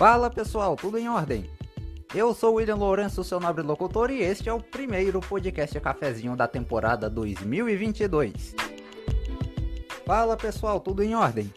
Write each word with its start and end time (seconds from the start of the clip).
Fala 0.00 0.30
pessoal, 0.30 0.76
tudo 0.76 0.96
em 0.96 1.10
ordem? 1.10 1.59
Eu 2.12 2.34
sou 2.34 2.54
William 2.54 2.74
Lourenço, 2.74 3.22
seu 3.22 3.38
nobre 3.38 3.62
locutor, 3.62 4.10
e 4.10 4.20
este 4.20 4.48
é 4.48 4.52
o 4.52 4.60
primeiro 4.60 5.20
podcast 5.20 5.78
cafezinho 5.78 6.34
da 6.34 6.48
temporada 6.48 7.08
2022. 7.08 8.52
Fala 10.04 10.36
pessoal, 10.36 10.80
tudo 10.80 11.04
em 11.04 11.14
ordem? 11.14 11.54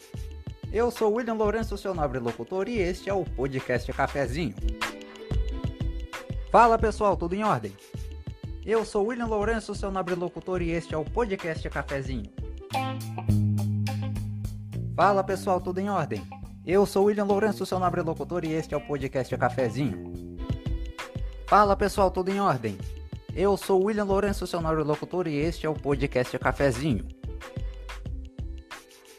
Eu 0.72 0.92
sou 0.92 1.14
William 1.14 1.34
Lourenço, 1.34 1.76
seu 1.76 1.96
nobre 1.96 2.20
locutor, 2.20 2.70
e 2.70 2.78
este 2.78 3.10
é 3.10 3.14
o 3.14 3.26
podcast 3.26 3.92
cafezinho. 3.94 4.54
Fala 6.52 6.78
pessoal, 6.78 7.18
tudo 7.18 7.34
em 7.34 7.44
ordem? 7.44 7.76
Eu 8.64 8.86
sou 8.86 9.08
William 9.08 9.26
Lourenço, 9.26 9.74
seu 9.74 9.90
nobre 9.90 10.14
locutor, 10.14 10.62
e 10.62 10.70
este 10.70 10.94
é 10.94 10.98
o 10.98 11.04
podcast 11.04 11.68
cafezinho. 11.68 12.30
Fala 14.96 15.24
pessoal, 15.24 15.60
tudo 15.60 15.80
em 15.80 15.90
ordem? 15.90 16.24
Eu 16.64 16.86
sou 16.86 17.06
William 17.06 17.26
Lourenço, 17.26 17.66
seu 17.66 17.80
nobre 17.80 18.02
locutor, 18.02 18.46
e 18.46 18.54
este 18.54 18.76
é 18.76 18.78
o 18.78 18.82
podcast 18.82 19.36
Cafezinho. 19.36 20.23
Fala 21.53 21.77
pessoal, 21.77 22.11
tudo 22.11 22.31
em 22.31 22.41
ordem? 22.41 22.77
Eu 23.35 23.57
sou 23.57 23.85
William 23.85 24.05
Lourenço, 24.05 24.47
seu 24.47 24.61
nobre 24.61 24.83
locutor, 24.83 25.29
e 25.29 25.37
este 25.37 25.65
é 25.65 25.69
o 25.69 25.75
podcast 25.75 26.37
Cafezinho. 26.39 27.07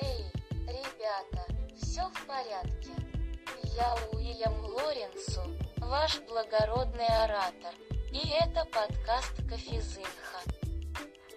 Эй, 0.02 0.26
ребята, 0.68 1.46
все 1.76 2.02
в 2.02 2.26
порядке? 2.26 2.92
Я 3.76 3.96
Уильям 4.14 4.54
Лоренцо, 4.62 5.44
ваш 5.80 6.22
благородный 6.28 7.08
оратор, 7.08 7.74
и 8.12 8.32
это 8.34 8.66
подкаст 8.66 9.42
Кофезинха. 9.48 10.40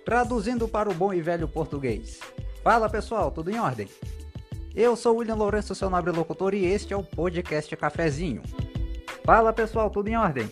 Traduzindo 0.05 0.67
para 0.67 0.91
o 0.91 0.95
bom 0.95 1.15
e 1.15 1.21
velho 1.21 1.47
português. 1.47 2.19
Fala 2.65 2.89
pessoal, 2.91 3.31
tudo 3.31 3.51
em 3.51 3.61
ordem? 3.61 3.89
Eu 4.75 4.97
sou 4.97 5.17
William 5.17 5.35
Lourenço, 5.35 5.75
seu 5.75 5.89
nobre 5.89 6.11
locutor, 6.11 6.55
e 6.55 6.65
este 6.65 6.93
é 6.93 6.97
o 6.97 7.03
podcast 7.03 7.77
Cafezinho. 7.77 8.43
Fala 9.25 9.53
pessoal, 9.53 9.91
tudo 9.91 10.09
em 10.09 10.17
ordem? 10.17 10.51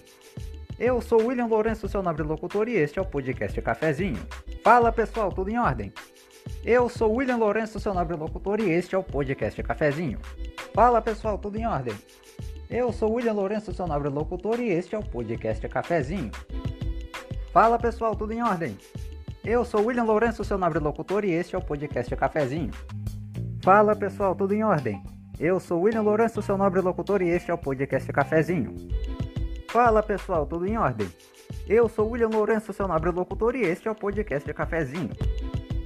Eu 0.77 1.01
sou 1.01 1.25
William 1.25 1.45
Lourenço, 1.45 1.87
seu 1.87 2.03
nobre 2.03 2.21
locutor, 2.23 2.67
e 2.67 2.73
este 2.73 2.99
é 2.99 3.01
o 3.01 3.05
podcast 3.05 3.61
Cafezinho. 3.61 4.19
Fala 4.61 4.91
pessoal, 4.91 5.31
tudo 5.31 5.49
em 5.49 5.57
ordem? 5.57 5.93
Eu 6.65 6.89
sou 6.89 7.13
William 7.13 7.37
Lourenço, 7.37 7.79
seu 7.79 7.93
nobre 7.93 8.17
locutor, 8.17 8.59
e 8.59 8.69
este 8.71 8.93
é 8.93 8.97
o 8.97 9.03
podcast 9.03 9.63
Cafezinho. 9.63 10.19
Fala 10.73 11.01
pessoal, 11.01 11.37
tudo 11.37 11.57
em 11.57 11.65
ordem? 11.65 11.95
Eu 12.69 12.91
sou 12.91 13.13
William 13.13 13.31
Lourenço, 13.31 13.71
seu 13.71 13.87
nobre 13.87 14.09
locutor, 14.09 14.59
e 14.59 14.67
este 14.67 14.95
é 14.95 14.99
o 14.99 15.03
podcast 15.03 15.65
Cafezinho. 15.69 16.31
Fala 17.53 17.79
pessoal, 17.79 18.13
tudo 18.13 18.33
em 18.33 18.43
ordem? 18.43 18.77
Eu 19.45 19.63
sou 19.63 19.85
William 19.85 20.03
Lourenço, 20.03 20.43
seu 20.43 20.57
nobre 20.57 20.79
locutor, 20.79 21.23
e 21.23 21.31
este 21.31 21.55
é 21.55 21.57
o 21.57 21.61
podcast 21.61 22.13
Cafezinho. 22.17 22.71
Fala 23.63 23.95
pessoal, 23.95 24.35
tudo 24.35 24.53
em 24.53 24.63
ordem? 24.63 25.01
Eu 25.39 25.57
sou 25.57 25.81
William 25.83 26.01
Lourenço, 26.01 26.41
seu 26.41 26.57
nobre 26.57 26.81
locutor, 26.81 27.21
e 27.21 27.29
este 27.29 27.49
é 27.49 27.53
o 27.53 27.57
podcast 27.57 28.11
Cafezinho. 28.11 28.75
Fala 29.75 30.01
pessoal, 30.01 30.45
tudo 30.45 30.65
em 30.65 30.77
ordem? 30.77 31.09
Eu 31.67 31.89
sou 31.89 32.09
William 32.09 32.29
Lourenço, 32.29 32.71
seu 32.71 32.87
nobre 32.87 33.11
locutor, 33.11 33.57
e 33.57 33.63
este 33.63 33.89
é 33.89 33.91
o 33.91 33.93
podcast 33.93 34.53
Cafezinho. 34.53 35.09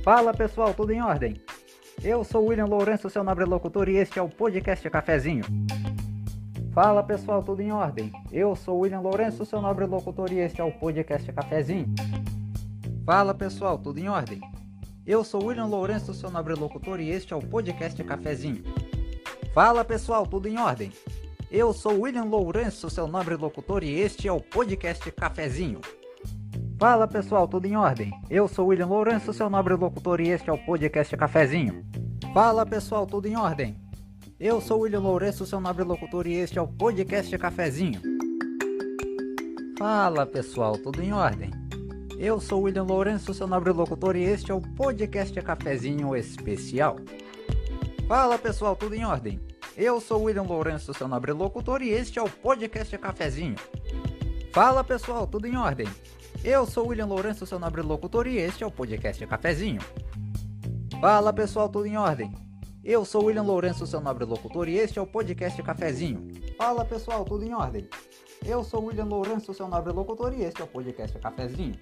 Fala 0.04 0.32
pessoal, 0.32 0.76
tudo 0.76 0.92
em 0.92 1.02
ordem? 1.02 1.42
Eu 2.04 2.24
sou 2.24 2.46
William 2.46 2.68
Lourenço, 2.68 3.10
seu 3.10 3.24
nobre 3.24 3.46
locutor, 3.46 3.90
e 3.90 3.96
este 3.96 4.20
é 4.20 4.22
o 4.22 4.30
podcast 4.30 4.88
Cafezinho. 4.92 5.44
Fala 6.72 7.02
pessoal, 7.02 7.42
tudo 7.42 7.64
em 7.64 7.72
ordem? 7.72 8.12
Eu 8.32 8.56
sou 8.56 8.78
William 8.78 9.00
Lourenço, 9.00 9.44
seu 9.44 9.60
nobre 9.60 9.88
locutor, 9.88 10.32
e 10.32 10.38
este 10.38 10.62
é 10.62 10.64
o 10.64 10.72
podcast 10.72 11.34
Cafezinho. 11.34 11.88
Fala 13.04 13.34
pessoal, 13.34 13.80
tudo 13.80 13.98
em 13.98 14.08
ordem? 14.08 14.40
Eu 15.04 15.24
sou 15.24 15.46
William 15.46 15.66
Lourenço, 15.66 16.14
seu 16.14 16.30
nobre 16.30 16.54
locutor, 16.54 17.00
e 17.00 17.10
este 17.10 17.34
é 17.34 17.36
o 17.36 17.42
podcast 17.42 18.04
Cafezinho. 18.04 18.64
Fala 19.52 19.84
pessoal, 19.84 20.28
tudo 20.28 20.48
em 20.48 20.60
ordem? 20.60 20.92
Eu 21.52 21.74
sou 21.74 22.02
William 22.02 22.26
Lourenço, 22.26 22.92
seu 22.92 23.08
nobre 23.08 23.36
locutor, 23.36 23.84
e 23.84 23.90
este 23.90 24.28
é 24.28 24.32
o 24.32 24.40
podcast 24.40 25.12
Cafezinho. 25.12 25.82
Fala 26.78 27.08
pessoal, 27.08 27.48
tudo 27.48 27.66
em 27.66 27.76
ordem? 27.76 28.14
Eu 28.30 28.48
sou 28.48 28.68
William 28.68 28.86
Lourenço, 28.86 29.34
seu 29.34 29.50
nobre 29.50 29.74
locutor, 29.74 30.22
e 30.22 30.30
este 30.30 30.48
é 30.48 30.54
o 30.54 30.64
podcast 30.64 31.18
Cafezinho. 31.18 31.84
Fala 32.36 32.68
pessoal, 32.68 33.08
tudo 33.08 33.28
em 33.28 33.36
ordem? 33.36 33.76
Eu 34.40 34.62
sou 34.62 34.82
William 34.82 35.00
Lourenço, 35.00 35.44
seu 35.44 35.60
nobre 35.60 35.84
locutor, 35.84 36.28
e 36.28 36.34
este 36.34 36.60
é 36.60 36.62
o 36.62 36.68
podcast 36.68 37.36
Cafezinho. 37.36 38.00
Fala 39.80 40.28
pessoal, 40.28 40.78
tudo 40.78 41.02
em 41.02 41.12
ordem? 41.12 41.50
Eu 42.20 42.40
sou 42.40 42.62
William 42.62 42.84
Lourenço, 42.84 43.34
seu 43.34 43.48
nobre 43.48 43.74
locutor, 43.74 44.16
e 44.16 44.22
este 44.22 44.52
é 44.52 44.54
o 44.54 44.62
podcast 44.62 45.42
Cafezinho 45.42 46.16
Especial. 46.16 46.98
Fala 48.08 48.38
pessoal, 48.38 48.76
tudo 48.76 48.94
em 48.94 49.04
ordem? 49.04 49.40
Eu 49.82 50.02
sou 50.02 50.24
William 50.24 50.44
Lourenço, 50.44 50.94
seu 50.94 51.08
nobre 51.08 51.32
locutor, 51.32 51.82
e 51.82 51.88
este 51.88 52.20
é 52.20 52.22
o 52.22 52.30
podcast 52.30 52.98
Cafezinho. 52.98 53.56
Fala 54.52 54.84
pessoal, 54.84 55.26
tudo 55.26 55.48
em 55.48 55.56
ordem? 55.56 55.88
Eu 56.44 56.66
sou 56.66 56.88
William 56.88 57.06
Lourenço, 57.06 57.46
seu 57.46 57.58
nobre 57.58 57.82
locutor, 57.82 58.28
e 58.28 58.40
este 58.40 58.62
é 58.62 58.68
o 58.68 58.72
podcast 58.72 59.26
Cafezinho. 59.26 59.80
Fala 61.00 61.32
pessoal, 61.32 61.70
tudo 61.70 61.86
em 61.86 61.96
ordem? 61.96 62.30
Eu 62.84 63.06
sou 63.06 63.24
William 63.24 63.44
Lourenço, 63.44 63.88
seu 63.88 64.02
nobre 64.02 64.26
locutor, 64.26 64.68
e 64.68 64.76
este 64.78 65.00
é 65.00 65.02
o 65.02 65.08
podcast 65.08 65.64
Cafezinho. 65.64 66.28
Fala 66.58 66.84
pessoal, 66.84 67.24
tudo 67.24 67.46
em 67.46 67.54
ordem? 67.54 67.88
Eu 68.46 68.66
sou 68.66 68.84
William 68.84 69.06
Lourenço, 69.06 69.54
seu 69.54 69.70
nobre 69.70 69.94
locutor, 69.94 70.34
e 70.34 70.44
este 70.44 70.62
é 70.62 70.66
o 70.66 70.68
podcast 70.68 71.18
Cafezinho. 71.20 71.76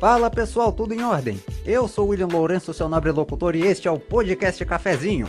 Fala 0.00 0.28
pessoal, 0.28 0.72
tudo 0.72 0.92
em 0.92 1.04
ordem? 1.04 1.40
Eu 1.64 1.86
sou 1.86 2.08
William 2.08 2.26
Lourenço, 2.26 2.74
seu 2.74 2.88
nobre 2.88 3.12
locutor, 3.12 3.54
e 3.54 3.62
este 3.62 3.86
é 3.86 3.92
o 3.92 4.00
podcast 4.00 4.64
Cafezinho. 4.64 5.28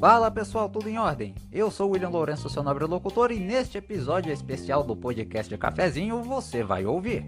Fala 0.00 0.30
pessoal, 0.30 0.68
tudo 0.68 0.88
em 0.88 0.96
ordem? 0.96 1.34
Eu 1.50 1.72
sou 1.72 1.90
William 1.90 2.08
Lourenço, 2.08 2.48
seu 2.48 2.62
nobre 2.62 2.84
locutor, 2.84 3.32
e 3.32 3.40
neste 3.40 3.78
episódio 3.78 4.32
especial 4.32 4.84
do 4.84 4.94
podcast 4.94 5.58
Cafezinho 5.58 6.22
você 6.22 6.62
vai 6.62 6.86
ouvir. 6.86 7.26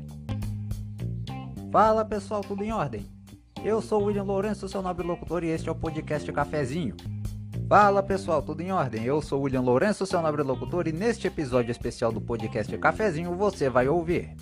Fala 1.73 2.05
pessoal, 2.05 2.43
tudo 2.43 2.63
em 2.63 2.71
ordem? 2.71 3.05
Eu 3.65 3.83
sou 3.83 4.05
William 4.05 4.23
Lourenço, 4.23 4.69
seu 4.69 4.81
nobre 4.81 5.05
locutor, 5.05 5.43
e 5.43 5.49
este 5.49 5.69
é 5.69 5.73
o 5.73 5.75
podcast 5.75 6.31
Cafezinho. 6.31 6.95
Fala 7.69 8.05
pessoal, 8.05 8.41
tudo 8.41 8.61
em 8.61 8.71
ordem? 8.71 9.05
Eu 9.05 9.21
sou 9.21 9.43
William 9.43 9.63
Lourenço, 9.63 10.07
seu 10.07 10.23
nobre 10.23 10.45
locutor, 10.45 10.87
e 10.87 10.93
neste 10.93 11.27
episódio 11.27 11.73
especial 11.73 12.13
do 12.13 12.21
podcast 12.21 12.79
Cafezinho 12.79 13.35
você 13.35 13.69
vai 13.69 13.89
ouvir. 13.89 14.37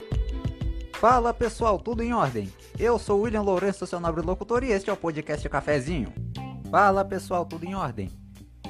Fala 0.92 1.32
pessoal, 1.32 1.78
tudo 1.78 2.02
em 2.02 2.12
ordem? 2.12 2.52
Eu 2.78 2.98
sou 2.98 3.22
William 3.22 3.40
Lourenço, 3.40 3.86
seu 3.86 3.98
nobre 3.98 4.20
locutor, 4.20 4.62
e 4.64 4.70
este 4.70 4.90
é 4.90 4.92
o 4.92 4.96
podcast 4.98 5.48
Cafezinho. 5.48 6.27
Fala 6.70 7.02
pessoal, 7.02 7.46
tudo 7.46 7.64
em 7.64 7.74
ordem? 7.74 8.10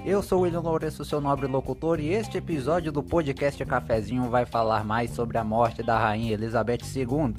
Eu 0.05 0.23
sou 0.23 0.43
William 0.43 0.61
Lourenço, 0.61 1.05
seu 1.05 1.21
nobre 1.21 1.49
locutor, 1.49 1.99
e 1.99 2.11
este 2.11 2.39
episódio 2.39 2.93
do 2.93 3.03
podcast 3.03 3.65
Cafezinho 3.65 4.31
vai 4.31 4.47
falar 4.47 4.85
mais 4.85 5.11
sobre 5.11 5.37
a 5.37 5.43
morte 5.43 5.83
da 5.83 5.99
Rainha 5.99 6.35
Elizabeth 6.35 6.83
II. 6.95 7.35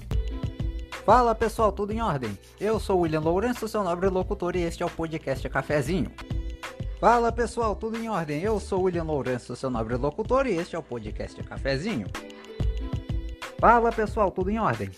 Fala 1.05 1.33
pessoal, 1.33 1.71
tudo 1.71 1.93
em 1.93 2.01
ordem? 2.01 2.37
Eu 2.59 2.77
sou 2.77 2.99
William 2.99 3.21
Lourenço, 3.21 3.69
seu 3.69 3.85
nobre 3.85 4.09
locutor, 4.09 4.57
e 4.57 4.63
este 4.63 4.83
é 4.83 4.85
o 4.85 4.89
podcast 4.89 5.47
Cafezinho. 5.47 6.11
Fala 6.99 7.31
pessoal, 7.31 7.73
tudo 7.73 7.97
em 7.97 8.09
ordem? 8.09 8.41
Eu 8.41 8.59
sou 8.59 8.81
William 8.81 9.03
Lourenço, 9.03 9.55
seu 9.55 9.69
nobre 9.69 9.95
locutor, 9.95 10.45
e 10.45 10.57
este 10.57 10.75
é 10.75 10.79
o 10.79 10.83
podcast 10.83 11.41
Cafezinho. 11.41 12.07
Fala 13.59 13.93
pessoal, 13.93 14.29
tudo 14.29 14.49
em 14.49 14.59
ordem? 14.59 14.89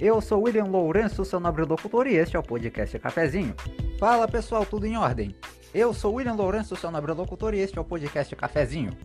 Eu 0.00 0.18
sou 0.22 0.40
William 0.40 0.64
Lourenço, 0.64 1.26
seu 1.26 1.38
nobre 1.38 1.62
locutor, 1.62 2.06
e 2.06 2.14
este 2.14 2.34
é 2.34 2.38
o 2.38 2.42
podcast 2.42 2.98
Cafezinho. 2.98 3.54
Fala 3.98 4.26
pessoal, 4.26 4.64
tudo 4.64 4.86
em 4.86 4.96
ordem? 4.96 5.36
Eu 5.74 5.92
sou 5.92 6.14
William 6.14 6.32
Lourenço, 6.32 6.74
seu 6.74 6.90
nobre 6.90 7.12
locutor, 7.12 7.52
e 7.52 7.58
este 7.58 7.78
é 7.78 7.82
o 7.82 7.84
podcast 7.84 8.34
Cafezinho. 8.34 8.96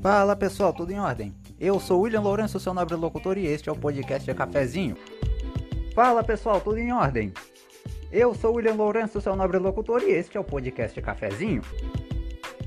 Fala 0.00 0.34
pessoal, 0.34 0.72
tudo 0.72 0.90
em 0.92 0.98
ordem? 0.98 1.34
Eu 1.60 1.78
sou 1.78 2.00
William 2.00 2.22
Lourenço, 2.22 2.58
seu 2.58 2.72
nobre 2.72 2.96
locutor, 2.96 3.36
e 3.36 3.44
este 3.44 3.68
é 3.68 3.72
o 3.72 3.74
podcast 3.76 4.32
Cafezinho. 4.32 4.96
Fala 5.94 6.24
pessoal, 6.24 6.58
tudo 6.58 6.78
em 6.78 6.90
ordem? 6.90 7.34
Eu 8.10 8.34
sou 8.34 8.54
William 8.54 8.76
Lourenço, 8.76 9.20
seu 9.20 9.36
nobre 9.36 9.58
locutor, 9.58 10.02
e 10.02 10.10
este 10.12 10.38
é 10.38 10.40
o 10.40 10.44
podcast 10.44 10.98
Cafezinho. 11.02 11.60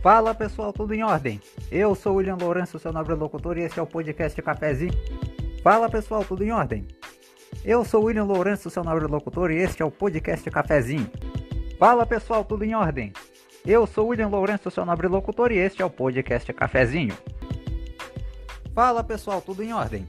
Fala 0.04 0.36
pessoal, 0.36 0.72
tudo 0.72 0.94
em 0.94 1.04
ordem? 1.04 1.42
Eu 1.72 1.96
sou 1.96 2.18
William 2.18 2.38
Lourenço, 2.40 2.78
seu 2.78 2.94
nobre 2.94 3.16
locutor, 3.16 3.58
e 3.58 3.62
este 3.62 3.80
é 3.80 3.82
o 3.82 3.88
podcast 3.88 4.40
Cafezinho. 4.44 4.94
Fala 5.64 5.90
pessoal, 5.90 6.24
tudo 6.24 6.44
em 6.44 6.52
ordem? 6.52 6.86
Eu 7.66 7.86
sou 7.86 8.04
William 8.04 8.26
Lourenço, 8.26 8.70
seu 8.70 8.84
nobre 8.84 9.08
locutor, 9.08 9.50
e 9.50 9.56
este 9.56 9.82
é 9.82 9.86
o 9.86 9.92
podcast 9.92 10.52
Cafezinho. 10.52 11.10
Fala 11.80 12.06
pessoal, 12.06 12.44
tudo 12.44 12.66
em 12.66 12.76
ordem? 12.76 13.14
Eu 13.66 13.88
sou 13.88 14.08
William 14.08 14.28
Lourenço, 14.28 14.70
seu 14.70 14.86
nobre 14.86 15.08
locutor, 15.08 15.50
e 15.50 15.60
este 15.60 15.82
é 15.82 15.86
o 15.86 15.90
podcast 15.90 16.52
Cafezinho. 16.52 17.18
Fala 18.76 19.02
pessoal, 19.02 19.42
tudo 19.42 19.64
em 19.64 19.74
ordem? 19.74 20.06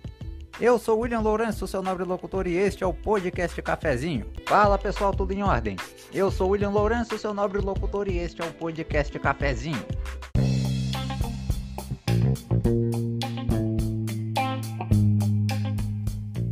Eu 0.60 0.80
sou 0.80 0.98
William 0.98 1.20
Lourenço, 1.20 1.68
seu 1.68 1.80
nobre 1.80 2.02
locutor, 2.02 2.48
e 2.48 2.56
este 2.56 2.82
é 2.82 2.86
o 2.88 2.92
podcast 2.92 3.62
Cafezinho. 3.62 4.26
Fala 4.46 4.76
pessoal, 4.76 5.12
tudo 5.14 5.32
em 5.32 5.44
ordem? 5.44 5.76
Eu 6.12 6.32
sou 6.32 6.50
William 6.50 6.70
Lourenço, 6.70 7.16
seu 7.16 7.32
nobre 7.32 7.60
locutor, 7.60 8.08
e 8.08 8.18
este 8.18 8.42
é 8.42 8.44
o 8.44 8.52
podcast 8.52 9.16
Cafezinho. 9.16 9.86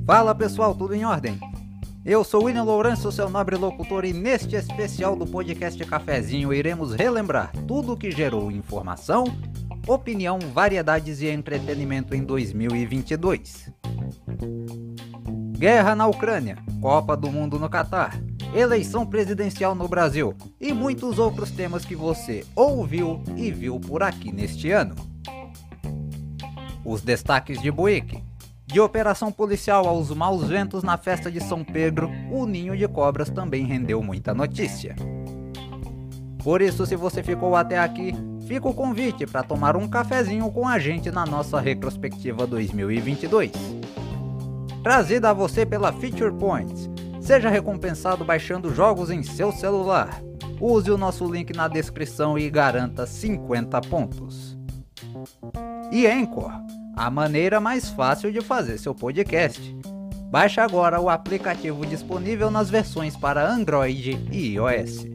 Fala 0.05 0.35
pessoal, 0.35 0.75
tudo 0.75 0.95
em 0.95 1.05
ordem? 1.05 1.39
Eu 2.05 2.25
sou 2.25 2.45
William 2.45 2.65
Lourenço, 2.65 3.13
seu 3.13 3.31
nobre 3.31 3.57
locutor, 3.57 4.05
e 4.05 4.13
neste 4.13 4.57
especial 4.57 5.15
do 5.15 5.25
podcast 5.25 5.83
Cafezinho 5.85 6.53
iremos 6.53 6.93
relembrar 6.93 7.53
tudo 7.69 7.97
que 7.97 8.11
gerou 8.11 8.51
informação, 8.51 9.25
opinião, 9.87 10.41
variedades 10.53 11.21
e 11.21 11.29
entretenimento 11.29 12.17
em 12.17 12.25
2022. 12.25 13.71
Guerra 15.57 15.95
na 15.95 16.09
Ucrânia, 16.09 16.59
Copa 16.81 17.17
do 17.17 17.31
Mundo 17.31 17.57
no 17.57 17.69
Catar, 17.69 18.21
eleição 18.53 19.07
presidencial 19.07 19.73
no 19.73 19.87
Brasil 19.87 20.35
e 20.61 20.73
muitos 20.73 21.21
outros 21.21 21.53
temas 21.53 21.85
que 21.85 21.95
você 21.95 22.45
ouviu 22.57 23.23
e 23.37 23.53
viu 23.53 23.79
por 23.79 24.03
aqui 24.03 24.33
neste 24.33 24.73
ano. 24.73 24.97
Os 26.85 27.03
destaques 27.03 27.63
de 27.63 27.71
Buick. 27.71 28.32
De 28.73 28.81
operação 28.81 29.31
policial 29.31 29.87
aos 29.87 30.11
maus 30.11 30.49
ventos 30.49 30.83
na 30.83 30.97
festa 30.97 31.31
de 31.31 31.41
São 31.41 31.63
Pedro, 31.63 32.11
o 32.31 32.47
ninho 32.47 32.77
de 32.77 32.89
cobras 32.89 33.31
também 33.31 33.65
rendeu 33.65 34.03
muita 34.03 34.33
notícia. 34.33 34.97
Por 36.43 36.61
isso, 36.63 36.87
se 36.87 36.97
você 36.97 37.23
ficou 37.23 37.55
até 37.55 37.79
aqui, 37.79 38.15
fica 38.49 38.69
o 38.69 38.75
convite 38.75 39.27
para 39.27 39.43
tomar 39.43 39.77
um 39.77 39.87
cafezinho 39.87 40.51
com 40.51 40.67
a 40.67 40.79
gente 40.79 41.11
na 41.11 41.25
nossa 41.25 41.61
retrospectiva 41.61 42.47
2022 42.47 43.53
trazida 44.83 45.31
a 45.31 45.33
você 45.33 45.65
pela 45.65 45.93
Feature 45.93 46.35
Points. 46.35 46.91
Seja 47.21 47.49
recompensado 47.49 48.25
baixando 48.25 48.75
jogos 48.75 49.11
em 49.11 49.23
seu 49.23 49.53
celular. 49.53 50.21
Use 50.61 50.91
o 50.91 50.99
nosso 50.99 51.25
link 51.31 51.55
na 51.55 51.69
descrição 51.69 52.37
e 52.37 52.51
garanta 52.51 53.07
50 53.07 53.81
pontos. 53.83 54.59
E 55.93 56.07
Anchor, 56.07 56.53
a 56.97 57.11
maneira 57.11 57.61
mais 57.61 57.89
fácil 57.89 58.31
de 58.33 58.41
fazer 58.41 58.79
seu 58.79 58.95
podcast. 58.95 59.61
Baixe 60.31 60.61
agora 60.61 61.01
o 61.01 61.09
aplicativo 61.09 61.85
disponível 61.85 62.51
nas 62.51 62.71
versões 62.71 63.17
para 63.17 63.47
Android 63.47 64.19
e 64.31 64.55
iOS. 64.55 65.07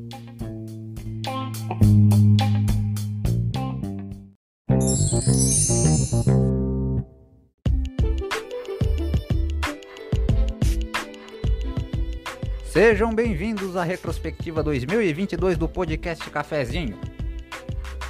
Sejam 12.71 13.11
bem-vindos 13.11 13.75
à 13.75 13.83
retrospectiva 13.83 14.61
2022 14.61 15.57
do 15.57 15.67
podcast 15.67 16.29
Cafezinho. 16.29 16.99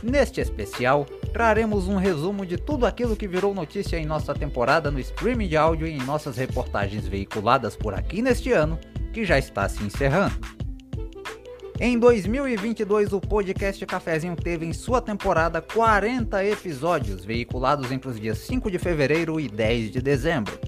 Neste 0.03 0.41
especial, 0.41 1.05
traremos 1.37 1.87
um 1.87 1.97
resumo 1.97 2.43
de 2.43 2.57
tudo 2.57 2.87
aquilo 2.87 3.15
que 3.15 3.27
virou 3.27 3.53
notícia 3.53 3.95
em 3.95 4.07
nossa 4.07 4.33
temporada 4.33 4.89
no 4.89 4.99
streaming 4.99 5.47
de 5.47 5.55
áudio 5.55 5.85
e 5.85 5.91
em 5.91 6.01
nossas 6.01 6.35
reportagens 6.35 7.07
veiculadas 7.07 7.75
por 7.75 7.93
aqui 7.93 8.23
neste 8.23 8.51
ano, 8.51 8.79
que 9.13 9.23
já 9.23 9.37
está 9.37 9.69
se 9.69 9.83
encerrando. 9.83 10.33
Em 11.79 11.99
2022, 11.99 13.13
o 13.13 13.21
podcast 13.21 13.85
Cafezinho 13.85 14.35
teve 14.35 14.65
em 14.65 14.73
sua 14.73 14.99
temporada 14.99 15.61
40 15.61 16.43
episódios, 16.43 17.23
veiculados 17.23 17.91
entre 17.91 18.09
os 18.09 18.19
dias 18.19 18.39
5 18.39 18.71
de 18.71 18.79
fevereiro 18.79 19.39
e 19.39 19.47
10 19.47 19.91
de 19.91 20.01
dezembro. 20.01 20.59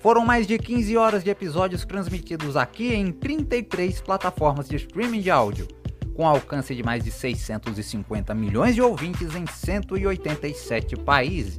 Foram 0.00 0.24
mais 0.24 0.46
de 0.46 0.56
15 0.56 0.96
horas 0.96 1.22
de 1.22 1.28
episódios 1.28 1.84
transmitidos 1.84 2.56
aqui 2.56 2.94
em 2.94 3.12
33 3.12 4.00
plataformas 4.00 4.66
de 4.66 4.76
streaming 4.76 5.20
de 5.20 5.30
áudio, 5.30 5.68
com 6.16 6.26
alcance 6.26 6.74
de 6.74 6.82
mais 6.82 7.04
de 7.04 7.10
650 7.10 8.34
milhões 8.34 8.74
de 8.74 8.80
ouvintes 8.80 9.34
em 9.34 9.46
187 9.46 10.96
países. 10.96 11.58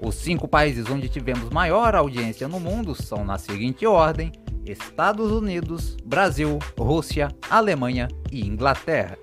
Os 0.00 0.14
cinco 0.14 0.46
países 0.46 0.88
onde 0.88 1.08
tivemos 1.08 1.50
maior 1.50 1.96
audiência 1.96 2.46
no 2.46 2.60
mundo 2.60 2.94
são, 2.94 3.24
na 3.24 3.36
seguinte 3.36 3.84
ordem: 3.84 4.30
Estados 4.64 5.32
Unidos, 5.32 5.96
Brasil, 6.04 6.60
Rússia, 6.78 7.28
Alemanha 7.50 8.06
e 8.30 8.46
Inglaterra. 8.46 9.18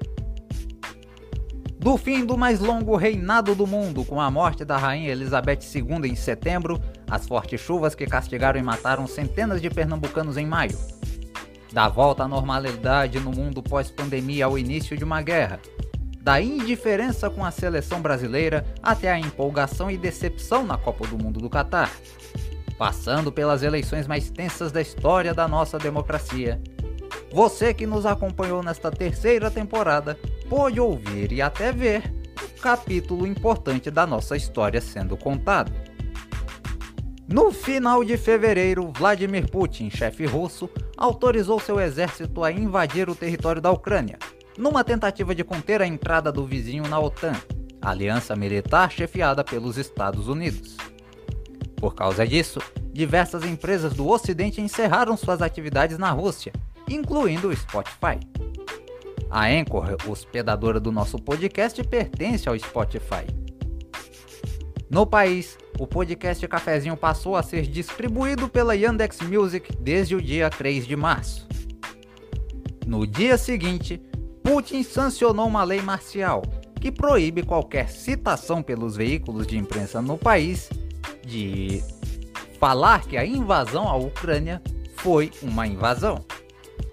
Do 1.80 1.98
fim 1.98 2.26
do 2.26 2.38
mais 2.38 2.60
longo 2.60 2.96
reinado 2.96 3.56
do 3.56 3.66
mundo, 3.66 4.04
com 4.04 4.20
a 4.20 4.30
morte 4.30 4.66
da 4.66 4.76
rainha 4.76 5.12
Elizabeth 5.12 5.60
II 5.74 6.10
em 6.10 6.16
setembro, 6.16 6.82
as 7.10 7.28
fortes 7.28 7.62
chuvas 7.62 7.96
que 7.96 8.08
castigaram 8.08 8.60
e 8.60 8.64
mataram 8.64 9.08
centenas 9.08 9.62
de 9.62 9.70
pernambucanos 9.70 10.36
em 10.36 10.48
maio. 10.48 10.78
Da 11.76 11.90
volta 11.90 12.24
à 12.24 12.28
normalidade 12.30 13.20
no 13.20 13.34
mundo 13.34 13.62
pós-pandemia 13.62 14.46
ao 14.46 14.58
início 14.58 14.98
de 14.98 15.04
uma 15.04 15.22
guerra. 15.22 15.60
Da 16.22 16.40
indiferença 16.40 17.30
com 17.30 17.44
a 17.44 17.52
seleção 17.52 18.02
brasileira 18.02 18.66
até 18.82 19.12
a 19.12 19.20
empolgação 19.20 19.92
e 19.92 19.98
decepção 19.98 20.66
na 20.66 20.78
Copa 20.78 21.06
do 21.06 21.22
Mundo 21.22 21.42
do 21.42 21.50
Catar. 21.50 21.92
Passando 22.78 23.30
pelas 23.30 23.62
eleições 23.62 24.08
mais 24.08 24.30
tensas 24.30 24.72
da 24.72 24.80
história 24.80 25.34
da 25.34 25.50
nossa 25.50 25.78
democracia. 25.78 26.62
Você 27.34 27.74
que 27.74 27.86
nos 27.86 28.06
acompanhou 28.06 28.64
nesta 28.64 28.90
terceira 28.90 29.52
temporada 29.52 30.18
pôde 30.48 30.80
ouvir 30.80 31.34
e 31.34 31.42
até 31.42 31.74
ver 31.74 32.10
um 32.42 32.62
capítulo 32.62 33.28
importante 33.28 33.92
da 33.92 34.08
nossa 34.08 34.38
história 34.38 34.80
sendo 34.80 35.18
contado. 35.18 35.74
No 37.28 37.52
final 37.52 38.04
de 38.04 38.18
fevereiro, 38.18 38.92
Vladimir 38.96 39.50
Putin, 39.50 39.90
chefe 39.90 40.26
russo, 40.26 40.70
autorizou 40.96 41.60
seu 41.60 41.80
exército 41.80 42.44
a 42.44 42.52
invadir 42.52 43.10
o 43.10 43.16
território 43.16 43.60
da 43.60 43.72
Ucrânia, 43.72 44.20
numa 44.56 44.84
tentativa 44.84 45.34
de 45.34 45.44
conter 45.44 45.82
a 45.82 45.88
entrada 45.88 46.32
do 46.32 46.46
vizinho 46.46 46.88
na 46.88 47.00
OTAN, 47.00 47.34
aliança 47.82 48.36
militar 48.36 48.92
chefiada 48.92 49.44
pelos 49.44 49.76
Estados 49.76 50.28
Unidos. 50.28 50.78
Por 51.76 51.96
causa 51.96 52.28
disso, 52.28 52.60
diversas 52.94 53.44
empresas 53.44 53.94
do 53.94 54.08
Ocidente 54.08 54.62
encerraram 54.62 55.18
suas 55.18 55.42
atividades 55.42 55.98
na 55.98 56.12
Rússia, 56.12 56.54
incluindo 56.88 57.50
o 57.50 57.56
Spotify. 57.56 58.20
A 59.32 59.48
Anchor, 59.48 59.98
hospedadora 60.08 60.80
do 60.80 60.92
nosso 60.92 61.18
podcast, 61.18 61.84
pertence 61.84 62.48
ao 62.48 62.58
Spotify. 62.58 63.26
No 64.90 65.08
país, 65.08 65.58
o 65.78 65.86
podcast 65.86 66.48
Cafezinho 66.48 66.96
passou 66.96 67.36
a 67.36 67.44
ser 67.44 67.64
distribuído 67.64 68.48
pela 68.48 68.76
Yandex 68.76 69.20
Music 69.22 69.76
desde 69.78 70.16
o 70.16 70.22
dia 70.22 70.50
3 70.50 70.88
de 70.88 70.96
março. 70.96 71.48
No 72.86 73.06
dia 73.06 73.38
seguinte, 73.38 74.02
Putin 74.44 74.84
sancionou 74.84 75.48
uma 75.48 75.64
lei 75.64 75.82
marcial 75.82 76.44
que 76.80 76.92
proíbe 76.92 77.44
qualquer 77.44 77.90
citação 77.90 78.62
pelos 78.62 78.96
veículos 78.96 79.48
de 79.48 79.58
imprensa 79.58 80.02
no 80.02 80.18
país 80.18 80.70
de 81.26 81.84
falar 82.60 83.06
que 83.06 83.18
a 83.18 83.26
invasão 83.26 83.88
à 83.88 83.96
Ucrânia 83.96 84.62
foi 84.98 85.32
uma 85.42 85.68
invasão. 85.68 86.24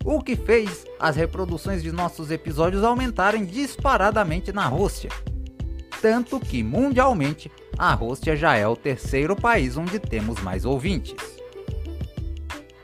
O 0.04 0.20
que 0.20 0.34
fez 0.34 0.84
as 0.98 1.14
reproduções 1.14 1.82
de 1.82 1.92
nossos 1.92 2.30
episódios 2.30 2.82
aumentarem 2.82 3.44
disparadamente 3.44 4.50
na 4.50 4.66
Rússia. 4.66 5.10
Tanto 6.00 6.40
que 6.40 6.64
mundialmente 6.64 7.50
a 7.78 7.94
Rússia 7.94 8.36
já 8.36 8.56
é 8.56 8.66
o 8.66 8.76
terceiro 8.76 9.34
país 9.34 9.76
onde 9.76 9.98
temos 9.98 10.40
mais 10.40 10.64
ouvintes. 10.64 11.16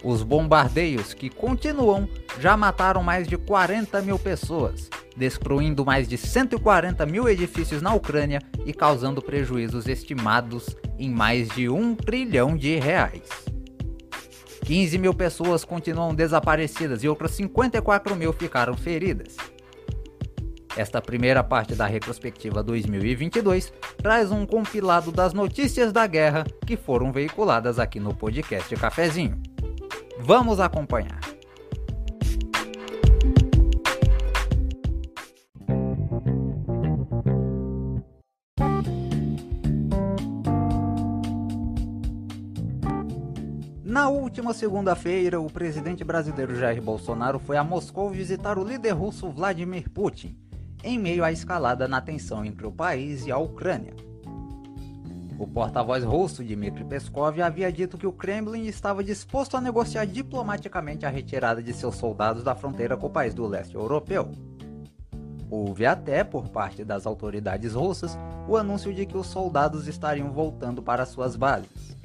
Os 0.02 0.22
bombardeios 0.22 1.12
que 1.12 1.28
continuam 1.28 2.08
já 2.38 2.56
mataram 2.56 3.02
mais 3.02 3.26
de 3.26 3.36
40 3.36 4.00
mil 4.02 4.18
pessoas, 4.18 4.88
destruindo 5.16 5.84
mais 5.84 6.06
de 6.06 6.16
140 6.16 7.04
mil 7.04 7.28
edifícios 7.28 7.82
na 7.82 7.92
Ucrânia 7.92 8.40
e 8.64 8.72
causando 8.72 9.20
prejuízos 9.20 9.86
estimados 9.88 10.76
em 10.98 11.10
mais 11.10 11.48
de 11.48 11.68
um 11.68 11.94
trilhão 11.94 12.56
de 12.56 12.76
reais. 12.76 13.28
15 14.64 14.98
mil 14.98 15.14
pessoas 15.14 15.64
continuam 15.64 16.14
desaparecidas 16.14 17.02
e 17.02 17.08
outras 17.08 17.32
54 17.32 18.14
mil 18.14 18.32
ficaram 18.32 18.76
feridas. 18.76 19.36
Esta 20.78 21.02
primeira 21.02 21.42
parte 21.42 21.74
da 21.74 21.86
retrospectiva 21.86 22.62
2022 22.62 23.72
traz 23.96 24.30
um 24.30 24.46
compilado 24.46 25.10
das 25.10 25.32
notícias 25.32 25.92
da 25.92 26.06
guerra 26.06 26.44
que 26.64 26.76
foram 26.76 27.10
veiculadas 27.10 27.80
aqui 27.80 27.98
no 27.98 28.14
podcast 28.14 28.76
Cafezinho. 28.76 29.42
Vamos 30.20 30.60
acompanhar. 30.60 31.18
Na 43.82 44.08
última 44.08 44.54
segunda-feira, 44.54 45.40
o 45.40 45.50
presidente 45.50 46.04
brasileiro 46.04 46.54
Jair 46.54 46.80
Bolsonaro 46.80 47.40
foi 47.40 47.56
a 47.56 47.64
Moscou 47.64 48.10
visitar 48.10 48.56
o 48.56 48.62
líder 48.62 48.92
russo 48.92 49.28
Vladimir 49.28 49.90
Putin 49.90 50.38
em 50.82 50.98
meio 50.98 51.24
à 51.24 51.32
escalada 51.32 51.88
na 51.88 52.00
tensão 52.00 52.44
entre 52.44 52.66
o 52.66 52.72
país 52.72 53.26
e 53.26 53.32
a 53.32 53.38
Ucrânia. 53.38 53.94
O 55.38 55.46
porta-voz 55.46 56.02
russo 56.02 56.42
Dmitry 56.42 56.84
Peskov 56.84 57.40
havia 57.40 57.70
dito 57.70 57.96
que 57.96 58.06
o 58.06 58.12
Kremlin 58.12 58.66
estava 58.66 59.04
disposto 59.04 59.56
a 59.56 59.60
negociar 59.60 60.04
diplomaticamente 60.04 61.06
a 61.06 61.08
retirada 61.08 61.62
de 61.62 61.72
seus 61.72 61.94
soldados 61.94 62.42
da 62.42 62.56
fronteira 62.56 62.96
com 62.96 63.06
o 63.06 63.10
país 63.10 63.34
do 63.34 63.46
leste 63.46 63.76
europeu. 63.76 64.32
Houve 65.48 65.86
até, 65.86 66.24
por 66.24 66.48
parte 66.48 66.84
das 66.84 67.06
autoridades 67.06 67.74
russas, 67.74 68.18
o 68.48 68.56
anúncio 68.56 68.92
de 68.92 69.06
que 69.06 69.16
os 69.16 69.28
soldados 69.28 69.86
estariam 69.86 70.32
voltando 70.32 70.82
para 70.82 71.06
suas 71.06 71.36
bases. 71.36 71.96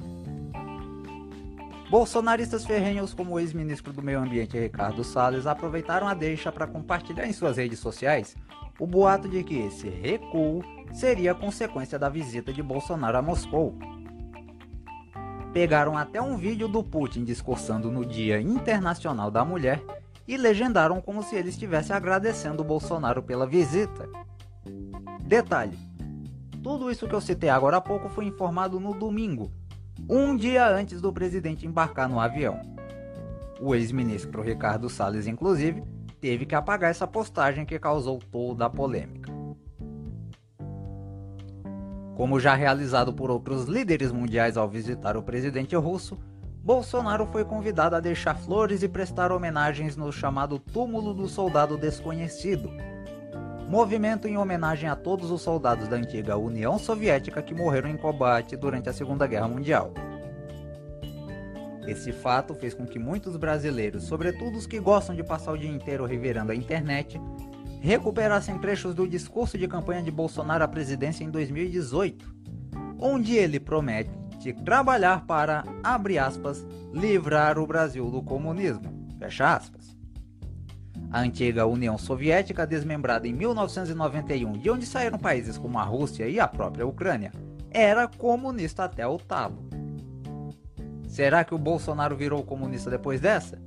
Bolsonaristas 1.90 2.64
ferrenhos 2.64 3.12
como 3.12 3.34
o 3.34 3.40
ex-ministro 3.40 3.92
do 3.92 4.02
Meio 4.02 4.20
Ambiente 4.20 4.58
Ricardo 4.58 5.04
Salles 5.04 5.46
aproveitaram 5.46 6.08
a 6.08 6.14
deixa 6.14 6.50
para 6.50 6.66
compartilhar 6.66 7.26
em 7.26 7.32
suas 7.32 7.56
redes 7.56 7.78
sociais 7.78 8.36
o 8.78 8.86
boato 8.86 9.28
de 9.28 9.42
que 9.44 9.56
esse 9.56 9.88
recuo 9.88 10.62
seria 10.92 11.34
consequência 11.34 11.98
da 11.98 12.08
visita 12.08 12.52
de 12.52 12.62
Bolsonaro 12.62 13.18
a 13.18 13.22
Moscou. 13.22 13.74
Pegaram 15.52 15.96
até 15.96 16.20
um 16.20 16.36
vídeo 16.36 16.66
do 16.66 16.82
Putin 16.82 17.24
discursando 17.24 17.90
no 17.90 18.04
Dia 18.04 18.40
Internacional 18.40 19.30
da 19.30 19.44
Mulher 19.44 19.82
e 20.26 20.36
legendaram 20.36 21.00
como 21.00 21.22
se 21.22 21.36
ele 21.36 21.50
estivesse 21.50 21.92
agradecendo 21.92 22.64
Bolsonaro 22.64 23.22
pela 23.22 23.46
visita. 23.46 24.08
Detalhe: 25.20 25.78
tudo 26.62 26.90
isso 26.90 27.06
que 27.06 27.14
eu 27.14 27.20
citei 27.20 27.50
agora 27.50 27.76
há 27.76 27.80
pouco 27.80 28.08
foi 28.08 28.24
informado 28.24 28.80
no 28.80 28.94
domingo, 28.94 29.52
um 30.08 30.36
dia 30.36 30.66
antes 30.66 31.00
do 31.00 31.12
presidente 31.12 31.66
embarcar 31.66 32.08
no 32.08 32.18
avião. 32.18 32.60
O 33.60 33.74
ex-ministro 33.74 34.42
Ricardo 34.42 34.88
Salles, 34.88 35.26
inclusive, 35.26 35.82
teve 36.24 36.46
que 36.46 36.54
apagar 36.54 36.90
essa 36.90 37.06
postagem 37.06 37.66
que 37.66 37.78
causou 37.78 38.18
toda 38.18 38.64
a 38.64 38.70
polêmica. 38.70 39.30
Como 42.16 42.40
já 42.40 42.54
realizado 42.54 43.12
por 43.12 43.30
outros 43.30 43.66
líderes 43.66 44.10
mundiais 44.10 44.56
ao 44.56 44.66
visitar 44.66 45.18
o 45.18 45.22
presidente 45.22 45.76
russo, 45.76 46.18
Bolsonaro 46.62 47.26
foi 47.26 47.44
convidado 47.44 47.94
a 47.94 48.00
deixar 48.00 48.36
flores 48.36 48.82
e 48.82 48.88
prestar 48.88 49.30
homenagens 49.32 49.98
no 49.98 50.10
chamado 50.10 50.58
Túmulo 50.58 51.12
do 51.12 51.28
Soldado 51.28 51.76
Desconhecido, 51.76 52.70
movimento 53.68 54.26
em 54.26 54.38
homenagem 54.38 54.88
a 54.88 54.96
todos 54.96 55.30
os 55.30 55.42
soldados 55.42 55.88
da 55.88 55.96
antiga 55.96 56.38
União 56.38 56.78
Soviética 56.78 57.42
que 57.42 57.54
morreram 57.54 57.90
em 57.90 57.98
combate 57.98 58.56
durante 58.56 58.88
a 58.88 58.94
Segunda 58.94 59.26
Guerra 59.26 59.48
Mundial. 59.48 59.92
Esse 61.86 62.12
fato 62.12 62.54
fez 62.54 62.74
com 62.74 62.86
que 62.86 62.98
muitos 62.98 63.36
brasileiros, 63.36 64.04
sobretudo 64.04 64.56
os 64.56 64.66
que 64.66 64.80
gostam 64.80 65.14
de 65.14 65.22
passar 65.22 65.52
o 65.52 65.58
dia 65.58 65.70
inteiro 65.70 66.06
revirando 66.06 66.52
a 66.52 66.54
internet, 66.54 67.20
recuperassem 67.80 68.58
trechos 68.58 68.94
do 68.94 69.06
discurso 69.06 69.58
de 69.58 69.68
campanha 69.68 70.02
de 70.02 70.10
Bolsonaro 70.10 70.64
à 70.64 70.68
presidência 70.68 71.22
em 71.22 71.30
2018, 71.30 72.34
onde 72.98 73.36
ele 73.36 73.60
promete 73.60 74.10
trabalhar 74.52 75.24
para, 75.24 75.64
abre 75.82 76.18
aspas, 76.18 76.66
livrar 76.92 77.58
o 77.58 77.66
Brasil 77.66 78.10
do 78.10 78.22
comunismo, 78.22 79.08
fecha 79.18 79.54
aspas. 79.54 79.96
A 81.10 81.20
antiga 81.20 81.64
União 81.64 81.96
Soviética, 81.96 82.66
desmembrada 82.66 83.26
em 83.26 83.32
1991, 83.32 84.52
de 84.52 84.68
onde 84.68 84.84
saíram 84.84 85.18
países 85.18 85.56
como 85.56 85.78
a 85.78 85.82
Rússia 85.82 86.28
e 86.28 86.40
a 86.40 86.48
própria 86.48 86.86
Ucrânia, 86.86 87.32
era 87.70 88.06
comunista 88.06 88.84
até 88.84 89.06
o 89.06 89.16
talo. 89.16 89.66
Será 91.14 91.44
que 91.44 91.54
o 91.54 91.58
Bolsonaro 91.58 92.16
virou 92.16 92.42
comunista 92.42 92.90
depois 92.90 93.20
dessa? 93.20 93.62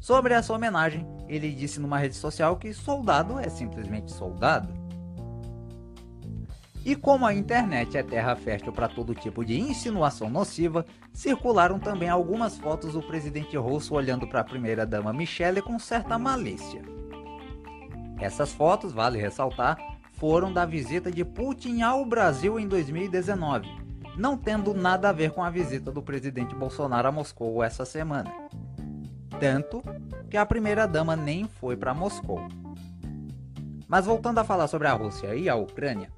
Sobre 0.00 0.32
essa 0.32 0.54
homenagem, 0.54 1.06
ele 1.28 1.52
disse 1.52 1.78
numa 1.78 1.98
rede 1.98 2.14
social 2.14 2.56
que 2.56 2.72
soldado 2.72 3.38
é 3.38 3.50
simplesmente 3.50 4.10
soldado. 4.10 4.72
E 6.82 6.96
como 6.96 7.26
a 7.26 7.34
internet 7.34 7.98
é 7.98 8.02
terra 8.02 8.34
fértil 8.36 8.72
para 8.72 8.88
todo 8.88 9.14
tipo 9.14 9.44
de 9.44 9.60
insinuação 9.60 10.30
nociva, 10.30 10.86
circularam 11.12 11.78
também 11.78 12.08
algumas 12.08 12.56
fotos 12.56 12.94
do 12.94 13.02
presidente 13.02 13.54
russo 13.58 13.94
olhando 13.94 14.26
para 14.26 14.40
a 14.40 14.44
primeira-dama 14.44 15.12
Michelle 15.12 15.60
com 15.60 15.78
certa 15.78 16.18
malícia. 16.18 16.80
Essas 18.18 18.50
fotos, 18.50 18.94
vale 18.94 19.20
ressaltar, 19.20 19.76
foram 20.12 20.50
da 20.50 20.64
visita 20.64 21.12
de 21.12 21.22
Putin 21.22 21.82
ao 21.82 22.02
Brasil 22.06 22.58
em 22.58 22.66
2019 22.66 23.83
não 24.16 24.36
tendo 24.36 24.72
nada 24.74 25.08
a 25.08 25.12
ver 25.12 25.30
com 25.32 25.42
a 25.42 25.50
visita 25.50 25.90
do 25.90 26.02
presidente 26.02 26.54
Bolsonaro 26.54 27.08
a 27.08 27.12
Moscou 27.12 27.62
essa 27.62 27.84
semana. 27.84 28.32
Tanto 29.40 29.82
que 30.30 30.36
a 30.36 30.46
primeira-dama 30.46 31.16
nem 31.16 31.46
foi 31.48 31.76
para 31.76 31.92
Moscou. 31.92 32.40
Mas 33.88 34.06
voltando 34.06 34.38
a 34.38 34.44
falar 34.44 34.68
sobre 34.68 34.88
a 34.88 34.92
Rússia 34.92 35.34
e 35.34 35.48
a 35.48 35.54
Ucrânia, 35.54 36.10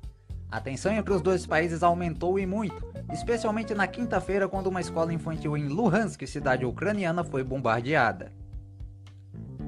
a 0.50 0.60
tensão 0.60 0.92
entre 0.92 1.12
os 1.12 1.20
dois 1.20 1.46
países 1.46 1.82
aumentou 1.82 2.38
e 2.38 2.46
muito, 2.46 2.76
especialmente 3.12 3.74
na 3.74 3.86
quinta-feira, 3.86 4.48
quando 4.48 4.68
uma 4.68 4.80
escola 4.80 5.12
infantil 5.12 5.56
em 5.56 5.66
Luhansk, 5.66 6.26
cidade 6.26 6.64
ucraniana, 6.64 7.24
foi 7.24 7.42
bombardeada. 7.42 8.30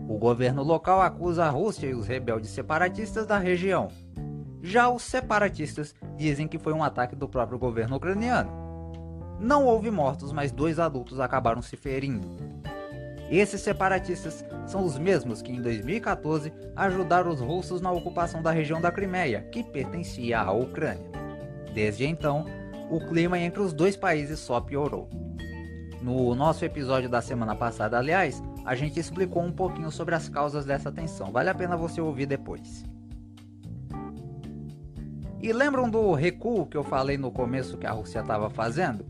O 0.08 0.16
governo 0.16 0.62
local 0.62 1.02
acusa 1.02 1.44
a 1.44 1.50
Rússia 1.50 1.88
e 1.88 1.94
os 1.94 2.06
rebeldes 2.06 2.50
separatistas 2.50 3.26
da 3.26 3.38
região 3.38 3.88
já 4.62 4.88
os 4.88 5.02
separatistas 5.02 5.94
dizem 6.16 6.48
que 6.48 6.58
foi 6.58 6.72
um 6.72 6.82
ataque 6.82 7.14
do 7.14 7.28
próprio 7.28 7.58
governo 7.58 7.96
ucraniano. 7.96 8.50
Não 9.38 9.64
houve 9.64 9.90
mortos, 9.90 10.32
mas 10.32 10.50
dois 10.50 10.78
adultos 10.78 11.20
acabaram 11.20 11.62
se 11.62 11.76
ferindo. 11.76 12.28
Esses 13.30 13.60
separatistas 13.60 14.44
são 14.66 14.84
os 14.84 14.98
mesmos 14.98 15.42
que 15.42 15.52
em 15.52 15.60
2014 15.60 16.52
ajudaram 16.74 17.30
os 17.30 17.40
russos 17.40 17.80
na 17.80 17.92
ocupação 17.92 18.42
da 18.42 18.50
região 18.50 18.80
da 18.80 18.90
Crimeia, 18.90 19.42
que 19.52 19.62
pertencia 19.62 20.40
à 20.40 20.50
Ucrânia. 20.50 21.06
Desde 21.74 22.06
então, 22.06 22.46
o 22.90 22.98
clima 23.00 23.38
entre 23.38 23.60
os 23.60 23.72
dois 23.72 23.96
países 23.96 24.38
só 24.38 24.60
piorou. 24.60 25.08
No 26.00 26.34
nosso 26.34 26.64
episódio 26.64 27.08
da 27.08 27.20
semana 27.20 27.54
passada, 27.54 27.98
aliás, 27.98 28.42
a 28.64 28.74
gente 28.74 28.98
explicou 28.98 29.42
um 29.42 29.52
pouquinho 29.52 29.90
sobre 29.90 30.14
as 30.14 30.28
causas 30.28 30.64
dessa 30.64 30.90
tensão. 30.90 31.30
Vale 31.30 31.50
a 31.50 31.54
pena 31.54 31.76
você 31.76 32.00
ouvir 32.00 32.26
depois. 32.26 32.84
E 35.40 35.52
lembram 35.52 35.88
do 35.88 36.12
recuo 36.14 36.66
que 36.66 36.76
eu 36.76 36.82
falei 36.82 37.16
no 37.16 37.30
começo 37.30 37.78
que 37.78 37.86
a 37.86 37.92
Rússia 37.92 38.20
estava 38.20 38.50
fazendo? 38.50 39.06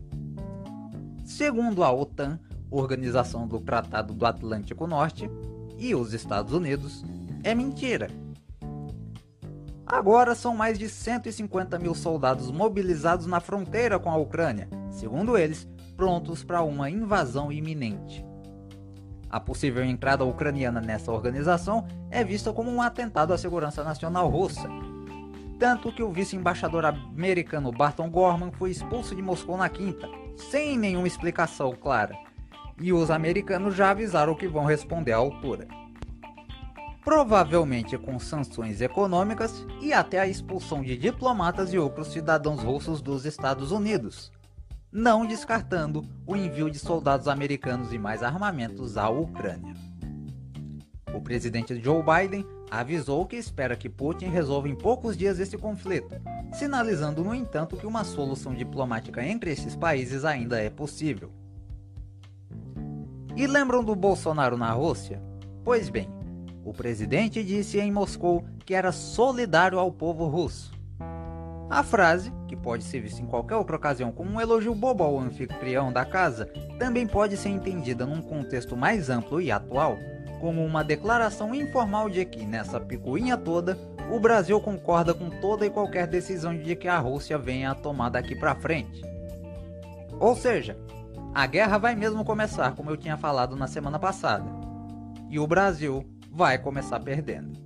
Segundo 1.25 1.83
a 1.83 1.91
OTAN, 1.91 2.39
Organização 2.69 3.47
do 3.47 3.59
Tratado 3.59 4.13
do 4.13 4.25
Atlântico 4.25 4.85
Norte, 4.85 5.29
e 5.77 5.95
os 5.95 6.13
Estados 6.13 6.53
Unidos, 6.53 7.03
é 7.43 7.55
mentira. 7.55 8.09
Agora 9.87 10.35
são 10.35 10.55
mais 10.55 10.77
de 10.77 10.87
150 10.87 11.79
mil 11.79 11.95
soldados 11.95 12.51
mobilizados 12.51 13.25
na 13.25 13.39
fronteira 13.39 13.97
com 13.97 14.11
a 14.11 14.17
Ucrânia, 14.17 14.69
segundo 14.91 15.35
eles, 15.35 15.67
prontos 15.95 16.43
para 16.43 16.61
uma 16.61 16.91
invasão 16.91 17.51
iminente. 17.51 18.23
A 19.29 19.39
possível 19.39 19.83
entrada 19.83 20.23
ucraniana 20.23 20.81
nessa 20.81 21.11
organização 21.11 21.87
é 22.11 22.23
vista 22.23 22.51
como 22.51 22.69
um 22.69 22.81
atentado 22.81 23.33
à 23.33 23.37
segurança 23.37 23.83
nacional 23.83 24.27
russa, 24.29 24.67
tanto 25.59 25.91
que 25.91 26.01
o 26.01 26.11
vice-embaixador 26.11 26.85
americano 26.85 27.69
Barton 27.69 28.09
Gorman 28.09 28.51
foi 28.53 28.71
expulso 28.71 29.13
de 29.13 29.21
Moscou 29.21 29.57
na 29.57 29.67
quinta, 29.67 30.07
sem 30.37 30.77
nenhuma 30.77 31.07
explicação 31.07 31.73
clara. 31.73 32.17
E 32.79 32.93
os 32.93 33.11
americanos 33.11 33.75
já 33.75 33.89
avisaram 33.89 34.33
que 34.33 34.47
vão 34.47 34.63
responder 34.63 35.11
à 35.11 35.17
altura. 35.17 35.67
Provavelmente 37.03 37.97
com 37.97 38.17
sanções 38.17 38.79
econômicas 38.79 39.65
e 39.81 39.91
até 39.91 40.19
a 40.19 40.27
expulsão 40.27 40.81
de 40.81 40.95
diplomatas 40.95 41.73
e 41.73 41.77
outros 41.77 42.07
cidadãos 42.07 42.63
russos 42.63 43.01
dos 43.01 43.25
Estados 43.25 43.71
Unidos, 43.71 44.31
não 44.89 45.25
descartando 45.25 46.05
o 46.25 46.37
envio 46.37 46.69
de 46.69 46.79
soldados 46.79 47.27
americanos 47.27 47.91
e 47.91 47.97
mais 47.97 48.23
armamentos 48.23 48.95
à 48.95 49.09
Ucrânia. 49.09 49.75
O 51.13 51.21
presidente 51.21 51.81
Joe 51.81 52.01
Biden 52.01 52.45
avisou 52.69 53.25
que 53.25 53.35
espera 53.35 53.75
que 53.75 53.89
Putin 53.89 54.27
resolva 54.27 54.69
em 54.69 54.75
poucos 54.75 55.17
dias 55.17 55.39
esse 55.39 55.57
conflito, 55.57 56.15
sinalizando, 56.53 57.23
no 57.23 57.33
entanto, 57.33 57.75
que 57.75 57.87
uma 57.87 58.03
solução 58.03 58.53
diplomática 58.53 59.23
entre 59.25 59.51
esses 59.51 59.75
países 59.75 60.25
ainda 60.25 60.61
é 60.61 60.69
possível. 60.69 61.31
E 63.35 63.47
lembram 63.47 63.83
do 63.83 63.95
Bolsonaro 63.95 64.57
na 64.57 64.71
Rússia? 64.71 65.21
Pois 65.63 65.89
bem, 65.89 66.09
o 66.63 66.73
presidente 66.73 67.43
disse 67.43 67.79
em 67.79 67.91
Moscou 67.91 68.45
que 68.65 68.73
era 68.73 68.91
solidário 68.91 69.79
ao 69.79 69.91
povo 69.91 70.27
russo. 70.27 70.77
A 71.69 71.83
frase, 71.83 72.33
que 72.47 72.55
pode 72.55 72.83
ser 72.83 72.99
vista 72.99 73.21
em 73.21 73.27
qualquer 73.27 73.55
outra 73.55 73.75
ocasião 73.75 74.11
como 74.11 74.31
um 74.31 74.41
elogio 74.41 74.73
bobo 74.73 75.03
ao 75.03 75.19
anfitrião 75.19 75.93
da 75.93 76.03
casa, 76.03 76.47
também 76.79 77.05
pode 77.05 77.37
ser 77.37 77.49
entendida 77.49 78.05
num 78.07 78.21
contexto 78.21 78.75
mais 78.75 79.09
amplo 79.09 79.39
e 79.39 79.51
atual 79.51 79.97
como 80.39 80.63
uma 80.63 80.83
declaração 80.83 81.53
informal 81.53 82.09
de 82.09 82.25
que, 82.25 82.45
nessa 82.45 82.79
picuinha 82.79 83.37
toda, 83.37 83.77
o 84.11 84.19
Brasil 84.19 84.59
concorda 84.59 85.13
com 85.13 85.29
toda 85.29 85.65
e 85.65 85.69
qualquer 85.69 86.07
decisão 86.07 86.57
de 86.57 86.75
que 86.75 86.87
a 86.87 86.97
Rússia 86.97 87.37
venha 87.37 87.71
a 87.71 87.75
tomar 87.75 88.09
daqui 88.09 88.35
para 88.35 88.55
frente. 88.55 89.01
Ou 90.19 90.35
seja, 90.35 90.77
a 91.33 91.45
guerra 91.45 91.77
vai 91.77 91.95
mesmo 91.95 92.25
começar, 92.25 92.75
como 92.75 92.89
eu 92.89 92.97
tinha 92.97 93.17
falado 93.17 93.55
na 93.55 93.67
semana 93.67 93.99
passada, 93.99 94.45
e 95.29 95.39
o 95.39 95.45
Brasil 95.45 96.05
vai 96.31 96.57
começar 96.57 96.99
perdendo. 96.99 97.59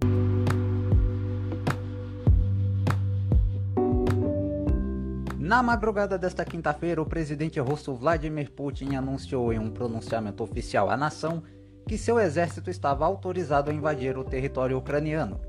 Na 5.37 5.61
madrugada 5.61 6.17
desta 6.17 6.43
quinta-feira, 6.43 7.01
o 7.01 7.05
presidente 7.05 7.59
russo 7.59 7.93
Vladimir 7.93 8.49
Putin 8.51 8.95
anunciou 8.95 9.51
em 9.53 9.59
um 9.59 9.69
pronunciamento 9.69 10.41
oficial 10.43 10.89
à 10.89 10.97
nação 10.97 11.43
que 11.87 11.97
seu 11.97 12.19
exército 12.19 12.69
estava 12.69 13.05
autorizado 13.05 13.69
a 13.69 13.73
invadir 13.73 14.17
o 14.17 14.23
território 14.23 14.77
ucraniano. 14.77 15.39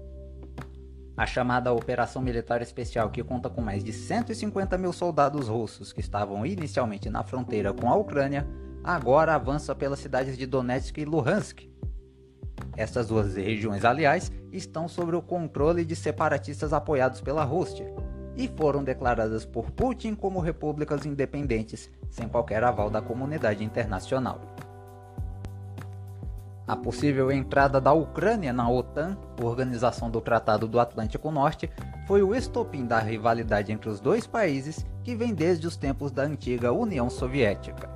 A 1.16 1.26
chamada 1.26 1.72
Operação 1.72 2.20
Militar 2.20 2.60
Especial, 2.60 3.08
que 3.08 3.22
conta 3.22 3.48
com 3.48 3.60
mais 3.60 3.84
de 3.84 3.92
150 3.92 4.76
mil 4.76 4.92
soldados 4.92 5.46
russos 5.46 5.92
que 5.92 6.00
estavam 6.00 6.44
inicialmente 6.44 7.08
na 7.08 7.22
fronteira 7.22 7.72
com 7.72 7.88
a 7.88 7.94
Ucrânia, 7.94 8.46
agora 8.82 9.34
avança 9.34 9.74
pelas 9.76 10.00
cidades 10.00 10.36
de 10.36 10.44
Donetsk 10.44 10.98
e 10.98 11.04
Luhansk. 11.04 11.68
Essas 12.76 13.06
duas 13.06 13.36
regiões, 13.36 13.84
aliás, 13.84 14.32
estão 14.52 14.88
sob 14.88 15.14
o 15.14 15.22
controle 15.22 15.84
de 15.84 15.94
separatistas 15.94 16.72
apoiados 16.72 17.20
pela 17.20 17.44
Rússia 17.44 17.86
e 18.36 18.48
foram 18.48 18.82
declaradas 18.82 19.44
por 19.44 19.70
Putin 19.70 20.16
como 20.16 20.40
repúblicas 20.40 21.06
independentes, 21.06 21.88
sem 22.10 22.28
qualquer 22.28 22.64
aval 22.64 22.90
da 22.90 23.00
comunidade 23.00 23.62
internacional. 23.62 24.40
A 26.66 26.74
possível 26.74 27.30
entrada 27.30 27.78
da 27.78 27.92
Ucrânia 27.92 28.50
na 28.50 28.66
OTAN, 28.70 29.18
Organização 29.42 30.08
do 30.08 30.18
Tratado 30.18 30.66
do 30.66 30.80
Atlântico 30.80 31.30
Norte, 31.30 31.70
foi 32.06 32.22
o 32.22 32.34
estopim 32.34 32.86
da 32.86 32.98
rivalidade 32.98 33.70
entre 33.70 33.90
os 33.90 34.00
dois 34.00 34.26
países 34.26 34.84
que 35.02 35.14
vem 35.14 35.34
desde 35.34 35.66
os 35.66 35.76
tempos 35.76 36.10
da 36.10 36.22
antiga 36.22 36.72
União 36.72 37.10
Soviética. 37.10 37.90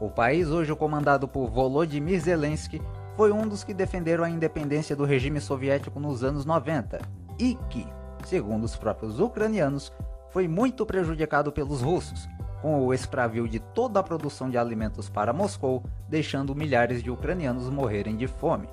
O 0.00 0.10
país, 0.10 0.48
hoje 0.48 0.74
comandado 0.74 1.28
por 1.28 1.48
Volodymyr 1.48 2.20
Zelensky, 2.20 2.82
foi 3.16 3.30
um 3.30 3.46
dos 3.46 3.62
que 3.62 3.72
defenderam 3.72 4.24
a 4.24 4.30
independência 4.30 4.96
do 4.96 5.04
regime 5.04 5.40
soviético 5.40 6.00
nos 6.00 6.24
anos 6.24 6.44
90 6.44 7.00
e 7.38 7.56
que, 7.70 7.86
segundo 8.24 8.64
os 8.64 8.74
próprios 8.74 9.20
ucranianos, 9.20 9.92
foi 10.30 10.48
muito 10.48 10.84
prejudicado 10.84 11.52
pelos 11.52 11.80
russos, 11.80 12.28
com 12.66 12.84
o 12.84 12.92
extravio 12.92 13.48
de 13.48 13.60
toda 13.60 14.00
a 14.00 14.02
produção 14.02 14.50
de 14.50 14.58
alimentos 14.58 15.08
para 15.08 15.32
Moscou, 15.32 15.84
deixando 16.08 16.52
milhares 16.52 17.00
de 17.00 17.08
ucranianos 17.12 17.70
morrerem 17.70 18.16
de 18.16 18.26
fome. 18.26 18.68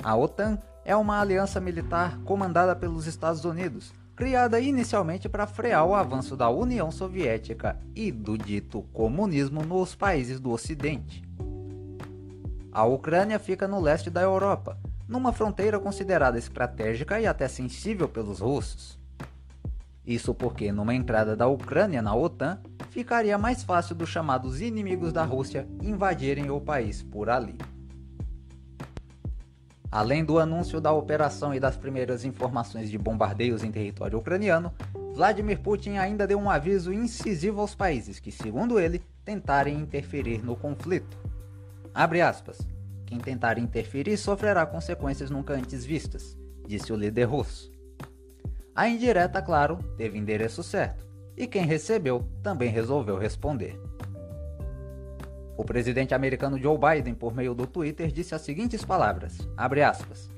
A 0.00 0.14
OTAN 0.14 0.56
é 0.84 0.94
uma 0.94 1.20
aliança 1.20 1.60
militar 1.60 2.20
comandada 2.20 2.76
pelos 2.76 3.08
Estados 3.08 3.44
Unidos, 3.44 3.92
criada 4.14 4.60
inicialmente 4.60 5.28
para 5.28 5.44
frear 5.44 5.84
o 5.86 5.96
avanço 5.96 6.36
da 6.36 6.48
União 6.48 6.88
Soviética 6.92 7.80
e 7.96 8.12
do 8.12 8.38
dito 8.38 8.82
comunismo 8.92 9.64
nos 9.64 9.96
países 9.96 10.38
do 10.38 10.52
Ocidente. 10.52 11.24
A 12.70 12.84
Ucrânia 12.84 13.40
fica 13.40 13.66
no 13.66 13.80
leste 13.80 14.08
da 14.08 14.22
Europa, 14.22 14.78
numa 15.08 15.32
fronteira 15.32 15.80
considerada 15.80 16.38
estratégica 16.38 17.20
e 17.20 17.26
até 17.26 17.48
sensível 17.48 18.08
pelos 18.08 18.38
russos. 18.38 18.95
Isso 20.06 20.32
porque, 20.32 20.70
numa 20.70 20.94
entrada 20.94 21.34
da 21.34 21.48
Ucrânia 21.48 22.00
na 22.00 22.14
OTAN, 22.14 22.60
ficaria 22.90 23.36
mais 23.36 23.64
fácil 23.64 23.96
dos 23.96 24.08
chamados 24.08 24.60
inimigos 24.60 25.12
da 25.12 25.24
Rússia 25.24 25.66
invadirem 25.82 26.48
o 26.48 26.60
país 26.60 27.02
por 27.02 27.28
ali. 27.28 27.58
Além 29.90 30.24
do 30.24 30.38
anúncio 30.38 30.80
da 30.80 30.92
operação 30.92 31.54
e 31.54 31.58
das 31.58 31.76
primeiras 31.76 32.24
informações 32.24 32.90
de 32.90 32.98
bombardeios 32.98 33.64
em 33.64 33.72
território 33.72 34.18
ucraniano, 34.18 34.72
Vladimir 35.14 35.60
Putin 35.60 35.96
ainda 35.96 36.26
deu 36.26 36.38
um 36.38 36.50
aviso 36.50 36.92
incisivo 36.92 37.60
aos 37.60 37.74
países 37.74 38.20
que, 38.20 38.30
segundo 38.30 38.78
ele, 38.78 39.02
tentarem 39.24 39.78
interferir 39.78 40.44
no 40.44 40.54
conflito. 40.54 41.16
Abre 41.94 42.20
aspas. 42.20 42.58
Quem 43.06 43.18
tentar 43.18 43.58
interferir 43.58 44.16
sofrerá 44.16 44.66
consequências 44.66 45.30
nunca 45.30 45.54
antes 45.54 45.84
vistas, 45.84 46.36
disse 46.66 46.92
o 46.92 46.96
líder 46.96 47.24
russo. 47.24 47.75
A 48.76 48.90
indireta, 48.90 49.40
claro, 49.40 49.78
teve 49.96 50.18
endereço 50.18 50.62
certo, 50.62 51.06
e 51.34 51.46
quem 51.46 51.64
recebeu 51.64 52.28
também 52.42 52.68
resolveu 52.68 53.16
responder. 53.16 53.80
O 55.56 55.64
presidente 55.64 56.14
americano 56.14 56.58
Joe 56.58 56.76
Biden, 56.76 57.14
por 57.14 57.34
meio 57.34 57.54
do 57.54 57.66
Twitter, 57.66 58.12
disse 58.12 58.34
as 58.34 58.42
seguintes 58.42 58.84
palavras: 58.84 59.38
aspas, 59.56 60.28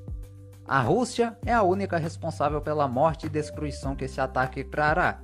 A 0.65 0.79
Rússia 0.79 1.37
é 1.45 1.51
a 1.51 1.63
única 1.63 1.97
responsável 1.97 2.61
pela 2.61 2.87
morte 2.87 3.25
e 3.25 3.29
destruição 3.29 3.93
que 3.93 4.05
esse 4.05 4.21
ataque 4.21 4.63
trará, 4.63 5.19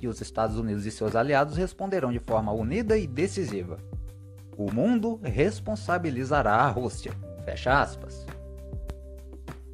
e 0.00 0.08
os 0.08 0.22
Estados 0.22 0.56
Unidos 0.58 0.86
e 0.86 0.90
seus 0.90 1.14
aliados 1.14 1.58
responderão 1.58 2.10
de 2.10 2.18
forma 2.18 2.50
unida 2.50 2.96
e 2.96 3.06
decisiva. 3.06 3.76
O 4.56 4.72
mundo 4.72 5.20
responsabilizará 5.22 6.54
a 6.54 6.68
Rússia. 6.70 7.12
Fecha 7.44 7.78
aspas. 7.78 8.24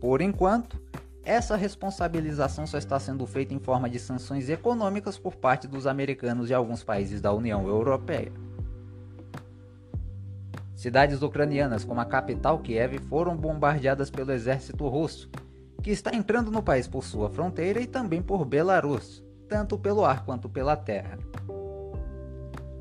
Por 0.01 0.21
enquanto, 0.21 0.80
essa 1.25 1.55
responsabilização 1.57 2.67
só 2.67 2.79
está 2.79 2.99
sendo 2.99 3.27
feita 3.27 3.53
em 3.53 3.59
forma 3.59 3.89
de 3.91 3.99
sanções 3.99 4.49
econômicas 4.49 5.19
por 5.19 5.37
parte 5.37 5.69
dos 5.69 5.87
americanos 5.87 6.49
e 6.49 6.55
alguns 6.55 6.83
países 6.83 7.21
da 7.21 7.33
União 7.33 7.67
Europeia. 7.69 8.33
Cidades 10.75 11.21
ucranianas 11.21 11.85
como 11.85 12.01
a 12.01 12.07
capital 12.07 12.59
Kiev 12.61 12.99
foram 13.01 13.37
bombardeadas 13.37 14.11
pelo 14.11 14.33
exército 14.33 14.89
russo, 14.89 15.29
que 15.83 15.91
está 15.91 16.15
entrando 16.15 16.51
no 16.51 16.63
país 16.63 16.89
por 16.89 17.05
sua 17.05 17.29
fronteira 17.29 17.81
e 17.81 17.87
também 17.87 18.23
por 18.23 18.47
Belarus, 18.47 19.23
tanto 19.47 19.79
pelo 19.79 20.07
ar 20.07 20.25
quanto 20.25 20.49
pela 20.49 20.75
terra. 20.77 21.19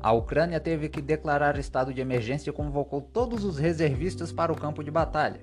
A 0.02 0.12
Ucrânia 0.12 0.58
teve 0.58 0.88
que 0.88 1.02
declarar 1.02 1.58
estado 1.58 1.92
de 1.92 2.00
emergência 2.00 2.48
e 2.48 2.54
convocou 2.54 3.02
todos 3.02 3.44
os 3.44 3.58
reservistas 3.58 4.32
para 4.32 4.50
o 4.50 4.56
campo 4.56 4.82
de 4.82 4.90
batalha. 4.90 5.42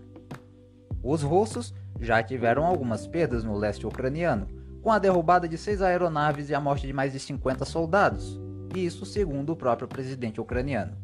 Os 1.03 1.21
russos 1.21 1.75
já 1.99 2.21
tiveram 2.21 2.65
algumas 2.65 3.07
perdas 3.07 3.43
no 3.43 3.55
leste 3.55 3.85
ucraniano, 3.85 4.47
com 4.81 4.91
a 4.91 4.99
derrubada 4.99 5.47
de 5.47 5.57
seis 5.57 5.81
aeronaves 5.81 6.49
e 6.49 6.55
a 6.55 6.61
morte 6.61 6.87
de 6.87 6.93
mais 6.93 7.11
de 7.11 7.19
50 7.19 7.65
soldados, 7.65 8.39
isso 8.75 9.05
segundo 9.05 9.51
o 9.51 9.55
próprio 9.55 9.87
presidente 9.87 10.39
ucraniano. 10.39 10.95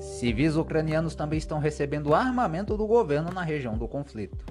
Civis 0.00 0.56
ucranianos 0.56 1.14
também 1.14 1.38
estão 1.38 1.58
recebendo 1.58 2.14
armamento 2.14 2.76
do 2.76 2.86
governo 2.86 3.30
na 3.32 3.42
região 3.42 3.76
do 3.76 3.88
conflito. 3.88 4.44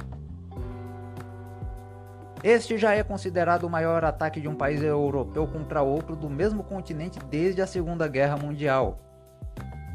Este 2.44 2.78
já 2.78 2.94
é 2.94 3.04
considerado 3.04 3.64
o 3.64 3.70
maior 3.70 4.04
ataque 4.04 4.42
de 4.42 4.50
um 4.50 4.56
país 4.56 4.82
europeu 4.82 5.48
contra 5.48 5.82
outro 5.82 6.16
do 6.16 6.30
mesmo 6.30 6.64
continente 6.64 7.18
desde 7.30 7.62
a 7.62 7.68
Segunda 7.68 8.08
Guerra 8.08 8.36
Mundial. 8.36 9.00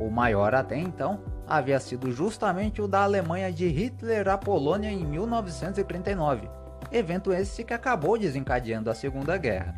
O 0.01 0.11
maior 0.11 0.55
até 0.55 0.79
então 0.79 1.21
havia 1.49 1.81
sido 1.81 2.13
justamente 2.13 2.83
o 2.83 2.87
da 2.87 3.03
Alemanha 3.03 3.51
de 3.51 3.67
Hitler 3.67 4.29
à 4.29 4.37
Polônia 4.37 4.91
em 4.91 5.03
1939, 5.05 6.49
evento 6.93 7.33
esse 7.33 7.65
que 7.65 7.73
acabou 7.73 8.19
desencadeando 8.19 8.91
a 8.91 8.95
Segunda 8.95 9.37
Guerra. 9.39 9.75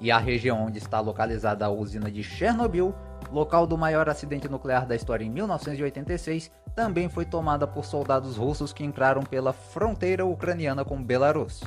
E 0.00 0.12
a 0.12 0.18
região 0.18 0.66
onde 0.66 0.78
está 0.78 1.00
localizada 1.00 1.64
a 1.64 1.70
usina 1.70 2.10
de 2.10 2.22
Chernobyl, 2.22 2.94
local 3.32 3.66
do 3.66 3.76
maior 3.76 4.08
acidente 4.08 4.48
nuclear 4.48 4.86
da 4.86 4.94
história 4.94 5.24
em 5.24 5.30
1986, 5.30 6.50
também 6.76 7.08
foi 7.08 7.24
tomada 7.24 7.66
por 7.66 7.84
soldados 7.84 8.36
russos 8.36 8.72
que 8.72 8.84
entraram 8.84 9.22
pela 9.22 9.52
fronteira 9.52 10.24
ucraniana 10.24 10.84
com 10.84 11.02
Belarus. 11.02 11.64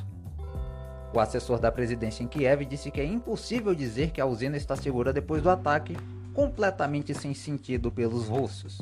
O 1.14 1.20
assessor 1.20 1.60
da 1.60 1.70
presidência 1.70 2.24
em 2.24 2.28
Kiev 2.28 2.64
disse 2.64 2.90
que 2.90 3.02
é 3.02 3.06
impossível 3.06 3.76
dizer 3.76 4.12
que 4.12 4.22
a 4.22 4.26
usina 4.26 4.56
está 4.56 4.78
segura 4.78 5.12
depois 5.12 5.42
do 5.42 5.50
ataque, 5.50 5.98
completamente 6.34 7.14
sem 7.14 7.34
sentido 7.34 7.92
pelos 7.92 8.28
russos. 8.28 8.82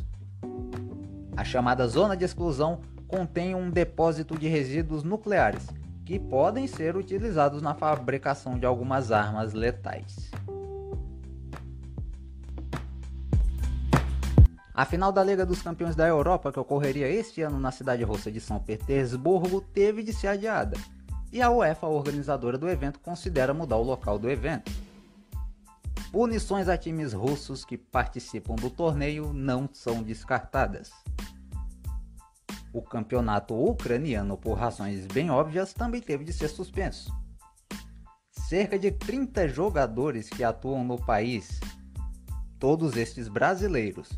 A 1.36 1.44
chamada 1.44 1.88
zona 1.88 2.16
de 2.16 2.26
exclusão 2.26 2.82
contém 3.08 3.56
um 3.56 3.70
depósito 3.70 4.38
de 4.38 4.48
resíduos 4.48 5.04
nucleares 5.04 5.68
que 6.06 6.20
podem 6.20 6.68
ser 6.68 6.96
utilizados 6.96 7.62
na 7.62 7.74
fabricação 7.74 8.58
de 8.58 8.66
algumas 8.66 9.12
armas 9.12 9.54
letais. 9.54 10.32
A 14.74 14.86
final 14.86 15.12
da 15.12 15.24
Liga 15.24 15.46
dos 15.46 15.62
Campeões 15.62 15.96
da 15.96 16.08
Europa, 16.08 16.52
que 16.52 16.60
ocorreria 16.60 17.08
este 17.08 17.42
ano 17.42 17.60
na 17.60 17.70
cidade 17.70 18.04
russa 18.04 18.32
de 18.32 18.40
São 18.40 18.60
Petersburgo, 18.60 19.60
teve 19.60 20.02
de 20.02 20.14
ser 20.14 20.28
adiada, 20.28 20.78
e 21.32 21.42
a 21.42 21.52
UEFA, 21.52 21.86
organizadora 21.86 22.58
do 22.58 22.70
evento, 22.70 23.00
considera 23.00 23.54
mudar 23.54 23.76
o 23.76 23.84
local 23.84 24.18
do 24.18 24.30
evento. 24.30 24.72
Punições 26.12 26.67
a 26.67 26.76
times 26.76 27.13
russos 27.13 27.63
que 27.63 27.78
participam 27.78 28.56
do 28.56 28.72
torneio 28.72 29.32
não 29.32 29.69
são 29.72 30.02
descartadas. 30.02 30.91
O 32.74 32.82
campeonato 32.82 33.54
ucraniano, 33.54 34.36
por 34.36 34.56
razões 34.56 35.06
bem 35.06 35.30
óbvias, 35.30 35.72
também 35.72 36.02
teve 36.02 36.24
de 36.24 36.34
ser 36.34 36.48
suspenso. 36.48 37.13
Cerca 38.32 38.80
de 38.80 38.91
30 38.91 39.48
jogadores 39.50 40.28
que 40.30 40.43
atuam 40.43 40.84
no 40.84 40.98
país, 40.98 41.60
todos 42.58 42.98
estes 42.98 43.28
brasileiros, 43.28 44.10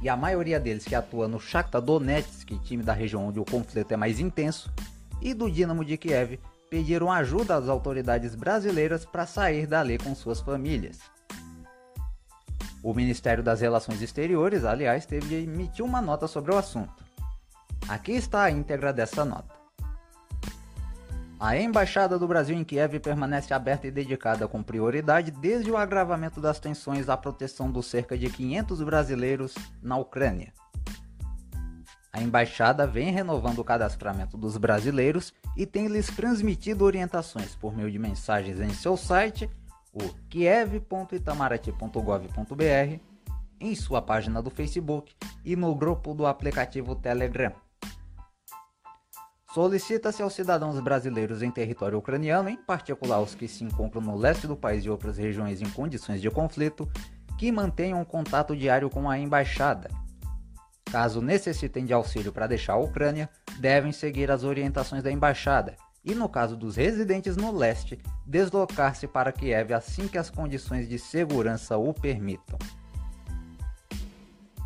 e 0.00 0.08
a 0.08 0.16
maioria 0.16 0.60
deles 0.60 0.84
que 0.84 0.94
atua 0.94 1.26
no 1.26 1.40
Shakhtar 1.40 1.82
Donetsk, 1.82 2.56
time 2.62 2.84
da 2.84 2.92
região 2.92 3.26
onde 3.26 3.40
o 3.40 3.44
conflito 3.44 3.90
é 3.90 3.96
mais 3.96 4.20
intenso, 4.20 4.72
e 5.20 5.34
do 5.34 5.50
Dinamo 5.50 5.84
de 5.84 5.96
Kiev, 5.96 6.38
pediram 6.70 7.10
ajuda 7.10 7.56
às 7.56 7.68
autoridades 7.68 8.36
brasileiras 8.36 9.04
para 9.04 9.26
sair 9.26 9.66
dali 9.66 9.98
com 9.98 10.14
suas 10.14 10.40
famílias. 10.40 11.00
O 12.82 12.92
Ministério 12.92 13.42
das 13.42 13.60
Relações 13.60 14.02
Exteriores, 14.02 14.64
aliás, 14.64 15.06
teve 15.06 15.28
de 15.28 15.34
emitir 15.36 15.84
uma 15.84 16.02
nota 16.02 16.26
sobre 16.26 16.52
o 16.52 16.58
assunto. 16.58 16.92
Aqui 17.88 18.12
está 18.12 18.42
a 18.42 18.50
íntegra 18.50 18.92
dessa 18.92 19.24
nota. 19.24 19.54
A 21.38 21.56
Embaixada 21.56 22.18
do 22.18 22.28
Brasil 22.28 22.56
em 22.56 22.64
Kiev 22.64 23.00
permanece 23.00 23.52
aberta 23.52 23.86
e 23.86 23.90
dedicada 23.90 24.46
com 24.46 24.62
prioridade 24.62 25.30
desde 25.30 25.70
o 25.70 25.76
agravamento 25.76 26.40
das 26.40 26.60
tensões 26.60 27.08
à 27.08 27.16
proteção 27.16 27.70
dos 27.70 27.86
cerca 27.86 28.16
de 28.16 28.30
500 28.30 28.82
brasileiros 28.82 29.54
na 29.82 29.96
Ucrânia. 29.96 30.52
A 32.12 32.20
embaixada 32.20 32.86
vem 32.86 33.10
renovando 33.10 33.60
o 33.60 33.64
cadastramento 33.64 34.36
dos 34.36 34.58
brasileiros 34.58 35.32
e 35.56 35.64
tem 35.64 35.86
lhes 35.86 36.08
transmitido 36.08 36.84
orientações 36.84 37.54
por 37.54 37.74
meio 37.74 37.90
de 37.90 37.98
mensagens 37.98 38.60
em 38.60 38.68
seu 38.68 38.98
site, 38.98 39.48
o 39.92 40.08
kiev.itamaraty.gov.br, 40.28 43.00
em 43.60 43.74
sua 43.74 44.00
página 44.00 44.40
do 44.42 44.50
Facebook 44.50 45.14
e 45.44 45.54
no 45.54 45.74
grupo 45.74 46.14
do 46.14 46.24
aplicativo 46.26 46.96
Telegram. 46.96 47.52
Solicita-se 49.52 50.22
aos 50.22 50.32
cidadãos 50.32 50.80
brasileiros 50.80 51.42
em 51.42 51.50
território 51.50 51.98
ucraniano, 51.98 52.48
em 52.48 52.56
particular 52.56 53.20
os 53.20 53.34
que 53.34 53.46
se 53.46 53.62
encontram 53.62 54.00
no 54.00 54.16
leste 54.16 54.46
do 54.46 54.56
país 54.56 54.82
e 54.84 54.90
outras 54.90 55.18
regiões 55.18 55.60
em 55.60 55.68
condições 55.68 56.22
de 56.22 56.30
conflito, 56.30 56.90
que 57.38 57.52
mantenham 57.52 58.02
contato 58.02 58.56
diário 58.56 58.88
com 58.88 59.10
a 59.10 59.18
embaixada. 59.18 59.90
Caso 60.90 61.20
necessitem 61.20 61.84
de 61.84 61.92
auxílio 61.92 62.32
para 62.32 62.46
deixar 62.46 62.74
a 62.74 62.78
Ucrânia, 62.78 63.28
devem 63.58 63.92
seguir 63.92 64.30
as 64.30 64.42
orientações 64.42 65.02
da 65.02 65.12
embaixada 65.12 65.76
e, 66.04 66.14
no 66.14 66.28
caso 66.28 66.56
dos 66.56 66.76
residentes 66.76 67.36
no 67.36 67.52
leste, 67.52 68.00
deslocar-se 68.26 69.06
para 69.06 69.32
Kiev 69.32 69.72
assim 69.72 70.08
que 70.08 70.18
as 70.18 70.30
condições 70.30 70.88
de 70.88 70.98
segurança 70.98 71.76
o 71.76 71.94
permitam. 71.94 72.58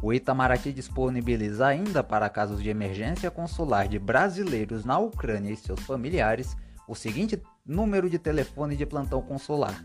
O 0.02 0.12
Itamaraty 0.12 0.72
disponibiliza 0.72 1.66
ainda 1.66 2.04
para 2.04 2.28
casos 2.28 2.62
de 2.62 2.68
emergência 2.68 3.30
consular 3.30 3.88
de 3.88 3.98
brasileiros 3.98 4.84
na 4.84 4.98
Ucrânia 4.98 5.50
e 5.50 5.56
seus 5.56 5.80
familiares 5.80 6.56
o 6.86 6.94
seguinte 6.94 7.42
número 7.64 8.08
de 8.08 8.18
telefone 8.18 8.76
de 8.76 8.86
plantão 8.86 9.20
consular: 9.20 9.84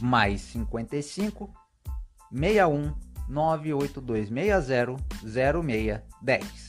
mais 0.00 0.40
55 0.40 1.52
61 2.32 2.94
98260 3.28 4.96
0610. 5.22 6.65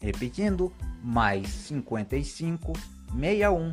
Repetindo, 0.00 0.72
mais 1.02 1.48
55 1.48 2.72
61 3.12 3.72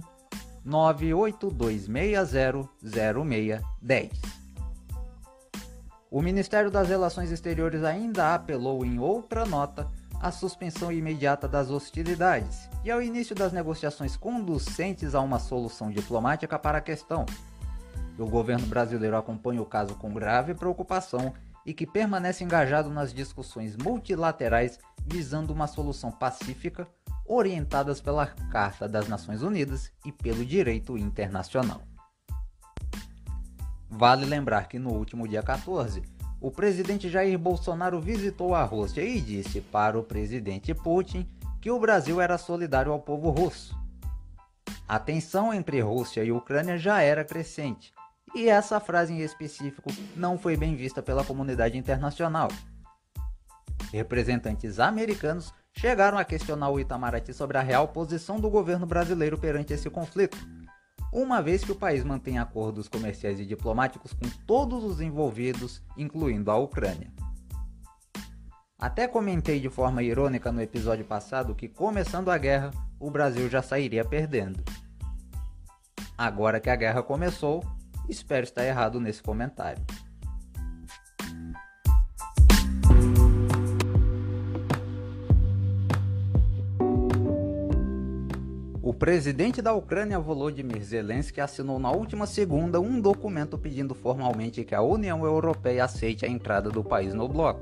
98260 0.63 2.69
0610. 2.81 4.11
O 6.09 6.21
Ministério 6.21 6.71
das 6.71 6.89
Relações 6.89 7.31
Exteriores 7.31 7.83
ainda 7.83 8.33
apelou 8.33 8.85
em 8.85 8.97
outra 8.97 9.45
nota 9.45 9.91
à 10.19 10.31
suspensão 10.31 10.91
imediata 10.91 11.47
das 11.47 11.69
hostilidades 11.69 12.69
e 12.83 12.89
ao 12.89 13.01
início 13.01 13.35
das 13.35 13.51
negociações 13.51 14.15
conducentes 14.15 15.13
a 15.13 15.21
uma 15.21 15.39
solução 15.39 15.91
diplomática 15.91 16.57
para 16.57 16.77
a 16.77 16.81
questão. 16.81 17.25
O 18.17 18.25
governo 18.25 18.65
brasileiro 18.65 19.17
acompanha 19.17 19.61
o 19.61 19.65
caso 19.65 19.95
com 19.95 20.13
grave 20.13 20.53
preocupação 20.53 21.33
e 21.65 21.73
que 21.73 21.87
permanece 21.87 22.43
engajado 22.43 22.89
nas 22.89 23.13
discussões 23.13 23.75
multilaterais 23.75 24.77
visando 25.05 25.53
uma 25.53 25.67
solução 25.67 26.11
pacífica, 26.11 26.87
orientadas 27.25 27.99
pela 27.99 28.27
Carta 28.27 28.87
das 28.87 29.07
Nações 29.07 29.41
Unidas 29.41 29.91
e 30.05 30.11
pelo 30.11 30.45
direito 30.45 30.97
internacional. 30.97 31.81
Vale 33.89 34.25
lembrar 34.25 34.67
que 34.67 34.77
no 34.77 34.91
último 34.91 35.27
dia 35.27 35.41
14, 35.41 36.03
o 36.41 36.51
presidente 36.51 37.09
Jair 37.09 37.39
Bolsonaro 37.39 37.99
visitou 37.99 38.53
a 38.53 38.63
Rússia 38.63 39.01
e 39.01 39.21
disse 39.21 39.61
para 39.61 39.97
o 39.97 40.03
presidente 40.03 40.73
Putin 40.73 41.27
que 41.61 41.71
o 41.71 41.79
Brasil 41.79 42.21
era 42.21 42.37
solidário 42.37 42.91
ao 42.91 42.99
povo 42.99 43.29
russo. 43.29 43.75
A 44.87 44.99
tensão 44.99 45.53
entre 45.53 45.81
Rússia 45.81 46.23
e 46.23 46.31
Ucrânia 46.31 46.77
já 46.77 47.01
era 47.01 47.23
crescente, 47.23 47.91
e 48.35 48.49
essa 48.49 48.79
frase 48.79 49.13
em 49.13 49.21
específico 49.21 49.89
não 50.15 50.37
foi 50.37 50.57
bem 50.57 50.75
vista 50.75 51.01
pela 51.01 51.23
comunidade 51.23 51.77
internacional. 51.77 52.49
Representantes 53.91 54.79
americanos 54.79 55.53
chegaram 55.73 56.17
a 56.17 56.25
questionar 56.25 56.69
o 56.69 56.79
Itamaraty 56.79 57.33
sobre 57.33 57.57
a 57.57 57.61
real 57.61 57.87
posição 57.87 58.39
do 58.39 58.49
governo 58.49 58.85
brasileiro 58.85 59.37
perante 59.37 59.73
esse 59.73 59.89
conflito 59.89 60.37
uma 61.15 61.41
vez 61.41 61.63
que 61.63 61.71
o 61.71 61.75
país 61.75 62.03
mantém 62.03 62.37
acordos 62.37 62.89
comerciais 62.89 63.39
e 63.39 63.45
diplomáticos 63.45 64.11
com 64.11 64.29
todos 64.45 64.83
os 64.83 64.99
envolvidos, 64.99 65.81
incluindo 65.95 66.51
a 66.51 66.57
Ucrânia. 66.57 67.09
Até 68.77 69.07
comentei 69.07 69.61
de 69.61 69.69
forma 69.69 70.03
irônica 70.03 70.51
no 70.51 70.61
episódio 70.61 71.05
passado 71.05 71.55
que, 71.55 71.69
começando 71.69 72.29
a 72.29 72.37
guerra, 72.37 72.71
o 72.99 73.09
Brasil 73.09 73.49
já 73.49 73.61
sairia 73.61 74.03
perdendo. 74.03 74.61
Agora 76.17 76.59
que 76.59 76.69
a 76.69 76.75
guerra 76.75 77.01
começou, 77.01 77.63
espero 78.09 78.43
estar 78.43 78.65
errado 78.65 78.99
nesse 78.99 79.21
comentário. 79.21 79.83
presidente 88.95 89.61
da 89.61 89.73
Ucrânia 89.73 90.17
Volodymyr 90.17 90.81
Zelensky 90.81 91.41
assinou 91.41 91.77
na 91.77 91.91
última 91.91 92.25
segunda 92.25 92.79
um 92.79 92.99
documento 92.99 93.57
pedindo 93.57 93.93
formalmente 93.93 94.63
que 94.63 94.73
a 94.73 94.81
União 94.81 95.23
Europeia 95.23 95.83
aceite 95.83 96.25
a 96.25 96.29
entrada 96.29 96.71
do 96.71 96.83
país 96.83 97.13
no 97.13 97.27
bloco. 97.27 97.61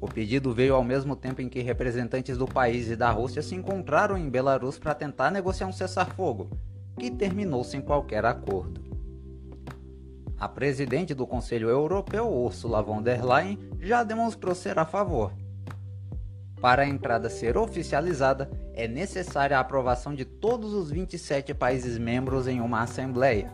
O 0.00 0.08
pedido 0.08 0.52
veio 0.52 0.74
ao 0.74 0.82
mesmo 0.82 1.14
tempo 1.14 1.40
em 1.40 1.48
que 1.48 1.60
representantes 1.60 2.36
do 2.36 2.48
país 2.48 2.90
e 2.90 2.96
da 2.96 3.10
Rússia 3.10 3.42
se 3.42 3.54
encontraram 3.54 4.16
em 4.16 4.28
Belarus 4.28 4.78
para 4.78 4.94
tentar 4.94 5.30
negociar 5.30 5.68
um 5.68 5.72
cessar-fogo, 5.72 6.50
que 6.98 7.10
terminou 7.10 7.62
sem 7.62 7.80
qualquer 7.80 8.24
acordo. 8.24 8.91
A 10.42 10.48
presidente 10.48 11.14
do 11.14 11.24
Conselho 11.24 11.68
Europeu, 11.68 12.28
Ursula 12.28 12.82
von 12.82 13.00
der 13.00 13.24
Leyen, 13.24 13.60
já 13.78 14.02
demonstrou 14.02 14.56
ser 14.56 14.76
a 14.76 14.84
favor. 14.84 15.32
Para 16.60 16.82
a 16.82 16.88
entrada 16.88 17.30
ser 17.30 17.56
oficializada, 17.56 18.50
é 18.74 18.88
necessária 18.88 19.56
a 19.56 19.60
aprovação 19.60 20.12
de 20.12 20.24
todos 20.24 20.74
os 20.74 20.90
27 20.90 21.54
países 21.54 21.96
membros 21.96 22.48
em 22.48 22.60
uma 22.60 22.82
assembleia. 22.82 23.52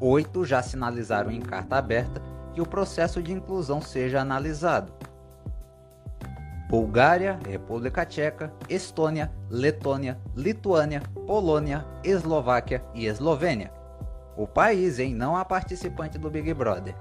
Oito 0.00 0.42
já 0.42 0.62
sinalizaram 0.62 1.30
em 1.30 1.42
carta 1.42 1.76
aberta 1.76 2.22
que 2.54 2.62
o 2.62 2.66
processo 2.66 3.22
de 3.22 3.30
inclusão 3.30 3.82
seja 3.82 4.22
analisado. 4.22 4.90
Bulgária, 6.70 7.38
República 7.46 8.06
Tcheca, 8.06 8.50
Estônia, 8.70 9.30
Letônia, 9.50 10.18
Lituânia, 10.34 11.02
Polônia, 11.26 11.84
Eslováquia 12.02 12.82
e 12.94 13.04
Eslovênia. 13.04 13.75
O 14.36 14.46
país 14.46 14.98
em 14.98 15.14
não 15.14 15.34
há 15.34 15.44
participante 15.46 16.18
do 16.18 16.28
Big 16.28 16.52
Brother. 16.52 16.94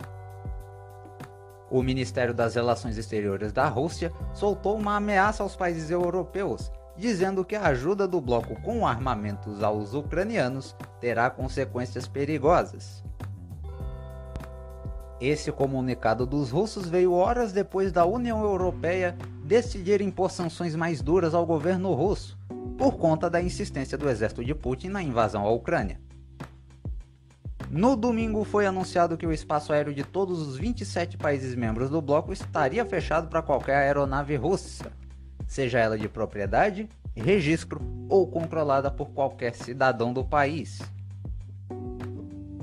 O 1.69 1.83
Ministério 1.83 2.33
das 2.33 2.55
Relações 2.55 2.97
Exteriores 2.97 3.51
da 3.51 3.67
Rússia 3.67 4.13
soltou 4.33 4.77
uma 4.77 4.95
ameaça 4.95 5.43
aos 5.43 5.53
países 5.53 5.91
europeus, 5.91 6.71
dizendo 6.95 7.43
que 7.43 7.55
a 7.55 7.65
ajuda 7.65 8.07
do 8.07 8.21
bloco 8.21 8.55
com 8.61 8.87
armamentos 8.87 9.61
aos 9.61 9.93
ucranianos 9.93 10.73
terá 11.01 11.29
consequências 11.29 12.07
perigosas. 12.07 13.03
Esse 15.19 15.51
comunicado 15.51 16.25
dos 16.25 16.51
russos 16.51 16.87
veio 16.87 17.11
horas 17.11 17.51
depois 17.51 17.91
da 17.91 18.05
União 18.05 18.41
Europeia 18.43 19.17
decidir 19.43 19.99
impor 19.99 20.31
sanções 20.31 20.73
mais 20.73 21.01
duras 21.01 21.33
ao 21.33 21.45
governo 21.45 21.93
russo, 21.93 22.37
por 22.77 22.95
conta 22.97 23.29
da 23.29 23.41
insistência 23.41 23.97
do 23.97 24.09
exército 24.09 24.43
de 24.43 24.55
Putin 24.55 24.89
na 24.89 25.03
invasão 25.03 25.45
à 25.45 25.51
Ucrânia. 25.51 25.99
No 27.75 27.97
domingo 27.97 28.45
foi 28.45 28.65
anunciado 28.65 29.17
que 29.17 29.27
o 29.27 29.33
espaço 29.33 29.73
aéreo 29.73 29.93
de 29.93 30.01
todos 30.01 30.39
os 30.39 30.55
27 30.55 31.17
países 31.17 31.55
membros 31.55 31.89
do 31.89 32.01
bloco 32.01 32.31
estaria 32.31 32.85
fechado 32.85 33.27
para 33.27 33.41
qualquer 33.41 33.75
aeronave 33.75 34.33
russa, 34.37 34.93
seja 35.45 35.79
ela 35.79 35.99
de 35.99 36.07
propriedade, 36.07 36.87
registro 37.13 37.81
ou 38.07 38.25
controlada 38.27 38.89
por 38.89 39.09
qualquer 39.09 39.53
cidadão 39.53 40.13
do 40.13 40.23
país. 40.23 40.79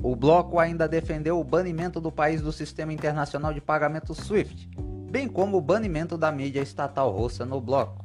O 0.01 0.15
bloco 0.15 0.57
ainda 0.57 0.87
defendeu 0.87 1.39
o 1.39 1.43
banimento 1.43 2.01
do 2.01 2.11
país 2.11 2.41
do 2.41 2.51
sistema 2.51 2.91
internacional 2.91 3.53
de 3.53 3.61
pagamento 3.61 4.15
SWIFT, 4.15 4.67
bem 5.11 5.27
como 5.27 5.57
o 5.57 5.61
banimento 5.61 6.17
da 6.17 6.31
mídia 6.31 6.61
estatal 6.61 7.11
russa 7.11 7.45
no 7.45 7.61
bloco. 7.61 8.03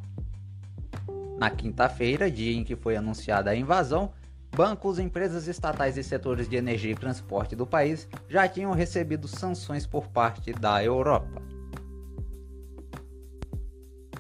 Na 1.39 1.49
quinta-feira, 1.49 2.31
dia 2.31 2.55
em 2.55 2.65
que 2.65 2.77
foi 2.77 2.97
anunciada 2.97 3.49
a 3.51 3.57
invasão, 3.57 4.13
Bancos, 4.51 4.99
empresas 4.99 5.47
estatais 5.47 5.97
e 5.97 6.03
setores 6.03 6.49
de 6.49 6.57
energia 6.57 6.93
e 6.93 6.97
transporte 6.97 7.55
do 7.55 7.67
país 7.67 8.09
já 8.29 8.49
tinham 8.49 8.73
recebido 8.73 9.29
sanções 9.29 9.87
por 9.87 10.09
parte 10.09 10.53
da 10.53 10.83
Europa. 10.83 11.41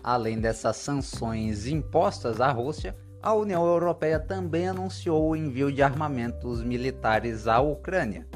Além 0.02 0.40
dessas 0.40 0.76
sanções 0.76 1.66
impostas 1.66 2.40
à 2.40 2.50
Rússia, 2.50 2.96
a 3.20 3.34
União 3.34 3.66
Europeia 3.66 4.20
também 4.20 4.68
anunciou 4.68 5.28
o 5.30 5.36
envio 5.36 5.72
de 5.72 5.82
armamentos 5.82 6.62
militares 6.62 7.48
à 7.48 7.60
Ucrânia. 7.60 8.26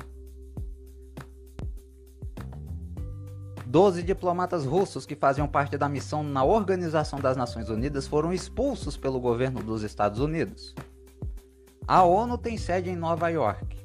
Doze 3.64 4.02
diplomatas 4.02 4.66
russos 4.66 5.06
que 5.06 5.16
faziam 5.16 5.48
parte 5.48 5.78
da 5.78 5.88
missão 5.88 6.22
na 6.22 6.44
Organização 6.44 7.18
das 7.18 7.38
Nações 7.38 7.70
Unidas 7.70 8.06
foram 8.06 8.30
expulsos 8.30 8.98
pelo 8.98 9.18
governo 9.18 9.62
dos 9.62 9.82
Estados 9.82 10.18
Unidos. 10.18 10.74
A 11.86 12.04
ONU 12.04 12.38
tem 12.38 12.56
sede 12.56 12.90
em 12.90 12.96
Nova 12.96 13.28
York. 13.28 13.76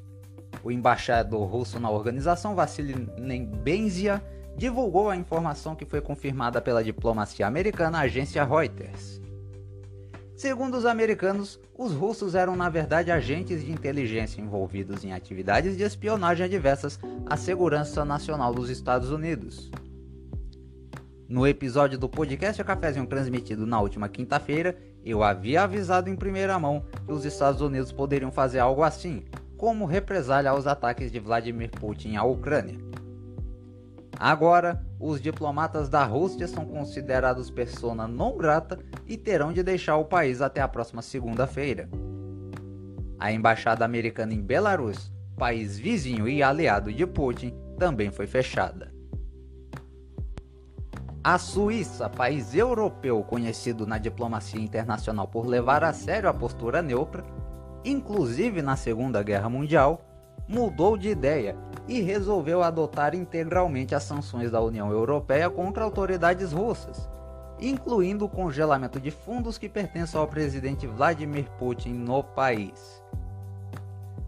O 0.62 0.70
embaixador 0.70 1.48
russo 1.48 1.80
na 1.80 1.90
organização, 1.90 2.54
Vassily 2.54 2.94
Nebenzia, 3.18 4.22
divulgou 4.56 5.10
a 5.10 5.16
informação 5.16 5.74
que 5.74 5.84
foi 5.84 6.00
confirmada 6.00 6.60
pela 6.60 6.82
diplomacia 6.82 7.46
americana, 7.46 7.98
a 7.98 8.02
agência 8.02 8.44
Reuters. 8.44 9.20
Segundo 10.36 10.76
os 10.76 10.86
americanos, 10.86 11.58
os 11.76 11.92
russos 11.92 12.36
eram 12.36 12.54
na 12.54 12.68
verdade 12.68 13.10
agentes 13.10 13.64
de 13.64 13.72
inteligência 13.72 14.40
envolvidos 14.40 15.04
em 15.04 15.12
atividades 15.12 15.76
de 15.76 15.82
espionagem 15.82 16.46
adversas 16.46 16.98
à 17.26 17.36
segurança 17.36 18.04
nacional 18.04 18.54
dos 18.54 18.70
Estados 18.70 19.10
Unidos. 19.10 19.70
No 21.28 21.46
episódio 21.46 21.98
do 21.98 22.08
podcast 22.08 22.62
A 22.62 22.64
Cafézinho 22.64 23.06
transmitido 23.06 23.66
na 23.66 23.80
última 23.80 24.08
quinta-feira, 24.08 24.78
eu 25.10 25.22
havia 25.22 25.62
avisado 25.62 26.10
em 26.10 26.16
primeira 26.16 26.58
mão 26.58 26.84
que 27.06 27.12
os 27.12 27.24
Estados 27.24 27.60
Unidos 27.60 27.92
poderiam 27.92 28.30
fazer 28.30 28.58
algo 28.58 28.82
assim, 28.82 29.24
como 29.56 29.86
represália 29.86 30.50
aos 30.50 30.66
ataques 30.66 31.10
de 31.10 31.18
Vladimir 31.18 31.70
Putin 31.70 32.16
à 32.16 32.24
Ucrânia. 32.24 32.78
Agora, 34.18 34.84
os 34.98 35.20
diplomatas 35.20 35.88
da 35.88 36.04
Rússia 36.04 36.48
são 36.48 36.64
considerados 36.64 37.50
persona 37.50 38.08
não 38.08 38.36
grata 38.36 38.78
e 39.06 39.16
terão 39.16 39.52
de 39.52 39.62
deixar 39.62 39.96
o 39.96 40.04
país 40.04 40.42
até 40.42 40.60
a 40.60 40.68
próxima 40.68 41.02
segunda-feira. 41.02 41.88
A 43.18 43.32
embaixada 43.32 43.84
americana 43.84 44.34
em 44.34 44.42
Belarus, 44.42 45.12
país 45.36 45.78
vizinho 45.78 46.28
e 46.28 46.42
aliado 46.42 46.92
de 46.92 47.06
Putin, 47.06 47.54
também 47.78 48.10
foi 48.10 48.26
fechada. 48.26 48.97
A 51.22 51.36
Suíça, 51.36 52.08
país 52.08 52.54
europeu 52.54 53.24
conhecido 53.24 53.84
na 53.84 53.98
diplomacia 53.98 54.60
internacional 54.60 55.26
por 55.26 55.46
levar 55.46 55.82
a 55.82 55.92
sério 55.92 56.28
a 56.28 56.32
postura 56.32 56.80
neutra, 56.80 57.24
inclusive 57.84 58.62
na 58.62 58.76
Segunda 58.76 59.20
Guerra 59.20 59.48
Mundial, 59.48 60.00
mudou 60.46 60.96
de 60.96 61.08
ideia 61.08 61.56
e 61.88 62.00
resolveu 62.00 62.62
adotar 62.62 63.16
integralmente 63.16 63.96
as 63.96 64.04
sanções 64.04 64.52
da 64.52 64.60
União 64.60 64.92
Europeia 64.92 65.50
contra 65.50 65.82
autoridades 65.82 66.52
russas, 66.52 67.10
incluindo 67.60 68.24
o 68.24 68.28
congelamento 68.28 69.00
de 69.00 69.10
fundos 69.10 69.58
que 69.58 69.68
pertencem 69.68 70.20
ao 70.20 70.28
presidente 70.28 70.86
Vladimir 70.86 71.50
Putin 71.58 71.94
no 71.94 72.22
país. 72.22 73.02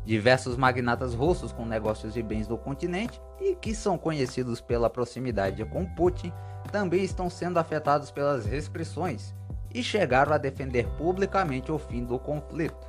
Diversos 0.04 0.56
magnatas 0.56 1.14
russos 1.14 1.52
com 1.52 1.64
negócios 1.64 2.16
e 2.16 2.22
bens 2.22 2.48
no 2.48 2.58
continente 2.58 3.22
e 3.40 3.54
que 3.54 3.76
são 3.76 3.96
conhecidos 3.96 4.60
pela 4.60 4.90
proximidade 4.90 5.64
com 5.66 5.86
Putin 5.86 6.32
também 6.70 7.02
estão 7.02 7.28
sendo 7.30 7.58
afetados 7.58 8.10
pelas 8.10 8.46
restrições 8.46 9.34
e 9.72 9.82
chegaram 9.82 10.32
a 10.32 10.38
defender 10.38 10.86
publicamente 10.98 11.70
o 11.70 11.78
fim 11.78 12.04
do 12.04 12.18
conflito. 12.18 12.88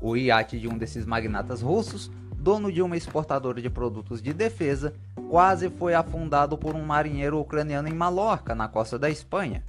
O 0.00 0.16
iate 0.16 0.58
de 0.58 0.68
um 0.68 0.76
desses 0.76 1.06
magnatas 1.06 1.62
russos 1.62 2.10
dono 2.42 2.72
de 2.72 2.82
uma 2.82 2.96
exportadora 2.96 3.62
de 3.62 3.70
produtos 3.70 4.20
de 4.20 4.32
defesa, 4.32 4.92
quase 5.30 5.70
foi 5.70 5.94
afundado 5.94 6.58
por 6.58 6.74
um 6.74 6.84
marinheiro 6.84 7.38
ucraniano 7.38 7.86
em 7.86 7.94
Malorca, 7.94 8.52
na 8.52 8.66
costa 8.66 8.98
da 8.98 9.08
Espanha. 9.08 9.62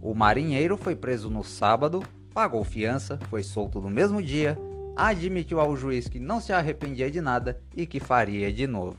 O 0.00 0.14
marinheiro 0.14 0.78
foi 0.78 0.96
preso 0.96 1.28
no 1.28 1.44
sábado, 1.44 2.02
pagou 2.32 2.64
fiança, 2.64 3.18
foi 3.28 3.42
solto 3.42 3.78
no 3.78 3.90
mesmo 3.90 4.22
dia, 4.22 4.58
admitiu 4.96 5.60
ao 5.60 5.76
juiz 5.76 6.08
que 6.08 6.18
não 6.18 6.40
se 6.40 6.50
arrependia 6.50 7.10
de 7.10 7.20
nada 7.20 7.60
e 7.76 7.86
que 7.86 8.00
faria 8.00 8.50
de 8.50 8.66
novo. 8.66 8.96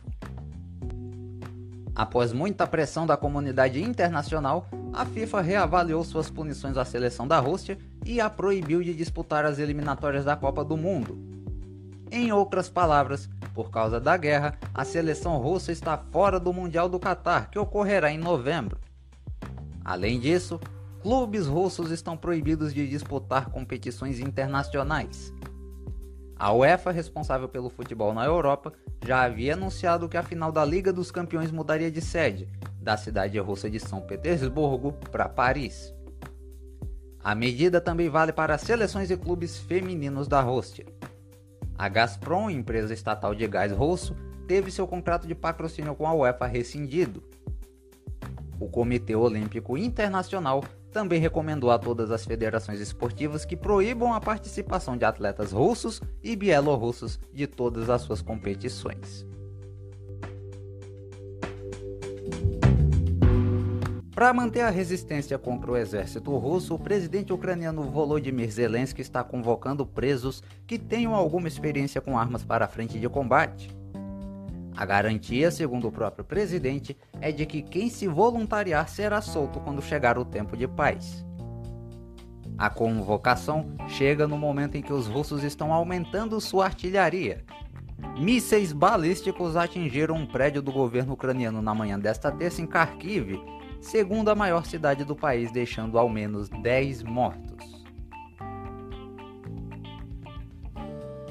Após 1.98 2.32
muita 2.32 2.68
pressão 2.68 3.08
da 3.08 3.18
comunidade 3.18 3.82
internacional, 3.82 4.68
a 4.94 5.04
FIFA 5.04 5.42
reavaliou 5.42 6.04
suas 6.04 6.30
punições 6.30 6.78
à 6.78 6.86
seleção 6.86 7.28
da 7.28 7.40
Rússia 7.40 7.78
e 8.06 8.22
a 8.22 8.30
proibiu 8.30 8.84
de 8.84 8.94
disputar 8.94 9.46
as 9.46 9.58
eliminatórias 9.58 10.24
da 10.24 10.36
Copa 10.36 10.64
do 10.64 10.78
Mundo, 10.78 11.28
em 12.10 12.32
outras 12.32 12.70
palavras, 12.70 13.30
por 13.54 13.70
causa 13.70 14.00
da 14.00 14.16
guerra, 14.16 14.58
a 14.74 14.86
seleção 14.86 15.38
russa 15.38 15.74
está 15.74 15.98
fora 15.98 16.40
do 16.40 16.54
Mundial 16.54 16.88
do 16.88 17.00
Catar, 17.00 17.50
que 17.50 17.60
ocorrerá 17.60 18.10
em 18.10 18.18
novembro. 18.18 18.80
Além 19.84 20.18
disso, 20.20 20.60
clubes 21.02 21.48
russos 21.48 21.92
estão 21.92 22.16
proibidos 22.16 22.74
de 22.74 22.88
disputar 22.88 23.50
competições 23.50 24.22
internacionais. 24.22 25.34
A 26.40 26.54
UEFA, 26.54 26.92
responsável 26.92 27.50
pelo 27.50 27.70
futebol 27.70 28.14
na 28.14 28.24
Europa, 28.24 28.72
já 29.04 29.24
havia 29.24 29.54
anunciado 29.54 30.08
que 30.08 30.18
a 30.18 30.22
final 30.22 30.52
da 30.52 30.64
Liga 30.64 30.94
dos 30.94 31.10
Campeões 31.10 31.52
mudaria 31.52 31.90
de 31.90 32.00
sede, 32.00 32.48
da 32.80 32.96
cidade 32.96 33.40
russa 33.40 33.68
de 33.70 33.80
São 33.80 34.02
Petersburgo 34.02 34.94
para 35.12 35.28
Paris. 35.28 35.92
A 37.24 37.34
medida 37.34 37.82
também 37.82 38.08
vale 38.08 38.32
para 38.32 38.58
seleções 38.58 39.10
e 39.10 39.18
clubes 39.18 39.58
femininos 39.58 40.28
da 40.28 40.40
Rússia. 40.40 40.86
A 41.76 41.90
Gazprom, 41.90 42.50
empresa 42.50 42.94
estatal 42.94 43.34
de 43.34 43.48
gás 43.48 43.72
russo, 43.72 44.16
teve 44.48 44.72
seu 44.72 44.88
contrato 44.88 45.28
de 45.28 45.36
patrocínio 45.36 45.96
com 45.96 46.08
a 46.08 46.14
UEFA 46.14 46.46
rescindido. 46.46 47.24
O 48.60 48.70
Comitê 48.70 49.16
Olímpico 49.16 49.78
Internacional 49.78 50.64
também 50.92 51.20
recomendou 51.20 51.72
a 51.72 51.78
todas 51.78 52.12
as 52.12 52.26
federações 52.26 52.80
esportivas 52.80 53.46
que 53.46 53.56
proíbam 53.56 54.14
a 54.14 54.22
participação 54.22 54.98
de 54.98 55.06
atletas 55.06 55.52
russos 55.52 56.02
e 56.24 56.36
bielorrussos 56.36 57.20
de 57.34 57.46
todas 57.48 57.90
as 57.90 58.02
suas 58.02 58.22
competições. 58.22 59.26
Para 64.18 64.34
manter 64.34 64.62
a 64.62 64.72
resistência 64.72 65.38
contra 65.38 65.72
o 65.72 65.78
exército 65.78 66.36
russo, 66.36 66.74
o 66.74 66.80
presidente 66.80 67.32
ucraniano 67.32 67.84
Volodymyr 67.84 68.50
Zelensky 68.50 69.00
está 69.00 69.24
convocando 69.24 69.86
presos 69.86 70.42
que 70.66 70.80
tenham 70.80 71.14
alguma 71.14 71.48
experiência 71.48 72.02
com 72.02 72.18
armas 72.18 72.44
para 72.44 72.66
a 72.66 72.68
frente 72.68 72.98
de 72.98 73.08
combate. 73.08 73.70
A 74.78 74.86
garantia, 74.86 75.50
segundo 75.50 75.88
o 75.88 75.92
próprio 75.92 76.24
presidente, 76.24 76.96
é 77.20 77.32
de 77.32 77.48
que 77.48 77.64
quem 77.64 77.90
se 77.90 78.08
voluntariar 78.08 78.88
será 78.88 79.22
solto 79.22 79.60
quando 79.60 79.82
chegar 79.82 80.20
o 80.20 80.24
tempo 80.24 80.56
de 80.56 80.68
paz. 80.68 81.26
A 82.56 82.70
convocação 82.70 83.76
chega 83.88 84.28
no 84.28 84.38
momento 84.38 84.78
em 84.78 84.84
que 84.84 84.94
os 84.94 85.08
russos 85.08 85.44
estão 85.44 85.74
aumentando 85.74 86.40
sua 86.40 86.66
artilharia. 86.66 87.44
Mísseis 88.20 88.72
balísticos 88.72 89.56
atingiram 89.56 90.14
um 90.14 90.28
prédio 90.28 90.62
do 90.62 90.72
governo 90.72 91.14
ucraniano 91.14 91.60
na 91.60 91.74
manhã 91.74 92.00
desta 92.00 92.32
terça 92.32 92.62
em 92.62 92.68
Kharkiv 92.68 93.42
segunda 93.82 94.36
maior 94.36 94.64
cidade 94.66 95.04
do 95.04 95.16
país, 95.16 95.52
deixando 95.52 95.98
ao 95.98 96.08
menos 96.08 96.50
10 96.50 97.02
mortos. 97.02 97.77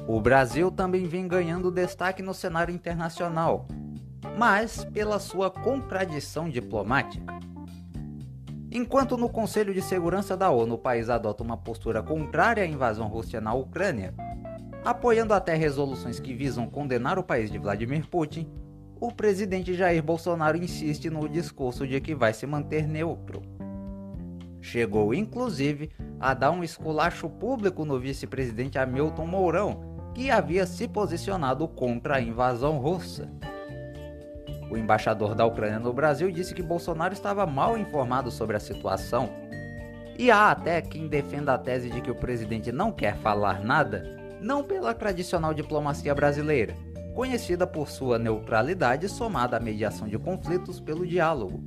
O 0.09 0.21
Brasil 0.21 0.71
também 0.71 1.05
vem 1.05 1.27
ganhando 1.27 1.69
destaque 1.69 2.23
no 2.23 2.33
cenário 2.33 2.73
internacional, 2.73 3.67
mas 4.37 4.85
pela 4.85 5.19
sua 5.19 5.51
contradição 5.51 6.49
diplomática. 6.49 7.37
Enquanto 8.71 9.17
no 9.17 9.27
Conselho 9.27 9.73
de 9.73 9.81
Segurança 9.81 10.37
da 10.37 10.49
ONU 10.49 10.75
o 10.75 10.77
país 10.77 11.09
adota 11.09 11.43
uma 11.43 11.57
postura 11.57 12.01
contrária 12.01 12.63
à 12.63 12.65
invasão 12.65 13.07
russa 13.07 13.41
na 13.41 13.53
Ucrânia, 13.53 14.13
apoiando 14.85 15.33
até 15.33 15.55
resoluções 15.55 16.21
que 16.21 16.33
visam 16.33 16.67
condenar 16.67 17.19
o 17.19 17.23
país 17.23 17.51
de 17.51 17.57
Vladimir 17.57 18.07
Putin, 18.07 18.49
o 19.01 19.11
presidente 19.11 19.73
Jair 19.73 20.01
Bolsonaro 20.01 20.55
insiste 20.55 21.09
no 21.09 21.27
discurso 21.27 21.85
de 21.85 21.99
que 21.99 22.15
vai 22.15 22.33
se 22.33 22.47
manter 22.47 22.87
neutro. 22.87 23.41
Chegou 24.61 25.13
inclusive 25.13 25.91
a 26.17 26.33
dar 26.33 26.51
um 26.51 26.63
esculacho 26.63 27.29
público 27.29 27.83
no 27.83 27.99
vice-presidente 27.99 28.77
Hamilton 28.77 29.27
Mourão, 29.27 29.96
que 30.17 30.31
havia 30.31 30.65
se 30.65 30.87
posicionado 30.87 31.67
contra 31.67 32.15
a 32.15 32.19
invasão 32.19 32.79
russa. 32.79 33.29
O 34.67 34.75
embaixador 34.75 35.35
da 35.35 35.45
Ucrânia 35.45 35.77
no 35.77 35.93
Brasil 35.93 36.31
disse 36.31 36.55
que 36.55 36.63
Bolsonaro 36.63 37.13
estava 37.13 37.45
mal 37.45 37.77
informado 37.77 38.31
sobre 38.31 38.57
a 38.57 38.59
situação. 38.59 39.29
E 40.17 40.31
há 40.31 40.49
até 40.49 40.81
quem 40.81 41.07
defenda 41.07 41.53
a 41.53 41.57
tese 41.59 41.91
de 41.91 42.01
que 42.01 42.09
o 42.09 42.15
presidente 42.15 42.71
não 42.71 42.91
quer 42.91 43.15
falar 43.17 43.63
nada, 43.63 44.03
não 44.41 44.63
pela 44.63 44.91
tradicional 44.91 45.53
diplomacia 45.53 46.15
brasileira, 46.15 46.73
conhecida 47.13 47.67
por 47.67 47.87
sua 47.87 48.17
neutralidade 48.17 49.07
somada 49.07 49.57
à 49.57 49.59
mediação 49.59 50.07
de 50.07 50.17
conflitos 50.17 50.79
pelo 50.79 51.05
diálogo, 51.05 51.63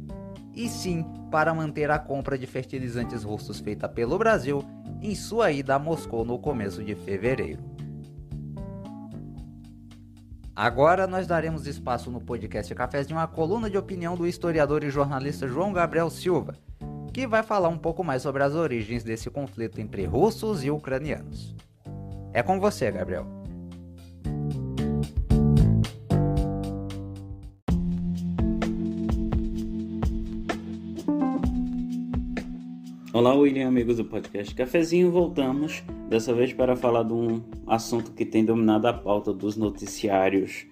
e 0.57 0.69
sim 0.69 1.05
para 1.31 1.55
manter 1.55 1.89
a 1.89 2.01
compra 2.01 2.37
de 2.37 2.49
fertilizantes 2.49 3.23
russos 3.23 3.61
feita 3.61 3.89
pelo 3.89 4.19
Brasil 4.19 4.65
em 5.01 5.15
sua 5.15 5.53
ida 5.53 5.77
a 5.77 5.79
Moscou 5.79 6.25
no 6.25 6.37
começo 6.37 6.83
de 6.83 6.97
fevereiro. 6.97 7.70
Agora 10.61 11.07
nós 11.07 11.27
daremos 11.27 11.67
espaço 11.67 12.11
no 12.11 12.21
podcast 12.21 12.75
Cafés 12.75 13.11
uma 13.11 13.27
coluna 13.27 13.71
de 13.71 13.79
opinião 13.79 14.15
do 14.15 14.27
historiador 14.27 14.85
e 14.85 14.91
jornalista 14.91 15.49
João 15.49 15.73
Gabriel 15.73 16.11
Silva, 16.11 16.55
que 17.15 17.27
vai 17.27 17.43
falar 17.43 17.71
um 17.71 17.79
pouco 17.79 18.05
mais 18.05 18.21
sobre 18.21 18.43
as 18.43 18.55
origens 18.55 19.03
desse 19.03 19.31
conflito 19.31 19.81
entre 19.81 20.05
russos 20.05 20.63
e 20.63 20.71
ucranianos. 20.71 21.57
É 22.35 22.43
com 22.43 22.61
você, 22.61 22.91
Gabriel. 22.91 23.40
Olá, 33.21 33.35
William, 33.35 33.69
amigos 33.69 33.99
do 33.99 34.05
podcast 34.07 34.55
Cafezinho. 34.55 35.11
Voltamos 35.11 35.83
dessa 36.09 36.33
vez 36.33 36.55
para 36.55 36.75
falar 36.75 37.03
de 37.03 37.13
um 37.13 37.43
assunto 37.67 38.13
que 38.13 38.25
tem 38.25 38.43
dominado 38.43 38.87
a 38.87 38.95
pauta 38.95 39.31
dos 39.31 39.59
noticiários 39.59 40.65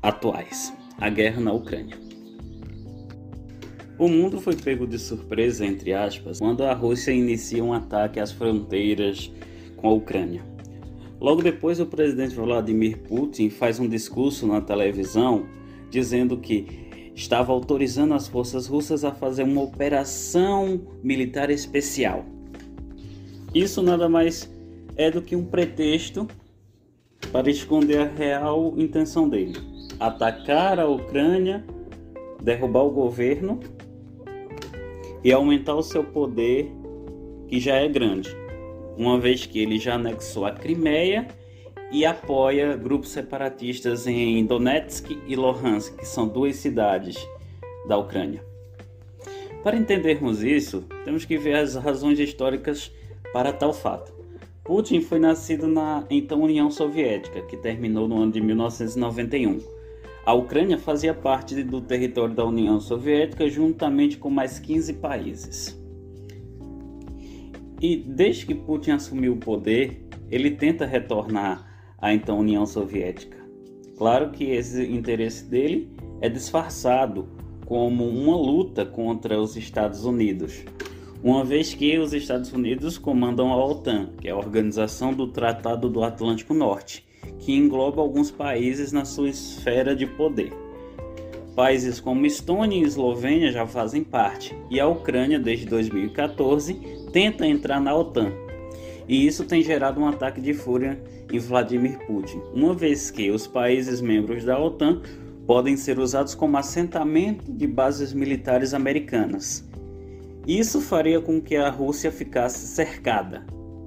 atuais: 0.00 0.72
a 0.96 1.10
guerra 1.10 1.40
na 1.40 1.52
Ucrânia. 1.52 1.98
O 3.98 4.06
mundo 4.06 4.40
foi 4.40 4.54
pego 4.54 4.86
de 4.86 4.96
surpresa, 4.96 5.66
entre 5.66 5.92
aspas, 5.92 6.38
quando 6.38 6.62
a 6.62 6.72
Rússia 6.72 7.10
inicia 7.10 7.64
um 7.64 7.72
ataque 7.72 8.20
às 8.20 8.30
fronteiras 8.30 9.28
com 9.76 9.88
a 9.88 9.92
Ucrânia. 9.92 10.44
Logo 11.20 11.42
depois, 11.42 11.80
o 11.80 11.86
presidente 11.86 12.36
Vladimir 12.36 12.98
Putin 12.98 13.50
faz 13.50 13.80
um 13.80 13.88
discurso 13.88 14.46
na 14.46 14.60
televisão 14.60 15.46
dizendo 15.90 16.36
que 16.36 16.89
estava 17.14 17.52
autorizando 17.52 18.14
as 18.14 18.28
forças 18.28 18.66
russas 18.66 19.04
a 19.04 19.12
fazer 19.12 19.42
uma 19.42 19.62
operação 19.62 20.80
militar 21.02 21.50
especial. 21.50 22.24
Isso 23.54 23.82
nada 23.82 24.08
mais 24.08 24.50
é 24.96 25.10
do 25.10 25.20
que 25.20 25.34
um 25.34 25.44
pretexto 25.44 26.26
para 27.32 27.50
esconder 27.50 27.98
a 27.98 28.04
real 28.04 28.74
intenção 28.76 29.28
dele: 29.28 29.58
atacar 29.98 30.78
a 30.78 30.86
Ucrânia, 30.86 31.64
derrubar 32.42 32.84
o 32.84 32.90
governo 32.90 33.60
e 35.22 35.32
aumentar 35.32 35.74
o 35.74 35.82
seu 35.82 36.02
poder, 36.02 36.70
que 37.48 37.60
já 37.60 37.76
é 37.76 37.88
grande, 37.88 38.30
uma 38.96 39.18
vez 39.18 39.44
que 39.44 39.58
ele 39.58 39.78
já 39.78 39.94
anexou 39.94 40.46
a 40.46 40.52
Crimeia 40.52 41.28
e 41.90 42.04
apoia 42.04 42.76
grupos 42.76 43.10
separatistas 43.10 44.06
em 44.06 44.44
Donetsk 44.46 45.18
e 45.26 45.34
Luhansk, 45.34 45.96
que 45.96 46.06
são 46.06 46.28
duas 46.28 46.56
cidades 46.56 47.16
da 47.88 47.96
Ucrânia. 47.96 48.44
Para 49.62 49.76
entendermos 49.76 50.42
isso, 50.42 50.84
temos 51.04 51.24
que 51.24 51.36
ver 51.36 51.56
as 51.56 51.74
razões 51.74 52.18
históricas 52.18 52.90
para 53.32 53.52
tal 53.52 53.72
fato. 53.72 54.12
Putin 54.64 55.00
foi 55.00 55.18
nascido 55.18 55.66
na 55.66 56.04
então 56.08 56.42
União 56.42 56.70
Soviética, 56.70 57.42
que 57.42 57.56
terminou 57.56 58.06
no 58.06 58.22
ano 58.22 58.32
de 58.32 58.40
1991. 58.40 59.58
A 60.24 60.32
Ucrânia 60.32 60.78
fazia 60.78 61.12
parte 61.12 61.62
do 61.62 61.80
território 61.80 62.34
da 62.34 62.44
União 62.44 62.78
Soviética 62.78 63.48
juntamente 63.48 64.16
com 64.16 64.30
mais 64.30 64.58
15 64.58 64.94
países. 64.94 65.78
E 67.80 67.96
desde 67.96 68.46
que 68.46 68.54
Putin 68.54 68.92
assumiu 68.92 69.32
o 69.32 69.38
poder, 69.38 70.06
ele 70.30 70.52
tenta 70.52 70.86
retornar 70.86 71.69
à 72.00 72.12
então 72.12 72.38
União 72.38 72.64
Soviética. 72.66 73.36
Claro 73.96 74.30
que 74.30 74.44
esse 74.44 74.82
interesse 74.86 75.44
dele 75.44 75.90
é 76.20 76.28
disfarçado 76.28 77.28
como 77.66 78.08
uma 78.08 78.36
luta 78.36 78.84
contra 78.84 79.40
os 79.40 79.56
Estados 79.56 80.04
Unidos, 80.04 80.64
uma 81.22 81.44
vez 81.44 81.74
que 81.74 81.98
os 81.98 82.14
Estados 82.14 82.52
Unidos 82.52 82.96
comandam 82.96 83.52
a 83.52 83.64
OTAN, 83.64 84.10
que 84.20 84.26
é 84.26 84.30
a 84.30 84.36
Organização 84.36 85.12
do 85.12 85.28
Tratado 85.28 85.88
do 85.88 86.02
Atlântico 86.02 86.54
Norte, 86.54 87.06
que 87.38 87.54
engloba 87.54 88.00
alguns 88.00 88.30
países 88.30 88.90
na 88.90 89.04
sua 89.04 89.28
esfera 89.28 89.94
de 89.94 90.06
poder. 90.06 90.52
Países 91.54 92.00
como 92.00 92.24
Estônia 92.24 92.78
e 92.78 92.84
Eslovênia 92.84 93.52
já 93.52 93.66
fazem 93.66 94.02
parte, 94.02 94.56
e 94.70 94.80
a 94.80 94.88
Ucrânia, 94.88 95.38
desde 95.38 95.66
2014, 95.66 96.74
tenta 97.12 97.46
entrar 97.46 97.80
na 97.80 97.94
OTAN, 97.94 98.32
e 99.10 99.26
isso 99.26 99.44
tem 99.44 99.60
gerado 99.60 100.00
um 100.00 100.06
ataque 100.06 100.40
de 100.40 100.54
fúria 100.54 100.96
em 101.32 101.38
Vladimir 101.40 101.98
Putin, 102.06 102.40
uma 102.54 102.72
vez 102.72 103.10
que 103.10 103.28
os 103.28 103.44
países 103.44 104.00
membros 104.00 104.44
da 104.44 104.56
OTAN 104.56 105.02
podem 105.48 105.76
ser 105.76 105.98
usados 105.98 106.32
como 106.32 106.56
assentamento 106.56 107.50
de 107.50 107.66
bases 107.66 108.12
militares 108.12 108.72
americanas. 108.72 109.68
Isso 110.46 110.80
faria 110.80 111.20
com 111.20 111.40
que 111.40 111.56
a 111.56 111.68
Rússia 111.68 112.12
ficasse 112.12 112.68
cercada. 112.68 113.44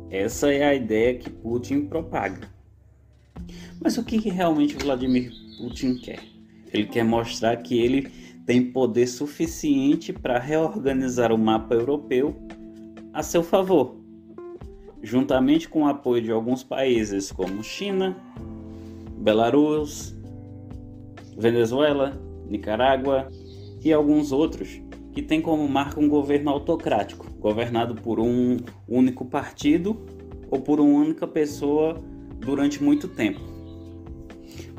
Essa 0.09 0.51
é 0.51 0.65
a 0.65 0.75
ideia 0.75 1.17
que 1.17 1.29
Putin 1.29 1.85
propaga. 1.85 2.49
Mas 3.81 3.97
o 3.97 4.03
que 4.03 4.17
realmente 4.29 4.75
Vladimir 4.75 5.31
Putin 5.57 5.95
quer? 5.95 6.19
Ele 6.73 6.87
quer 6.87 7.05
mostrar 7.05 7.55
que 7.55 7.79
ele 7.79 8.09
tem 8.45 8.73
poder 8.73 9.07
suficiente 9.07 10.11
para 10.11 10.37
reorganizar 10.37 11.31
o 11.31 11.37
mapa 11.37 11.75
europeu 11.75 12.35
a 13.13 13.23
seu 13.23 13.41
favor 13.41 14.02
juntamente 15.03 15.67
com 15.67 15.83
o 15.83 15.87
apoio 15.87 16.23
de 16.23 16.31
alguns 16.31 16.63
países 16.63 17.29
como 17.31 17.61
China, 17.61 18.15
Belarus, 19.17 20.15
Venezuela, 21.37 22.19
Nicarágua 22.49 23.27
e 23.83 23.91
alguns 23.91 24.31
outros 24.31 24.81
que 25.11 25.21
têm 25.21 25.41
como 25.41 25.67
marca 25.67 25.99
um 25.99 26.07
governo 26.07 26.49
autocrático, 26.49 27.27
governado 27.39 27.95
por 27.95 28.19
um 28.19 28.57
único 28.87 29.25
partido 29.25 29.97
ou 30.49 30.61
por 30.61 30.79
uma 30.79 30.99
única 31.01 31.27
pessoa 31.27 32.01
durante 32.39 32.81
muito 32.81 33.07
tempo. 33.07 33.41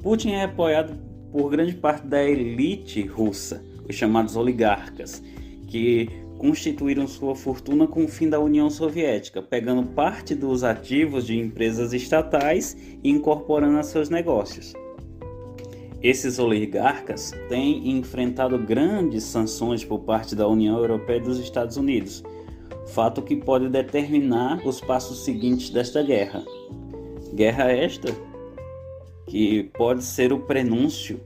Putin 0.02 0.30
é 0.30 0.44
apoiado 0.44 0.98
por 1.30 1.50
grande 1.50 1.74
parte 1.74 2.06
da 2.06 2.22
elite 2.22 3.02
russa, 3.02 3.64
os 3.88 3.94
chamados 3.94 4.36
oligarcas, 4.36 5.22
que 5.66 6.08
constituíram 6.44 7.08
sua 7.08 7.34
fortuna 7.34 7.86
com 7.86 8.04
o 8.04 8.08
fim 8.08 8.28
da 8.28 8.38
União 8.38 8.68
Soviética, 8.68 9.40
pegando 9.40 9.82
parte 9.92 10.34
dos 10.34 10.62
ativos 10.62 11.26
de 11.26 11.38
empresas 11.38 11.94
estatais 11.94 12.76
e 13.02 13.08
incorporando 13.08 13.78
a 13.78 13.82
seus 13.82 14.10
negócios. 14.10 14.74
Esses 16.02 16.38
oligarcas 16.38 17.32
têm 17.48 17.88
enfrentado 17.92 18.58
grandes 18.58 19.24
sanções 19.24 19.86
por 19.86 20.00
parte 20.00 20.36
da 20.36 20.46
União 20.46 20.76
Europeia 20.76 21.16
e 21.16 21.22
dos 21.22 21.38
Estados 21.38 21.78
Unidos, 21.78 22.22
fato 22.88 23.22
que 23.22 23.36
pode 23.36 23.70
determinar 23.70 24.60
os 24.66 24.82
passos 24.82 25.24
seguintes 25.24 25.70
desta 25.70 26.02
guerra. 26.02 26.44
Guerra 27.32 27.72
esta 27.72 28.14
que 29.26 29.62
pode 29.78 30.04
ser 30.04 30.30
o 30.30 30.40
prenúncio, 30.40 31.18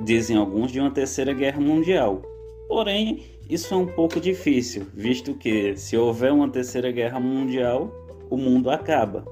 dizem 0.00 0.38
alguns, 0.38 0.72
de 0.72 0.80
uma 0.80 0.90
terceira 0.90 1.34
guerra 1.34 1.60
mundial. 1.60 2.22
Porém, 2.66 3.33
isso 3.48 3.74
é 3.74 3.76
um 3.76 3.86
pouco 3.86 4.18
difícil, 4.18 4.86
visto 4.94 5.34
que, 5.34 5.76
se 5.76 5.96
houver 5.96 6.32
uma 6.32 6.48
terceira 6.48 6.90
guerra 6.90 7.20
mundial, 7.20 7.92
o 8.30 8.38
mundo 8.38 8.70
acaba. 8.70 9.24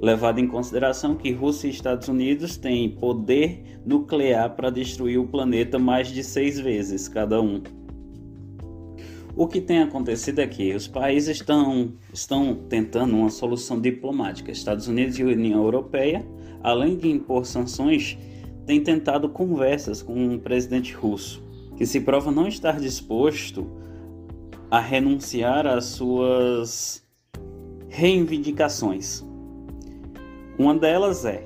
Levado 0.00 0.38
em 0.38 0.46
consideração 0.46 1.14
que 1.14 1.32
Rússia 1.32 1.68
e 1.68 1.70
Estados 1.70 2.08
Unidos 2.08 2.58
têm 2.58 2.90
poder 2.90 3.80
nuclear 3.86 4.54
para 4.54 4.68
destruir 4.68 5.18
o 5.18 5.26
planeta 5.26 5.78
mais 5.78 6.08
de 6.08 6.22
seis 6.22 6.60
vezes 6.60 7.08
cada 7.08 7.40
um. 7.40 7.62
O 9.34 9.46
que 9.46 9.62
tem 9.62 9.80
acontecido 9.80 10.40
é 10.40 10.46
que 10.46 10.74
os 10.74 10.86
países 10.86 11.38
estão, 11.38 11.94
estão 12.12 12.54
tentando 12.68 13.16
uma 13.16 13.30
solução 13.30 13.80
diplomática. 13.80 14.52
Estados 14.52 14.88
Unidos 14.88 15.18
e 15.18 15.24
União 15.24 15.62
Europeia, 15.62 16.26
além 16.62 16.96
de 16.96 17.08
impor 17.08 17.46
sanções, 17.46 18.18
têm 18.66 18.82
tentado 18.82 19.30
conversas 19.30 20.02
com 20.02 20.34
o 20.34 20.38
presidente 20.38 20.92
russo 20.92 21.45
que 21.76 21.84
se 21.84 22.00
prova 22.00 22.30
não 22.30 22.48
estar 22.48 22.80
disposto 22.80 23.66
a 24.70 24.80
renunciar 24.80 25.66
às 25.66 25.84
suas 25.84 27.04
reivindicações. 27.88 29.24
Uma 30.58 30.74
delas 30.74 31.24
é 31.24 31.44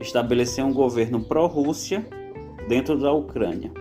estabelecer 0.00 0.64
um 0.64 0.72
governo 0.72 1.20
pró-Rússia 1.20 2.06
dentro 2.68 2.98
da 2.98 3.12
Ucrânia, 3.12 3.72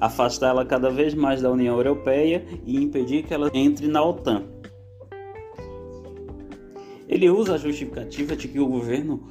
afastá-la 0.00 0.64
cada 0.64 0.90
vez 0.90 1.14
mais 1.14 1.40
da 1.40 1.50
União 1.50 1.76
Europeia 1.76 2.44
e 2.66 2.76
impedir 2.76 3.24
que 3.24 3.32
ela 3.32 3.50
entre 3.54 3.88
na 3.88 4.04
OTAN. 4.04 4.44
Ele 7.08 7.28
usa 7.28 7.54
a 7.54 7.58
justificativa 7.58 8.36
de 8.36 8.46
que 8.46 8.60
o 8.60 8.68
governo 8.68 9.26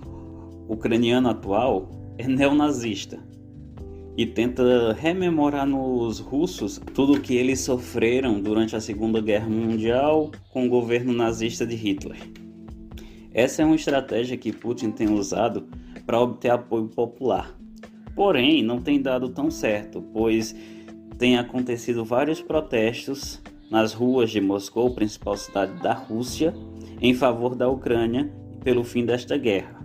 ucraniano 0.67 1.29
atual 1.29 1.89
é 2.17 2.27
neonazista 2.27 3.28
e 4.19 4.25
tenta 4.25 4.91
rememorar 4.91 5.65
nos 5.65 6.19
russos 6.19 6.77
tudo 6.93 7.13
o 7.13 7.21
que 7.21 7.37
eles 7.37 7.61
sofreram 7.61 8.41
durante 8.41 8.75
a 8.75 8.81
Segunda 8.81 9.21
Guerra 9.21 9.47
Mundial 9.47 10.29
com 10.49 10.65
o 10.65 10.69
governo 10.69 11.13
nazista 11.13 11.65
de 11.65 11.73
Hitler. 11.73 12.17
Essa 13.33 13.61
é 13.61 13.65
uma 13.65 13.77
estratégia 13.77 14.35
que 14.35 14.51
Putin 14.51 14.91
tem 14.91 15.09
usado 15.09 15.69
para 16.05 16.19
obter 16.19 16.49
apoio 16.49 16.89
popular. 16.89 17.57
Porém, 18.13 18.61
não 18.61 18.81
tem 18.81 19.01
dado 19.01 19.29
tão 19.29 19.49
certo, 19.49 20.01
pois 20.11 20.53
tem 21.17 21.37
acontecido 21.37 22.03
vários 22.03 22.41
protestos 22.41 23.41
nas 23.71 23.93
ruas 23.93 24.29
de 24.29 24.41
Moscou, 24.41 24.93
principal 24.93 25.37
cidade 25.37 25.81
da 25.81 25.93
Rússia, 25.93 26.53
em 26.99 27.13
favor 27.13 27.55
da 27.55 27.69
Ucrânia 27.69 28.29
pelo 28.65 28.83
fim 28.83 29.05
desta 29.05 29.37
guerra. 29.37 29.81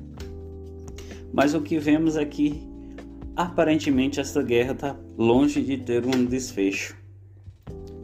Mas 1.32 1.54
o 1.54 1.60
que 1.60 1.78
vemos 1.78 2.16
aqui 2.16 2.73
Aparentemente, 3.36 4.20
essa 4.20 4.42
guerra 4.42 4.72
está 4.72 4.96
longe 5.18 5.62
de 5.62 5.78
ter 5.78 6.04
um 6.06 6.24
desfecho, 6.24 6.96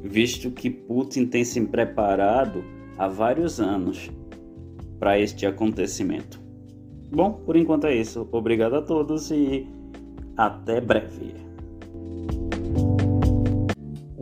visto 0.02 0.50
que 0.50 0.68
Putin 0.68 1.26
tem 1.26 1.44
se 1.44 1.60
preparado 1.60 2.64
há 2.98 3.06
vários 3.06 3.60
anos 3.60 4.10
para 4.98 5.18
este 5.18 5.46
acontecimento. 5.46 6.40
Bom, 7.12 7.32
por 7.32 7.56
enquanto 7.56 7.86
é 7.86 7.94
isso. 7.94 8.28
Obrigado 8.32 8.74
a 8.74 8.82
todos 8.82 9.30
e 9.30 9.68
até 10.36 10.80
breve. 10.80 11.50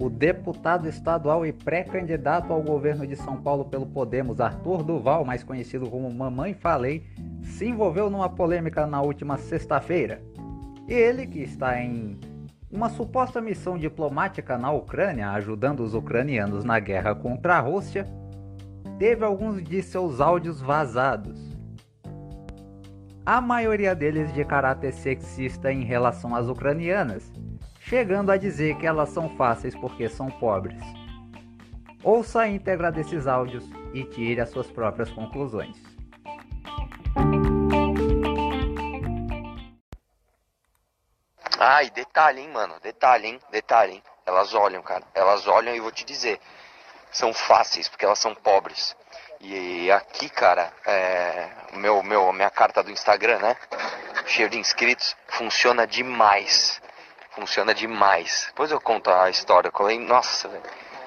o 0.08 0.10
deputado 0.10 0.88
estadual 0.88 1.44
e 1.44 1.52
pré-candidato 1.52 2.50
ao 2.50 2.62
governo 2.62 3.06
de 3.06 3.14
São 3.14 3.36
Paulo 3.36 3.66
pelo 3.66 3.84
Podemos, 3.84 4.40
Arthur 4.40 4.82
Duval, 4.82 5.22
mais 5.22 5.44
conhecido 5.44 5.90
como 5.90 6.10
Mamãe 6.10 6.54
Falei, 6.54 7.04
se 7.42 7.66
envolveu 7.66 8.08
numa 8.08 8.28
polêmica 8.28 8.86
na 8.86 9.02
última 9.02 9.36
sexta-feira. 9.36 10.22
Ele, 10.88 11.26
que 11.26 11.40
está 11.40 11.78
em 11.78 12.18
uma 12.70 12.88
suposta 12.88 13.42
missão 13.42 13.76
diplomática 13.76 14.56
na 14.56 14.70
Ucrânia, 14.72 15.30
ajudando 15.32 15.80
os 15.80 15.92
ucranianos 15.92 16.64
na 16.64 16.80
guerra 16.80 17.14
contra 17.14 17.56
a 17.56 17.60
Rússia, 17.60 18.06
teve 18.98 19.22
alguns 19.22 19.62
de 19.62 19.82
seus 19.82 20.18
áudios 20.18 20.62
vazados. 20.62 21.38
A 23.24 23.38
maioria 23.38 23.94
deles 23.94 24.32
de 24.32 24.42
caráter 24.46 24.94
sexista 24.94 25.70
em 25.70 25.84
relação 25.84 26.34
às 26.34 26.48
ucranianas, 26.48 27.30
chegando 27.80 28.30
a 28.30 28.38
dizer 28.38 28.76
que 28.78 28.86
elas 28.86 29.10
são 29.10 29.28
fáceis 29.36 29.74
porque 29.74 30.08
são 30.08 30.30
pobres. 30.30 30.82
Ouça 32.02 32.40
a 32.40 32.48
íntegra 32.48 32.90
desses 32.90 33.26
áudios 33.26 33.68
e 33.92 34.04
tire 34.04 34.40
as 34.40 34.48
suas 34.48 34.70
próprias 34.70 35.10
conclusões. 35.10 35.76
Ah, 41.58 41.82
e 41.82 41.90
detalhe, 41.90 42.40
hein, 42.40 42.48
mano. 42.48 42.78
Detalhe, 42.80 43.26
hein? 43.26 43.40
Detalhe, 43.50 43.94
hein? 43.94 44.02
Elas 44.24 44.54
olham, 44.54 44.80
cara. 44.82 45.02
Elas 45.12 45.46
olham 45.48 45.74
e 45.74 45.80
vou 45.80 45.90
te 45.90 46.04
dizer. 46.04 46.40
São 47.10 47.34
fáceis, 47.34 47.88
porque 47.88 48.04
elas 48.04 48.18
são 48.18 48.34
pobres. 48.34 48.96
E 49.40 49.90
aqui, 49.90 50.28
cara, 50.28 50.72
é, 50.86 51.48
meu, 51.72 52.02
meu, 52.02 52.32
minha 52.32 52.50
carta 52.50 52.82
do 52.82 52.90
Instagram, 52.90 53.38
né? 53.38 53.56
Cheio 54.26 54.48
de 54.48 54.58
inscritos, 54.58 55.16
funciona 55.26 55.86
demais. 55.86 56.80
Funciona 57.30 57.74
demais. 57.74 58.46
Depois 58.48 58.70
eu 58.70 58.80
conto 58.80 59.10
a 59.10 59.28
história. 59.28 59.68
Eu 59.68 59.72
colei, 59.72 59.98
nossa, 59.98 60.48
velho. 60.48 60.62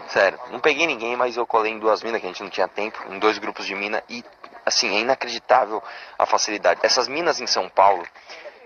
Sério, 0.10 0.38
não 0.50 0.60
peguei 0.60 0.86
ninguém, 0.86 1.16
mas 1.16 1.38
eu 1.38 1.48
colei 1.48 1.72
em 1.72 1.80
duas 1.80 2.04
minas 2.04 2.20
que 2.20 2.28
a 2.28 2.30
gente 2.30 2.44
não 2.44 2.50
tinha 2.50 2.68
tempo, 2.68 3.02
em 3.10 3.18
dois 3.18 3.38
grupos 3.38 3.66
de 3.66 3.74
mina 3.74 4.04
e 4.10 4.26
assim, 4.66 4.94
é 4.96 5.00
inacreditável 5.00 5.82
a 6.18 6.26
facilidade. 6.26 6.82
Essas 6.84 7.08
minas 7.08 7.40
em 7.40 7.48
São 7.48 7.70
Paulo, 7.70 8.06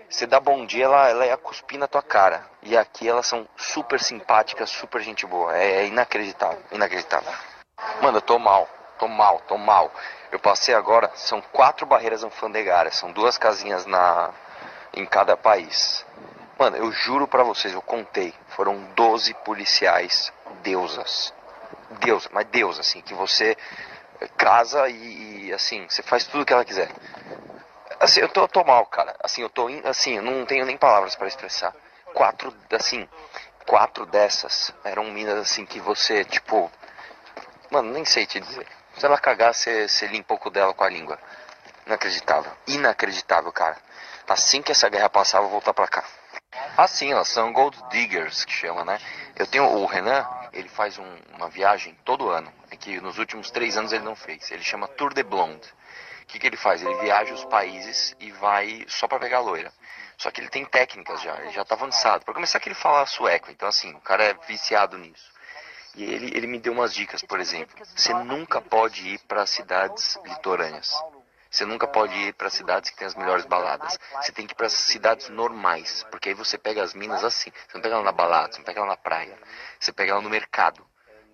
você 0.08 0.26
dá 0.26 0.40
bom 0.40 0.64
dia, 0.64 0.84
ela, 0.84 1.08
ela 1.08 1.26
ia 1.26 1.36
cuspir 1.36 1.78
na 1.78 1.86
tua 1.86 2.02
cara. 2.02 2.44
E 2.62 2.76
aqui 2.76 3.08
elas 3.08 3.26
são 3.26 3.46
super 3.56 4.00
simpáticas, 4.00 4.70
super 4.70 5.00
gente 5.00 5.26
boa. 5.26 5.56
É, 5.56 5.82
é 5.82 5.86
inacreditável, 5.86 6.62
inacreditável. 6.72 7.32
Mano, 8.00 8.18
eu 8.18 8.22
tô 8.22 8.38
mal, 8.38 8.68
tô 8.98 9.08
mal, 9.08 9.40
tô 9.46 9.58
mal. 9.58 9.92
Eu 10.30 10.38
passei 10.38 10.74
agora, 10.74 11.10
são 11.14 11.40
quatro 11.40 11.86
barreiras 11.86 12.24
alfandegárias, 12.24 12.96
são 12.96 13.12
duas 13.12 13.38
casinhas 13.38 13.86
na 13.86 14.32
em 14.94 15.04
cada 15.04 15.36
país. 15.36 16.04
Mano, 16.58 16.76
eu 16.76 16.90
juro 16.90 17.28
pra 17.28 17.42
vocês, 17.42 17.74
eu 17.74 17.82
contei, 17.82 18.34
foram 18.48 18.82
12 18.94 19.34
policiais 19.44 20.32
deusas. 20.62 21.34
Deus, 22.00 22.28
mas 22.32 22.46
Deus, 22.46 22.78
assim, 22.78 23.00
que 23.02 23.14
você 23.14 23.56
casa 24.36 24.88
e, 24.88 25.46
e 25.46 25.52
assim, 25.52 25.86
você 25.88 26.02
faz 26.02 26.26
tudo 26.26 26.42
o 26.42 26.46
que 26.46 26.52
ela 26.52 26.64
quiser. 26.64 26.90
Assim, 28.06 28.20
eu 28.20 28.28
tô, 28.28 28.46
tô 28.46 28.62
mal, 28.62 28.86
cara. 28.86 29.16
Assim, 29.20 29.42
eu 29.42 29.50
tô, 29.50 29.66
assim, 29.82 30.14
eu 30.14 30.22
não 30.22 30.46
tenho 30.46 30.64
nem 30.64 30.76
palavras 30.76 31.16
para 31.16 31.26
expressar. 31.26 31.74
Quatro, 32.14 32.54
assim, 32.70 33.08
quatro 33.66 34.06
dessas 34.06 34.72
eram 34.84 35.10
minas, 35.10 35.36
assim, 35.38 35.66
que 35.66 35.80
você, 35.80 36.24
tipo... 36.24 36.70
Mano, 37.68 37.90
nem 37.92 38.04
sei 38.04 38.24
te 38.24 38.38
dizer. 38.38 38.64
Se 38.96 39.04
ela 39.04 39.18
cagar, 39.18 39.52
você, 39.52 39.88
você 39.88 40.06
limpa 40.06 40.34
um 40.34 40.36
pouco 40.36 40.50
dela 40.50 40.72
com 40.72 40.84
a 40.84 40.88
língua. 40.88 41.18
Inacreditável. 41.84 42.52
Inacreditável, 42.68 43.52
cara. 43.52 43.76
Assim 44.28 44.62
que 44.62 44.70
essa 44.70 44.88
guerra 44.88 45.10
passar, 45.10 45.38
eu 45.38 45.42
vou 45.42 45.50
voltar 45.50 45.74
pra 45.74 45.88
cá. 45.88 46.04
Assim, 46.76 47.10
elas 47.10 47.26
são 47.26 47.52
gold 47.52 47.76
diggers, 47.90 48.44
que 48.44 48.52
chama, 48.52 48.84
né? 48.84 49.00
Eu 49.34 49.48
tenho 49.48 49.64
o 49.64 49.84
Renan, 49.84 50.24
ele 50.52 50.68
faz 50.68 50.96
um, 50.96 51.18
uma 51.34 51.48
viagem 51.48 51.98
todo 52.04 52.30
ano. 52.30 52.52
É 52.70 52.76
que 52.76 53.00
nos 53.00 53.18
últimos 53.18 53.50
três 53.50 53.76
anos 53.76 53.92
ele 53.92 54.04
não 54.04 54.14
fez. 54.14 54.48
Ele 54.52 54.62
chama 54.62 54.86
Tour 54.86 55.12
de 55.12 55.24
Blonde. 55.24 55.74
O 56.26 56.28
que, 56.28 56.40
que 56.40 56.46
ele 56.46 56.56
faz? 56.56 56.82
Ele 56.82 56.94
viaja 56.96 57.32
os 57.32 57.44
países 57.44 58.16
e 58.18 58.32
vai 58.32 58.84
só 58.88 59.06
para 59.06 59.20
pegar 59.20 59.40
loira. 59.40 59.72
Só 60.18 60.30
que 60.30 60.40
ele 60.40 60.48
tem 60.48 60.64
técnicas 60.64 61.20
já, 61.22 61.36
ele 61.40 61.52
já 61.52 61.64
tá 61.64 61.76
avançado. 61.76 62.24
Para 62.24 62.34
começar 62.34 62.58
que 62.58 62.68
ele 62.68 62.74
fala 62.74 63.06
sueco, 63.06 63.50
então 63.50 63.68
assim, 63.68 63.92
o 63.94 64.00
cara 64.00 64.24
é 64.24 64.34
viciado 64.46 64.98
nisso. 64.98 65.30
E 65.94 66.04
ele, 66.04 66.36
ele 66.36 66.46
me 66.46 66.58
deu 66.58 66.72
umas 66.72 66.92
dicas, 66.92 67.22
por 67.22 67.38
exemplo. 67.38 67.74
Você 67.94 68.12
nunca 68.12 68.60
pode 68.60 69.08
ir 69.08 69.18
para 69.20 69.46
cidades 69.46 70.18
litorâneas. 70.24 70.92
Você 71.50 71.64
nunca 71.64 71.86
pode 71.86 72.14
ir 72.14 72.34
para 72.34 72.50
cidades 72.50 72.90
que 72.90 72.96
tem 72.96 73.06
as 73.06 73.14
melhores 73.14 73.46
baladas. 73.46 73.98
Você 74.20 74.32
tem 74.32 74.46
que 74.46 74.52
ir 74.52 74.56
para 74.56 74.68
cidades 74.68 75.28
normais, 75.28 76.04
porque 76.10 76.30
aí 76.30 76.34
você 76.34 76.58
pega 76.58 76.82
as 76.82 76.92
minas 76.92 77.24
assim. 77.24 77.50
Você 77.50 77.74
não 77.74 77.80
pega 77.80 77.94
ela 77.94 78.04
na 78.04 78.12
balada, 78.12 78.52
você 78.52 78.58
não 78.58 78.64
pega 78.64 78.80
ela 78.80 78.88
na 78.88 78.96
praia. 78.96 79.38
Você 79.78 79.92
pega 79.92 80.12
ela 80.12 80.20
no 80.20 80.28
mercado. 80.28 80.86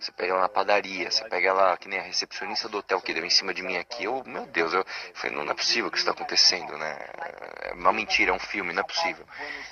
Você 0.03 0.11
pega 0.11 0.33
ela 0.33 0.41
na 0.41 0.49
padaria, 0.49 1.09
você 1.09 1.23
pega 1.29 1.47
ela 1.47 1.77
que 1.77 1.87
nem 1.87 1.97
a 1.97 2.01
recepcionista 2.01 2.67
do 2.67 2.79
hotel 2.79 2.99
que 2.99 3.13
deu 3.13 3.23
em 3.23 3.29
cima 3.29 3.53
de 3.53 3.61
mim 3.61 3.77
aqui. 3.77 4.03
Eu, 4.03 4.21
meu 4.25 4.45
Deus, 4.47 4.73
eu 4.73 4.85
falei, 5.13 5.33
não, 5.33 5.45
não 5.45 5.53
é 5.53 5.55
possível 5.55 5.89
que 5.89 5.97
isso 5.97 6.05
está 6.05 6.11
acontecendo, 6.11 6.77
né? 6.77 6.97
É 7.61 7.73
uma 7.73 7.93
mentira, 7.93 8.31
é 8.31 8.33
um 8.33 8.39
filme, 8.39 8.73
não 8.73 8.81
é 8.81 8.85
possível. 8.85 9.25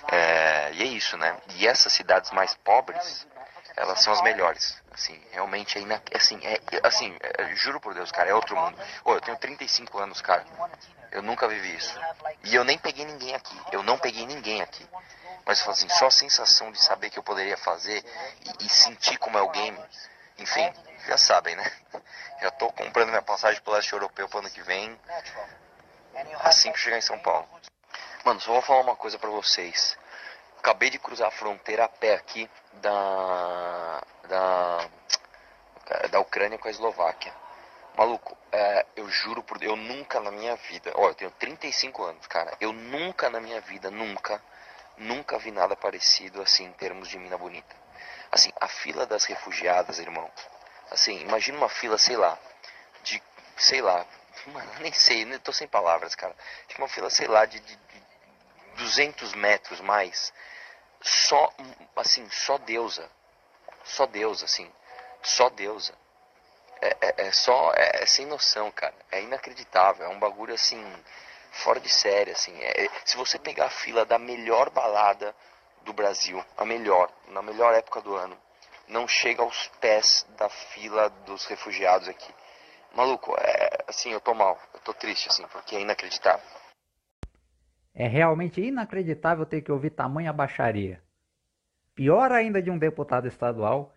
É, 0.09 0.71
e 0.71 0.83
é 0.83 0.85
isso, 0.85 1.17
né? 1.17 1.37
E 1.57 1.67
essas 1.67 1.91
cidades 1.91 2.31
mais 2.31 2.55
pobres, 2.55 3.27
elas 3.75 4.01
são 4.01 4.13
as 4.13 4.21
melhores. 4.21 4.81
Assim, 4.93 5.21
realmente 5.31 5.77
é, 5.77 5.81
ina... 5.81 6.01
assim, 6.15 6.39
é, 6.45 6.61
assim, 6.81 7.13
é, 7.19 7.53
juro 7.55 7.81
por 7.81 7.93
Deus, 7.93 8.09
cara, 8.09 8.29
é 8.29 8.33
outro 8.33 8.55
mundo. 8.55 8.77
Ô, 9.03 9.13
eu 9.13 9.19
tenho 9.19 9.37
35 9.37 9.99
anos, 9.99 10.21
cara. 10.21 10.45
Eu 11.11 11.21
nunca 11.21 11.45
vivi 11.45 11.75
isso. 11.75 11.99
E 12.45 12.55
eu 12.55 12.63
nem 12.63 12.77
peguei 12.77 13.03
ninguém 13.03 13.35
aqui. 13.35 13.59
Eu 13.73 13.83
não 13.83 13.97
peguei 13.97 14.25
ninguém 14.25 14.61
aqui. 14.61 14.87
Mas 15.45 15.67
assim, 15.67 15.89
só 15.89 16.07
a 16.07 16.11
sensação 16.11 16.71
de 16.71 16.79
saber 16.81 17.09
que 17.09 17.19
eu 17.19 17.23
poderia 17.23 17.57
fazer 17.57 18.01
e, 18.61 18.65
e 18.65 18.69
sentir 18.69 19.17
como 19.17 19.37
é 19.37 19.41
o 19.41 19.49
game 19.49 19.77
enfim, 20.41 20.73
já 21.07 21.17
sabem, 21.17 21.55
né? 21.55 21.71
Já 22.41 22.49
tô 22.51 22.71
comprando 22.71 23.09
minha 23.09 23.21
passagem 23.21 23.61
pro 23.61 23.73
leste 23.73 23.93
europeu 23.93 24.27
pro 24.27 24.39
ano 24.39 24.49
que 24.49 24.63
vem. 24.63 24.99
Assim 26.39 26.71
que 26.71 26.79
chegar 26.79 26.97
em 26.97 27.01
São 27.01 27.19
Paulo. 27.19 27.47
Mano, 28.25 28.39
só 28.41 28.51
vou 28.51 28.61
falar 28.61 28.81
uma 28.81 28.95
coisa 28.95 29.19
pra 29.19 29.29
vocês. 29.29 29.97
Acabei 30.57 30.89
de 30.89 30.99
cruzar 30.99 31.27
a 31.27 31.31
fronteira 31.31 31.85
a 31.85 31.89
pé 31.89 32.15
aqui 32.15 32.49
da. 32.73 34.01
da. 34.27 34.89
da 36.09 36.19
Ucrânia 36.19 36.57
com 36.57 36.67
a 36.67 36.71
Eslováquia. 36.71 37.33
Maluco, 37.95 38.37
é, 38.51 38.85
eu 38.95 39.07
juro 39.09 39.43
por 39.43 39.59
Deus, 39.59 39.71
eu 39.71 39.75
nunca 39.75 40.19
na 40.19 40.31
minha 40.31 40.55
vida. 40.55 40.91
Olha, 40.95 41.11
eu 41.11 41.15
tenho 41.15 41.31
35 41.31 42.03
anos, 42.03 42.25
cara. 42.27 42.55
Eu 42.59 42.73
nunca 42.73 43.29
na 43.29 43.39
minha 43.39 43.59
vida, 43.61 43.91
nunca, 43.91 44.41
nunca 44.97 45.37
vi 45.37 45.51
nada 45.51 45.75
parecido 45.75 46.41
assim 46.41 46.65
em 46.65 46.73
termos 46.73 47.07
de 47.07 47.19
mina 47.19 47.37
bonita. 47.37 47.80
Assim, 48.31 48.51
a 48.59 48.67
fila 48.67 49.05
das 49.05 49.25
refugiadas, 49.25 49.99
irmão. 49.99 50.31
Assim, 50.89 51.19
imagina 51.19 51.57
uma 51.57 51.69
fila, 51.69 51.97
sei 51.97 52.15
lá, 52.15 52.37
de, 53.03 53.21
sei 53.57 53.81
lá, 53.81 54.05
mano, 54.47 54.71
nem 54.79 54.93
sei, 54.93 55.25
nem 55.25 55.37
tô 55.39 55.51
sem 55.51 55.67
palavras, 55.67 56.15
cara. 56.15 56.35
Tipo 56.67 56.81
uma 56.81 56.87
fila, 56.87 57.09
sei 57.09 57.27
lá, 57.27 57.45
de, 57.45 57.59
de, 57.59 57.75
de 57.75 58.03
200 58.77 59.33
metros 59.33 59.81
mais. 59.81 60.33
Só, 61.01 61.53
assim, 61.95 62.29
só 62.29 62.57
deusa. 62.57 63.09
Só 63.83 64.05
deusa, 64.05 64.45
assim. 64.45 64.71
Só 65.21 65.49
deusa. 65.49 65.93
É, 66.81 66.97
é, 67.01 67.27
é 67.27 67.31
só, 67.31 67.71
é, 67.73 68.03
é, 68.03 68.05
sem 68.05 68.25
noção, 68.25 68.71
cara. 68.71 68.95
É 69.11 69.21
inacreditável. 69.21 70.05
É 70.05 70.09
um 70.09 70.19
bagulho, 70.19 70.53
assim, 70.53 70.81
fora 71.51 71.79
de 71.79 71.89
série, 71.89 72.31
assim. 72.31 72.57
É, 72.61 72.89
se 73.05 73.17
você 73.17 73.37
pegar 73.37 73.65
a 73.65 73.69
fila 73.69 74.05
da 74.05 74.17
melhor 74.17 74.69
balada 74.69 75.35
do 75.85 75.93
Brasil, 75.93 76.43
a 76.57 76.65
melhor, 76.65 77.11
na 77.29 77.41
melhor 77.41 77.73
época 77.73 78.01
do 78.01 78.15
ano, 78.15 78.37
não 78.87 79.07
chega 79.07 79.41
aos 79.41 79.67
pés 79.79 80.25
da 80.37 80.49
fila 80.49 81.09
dos 81.25 81.45
refugiados 81.45 82.07
aqui. 82.07 82.33
Maluco, 82.95 83.33
é 83.37 83.69
assim, 83.87 84.11
eu 84.11 84.19
tô 84.19 84.33
mal, 84.33 84.59
eu 84.73 84.79
tô 84.81 84.93
triste 84.93 85.29
assim, 85.29 85.45
porque 85.47 85.75
é 85.75 85.81
inacreditável. 85.81 86.45
É 87.93 88.07
realmente 88.07 88.61
inacreditável 88.61 89.45
ter 89.45 89.61
que 89.61 89.71
ouvir 89.71 89.91
tamanha 89.91 90.33
baixaria. 90.33 91.01
Pior 91.95 92.31
ainda 92.31 92.61
de 92.61 92.69
um 92.71 92.77
deputado 92.77 93.27
estadual 93.27 93.93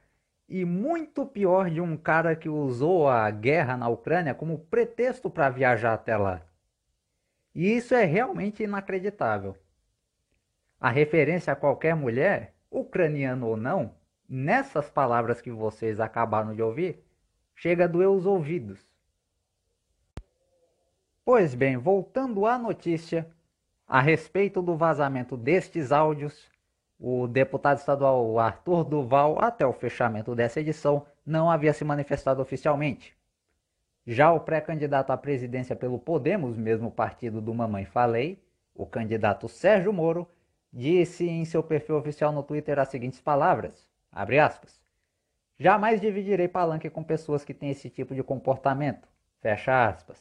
e 0.49 0.64
muito 0.64 1.24
pior 1.24 1.70
de 1.70 1.80
um 1.80 1.97
cara 1.97 2.37
que 2.37 2.49
usou 2.49 3.09
a 3.09 3.30
guerra 3.30 3.76
na 3.76 3.89
Ucrânia 3.89 4.35
como 4.35 4.59
pretexto 4.59 5.30
para 5.30 5.49
viajar 5.49 5.95
até 5.95 6.16
lá. 6.16 6.43
E 7.55 7.76
isso 7.76 7.95
é 7.95 8.05
realmente 8.05 8.62
inacreditável. 8.62 9.57
A 10.85 10.91
referência 10.91 11.51
a 11.51 11.57
qualquer 11.57 11.97
mulher, 11.97 12.53
ucraniano 12.70 13.47
ou 13.49 13.57
não, 13.57 13.95
nessas 14.28 14.91
palavras 14.91 15.41
que 15.41 15.51
vocês 15.51 15.99
acabaram 15.99 16.55
de 16.55 16.61
ouvir, 16.61 17.03
chega 17.55 17.85
a 17.85 17.87
doer 17.87 18.11
os 18.11 18.26
ouvidos. 18.26 18.87
Pois 21.24 21.55
bem, 21.55 21.78
voltando 21.78 22.45
à 22.45 22.59
notícia, 22.59 23.26
a 23.89 23.99
respeito 23.99 24.61
do 24.61 24.76
vazamento 24.76 25.39
destes 25.39 25.91
áudios, 25.91 26.51
o 27.01 27.26
deputado 27.26 27.78
estadual 27.78 28.39
Arthur 28.39 28.85
Duval, 28.85 29.43
até 29.43 29.66
o 29.66 29.72
fechamento 29.72 30.35
dessa 30.35 30.61
edição, 30.61 31.07
não 31.24 31.51
havia 31.51 31.72
se 31.72 31.82
manifestado 31.82 32.43
oficialmente. 32.43 33.16
Já 34.07 34.30
o 34.35 34.41
pré-candidato 34.41 35.12
à 35.12 35.16
presidência 35.16 35.74
pelo 35.74 35.99
Podemos, 35.99 36.59
mesmo 36.59 36.91
partido 36.91 37.41
do 37.41 37.55
Mamãe 37.55 37.87
Falei, 37.87 38.39
o 38.74 38.85
candidato 38.85 39.49
Sérgio 39.49 39.91
Moro, 39.91 40.28
disse 40.75 41.27
em 41.27 41.45
seu 41.45 41.62
perfil 41.62 41.97
oficial 41.97 42.33
no 42.33 42.43
Twitter 42.43 42.79
as 42.79 42.89
seguintes 42.89 43.20
palavras, 43.20 43.89
abre 44.12 44.39
aspas, 44.39 44.85
Jamais 45.59 46.01
dividirei 46.01 46.49
palanque 46.49 46.91
com 46.91 47.03
pessoas 47.03 47.45
que 47.45 47.55
têm 47.55 47.70
esse 47.70 47.89
tipo 47.89 48.14
de 48.14 48.25
comportamento. 48.25 49.09
Fecha 49.41 49.87
aspas. 49.87 50.18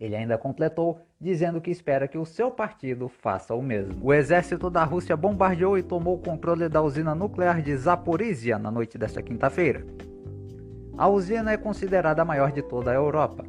Ele 0.00 0.16
ainda 0.16 0.38
completou, 0.38 1.00
dizendo 1.20 1.60
que 1.60 1.70
espera 1.70 2.08
que 2.08 2.18
o 2.18 2.24
seu 2.24 2.50
partido 2.50 3.06
faça 3.08 3.54
o 3.54 3.62
mesmo. 3.62 3.94
O 4.02 4.12
exército 4.12 4.70
da 4.70 4.82
Rússia 4.82 5.16
bombardeou 5.16 5.78
e 5.78 5.82
tomou 5.82 6.16
o 6.16 6.22
controle 6.22 6.68
da 6.68 6.82
usina 6.82 7.14
nuclear 7.14 7.60
de 7.62 7.76
Zaporizhia 7.76 8.58
na 8.58 8.70
noite 8.70 8.96
desta 8.96 9.22
quinta-feira. 9.22 9.84
A 10.96 11.08
usina 11.08 11.52
é 11.52 11.56
considerada 11.56 12.22
a 12.22 12.24
maior 12.24 12.50
de 12.50 12.62
toda 12.62 12.90
a 12.90 12.94
Europa. 12.94 13.44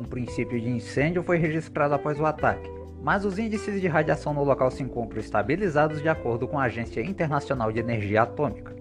Um 0.00 0.04
princípio 0.04 0.60
de 0.60 0.68
incêndio 0.68 1.22
foi 1.22 1.38
registrado 1.38 1.94
após 1.94 2.20
o 2.20 2.24
ataque, 2.24 2.70
mas 3.02 3.24
os 3.24 3.38
índices 3.38 3.80
de 3.80 3.88
radiação 3.88 4.34
no 4.34 4.44
local 4.44 4.70
se 4.70 4.82
encontram 4.82 5.20
estabilizados 5.20 6.02
de 6.02 6.08
acordo 6.08 6.48
com 6.48 6.58
a 6.58 6.64
Agência 6.64 7.00
Internacional 7.00 7.70
de 7.70 7.80
Energia 7.80 8.22
Atômica. 8.22 8.74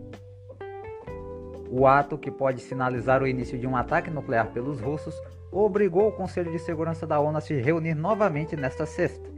O 1.70 1.86
ato, 1.86 2.18
que 2.18 2.32
pode 2.32 2.62
sinalizar 2.62 3.22
o 3.22 3.28
início 3.28 3.58
de 3.58 3.68
um 3.68 3.76
ataque 3.76 4.10
nuclear 4.10 4.52
pelos 4.52 4.80
russos, 4.80 5.16
obrigou 5.52 6.08
o 6.08 6.12
Conselho 6.12 6.52
de 6.52 6.60
Segurança 6.60 7.06
da 7.06 7.20
ONU 7.20 7.38
a 7.38 7.42
se 7.42 7.54
reunir 7.56 7.96
novamente 7.96 8.56
nesta 8.56 8.86
sexta. 8.86 9.30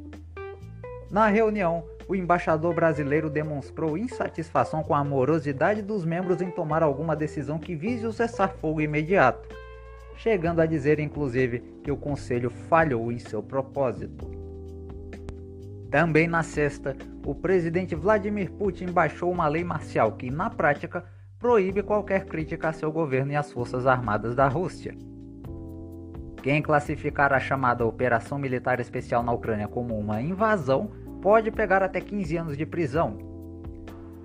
Na 1.10 1.28
reunião, 1.28 1.84
o 2.08 2.16
embaixador 2.16 2.74
brasileiro 2.74 3.30
demonstrou 3.30 3.98
insatisfação 3.98 4.84
com 4.84 4.94
a 4.94 5.04
morosidade 5.04 5.82
dos 5.82 6.06
membros 6.06 6.42
em 6.42 6.52
tomar 6.52 6.84
alguma 6.84 7.16
decisão 7.16 7.58
que 7.58 7.76
vise 7.76 8.06
o 8.06 8.14
cessar-fogo 8.14 8.82
imediato, 8.82 9.48
chegando 10.16 10.62
a 10.62 10.66
dizer 10.66 11.00
inclusive 11.00 11.60
que 11.84 11.92
o 11.92 11.98
Conselho 11.98 12.50
falhou 12.50 13.12
em 13.12 13.20
seu 13.20 13.42
propósito. 13.42 14.37
Também 15.90 16.28
na 16.28 16.44
sexta, 16.44 16.96
o 17.26 17.34
presidente 17.34 17.96
Vladimir 17.96 18.52
Putin 18.52 18.88
baixou 18.88 19.32
uma 19.32 19.48
lei 19.48 19.64
marcial 19.64 20.12
que, 20.12 20.30
na 20.30 20.50
prática, 20.50 21.06
proíbe 21.40 21.82
qualquer 21.82 22.26
crítica 22.26 22.70
a 22.70 22.74
seu 22.74 22.92
governo 22.92 23.32
e 23.32 23.36
às 23.36 23.52
forças 23.52 23.88
armadas 23.88 24.36
da 24.36 24.48
Rússia. 24.50 24.94
Quem 26.44 26.62
classificar 26.62 27.32
a 27.32 27.40
chamada 27.40 27.86
Operação 27.86 28.38
Militar 28.38 28.80
Especial 28.80 29.24
na 29.24 29.32
Ucrânia 29.32 29.68
como 29.68 29.98
uma 29.98 30.22
invasão 30.22 30.92
pode 31.22 31.52
pegar 31.52 31.82
até 31.82 32.02
15 32.02 32.38
anos 32.38 32.58
de 32.58 32.66
prisão. 32.66 33.18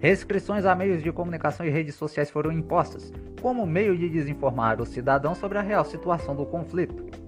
Restrições 0.00 0.64
a 0.64 0.74
meios 0.74 1.00
de 1.00 1.12
comunicação 1.12 1.64
e 1.64 1.70
redes 1.70 1.94
sociais 1.94 2.28
foram 2.28 2.50
impostas, 2.50 3.12
como 3.40 3.64
meio 3.64 3.96
de 3.96 4.08
desinformar 4.08 4.80
os 4.80 4.88
cidadãos 4.88 5.38
sobre 5.38 5.58
a 5.58 5.62
real 5.62 5.84
situação 5.84 6.34
do 6.34 6.44
conflito. 6.44 7.21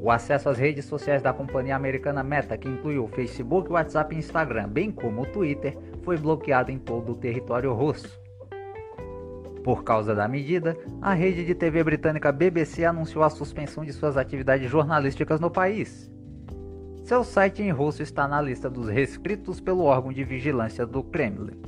O 0.00 0.10
acesso 0.10 0.48
às 0.48 0.58
redes 0.58 0.84
sociais 0.84 1.22
da 1.22 1.32
companhia 1.32 1.74
americana 1.74 2.22
Meta, 2.22 2.56
que 2.56 2.68
inclui 2.68 2.98
o 2.98 3.08
Facebook, 3.08 3.72
WhatsApp 3.72 4.14
e 4.14 4.18
Instagram, 4.18 4.68
bem 4.68 4.90
como 4.90 5.22
o 5.22 5.26
Twitter, 5.26 5.76
foi 6.02 6.16
bloqueado 6.16 6.70
em 6.70 6.78
todo 6.78 7.12
o 7.12 7.16
território 7.16 7.72
russo. 7.72 8.20
Por 9.64 9.82
causa 9.82 10.14
da 10.14 10.28
medida, 10.28 10.76
a 11.02 11.12
rede 11.12 11.44
de 11.44 11.54
TV 11.54 11.82
britânica 11.82 12.30
BBC 12.30 12.84
anunciou 12.84 13.24
a 13.24 13.30
suspensão 13.30 13.84
de 13.84 13.92
suas 13.92 14.16
atividades 14.16 14.70
jornalísticas 14.70 15.40
no 15.40 15.50
país. 15.50 16.08
Seu 17.02 17.24
site 17.24 17.62
em 17.62 17.70
russo 17.70 18.02
está 18.02 18.28
na 18.28 18.40
lista 18.40 18.68
dos 18.68 18.88
restritos 18.88 19.60
pelo 19.60 19.84
órgão 19.84 20.12
de 20.12 20.22
vigilância 20.22 20.86
do 20.86 21.02
Kremlin. 21.02 21.60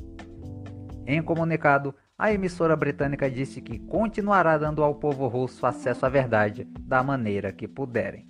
Em 1.06 1.22
comunicado, 1.22 1.94
a 2.18 2.32
emissora 2.32 2.74
britânica 2.74 3.30
disse 3.30 3.60
que 3.60 3.78
continuará 3.78 4.58
dando 4.58 4.82
ao 4.82 4.96
povo 4.96 5.28
russo 5.28 5.64
acesso 5.64 6.04
à 6.04 6.08
verdade 6.08 6.66
da 6.80 7.00
maneira 7.00 7.52
que 7.52 7.68
puderem. 7.68 8.26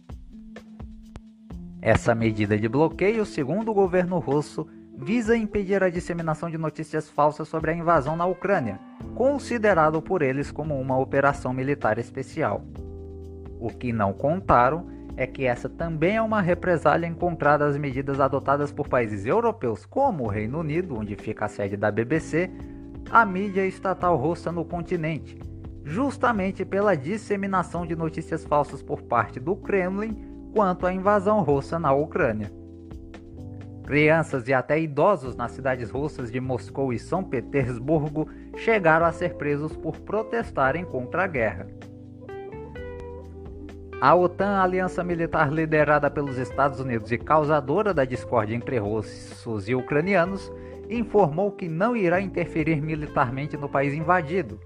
Essa 1.81 2.15
medida 2.15 2.59
de 2.59 2.69
bloqueio, 2.69 3.25
segundo 3.25 3.71
o 3.71 3.75
governo 3.75 4.19
russo, 4.19 4.69
visa 4.95 5.35
impedir 5.35 5.83
a 5.83 5.89
disseminação 5.89 6.51
de 6.51 6.59
notícias 6.59 7.09
falsas 7.09 7.49
sobre 7.49 7.71
a 7.71 7.75
invasão 7.75 8.15
na 8.15 8.27
Ucrânia, 8.27 8.79
considerado 9.15 10.03
por 10.03 10.21
eles 10.21 10.51
como 10.51 10.79
uma 10.79 10.99
operação 10.99 11.55
militar 11.55 11.97
especial. 11.99 12.63
O 13.59 13.69
que 13.69 13.91
não 13.91 14.13
contaram 14.13 14.87
é 15.17 15.27
que 15.27 15.47
essa 15.47 15.69
também 15.69 16.17
é 16.17 16.23
uma 16.23 16.43
represália 16.43 17.07
encontrada 17.07 17.67
às 17.67 17.77
medidas 17.79 18.21
adotadas 18.21 18.71
por 18.71 18.87
países 18.87 19.25
europeus 19.25 19.87
como 19.87 20.25
o 20.25 20.29
Reino 20.29 20.61
Unido, 20.61 20.99
onde 20.99 21.17
fica 21.17 21.47
a 21.47 21.49
sede 21.49 21.77
da 21.77 21.91
BBC, 21.91 22.51
a 23.11 23.25
mídia 23.25 23.67
estatal 23.67 24.17
russa 24.17 24.53
no 24.53 24.65
continente, 24.65 25.39
justamente 25.85 26.65
pela 26.65 26.97
disseminação 26.97 27.87
de 27.87 27.97
notícias 27.97 28.45
falsas 28.45 28.83
por 28.83 29.03
parte 29.03 29.41
do 29.41 29.57
Kremlin 29.57 30.17
quanto 30.53 30.87
à 30.87 30.93
invasão 30.93 31.43
russa 31.43 31.79
na 31.79 31.93
Ucrânia. 31.93 32.51
Crianças 33.85 34.47
e 34.49 34.53
até 34.53 34.79
idosos 34.79 35.35
nas 35.35 35.53
cidades 35.53 35.91
russas 35.91 36.31
de 36.31 36.39
Moscou 36.41 36.93
e 36.93 36.99
São 36.99 37.25
Petersburgo 37.25 38.29
chegaram 38.57 39.07
a 39.07 39.13
ser 39.13 39.35
presos 39.35 39.75
por 39.75 39.97
protestarem 40.01 40.85
contra 40.85 41.25
a 41.25 41.27
guerra. 41.27 41.67
A 44.01 44.15
OTAN, 44.15 44.59
a 44.59 44.63
aliança 44.63 45.03
militar 45.03 45.51
liderada 45.51 46.11
pelos 46.11 46.37
Estados 46.37 46.79
Unidos 46.79 47.11
e 47.11 47.19
causadora 47.19 47.95
da 47.95 48.05
discórdia 48.05 48.55
entre 48.55 48.79
russos 48.79 49.69
e 49.69 49.75
ucranianos, 49.75 50.53
informou 50.89 51.53
que 51.53 51.69
não 51.69 51.97
irá 51.97 52.21
interferir 52.21 52.81
militarmente 52.81 53.57
no 53.57 53.69
país 53.69 53.95
invadido, 53.95 54.59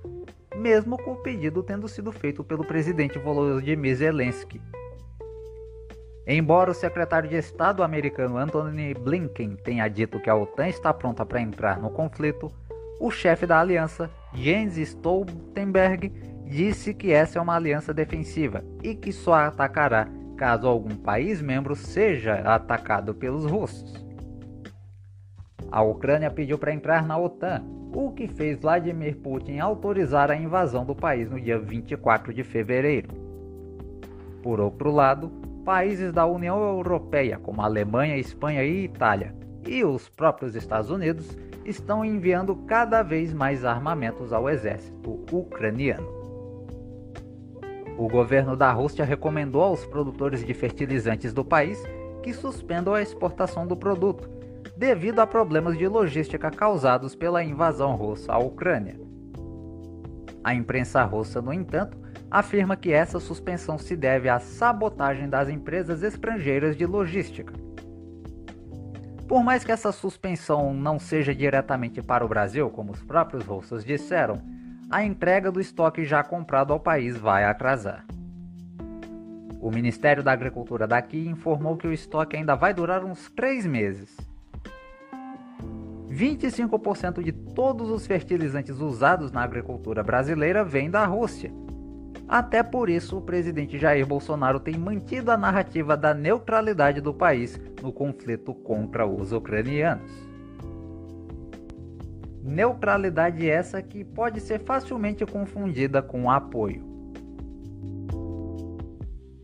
mesmo 0.57 0.97
com 0.97 1.13
o 1.13 1.23
pedido 1.23 1.63
tendo 1.63 1.89
sido 1.89 2.13
feito 2.13 2.45
pelo 2.45 2.65
presidente 2.65 3.19
Volodymyr 3.19 3.97
Zelensky. 3.97 4.61
Embora 6.27 6.71
o 6.71 6.75
secretário 6.75 7.29
de 7.29 7.37
Estado 7.37 7.83
americano 7.83 8.37
Antony 8.37 8.95
Blinken 8.95 9.57
tenha 9.57 9.89
dito 9.89 10.21
que 10.21 10.31
a 10.31 10.37
OTAN 10.37 10.69
está 10.69 10.95
pronta 10.95 11.27
para 11.27 11.41
entrar 11.41 11.81
no 11.81 11.91
conflito, 11.91 12.53
o 13.01 13.11
chefe 13.11 13.45
da 13.45 13.59
aliança, 13.59 14.09
Jens 14.33 14.77
Stoltenberg, 14.77 16.13
disse 16.47 16.95
que 16.95 17.13
essa 17.13 17.39
é 17.39 17.43
uma 17.43 17.57
aliança 17.57 17.93
defensiva 17.93 18.63
e 18.83 18.95
que 18.95 19.11
só 19.11 19.35
atacará 19.35 20.09
caso 20.37 20.69
algum 20.69 20.95
país 20.95 21.43
membro 21.43 21.75
seja 21.75 22.35
atacado 22.41 23.15
pelos 23.15 23.45
russos. 23.45 24.02
A 25.73 25.81
Ucrânia 25.81 26.31
pediu 26.31 26.59
para 26.59 26.75
entrar 26.75 27.07
na 27.07 27.17
OTAN, 27.17 27.65
o 27.95 28.11
que 28.11 28.29
fez 28.29 28.61
Vladimir 28.61 29.17
Putin 29.17 29.59
autorizar 29.59 30.31
a 30.31 30.37
invasão 30.37 30.85
do 30.85 30.95
país 30.95 31.31
no 31.31 31.41
dia 31.41 31.59
24 31.59 32.35
de 32.35 32.45
fevereiro. 32.45 33.09
Por 34.43 34.61
outro 34.61 34.91
lado, 34.91 35.33
países 35.65 36.13
da 36.13 36.27
União 36.27 36.63
Europeia, 36.63 37.39
como 37.39 37.63
Alemanha, 37.63 38.19
Espanha 38.19 38.63
e 38.63 38.85
Itália, 38.85 39.35
e 39.67 39.83
os 39.83 40.11
próprios 40.11 40.55
Estados 40.55 40.91
Unidos, 40.91 41.39
estão 41.65 42.05
enviando 42.05 42.55
cada 42.67 43.03
vez 43.03 43.33
mais 43.33 43.65
armamentos 43.65 44.31
ao 44.31 44.51
exército 44.51 45.25
ucraniano. 45.33 46.07
O 47.97 48.09
governo 48.09 48.55
da 48.59 48.71
Rússia 48.73 49.07
recomendou 49.07 49.63
aos 49.63 49.87
produtores 49.87 50.45
de 50.45 50.53
fertilizantes 50.53 51.33
do 51.33 51.43
país 51.43 51.83
que 52.23 52.35
suspendam 52.35 52.93
a 52.93 53.01
exportação 53.01 53.67
do 53.67 53.77
produto, 53.77 54.42
devido 54.83 55.21
a 55.21 55.27
problemas 55.29 55.79
de 55.79 55.87
logística 55.87 56.51
causados 56.51 57.15
pela 57.15 57.45
invasão 57.45 57.95
russa 57.95 58.33
à 58.33 58.39
Ucrânia. 58.39 58.99
A 60.43 60.57
imprensa 60.57 61.05
russa, 61.05 61.41
no 61.41 61.53
entanto, 61.53 61.97
afirma 62.29 62.75
que 62.75 62.93
essa 62.93 63.21
suspensão 63.21 63.79
se 63.79 63.95
deve 63.95 64.29
à 64.29 64.41
sabotagem 64.41 65.29
das 65.29 65.49
empresas 65.49 66.03
estrangeiras 66.03 66.77
de 66.77 66.85
logística. 66.85 67.55
Por 69.29 69.45
mais 69.45 69.63
que 69.63 69.71
essa 69.71 69.93
suspensão 69.93 70.75
não 70.75 70.99
seja 70.99 71.33
diretamente 71.33 72.03
para 72.03 72.25
o 72.25 72.29
Brasil, 72.29 72.69
como 72.69 72.91
os 72.91 73.05
próprios 73.05 73.45
russos 73.45 73.85
disseram, 73.85 74.43
a 74.91 75.05
entrega 75.05 75.53
do 75.53 75.61
estoque 75.61 76.05
já 76.05 76.25
comprado 76.25 76.73
ao 76.73 76.81
país 76.81 77.17
vai 77.17 77.45
atrasar. 77.45 78.05
O 79.61 79.71
Ministério 79.71 80.25
da 80.25 80.33
Agricultura 80.33 80.89
daqui 80.89 81.29
informou 81.29 81.77
que 81.77 81.87
o 81.87 81.93
estoque 81.93 82.37
ainda 82.37 82.57
vai 82.57 82.75
durar 82.75 83.05
uns 83.05 83.31
três 83.31 83.65
meses. 83.65 84.32
25% 86.13 87.23
de 87.23 87.33
todos 87.33 87.91
os 87.91 88.07
fertilizantes 88.07 88.79
usados 88.79 89.33
na 89.33 89.43
agricultura 89.43 90.03
brasileira 90.03 90.63
vêm 90.63 90.91
da 90.91 91.05
Rússia, 91.07 91.51
até 92.33 92.63
por 92.63 92.89
isso, 92.89 93.19
o 93.19 93.21
presidente 93.21 93.79
Jair 93.79 94.07
Bolsonaro 94.07 94.59
tem 94.59 94.79
mantido 94.79 95.31
a 95.31 95.37
narrativa 95.37 95.97
da 95.99 96.15
neutralidade 96.15 96.99
do 96.99 97.13
país 97.13 97.61
no 97.83 97.93
conflito 97.93 98.55
contra 98.55 99.07
os 99.07 99.33
ucranianos. 99.33 100.11
Neutralidade 102.43 103.49
essa 103.49 103.83
que 103.83 104.03
pode 104.03 104.41
ser 104.41 104.61
facilmente 104.61 105.27
confundida 105.27 106.01
com 106.01 106.31
apoio. 106.31 106.92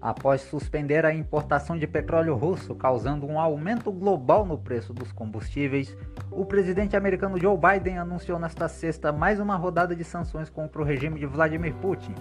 Após 0.01 0.43
suspender 0.43 1.05
a 1.05 1.13
importação 1.13 1.77
de 1.77 1.85
petróleo 1.85 2.37
russo, 2.37 2.73
causando 2.73 3.27
um 3.27 3.39
aumento 3.39 3.91
global 3.91 4.47
no 4.47 4.57
preço 4.57 4.95
dos 4.95 5.11
combustíveis, 5.11 5.97
o 6.31 6.45
presidente 6.45 6.97
americano 6.97 7.39
Joe 7.39 7.59
Biden 7.59 7.99
anunciou 7.99 8.39
nesta 8.39 8.69
sexta 8.69 9.11
mais 9.11 9.41
uma 9.41 9.57
rodada 9.57 9.97
de 9.97 10.05
sanções 10.05 10.49
contra 10.49 10.81
o 10.81 10.85
regime 10.85 11.19
de 11.19 11.27
Vladimir 11.27 11.75
Putin, 11.75 12.15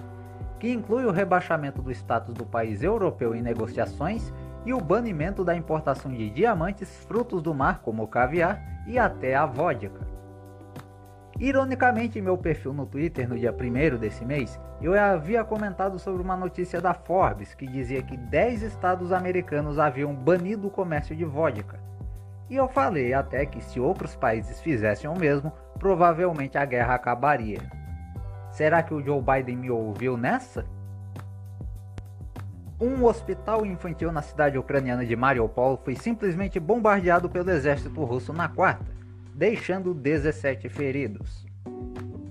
que 0.59 0.71
inclui 0.71 1.05
o 1.05 1.11
rebaixamento 1.11 1.80
do 1.80 1.91
status 1.91 2.34
do 2.34 2.47
país 2.47 2.82
europeu 2.82 3.36
em 3.36 3.43
negociações 3.43 4.34
e 4.65 4.73
o 4.73 4.82
banimento 4.82 5.45
da 5.45 5.55
importação 5.55 6.11
de 6.11 6.32
diamantes, 6.32 7.05
frutos 7.05 7.43
do 7.43 7.53
mar 7.53 7.82
como 7.84 8.01
o 8.01 8.07
caviar 8.07 8.59
e 8.88 8.97
até 8.97 9.36
a 9.36 9.45
vodka. 9.45 10.16
Ironicamente, 11.40 12.18
em 12.18 12.22
meu 12.22 12.36
perfil 12.36 12.74
no 12.74 12.88
Twitter 12.88 13.30
no 13.30 13.38
dia 13.38 13.54
1 13.54 13.98
desse 13.98 14.26
mês, 14.26 14.60
eu 14.82 15.00
havia 15.00 15.44
comentado 15.44 16.00
sobre 16.00 16.22
uma 16.22 16.36
notícia 16.36 16.82
da 16.82 16.96
Forbes 16.96 17.54
que 17.54 17.68
dizia 17.68 18.02
que 18.02 18.18
10 18.18 18.64
estados 18.64 19.12
americanos 19.12 19.78
haviam 19.78 20.16
banido 20.16 20.68
o 20.68 20.72
comércio 20.72 21.16
de 21.16 21.24
vodka. 21.24 21.80
E 22.50 22.56
eu 22.56 22.68
falei 22.68 23.14
até 23.14 23.46
que 23.46 23.62
se 23.62 23.80
outros 23.80 24.16
países 24.16 24.60
fizessem 24.62 25.08
o 25.08 25.16
mesmo, 25.16 25.52
provavelmente 25.78 26.58
a 26.58 26.66
guerra 26.66 26.96
acabaria. 26.96 27.60
Será 28.52 28.82
que 28.82 28.94
o 28.94 29.04
Joe 29.04 29.22
Biden 29.22 29.58
me 29.58 29.70
ouviu 29.70 30.18
nessa? 30.18 30.66
Um 32.82 33.04
hospital 33.06 33.64
infantil 33.64 34.12
na 34.12 34.24
cidade 34.24 34.58
ucraniana 34.58 35.06
de 35.06 35.16
Mariupol 35.16 35.80
foi 35.84 35.96
simplesmente 35.96 36.60
bombardeado 36.60 37.30
pelo 37.30 37.52
exército 37.52 38.04
russo 38.04 38.34
na 38.34 38.48
quarta 38.48 38.97
deixando 39.38 39.94
17 39.94 40.68
feridos. 40.68 41.46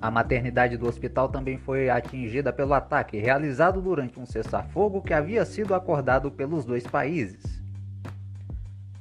A 0.02 0.10
maternidade 0.10 0.76
do 0.76 0.88
hospital 0.88 1.28
também 1.28 1.56
foi 1.56 1.88
atingida 1.88 2.52
pelo 2.52 2.74
ataque 2.74 3.16
realizado 3.16 3.80
durante 3.80 4.18
um 4.18 4.26
cessar-fogo 4.26 5.00
que 5.00 5.14
havia 5.14 5.44
sido 5.44 5.72
acordado 5.72 6.32
pelos 6.32 6.64
dois 6.64 6.84
países. 6.84 7.62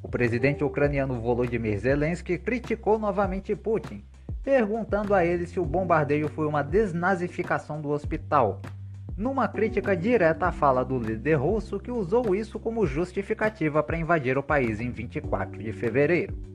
O 0.04 0.08
presidente 0.08 0.64
ucraniano 0.64 1.20
Volodymyr 1.20 1.80
Zelensky 1.80 2.38
criticou 2.38 3.00
novamente 3.00 3.56
Putin, 3.56 4.06
perguntando 4.44 5.16
a 5.16 5.26
ele 5.26 5.48
se 5.48 5.60
o 5.60 5.66
bombardeio 5.66 6.30
foi 6.30 6.46
uma 6.46 6.62
desnazificação 6.62 7.82
do 7.82 7.90
hospital, 7.90 8.62
numa 9.18 9.48
crítica 9.48 9.98
direta 9.98 10.46
à 10.46 10.52
fala 10.52 10.86
do 10.86 11.00
líder 11.00 11.36
russo 11.36 11.80
que 11.80 11.90
usou 11.90 12.36
isso 12.36 12.60
como 12.60 12.86
justificativa 12.86 13.82
para 13.82 13.98
invadir 13.98 14.38
o 14.38 14.44
país 14.44 14.80
em 14.80 14.92
24 14.92 15.58
de 15.58 15.74
fevereiro. 15.74 16.55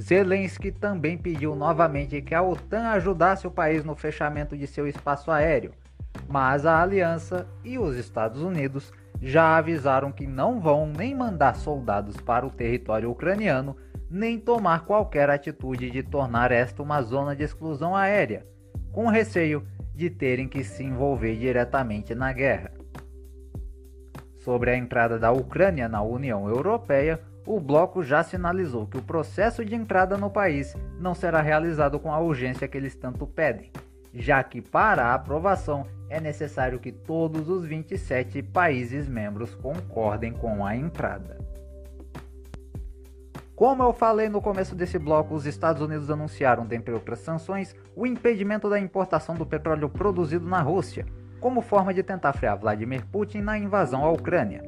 Zelensky 0.00 0.70
também 0.70 1.16
pediu 1.16 1.56
novamente 1.56 2.20
que 2.20 2.34
a 2.34 2.42
OTAN 2.42 2.88
ajudasse 2.88 3.46
o 3.46 3.50
país 3.50 3.82
no 3.84 3.96
fechamento 3.96 4.56
de 4.56 4.66
seu 4.66 4.86
espaço 4.86 5.30
aéreo, 5.30 5.72
mas 6.28 6.66
a 6.66 6.82
aliança 6.82 7.46
e 7.64 7.78
os 7.78 7.96
Estados 7.96 8.42
Unidos 8.42 8.92
já 9.22 9.56
avisaram 9.56 10.12
que 10.12 10.26
não 10.26 10.60
vão 10.60 10.86
nem 10.86 11.14
mandar 11.14 11.56
soldados 11.56 12.16
para 12.18 12.46
o 12.46 12.50
território 12.50 13.10
ucraniano, 13.10 13.76
nem 14.10 14.38
tomar 14.38 14.84
qualquer 14.84 15.30
atitude 15.30 15.90
de 15.90 16.02
tornar 16.02 16.52
esta 16.52 16.82
uma 16.82 17.00
zona 17.02 17.34
de 17.34 17.42
exclusão 17.42 17.96
aérea, 17.96 18.46
com 18.92 19.08
receio 19.08 19.66
de 19.94 20.10
terem 20.10 20.46
que 20.46 20.62
se 20.62 20.84
envolver 20.84 21.36
diretamente 21.36 22.14
na 22.14 22.32
guerra. 22.32 22.70
Sobre 24.36 24.70
a 24.70 24.76
entrada 24.76 25.18
da 25.18 25.32
Ucrânia 25.32 25.88
na 25.88 26.02
União 26.02 26.48
Europeia, 26.48 27.20
o 27.46 27.60
bloco 27.60 28.02
já 28.02 28.22
sinalizou 28.24 28.86
que 28.86 28.98
o 28.98 29.02
processo 29.02 29.64
de 29.64 29.74
entrada 29.74 30.18
no 30.18 30.28
país 30.28 30.74
não 30.98 31.14
será 31.14 31.40
realizado 31.40 31.98
com 32.00 32.12
a 32.12 32.18
urgência 32.18 32.66
que 32.66 32.76
eles 32.76 32.96
tanto 32.96 33.26
pedem, 33.26 33.70
já 34.12 34.42
que 34.42 34.60
para 34.60 35.06
a 35.06 35.14
aprovação 35.14 35.86
é 36.10 36.20
necessário 36.20 36.80
que 36.80 36.90
todos 36.90 37.48
os 37.48 37.64
27 37.64 38.42
países 38.42 39.08
membros 39.08 39.54
concordem 39.54 40.32
com 40.32 40.66
a 40.66 40.74
entrada. 40.74 41.38
Como 43.54 43.82
eu 43.82 43.92
falei 43.92 44.28
no 44.28 44.42
começo 44.42 44.74
desse 44.74 44.98
bloco, 44.98 45.34
os 45.34 45.46
Estados 45.46 45.80
Unidos 45.80 46.10
anunciaram, 46.10 46.66
dentre 46.66 46.92
outras 46.92 47.20
sanções, 47.20 47.74
o 47.94 48.06
impedimento 48.06 48.68
da 48.68 48.78
importação 48.78 49.34
do 49.34 49.46
petróleo 49.46 49.88
produzido 49.88 50.46
na 50.46 50.60
Rússia, 50.60 51.06
como 51.40 51.62
forma 51.62 51.94
de 51.94 52.02
tentar 52.02 52.34
frear 52.34 52.58
Vladimir 52.58 53.06
Putin 53.06 53.40
na 53.40 53.56
invasão 53.56 54.04
à 54.04 54.10
Ucrânia. 54.10 54.62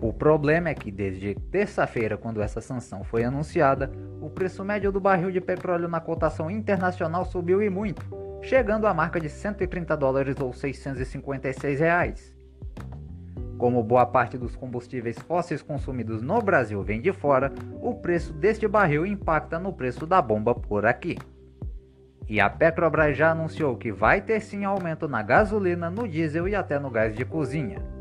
O 0.00 0.12
problema 0.12 0.68
é 0.68 0.74
que 0.74 0.92
desde 0.92 1.34
terça-feira, 1.50 2.16
quando 2.16 2.40
essa 2.40 2.60
sanção 2.60 3.02
foi 3.02 3.24
anunciada, 3.24 3.90
o 4.20 4.30
preço 4.30 4.64
médio 4.64 4.92
do 4.92 5.00
barril 5.00 5.32
de 5.32 5.40
petróleo 5.40 5.88
na 5.88 6.00
cotação 6.00 6.48
internacional 6.48 7.24
subiu 7.24 7.60
e 7.60 7.68
muito, 7.68 8.06
chegando 8.40 8.86
à 8.86 8.94
marca 8.94 9.18
de 9.18 9.28
130 9.28 9.96
dólares 9.96 10.36
ou 10.40 10.52
656 10.52 11.80
reais. 11.80 12.36
Como 13.58 13.82
boa 13.82 14.06
parte 14.06 14.38
dos 14.38 14.54
combustíveis 14.54 15.18
fósseis 15.18 15.62
consumidos 15.62 16.22
no 16.22 16.40
Brasil 16.40 16.80
vem 16.84 17.00
de 17.00 17.12
fora, 17.12 17.52
o 17.82 17.92
preço 17.92 18.32
deste 18.32 18.68
barril 18.68 19.04
impacta 19.04 19.58
no 19.58 19.72
preço 19.72 20.06
da 20.06 20.22
bomba 20.22 20.54
por 20.54 20.86
aqui. 20.86 21.18
E 22.28 22.40
a 22.40 22.48
Petrobras 22.48 23.16
já 23.16 23.32
anunciou 23.32 23.76
que 23.76 23.90
vai 23.90 24.20
ter 24.20 24.38
sim 24.40 24.64
aumento 24.64 25.08
na 25.08 25.22
gasolina, 25.22 25.90
no 25.90 26.06
diesel 26.06 26.46
e 26.46 26.54
até 26.54 26.78
no 26.78 26.88
gás 26.88 27.16
de 27.16 27.24
cozinha. 27.24 27.97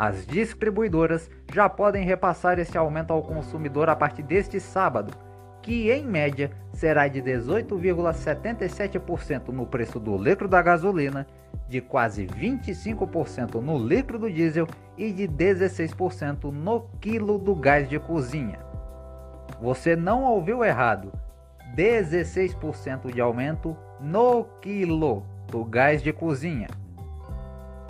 As 0.00 0.26
distribuidoras 0.26 1.30
já 1.52 1.68
podem 1.68 2.04
repassar 2.06 2.58
esse 2.58 2.78
aumento 2.78 3.12
ao 3.12 3.22
consumidor 3.22 3.90
a 3.90 3.94
partir 3.94 4.22
deste 4.22 4.58
sábado, 4.58 5.12
que 5.60 5.90
em 5.90 6.06
média 6.06 6.50
será 6.72 7.06
de 7.06 7.20
18,77% 7.20 9.48
no 9.48 9.66
preço 9.66 10.00
do 10.00 10.16
litro 10.16 10.48
da 10.48 10.62
gasolina, 10.62 11.26
de 11.68 11.82
quase 11.82 12.26
25% 12.26 13.56
no 13.56 13.76
litro 13.76 14.18
do 14.18 14.32
diesel 14.32 14.66
e 14.96 15.12
de 15.12 15.28
16% 15.28 16.44
no 16.44 16.88
quilo 16.98 17.36
do 17.36 17.54
gás 17.54 17.86
de 17.86 17.98
cozinha. 17.98 18.60
Você 19.60 19.94
não 19.94 20.24
ouviu 20.24 20.64
errado, 20.64 21.12
16% 21.76 23.12
de 23.12 23.20
aumento 23.20 23.76
no 24.00 24.44
quilo 24.62 25.26
do 25.46 25.62
gás 25.62 26.02
de 26.02 26.10
cozinha. 26.10 26.68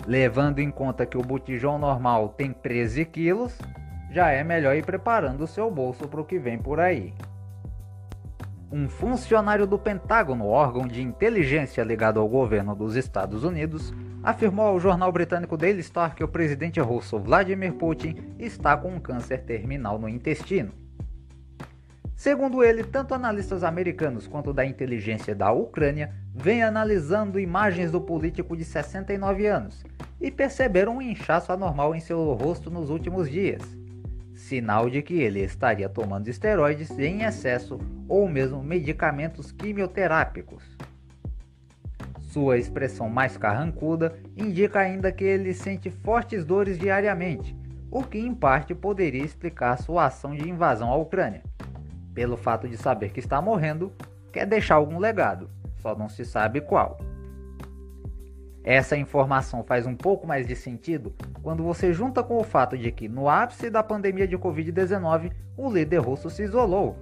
Levando 0.07 0.59
em 0.59 0.71
conta 0.71 1.05
que 1.05 1.17
o 1.17 1.21
botijão 1.21 1.77
normal 1.77 2.29
tem 2.29 2.51
13 2.51 3.05
quilos, 3.05 3.57
já 4.11 4.29
é 4.31 4.43
melhor 4.43 4.75
ir 4.75 4.85
preparando 4.85 5.43
o 5.43 5.47
seu 5.47 5.69
bolso 5.69 6.07
para 6.07 6.19
o 6.19 6.25
que 6.25 6.39
vem 6.39 6.57
por 6.57 6.79
aí. 6.79 7.13
Um 8.71 8.89
funcionário 8.89 9.67
do 9.67 9.77
Pentágono, 9.77 10.47
órgão 10.47 10.87
de 10.87 11.01
inteligência 11.01 11.83
ligado 11.83 12.19
ao 12.19 12.27
governo 12.27 12.73
dos 12.73 12.95
Estados 12.95 13.43
Unidos, 13.43 13.93
afirmou 14.23 14.65
ao 14.65 14.79
jornal 14.79 15.11
britânico 15.11 15.57
Daily 15.57 15.83
Star 15.83 16.15
que 16.15 16.23
o 16.23 16.27
presidente 16.27 16.79
russo 16.79 17.19
Vladimir 17.19 17.73
Putin 17.73 18.15
está 18.39 18.77
com 18.77 18.89
um 18.89 18.99
câncer 18.99 19.39
terminal 19.43 19.99
no 19.99 20.07
intestino. 20.07 20.71
Segundo 22.15 22.63
ele, 22.63 22.83
tanto 22.83 23.13
analistas 23.13 23.63
americanos 23.63 24.27
quanto 24.27 24.53
da 24.53 24.65
inteligência 24.65 25.33
da 25.33 25.51
Ucrânia 25.51 26.13
vêm 26.33 26.63
analisando 26.63 27.39
imagens 27.39 27.91
do 27.91 27.99
político 27.99 28.55
de 28.55 28.63
69 28.63 29.45
anos 29.47 29.83
e 30.19 30.31
perceberam 30.31 30.97
um 30.97 31.01
inchaço 31.01 31.51
anormal 31.51 31.93
em 31.95 31.99
seu 31.99 32.33
rosto 32.33 32.69
nos 32.69 32.89
últimos 32.89 33.29
dias, 33.29 33.61
sinal 34.35 34.89
de 34.89 35.01
que 35.01 35.15
ele 35.15 35.41
estaria 35.41 35.89
tomando 35.89 36.27
esteroides 36.27 36.97
em 36.97 37.23
excesso 37.23 37.79
ou 38.07 38.27
mesmo 38.29 38.63
medicamentos 38.63 39.51
quimioterápicos. 39.51 40.63
Sua 42.21 42.57
expressão 42.57 43.09
mais 43.09 43.35
carrancuda 43.35 44.15
indica 44.37 44.79
ainda 44.79 45.11
que 45.11 45.23
ele 45.23 45.53
sente 45.53 45.89
fortes 45.89 46.45
dores 46.45 46.77
diariamente, 46.77 47.55
o 47.89 48.03
que 48.03 48.17
em 48.17 48.33
parte 48.33 48.73
poderia 48.73 49.23
explicar 49.23 49.77
sua 49.77 50.05
ação 50.05 50.33
de 50.33 50.49
invasão 50.49 50.89
à 50.89 50.95
Ucrânia. 50.95 51.43
Pelo 52.13 52.37
fato 52.37 52.69
de 52.69 52.77
saber 52.77 53.11
que 53.11 53.19
está 53.19 53.41
morrendo, 53.41 53.91
quer 54.31 54.45
deixar 54.45 54.75
algum 54.75 54.97
legado, 54.97 55.49
só 55.81 55.95
não 55.95 56.07
se 56.07 56.23
sabe 56.23 56.61
qual. 56.61 56.99
Essa 58.63 58.95
informação 58.95 59.63
faz 59.63 59.87
um 59.87 59.95
pouco 59.95 60.27
mais 60.27 60.45
de 60.45 60.55
sentido 60.55 61.13
quando 61.41 61.63
você 61.63 61.91
junta 61.91 62.21
com 62.21 62.37
o 62.37 62.43
fato 62.43 62.77
de 62.77 62.91
que, 62.91 63.09
no 63.09 63.27
ápice 63.27 63.71
da 63.71 63.81
pandemia 63.81 64.27
de 64.27 64.37
Covid-19, 64.37 65.31
o 65.57 65.71
líder 65.71 65.97
russo 65.97 66.29
se 66.29 66.43
isolou. 66.43 66.95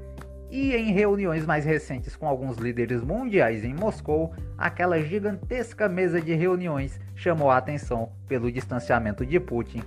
E 0.50 0.74
em 0.74 0.92
reuniões 0.92 1.46
mais 1.46 1.66
recentes 1.66 2.16
com 2.16 2.28
alguns 2.28 2.58
líderes 2.58 3.04
mundiais 3.04 3.64
em 3.64 3.74
Moscou, 3.74 4.34
aquela 4.58 5.00
gigantesca 5.02 5.88
mesa 5.90 6.20
de 6.22 6.34
reuniões 6.34 7.00
chamou 7.14 7.52
a 7.52 7.58
atenção 7.58 8.10
pelo 8.28 8.52
distanciamento 8.52 9.26
de 9.26 9.40
Putin 9.40 9.84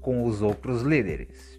com 0.00 0.24
os 0.24 0.40
outros 0.40 0.82
líderes. 0.82 1.49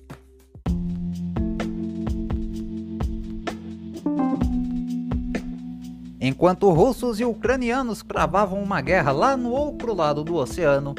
Enquanto 6.24 6.70
russos 6.70 7.20
e 7.20 7.26
ucranianos 7.26 8.04
cravavam 8.04 8.62
uma 8.62 8.80
guerra 8.80 9.12
lá 9.12 9.36
no 9.36 9.50
outro 9.50 9.96
lado 9.96 10.24
do 10.24 10.36
oceano, 10.36 10.94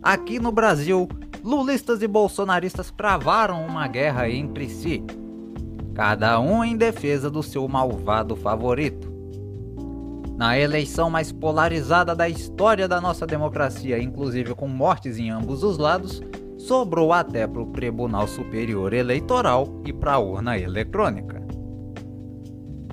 aqui 0.00 0.38
no 0.38 0.52
Brasil, 0.52 1.08
lulistas 1.42 2.00
e 2.02 2.06
bolsonaristas 2.06 2.88
cravaram 2.88 3.66
uma 3.66 3.88
guerra 3.88 4.30
entre 4.30 4.68
si, 4.68 5.02
cada 5.92 6.38
um 6.38 6.62
em 6.62 6.76
defesa 6.76 7.28
do 7.28 7.42
seu 7.42 7.66
malvado 7.66 8.36
favorito. 8.36 9.10
Na 10.36 10.56
eleição 10.56 11.10
mais 11.10 11.32
polarizada 11.32 12.14
da 12.14 12.28
história 12.28 12.86
da 12.86 13.00
nossa 13.00 13.26
democracia, 13.26 14.00
inclusive 14.00 14.54
com 14.54 14.68
mortes 14.68 15.18
em 15.18 15.30
ambos 15.30 15.64
os 15.64 15.78
lados, 15.78 16.22
sobrou 16.56 17.12
até 17.12 17.44
para 17.44 17.60
o 17.60 17.66
Tribunal 17.66 18.28
Superior 18.28 18.92
Eleitoral 18.92 19.66
e 19.84 19.92
para 19.92 20.12
a 20.12 20.18
urna 20.20 20.56
eletrônica. 20.56 21.39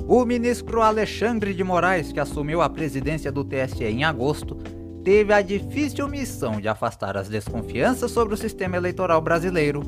O 0.10 0.24
ministro 0.24 0.82
Alexandre 0.82 1.54
de 1.54 1.66
Moraes, 1.66 2.14
que 2.14 2.20
assumiu 2.22 2.62
a 2.62 2.70
presidência 2.70 3.30
do 3.30 3.44
TSE 3.44 3.84
em 3.84 4.06
agosto, 4.06 4.56
teve 5.04 5.34
a 5.34 5.42
difícil 5.42 6.08
missão 6.08 6.62
de 6.62 6.70
afastar 6.70 7.18
as 7.18 7.28
desconfianças 7.28 8.10
sobre 8.10 8.34
o 8.34 8.38
sistema 8.38 8.78
eleitoral 8.78 9.20
brasileiro, 9.20 9.82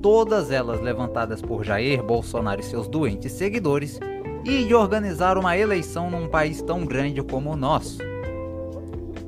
todas 0.00 0.52
elas 0.52 0.80
levantadas 0.80 1.42
por 1.42 1.64
Jair 1.64 2.00
Bolsonaro 2.04 2.60
e 2.60 2.64
seus 2.64 2.86
doentes 2.86 3.32
seguidores, 3.32 3.98
e 4.44 4.64
de 4.64 4.74
organizar 4.76 5.36
uma 5.36 5.58
eleição 5.58 6.08
num 6.08 6.28
país 6.28 6.62
tão 6.62 6.86
grande 6.86 7.20
como 7.20 7.50
o 7.50 7.56
nosso. 7.56 7.98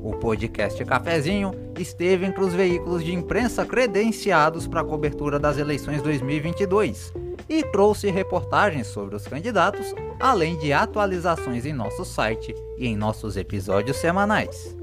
O 0.01 0.13
podcast 0.13 0.85
Cafezinho 0.85 1.51
esteve 1.77 2.25
entre 2.25 2.45
os 2.45 2.55
veículos 2.55 3.05
de 3.05 3.13
imprensa 3.13 3.67
credenciados 3.67 4.69
para 4.69 4.83
a 4.83 4.85
cobertura 4.85 5.41
das 5.41 5.59
eleições 5.59 6.01
2022 6.03 7.13
e 7.51 7.65
trouxe 7.65 8.09
reportagens 8.13 8.87
sobre 8.87 9.17
os 9.17 9.27
candidatos, 9.27 9.93
além 10.21 10.57
de 10.57 10.73
atualizações 10.73 11.67
em 11.67 11.73
nosso 11.73 12.05
site 12.05 12.55
e 12.79 12.87
em 12.87 12.97
nossos 12.97 13.37
episódios 13.37 13.97
semanais. 13.97 14.77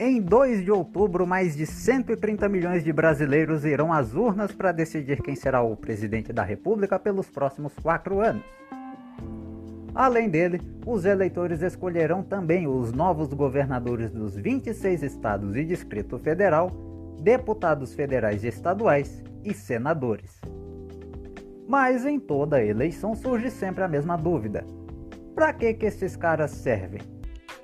Em 0.00 0.20
2 0.20 0.64
de 0.64 0.70
outubro, 0.70 1.26
mais 1.26 1.54
de 1.54 1.66
130 1.66 2.48
milhões 2.48 2.82
de 2.82 2.92
brasileiros 2.92 3.66
irão 3.66 3.92
às 3.92 4.14
urnas 4.14 4.50
para 4.50 4.72
decidir 4.72 5.20
quem 5.20 5.36
será 5.36 5.60
o 5.60 5.76
presidente 5.76 6.32
da 6.32 6.42
República 6.42 6.98
pelos 6.98 7.28
próximos 7.28 7.74
quatro 7.82 8.18
anos. 8.20 8.42
Além 9.94 10.28
dele, 10.28 10.60
os 10.86 11.04
eleitores 11.04 11.60
escolherão 11.62 12.22
também 12.22 12.66
os 12.66 12.92
novos 12.92 13.28
governadores 13.28 14.10
dos 14.10 14.34
26 14.36 15.02
estados 15.02 15.54
e 15.54 15.64
Distrito 15.64 16.18
Federal, 16.18 16.70
deputados 17.20 17.94
federais 17.94 18.42
e 18.42 18.48
estaduais 18.48 19.22
e 19.44 19.52
senadores. 19.52 20.40
Mas 21.68 22.06
em 22.06 22.18
toda 22.18 22.64
eleição 22.64 23.14
surge 23.14 23.50
sempre 23.50 23.84
a 23.84 23.88
mesma 23.88 24.16
dúvida: 24.16 24.64
para 25.34 25.52
que, 25.52 25.74
que 25.74 25.86
esses 25.86 26.16
caras 26.16 26.50
servem? 26.50 27.00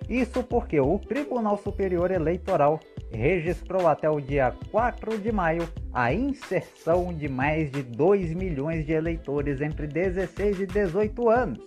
Isso 0.09 0.43
porque 0.43 0.81
o 0.81 0.99
Tribunal 0.99 1.59
Superior 1.59 2.11
Eleitoral 2.11 2.81
registrou 3.11 3.87
até 3.87 4.09
o 4.09 4.21
dia 4.21 4.55
4 4.71 5.19
de 5.19 5.31
maio 5.31 5.69
a 5.93 6.13
inserção 6.13 7.13
de 7.13 7.29
mais 7.29 7.71
de 7.71 7.83
2 7.83 8.33
milhões 8.33 8.87
de 8.87 8.93
eleitores 8.93 9.61
entre 9.61 9.87
16 9.87 10.61
e 10.61 10.67
18 10.67 11.29
anos, 11.29 11.59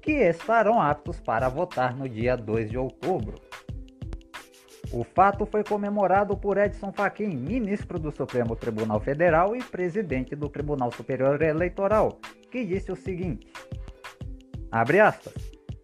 que 0.00 0.12
estarão 0.12 0.80
aptos 0.80 1.20
para 1.20 1.48
votar 1.48 1.96
no 1.96 2.08
dia 2.08 2.36
2 2.36 2.70
de 2.70 2.78
outubro. 2.78 3.36
O 4.90 5.04
fato 5.04 5.44
foi 5.44 5.62
comemorado 5.62 6.36
por 6.36 6.56
Edson 6.56 6.92
Fachin, 6.92 7.36
ministro 7.36 7.98
do 7.98 8.10
Supremo 8.10 8.56
Tribunal 8.56 8.98
Federal 9.00 9.54
e 9.54 9.62
presidente 9.62 10.34
do 10.34 10.48
Tribunal 10.48 10.90
Superior 10.90 11.42
Eleitoral, 11.42 12.18
que 12.50 12.64
disse 12.64 12.90
o 12.90 12.96
seguinte: 12.96 13.52
Abre 14.70 15.00
aspas. 15.00 15.34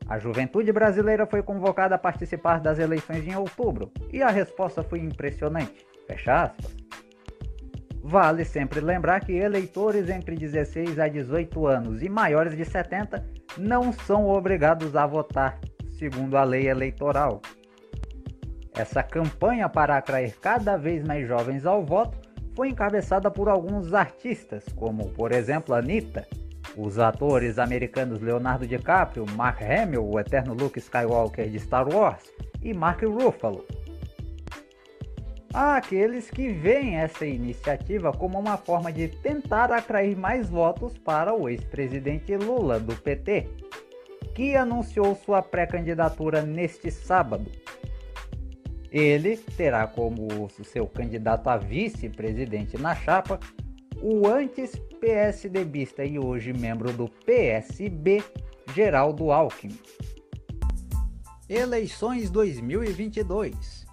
A 0.07 0.19
juventude 0.19 0.71
brasileira 0.71 1.27
foi 1.27 1.43
convocada 1.43 1.95
a 1.95 1.99
participar 1.99 2.61
das 2.61 2.79
eleições 2.79 3.27
em 3.27 3.35
outubro 3.35 3.91
e 4.13 4.23
a 4.23 4.29
resposta 4.29 4.83
foi 4.83 5.01
impressionante. 5.01 5.87
Fecha 6.07 6.45
aspas. 6.45 6.77
Vale 8.03 8.45
sempre 8.45 8.81
lembrar 8.81 9.21
que 9.21 9.33
eleitores 9.33 10.11
entre 10.11 10.37
16 10.37 10.99
a 10.99 11.09
18 11.09 11.67
anos 11.67 12.03
e 12.03 12.09
maiores 12.11 12.55
de 12.55 12.63
70 12.63 13.27
não 13.57 13.93
são 13.93 14.29
obrigados 14.29 14.97
a 14.97 15.07
votar, 15.07 15.59
segundo 15.99 16.37
a 16.37 16.45
lei 16.45 16.69
eleitoral. 16.69 17.41
Essa 18.77 19.03
campanha 19.03 19.69
para 19.69 19.97
atrair 19.97 20.37
cada 20.41 20.77
vez 20.77 21.07
mais 21.07 21.27
jovens 21.29 21.65
ao 21.65 21.85
voto 21.85 22.19
foi 22.57 22.69
encabeçada 22.69 23.31
por 23.31 23.49
alguns 23.49 23.95
artistas, 23.95 24.65
como 24.77 25.11
por 25.11 25.33
exemplo 25.33 25.75
Anitta, 25.75 26.27
os 26.77 26.99
atores 26.99 27.59
americanos 27.59 28.21
Leonardo 28.21 28.67
DiCaprio, 28.67 29.25
Mark 29.37 29.63
Hamill, 29.63 30.05
o 30.05 30.19
eterno 30.19 30.55
Luke 30.55 30.79
Skywalker 30.79 31.49
de 31.49 31.61
Star 31.61 31.89
Wars, 31.89 32.25
e 32.63 32.75
Mark 32.75 33.03
Ruffalo. 33.03 33.65
Aqueles 35.55 36.29
que 36.29 36.49
veem 36.49 36.97
essa 36.97 37.25
iniciativa 37.25 38.13
como 38.13 38.37
uma 38.41 38.57
forma 38.57 38.93
de 38.93 39.07
tentar 39.07 39.71
atrair 39.71 40.17
mais 40.17 40.51
votos 40.51 40.99
para 40.99 41.33
o 41.33 41.49
ex-presidente 41.49 42.37
Lula, 42.37 42.81
do 42.81 42.97
PT, 42.97 43.49
que 44.35 44.57
anunciou 44.57 45.15
sua 45.15 45.41
pré-candidatura 45.43 46.43
neste 46.43 46.91
sábado. 46.91 47.49
Ele 48.91 49.37
terá 49.37 49.87
como 49.87 50.51
seu 50.51 50.89
candidato 50.89 51.49
a 51.49 51.57
vice-presidente 51.57 52.77
na 52.77 52.97
chapa 52.97 53.39
o 54.03 54.27
antes 54.27 54.73
PSDBista 55.01 56.05
e 56.05 56.19
hoje 56.19 56.53
membro 56.53 56.93
do 56.93 57.09
PSB, 57.25 58.25
Geraldo 58.75 59.31
Alckmin. 59.31 59.79
Eleições 61.49 62.29
2022 62.29 63.84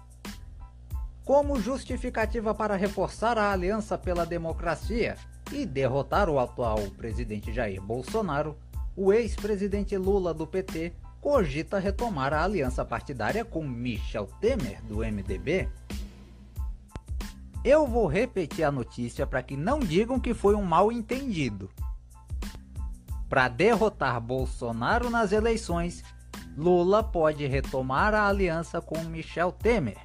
Como 1.24 1.60
justificativa 1.60 2.54
para 2.54 2.76
reforçar 2.76 3.38
a 3.38 3.52
aliança 3.52 3.96
pela 3.96 4.26
democracia 4.26 5.16
e 5.52 5.64
derrotar 5.64 6.28
o 6.28 6.38
atual 6.38 6.78
presidente 6.96 7.52
Jair 7.52 7.80
Bolsonaro, 7.80 8.56
o 8.96 9.12
ex-presidente 9.12 9.96
Lula 9.96 10.34
do 10.34 10.46
PT 10.46 10.92
cogita 11.20 11.78
retomar 11.78 12.32
a 12.32 12.42
aliança 12.42 12.84
partidária 12.84 13.44
com 13.44 13.66
Michel 13.66 14.28
Temer 14.40 14.82
do 14.84 14.98
MDB 14.98 15.68
eu 17.64 17.86
vou 17.86 18.08
repetir 18.08 18.64
a 18.64 18.72
notícia 18.72 19.24
para 19.24 19.40
que 19.40 19.56
não 19.56 19.78
digam 19.78 20.18
que 20.18 20.34
foi 20.34 20.56
um 20.56 20.64
mal 20.64 20.90
entendido. 20.90 21.70
Para 23.28 23.46
derrotar 23.46 24.20
Bolsonaro 24.20 25.08
nas 25.08 25.30
eleições, 25.30 26.02
Lula 26.56 27.04
pode 27.04 27.46
retomar 27.46 28.14
a 28.14 28.26
aliança 28.26 28.80
com 28.80 28.98
Michel 29.04 29.52
Temer. 29.52 29.96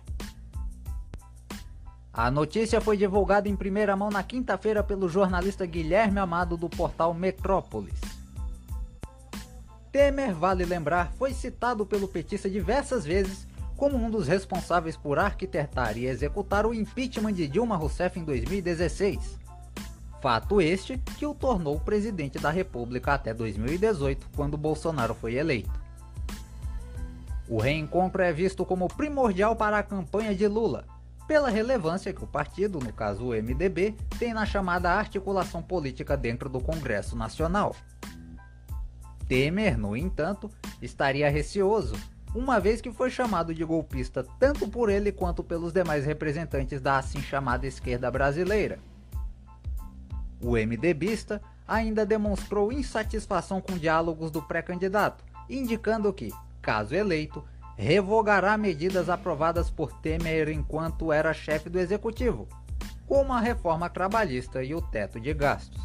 A 2.18 2.32
notícia 2.32 2.82
foi 2.82 2.98
divulgada 2.98 3.48
em 3.48 3.56
primeira 3.56 3.96
mão 3.96 4.10
na 4.10 4.24
quinta-feira 4.24 4.82
pelo 4.82 5.08
jornalista 5.08 5.68
Guilherme 5.68 6.18
Amado 6.18 6.58
do 6.58 6.68
portal 6.68 7.14
Metrópolis. 7.14 7.94
Temer, 9.92 10.34
vale 10.34 10.66
lembrar, 10.66 11.12
foi 11.12 11.32
citado 11.32 11.86
pelo 11.86 12.08
petista 12.08 12.50
diversas 12.50 13.06
vezes 13.06 13.48
como 13.76 13.98
um 13.98 14.10
dos 14.10 14.28
responsáveis 14.28 14.98
por 14.98 15.20
arquitetar 15.20 15.96
e 15.96 16.08
executar 16.08 16.66
o 16.66 16.74
impeachment 16.74 17.34
de 17.34 17.48
Dilma 17.48 17.76
Rousseff 17.76 18.20
em 18.20 18.24
2016. 18.24 19.38
Fato 20.20 20.60
este 20.60 20.98
que 21.20 21.26
o 21.28 21.36
tornou 21.36 21.80
presidente 21.80 22.40
da 22.40 22.50
República 22.50 23.14
até 23.14 23.32
2018, 23.32 24.28
quando 24.36 24.58
Bolsonaro 24.58 25.14
foi 25.14 25.36
eleito. 25.36 25.80
O 27.48 27.60
reencontro 27.60 28.24
é 28.24 28.34
visto 28.34 28.66
como 28.66 28.88
primordial 28.88 29.56
para 29.56 29.78
a 29.78 29.84
campanha 29.84 30.34
de 30.34 30.48
Lula, 30.48 30.97
pela 31.28 31.50
relevância 31.50 32.14
que 32.14 32.24
o 32.24 32.28
partido, 32.28 32.80
no 32.80 32.94
caso 32.94 33.26
o 33.26 33.30
MDB, 33.34 33.96
tem 34.18 34.34
na 34.34 34.46
chamada 34.46 34.92
articulação 34.92 35.62
política 35.62 36.16
dentro 36.16 36.48
do 36.48 36.62
Congresso 36.62 37.16
Nacional. 37.16 37.76
Temer, 39.28 39.78
no 39.78 39.96
entanto, 39.96 40.50
estaria 40.82 41.30
receoso 41.30 41.96
uma 42.34 42.60
vez 42.60 42.82
que 42.82 42.92
foi 42.92 43.10
chamado 43.10 43.54
de 43.54 43.64
golpista 43.64 44.26
tanto 44.40 44.68
por 44.68 44.90
ele 44.90 45.12
quanto 45.12 45.44
pelos 45.44 45.74
demais 45.74 46.06
representantes 46.06 46.80
da 46.80 46.98
assim 46.98 47.22
chamada 47.22 47.66
esquerda 47.66 48.10
brasileira. 48.12 48.80
O 50.42 50.52
MDBista 50.52 51.42
ainda 51.68 52.06
demonstrou 52.06 52.72
insatisfação 52.72 53.60
com 53.60 53.78
diálogos 53.78 54.30
do 54.30 54.42
pré-candidato, 54.42 55.24
indicando 55.50 56.14
que, 56.14 56.32
caso 56.62 56.96
eleito, 56.96 57.44
revogará 57.78 58.58
medidas 58.58 59.08
aprovadas 59.08 59.70
por 59.70 59.94
Temer 60.02 60.50
enquanto 60.50 61.14
era 61.14 61.34
chefe 61.34 61.70
do 61.70 61.80
executivo, 61.80 62.48
como 63.06 63.32
a 63.32 63.40
reforma 63.40 63.90
trabalhista 63.90 64.64
e 64.64 64.74
o 64.74 64.82
teto 64.82 65.20
de 65.20 65.34
gastos. 65.34 65.80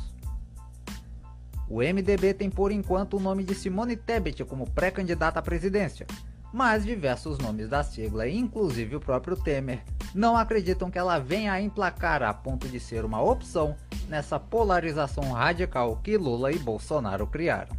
O 1.68 1.78
MDB 1.80 2.34
tem 2.34 2.50
por 2.50 2.72
enquanto 2.72 3.16
o 3.16 3.20
nome 3.20 3.44
de 3.44 3.54
Simone 3.54 3.96
Tebet 3.96 4.44
como 4.44 4.70
pré-candidata 4.70 5.38
à 5.38 5.42
presidência, 5.42 6.06
mas 6.52 6.84
diversos 6.84 7.38
nomes 7.38 7.68
da 7.68 7.82
sigla, 7.82 8.28
inclusive 8.28 8.96
o 8.96 9.00
próprio 9.00 9.36
Temer, 9.36 9.82
não 10.14 10.36
acreditam 10.36 10.90
que 10.90 10.98
ela 10.98 11.18
venha 11.18 11.52
a 11.52 11.60
emplacar 11.60 12.22
a 12.22 12.34
ponto 12.34 12.68
de 12.68 12.78
ser 12.78 13.04
uma 13.04 13.22
opção 13.22 13.74
nessa 14.08 14.38
polarização 14.38 15.32
radical 15.32 15.96
que 16.02 16.18
Lula 16.18 16.52
e 16.52 16.58
Bolsonaro 16.58 17.26
criaram. 17.26 17.74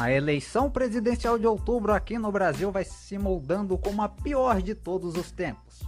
A 0.00 0.10
eleição 0.10 0.70
presidencial 0.70 1.38
de 1.38 1.46
outubro 1.46 1.92
aqui 1.92 2.18
no 2.18 2.32
Brasil 2.32 2.72
vai 2.72 2.84
se 2.84 3.18
moldando 3.18 3.76
como 3.76 4.00
a 4.00 4.08
pior 4.08 4.62
de 4.62 4.74
todos 4.74 5.14
os 5.14 5.30
tempos, 5.30 5.82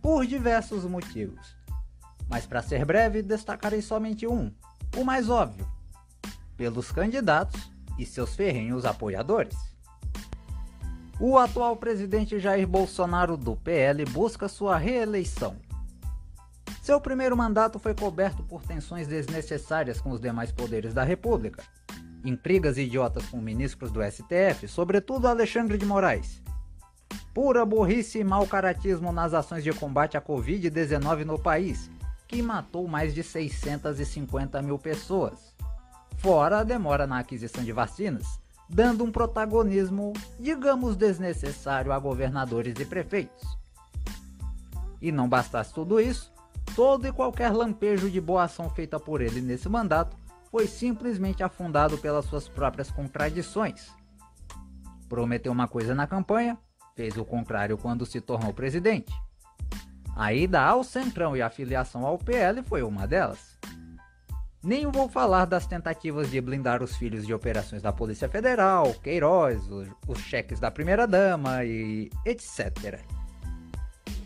por 0.00 0.24
diversos 0.24 0.84
motivos. 0.84 1.56
Mas 2.28 2.46
para 2.46 2.62
ser 2.62 2.84
breve, 2.84 3.22
destacarei 3.22 3.82
somente 3.82 4.28
um, 4.28 4.52
o 4.96 5.02
mais 5.02 5.28
óbvio: 5.28 5.66
pelos 6.56 6.92
candidatos 6.92 7.68
e 7.98 8.06
seus 8.06 8.36
ferrenhos 8.36 8.84
apoiadores. 8.84 9.58
O 11.18 11.36
atual 11.36 11.74
presidente 11.74 12.38
Jair 12.38 12.68
Bolsonaro 12.68 13.36
do 13.36 13.56
PL 13.56 14.04
busca 14.04 14.46
sua 14.46 14.76
reeleição. 14.76 15.56
Seu 16.80 17.00
primeiro 17.00 17.36
mandato 17.36 17.80
foi 17.80 17.92
coberto 17.92 18.44
por 18.44 18.62
tensões 18.62 19.08
desnecessárias 19.08 20.00
com 20.00 20.10
os 20.10 20.20
demais 20.20 20.52
poderes 20.52 20.94
da 20.94 21.02
República, 21.02 21.64
intrigas 22.28 22.76
idiotas 22.76 23.26
com 23.26 23.40
ministros 23.40 23.90
do 23.90 24.00
STF, 24.02 24.66
sobretudo 24.66 25.28
Alexandre 25.28 25.78
de 25.78 25.86
Moraes. 25.86 26.42
Pura 27.32 27.64
burrice 27.64 28.18
e 28.18 28.24
mau 28.24 28.46
caratismo 28.46 29.12
nas 29.12 29.32
ações 29.32 29.62
de 29.62 29.72
combate 29.72 30.16
à 30.16 30.20
Covid-19 30.20 31.24
no 31.24 31.38
país, 31.38 31.90
que 32.26 32.42
matou 32.42 32.88
mais 32.88 33.14
de 33.14 33.22
650 33.22 34.60
mil 34.60 34.78
pessoas. 34.78 35.54
Fora 36.16 36.58
a 36.58 36.64
demora 36.64 37.06
na 37.06 37.18
aquisição 37.18 37.62
de 37.62 37.72
vacinas, 37.72 38.40
dando 38.68 39.04
um 39.04 39.12
protagonismo, 39.12 40.12
digamos, 40.40 40.96
desnecessário 40.96 41.92
a 41.92 41.98
governadores 41.98 42.74
e 42.80 42.84
prefeitos. 42.84 43.56
E 45.00 45.12
não 45.12 45.28
bastasse 45.28 45.72
tudo 45.72 46.00
isso, 46.00 46.32
todo 46.74 47.06
e 47.06 47.12
qualquer 47.12 47.52
lampejo 47.52 48.10
de 48.10 48.20
boa 48.20 48.44
ação 48.44 48.68
feita 48.70 48.98
por 48.98 49.20
ele 49.20 49.40
nesse 49.40 49.68
mandato 49.68 50.16
foi 50.56 50.66
simplesmente 50.66 51.42
afundado 51.42 51.98
pelas 51.98 52.24
suas 52.24 52.48
próprias 52.48 52.90
contradições. 52.90 53.94
Prometeu 55.06 55.52
uma 55.52 55.68
coisa 55.68 55.94
na 55.94 56.06
campanha, 56.06 56.56
fez 56.94 57.18
o 57.18 57.26
contrário 57.26 57.76
quando 57.76 58.06
se 58.06 58.22
tornou 58.22 58.54
presidente. 58.54 59.12
A 60.16 60.32
ida 60.32 60.62
ao 60.62 60.82
Centrão 60.82 61.36
e 61.36 61.42
a 61.42 61.50
filiação 61.50 62.06
ao 62.06 62.16
PL 62.16 62.62
foi 62.62 62.82
uma 62.82 63.06
delas. 63.06 63.58
Nem 64.64 64.90
vou 64.90 65.10
falar 65.10 65.44
das 65.44 65.66
tentativas 65.66 66.30
de 66.30 66.40
blindar 66.40 66.82
os 66.82 66.96
filhos 66.96 67.26
de 67.26 67.34
operações 67.34 67.82
da 67.82 67.92
Polícia 67.92 68.26
Federal, 68.26 68.94
Queiroz, 69.02 69.60
os, 70.08 70.18
cheques 70.20 70.58
da 70.58 70.70
primeira-dama 70.70 71.64
e 71.64 72.10
etc. 72.24 72.98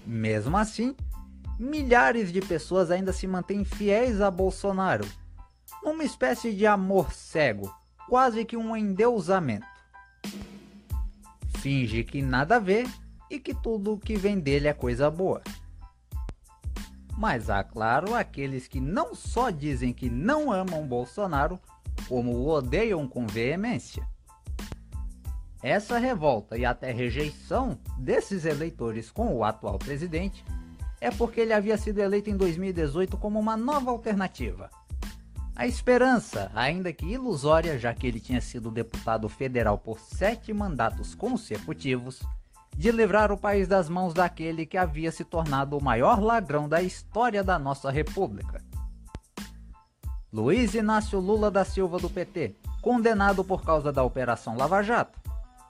Mesmo 0.07 0.57
assim, 0.57 0.95
milhares 1.59 2.33
de 2.33 2.41
pessoas 2.41 2.89
ainda 2.89 3.13
se 3.13 3.27
mantêm 3.27 3.65
fiéis 3.65 4.21
a 4.21 4.31
Bolsonaro, 4.31 5.05
numa 5.83 6.05
espécie 6.05 6.53
de 6.53 6.67
amor 6.67 7.13
cego, 7.13 7.75
quase 8.09 8.45
que 8.45 8.57
um 8.57 8.77
endeusamento. 8.77 9.67
Finge 11.59 12.05
que 12.05 12.23
nada 12.23 12.59
vê 12.59 12.87
e 13.31 13.39
que 13.39 13.55
tudo 13.55 13.99
que 13.99 14.17
vem 14.17 14.39
dele 14.39 14.69
é 14.69 14.73
coisa 14.73 15.11
boa. 15.11 15.43
Mas 17.17 17.51
há, 17.51 17.63
claro, 17.63 18.15
aqueles 18.15 18.67
que 18.67 18.81
não 18.81 19.15
só 19.15 19.51
dizem 19.51 19.93
que 19.93 20.09
não 20.09 20.51
amam 20.51 20.87
Bolsonaro, 20.87 21.61
como 22.09 22.33
o 22.33 22.49
odeiam 22.49 23.07
com 23.07 23.27
veemência. 23.27 24.09
Essa 25.63 25.99
revolta 25.99 26.57
e 26.57 26.65
até 26.65 26.91
rejeição 26.91 27.79
desses 27.99 28.47
eleitores 28.47 29.11
com 29.11 29.37
o 29.37 29.45
atual 29.45 29.79
presidente 29.79 30.43
é 30.99 31.11
porque 31.11 31.41
ele 31.43 31.53
havia 31.53 31.77
sido 31.77 31.99
eleito 31.99 32.31
em 32.31 32.37
2018 32.37 33.19
como 33.19 33.39
uma 33.39 33.57
nova 33.57 33.91
alternativa. 33.91 34.71
A 35.61 35.67
esperança, 35.67 36.51
ainda 36.55 36.91
que 36.91 37.05
ilusória, 37.05 37.79
já 37.79 37.93
que 37.93 38.07
ele 38.07 38.19
tinha 38.19 38.41
sido 38.41 38.71
deputado 38.71 39.29
federal 39.29 39.77
por 39.77 40.01
sete 40.01 40.55
mandatos 40.55 41.15
consecutivos, 41.15 42.23
de 42.75 42.91
livrar 42.91 43.31
o 43.31 43.37
país 43.37 43.69
das 43.69 43.87
mãos 43.87 44.15
daquele 44.15 44.65
que 44.65 44.79
havia 44.79 45.13
se 45.13 45.23
tornado 45.23 45.77
o 45.77 45.85
maior 45.85 46.19
ladrão 46.19 46.67
da 46.67 46.81
história 46.81 47.45
da 47.45 47.59
nossa 47.59 47.91
república. 47.91 48.65
Luiz 50.33 50.73
Inácio 50.73 51.21
Lula 51.21 51.51
da 51.51 51.63
Silva 51.63 51.99
do 51.99 52.09
PT, 52.09 52.57
condenado 52.81 53.45
por 53.45 53.63
causa 53.63 53.93
da 53.93 54.03
Operação 54.03 54.57
Lava 54.57 54.83
Jato, 54.83 55.21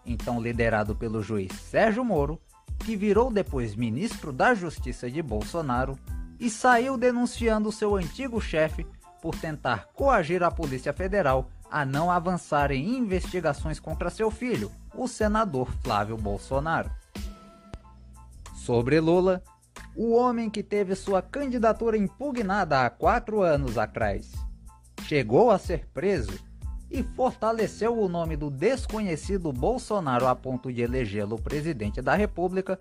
então 0.06 0.40
liderado 0.40 0.94
pelo 0.94 1.20
juiz 1.20 1.52
Sérgio 1.52 2.04
Moro, 2.04 2.40
que 2.78 2.94
virou 2.94 3.28
depois 3.28 3.74
ministro 3.74 4.32
da 4.32 4.54
Justiça 4.54 5.10
de 5.10 5.20
Bolsonaro 5.20 5.98
e 6.38 6.48
saiu 6.48 6.96
denunciando 6.96 7.72
seu 7.72 7.96
antigo 7.96 8.40
chefe 8.40 8.86
por 9.20 9.34
tentar 9.36 9.88
coagir 9.94 10.42
a 10.42 10.50
Polícia 10.50 10.92
Federal 10.92 11.50
a 11.70 11.84
não 11.84 12.10
avançar 12.10 12.70
em 12.70 12.98
investigações 12.98 13.78
contra 13.78 14.10
seu 14.10 14.30
filho, 14.30 14.72
o 14.94 15.06
senador 15.06 15.70
Flávio 15.82 16.16
Bolsonaro. 16.16 16.90
Sobre 18.54 18.98
Lula, 19.00 19.42
o 19.96 20.12
homem 20.12 20.50
que 20.50 20.62
teve 20.62 20.94
sua 20.94 21.22
candidatura 21.22 21.96
impugnada 21.96 22.84
há 22.84 22.90
quatro 22.90 23.42
anos 23.42 23.78
atrás 23.78 24.32
chegou 25.06 25.50
a 25.50 25.58
ser 25.58 25.86
preso 25.92 26.38
e 26.90 27.02
fortaleceu 27.02 27.96
o 27.96 28.08
nome 28.08 28.36
do 28.36 28.50
desconhecido 28.50 29.52
Bolsonaro 29.52 30.26
a 30.26 30.34
ponto 30.34 30.72
de 30.72 30.82
elegê-lo 30.82 31.40
presidente 31.40 32.02
da 32.02 32.14
República, 32.14 32.78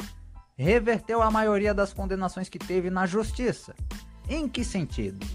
reverteu 0.56 1.22
a 1.22 1.32
maioria 1.32 1.74
das 1.74 1.94
condenações 1.94 2.50
que 2.50 2.60
teve 2.60 2.90
na 2.90 3.06
justiça. 3.06 3.76
Em 4.28 4.48
que 4.48 4.64
sentido? 4.64 5.26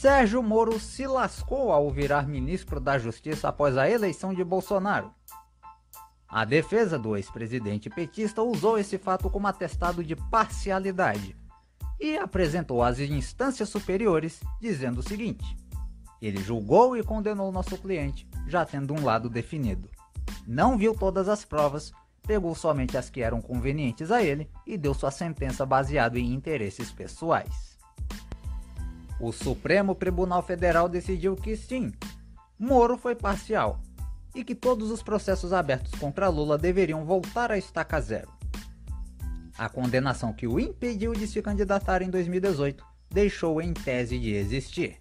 Sérgio 0.00 0.40
Moro 0.44 0.78
se 0.78 1.08
lascou 1.08 1.72
ao 1.72 1.90
virar 1.90 2.24
ministro 2.28 2.78
da 2.78 2.96
Justiça 3.00 3.48
após 3.48 3.76
a 3.76 3.90
eleição 3.90 4.32
de 4.32 4.44
Bolsonaro. 4.44 5.12
A 6.28 6.44
defesa 6.44 6.96
do 6.96 7.16
ex-presidente 7.16 7.90
petista 7.90 8.40
usou 8.40 8.78
esse 8.78 8.96
fato 8.96 9.28
como 9.28 9.48
atestado 9.48 10.04
de 10.04 10.14
parcialidade 10.14 11.34
e 11.98 12.16
apresentou 12.16 12.80
às 12.80 13.00
instâncias 13.00 13.70
superiores 13.70 14.40
dizendo 14.60 14.98
o 14.98 15.02
seguinte: 15.02 15.56
ele 16.22 16.40
julgou 16.40 16.96
e 16.96 17.02
condenou 17.02 17.50
nosso 17.50 17.76
cliente, 17.76 18.24
já 18.46 18.64
tendo 18.64 18.94
um 18.94 19.04
lado 19.04 19.28
definido. 19.28 19.90
Não 20.46 20.78
viu 20.78 20.94
todas 20.94 21.28
as 21.28 21.44
provas, 21.44 21.92
pegou 22.22 22.54
somente 22.54 22.96
as 22.96 23.10
que 23.10 23.20
eram 23.20 23.40
convenientes 23.40 24.12
a 24.12 24.22
ele 24.22 24.48
e 24.64 24.78
deu 24.78 24.94
sua 24.94 25.10
sentença 25.10 25.66
baseado 25.66 26.16
em 26.16 26.32
interesses 26.32 26.92
pessoais. 26.92 27.76
O 29.20 29.32
Supremo 29.32 29.94
Tribunal 29.94 30.42
Federal 30.42 30.88
decidiu 30.88 31.34
que 31.34 31.56
sim, 31.56 31.92
Moro 32.58 32.96
foi 32.96 33.14
parcial 33.14 33.80
e 34.34 34.44
que 34.44 34.54
todos 34.54 34.90
os 34.90 35.02
processos 35.02 35.52
abertos 35.52 35.92
contra 35.98 36.28
Lula 36.28 36.58
deveriam 36.58 37.04
voltar 37.04 37.50
à 37.50 37.58
estaca 37.58 38.00
zero. 38.00 38.28
A 39.56 39.68
condenação 39.68 40.32
que 40.32 40.46
o 40.46 40.60
impediu 40.60 41.12
de 41.12 41.26
se 41.26 41.42
candidatar 41.42 42.02
em 42.02 42.10
2018 42.10 42.84
deixou 43.10 43.60
em 43.60 43.72
tese 43.72 44.18
de 44.18 44.32
existir. 44.34 45.00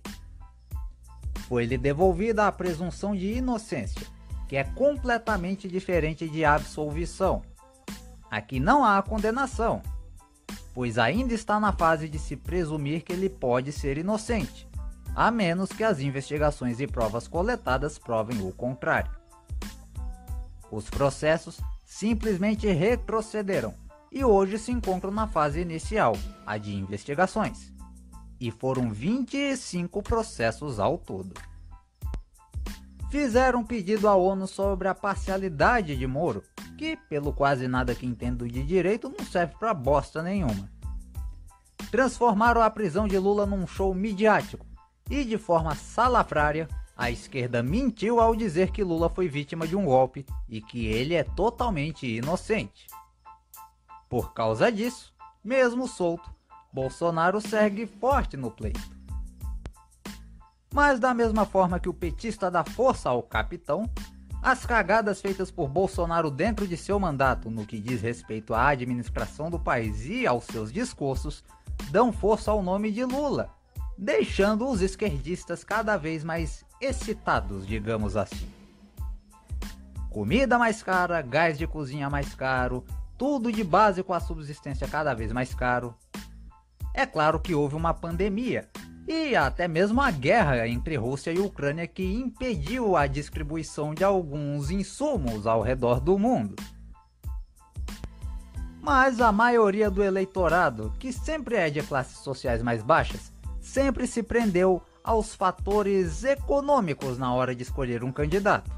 Foi-lhe 1.48 1.78
devolvida 1.78 2.48
a 2.48 2.52
presunção 2.52 3.16
de 3.16 3.34
inocência, 3.34 4.06
que 4.48 4.56
é 4.56 4.64
completamente 4.64 5.68
diferente 5.68 6.28
de 6.28 6.44
absolvição. 6.44 7.44
Aqui 8.30 8.60
não 8.60 8.84
há 8.84 9.02
condenação, 9.02 9.82
pois 10.78 11.00
ainda 11.00 11.34
está 11.34 11.60
na 11.60 11.74
fase 11.74 12.08
de 12.08 12.20
se 12.20 12.36
presumir 12.36 13.02
que 13.02 13.12
ele 13.12 13.30
pode 13.30 13.72
ser 13.72 13.98
inocente, 13.98 14.70
a 15.16 15.32
menos 15.32 15.72
que 15.72 15.84
as 15.84 16.00
investigações 16.00 16.80
e 16.80 16.86
provas 16.86 17.28
coletadas 17.28 17.98
provem 17.98 18.48
o 18.48 18.52
contrário. 18.52 19.10
Os 20.72 20.88
processos 20.88 21.60
simplesmente 21.84 22.68
retrocederam 22.68 23.74
e 24.12 24.24
hoje 24.24 24.60
se 24.60 24.72
encontram 24.72 25.10
na 25.10 25.26
fase 25.26 25.60
inicial, 25.62 26.16
a 26.46 26.60
de 26.60 26.76
investigações. 26.76 27.74
E 28.40 28.52
foram 28.52 28.92
25 28.92 30.04
processos 30.04 30.80
ao 30.80 31.00
todo. 31.00 31.34
Fizeram 33.10 33.64
pedido 33.64 34.08
à 34.08 34.16
ONU 34.16 34.48
sobre 34.48 34.88
a 34.88 34.94
parcialidade 34.94 35.96
de 35.96 36.06
Moro, 36.06 36.44
que, 36.78 36.98
pelo 37.10 37.32
quase 37.32 37.68
nada 37.68 37.96
que 37.96 38.06
entendo 38.06 38.48
de 38.48 38.62
direito, 38.64 39.14
não 39.18 39.26
serve 39.26 39.56
para 39.58 39.74
bosta 39.74 40.22
nenhuma. 40.22 40.70
Transformaram 41.90 42.62
a 42.62 42.70
prisão 42.70 43.08
de 43.08 43.18
Lula 43.18 43.46
num 43.46 43.66
show 43.66 43.94
midiático 43.94 44.66
e, 45.10 45.24
de 45.24 45.38
forma 45.38 45.74
salafrária, 45.74 46.68
a 46.98 47.10
esquerda 47.10 47.64
mentiu 47.64 48.20
ao 48.20 48.36
dizer 48.36 48.72
que 48.72 48.84
Lula 48.84 49.10
foi 49.10 49.30
vítima 49.30 49.66
de 49.66 49.76
um 49.76 49.86
golpe 49.86 50.26
e 50.50 50.60
que 50.60 50.86
ele 50.88 51.14
é 51.14 51.24
totalmente 51.24 52.06
inocente. 52.06 52.88
Por 54.10 54.34
causa 54.34 54.70
disso, 54.70 55.14
mesmo 55.42 55.88
solto, 55.88 56.30
Bolsonaro 56.74 57.40
segue 57.40 57.86
forte 57.86 58.36
no 58.36 58.52
pleito. 58.52 58.97
Mas 60.74 61.00
da 61.00 61.14
mesma 61.14 61.46
forma 61.46 61.80
que 61.80 61.90
o 61.90 61.94
petista 61.94 62.52
dá 62.52 62.64
força 62.64 63.10
ao 63.10 63.24
capitão, 63.24 63.90
as 64.42 64.66
cagadas 64.66 65.20
feitas 65.20 65.50
por 65.50 65.68
Bolsonaro 65.68 66.30
dentro 66.30 66.68
de 66.68 66.78
seu 66.78 67.00
mandato 67.00 67.50
no 67.50 67.66
que 67.66 67.80
diz 67.80 68.02
respeito 68.02 68.54
à 68.54 68.68
administração 68.68 69.50
do 69.50 69.60
país 69.60 70.06
e 70.06 70.28
aos 70.28 70.46
seus 70.46 70.72
discursos 70.72 71.44
dão 71.90 72.12
força 72.12 72.52
ao 72.52 72.62
nome 72.62 72.92
de 72.92 73.04
Lula, 73.04 73.50
deixando 73.98 74.68
os 74.70 74.82
esquerdistas 74.82 75.64
cada 75.64 75.98
vez 75.98 76.24
mais 76.24 76.66
excitados, 76.80 77.66
digamos 77.66 78.16
assim. 78.16 78.48
Comida 80.10 80.58
mais 80.58 80.82
cara, 80.84 81.22
gás 81.22 81.58
de 81.58 81.68
cozinha 81.68 82.10
mais 82.10 82.34
caro, 82.34 82.84
tudo 83.18 83.52
de 83.52 83.64
base 83.64 84.04
com 84.04 84.14
a 84.14 84.20
subsistência 84.20 84.88
cada 84.88 85.14
vez 85.14 85.32
mais 85.32 85.54
caro. 85.54 85.96
É 86.94 87.06
claro 87.06 87.40
que 87.40 87.54
houve 87.54 87.76
uma 87.76 87.94
pandemia 87.94 88.68
e 89.08 89.36
até 89.36 89.68
mesmo 89.68 90.02
a 90.02 90.12
guerra 90.12 90.68
entre 90.68 90.98
Rússia 90.98 91.32
e 91.32 91.40
Ucrânia 91.40 91.88
que 91.88 92.04
impediu 92.04 92.98
a 92.98 93.08
distribuição 93.08 93.94
de 93.94 94.04
alguns 94.04 94.70
insumos 94.70 95.48
ao 95.48 95.62
redor 95.62 96.02
do 96.02 96.20
mundo. 96.20 96.56
Mas 98.82 99.22
a 99.22 99.32
maioria 99.32 99.90
do 99.90 100.04
eleitorado, 100.04 100.94
que 101.00 101.14
sempre 101.14 101.56
é 101.56 101.70
de 101.70 101.82
classes 101.82 102.18
sociais 102.20 102.62
mais 102.62 102.84
baixas, 102.84 103.32
sempre 103.62 104.06
se 104.08 104.22
prendeu 104.22 104.82
aos 105.04 105.34
fatores 105.34 106.26
econômicos 106.26 107.18
na 107.18 107.34
hora 107.34 107.56
de 107.56 107.64
escolher 107.64 108.04
um 108.04 108.12
candidato. 108.12 108.70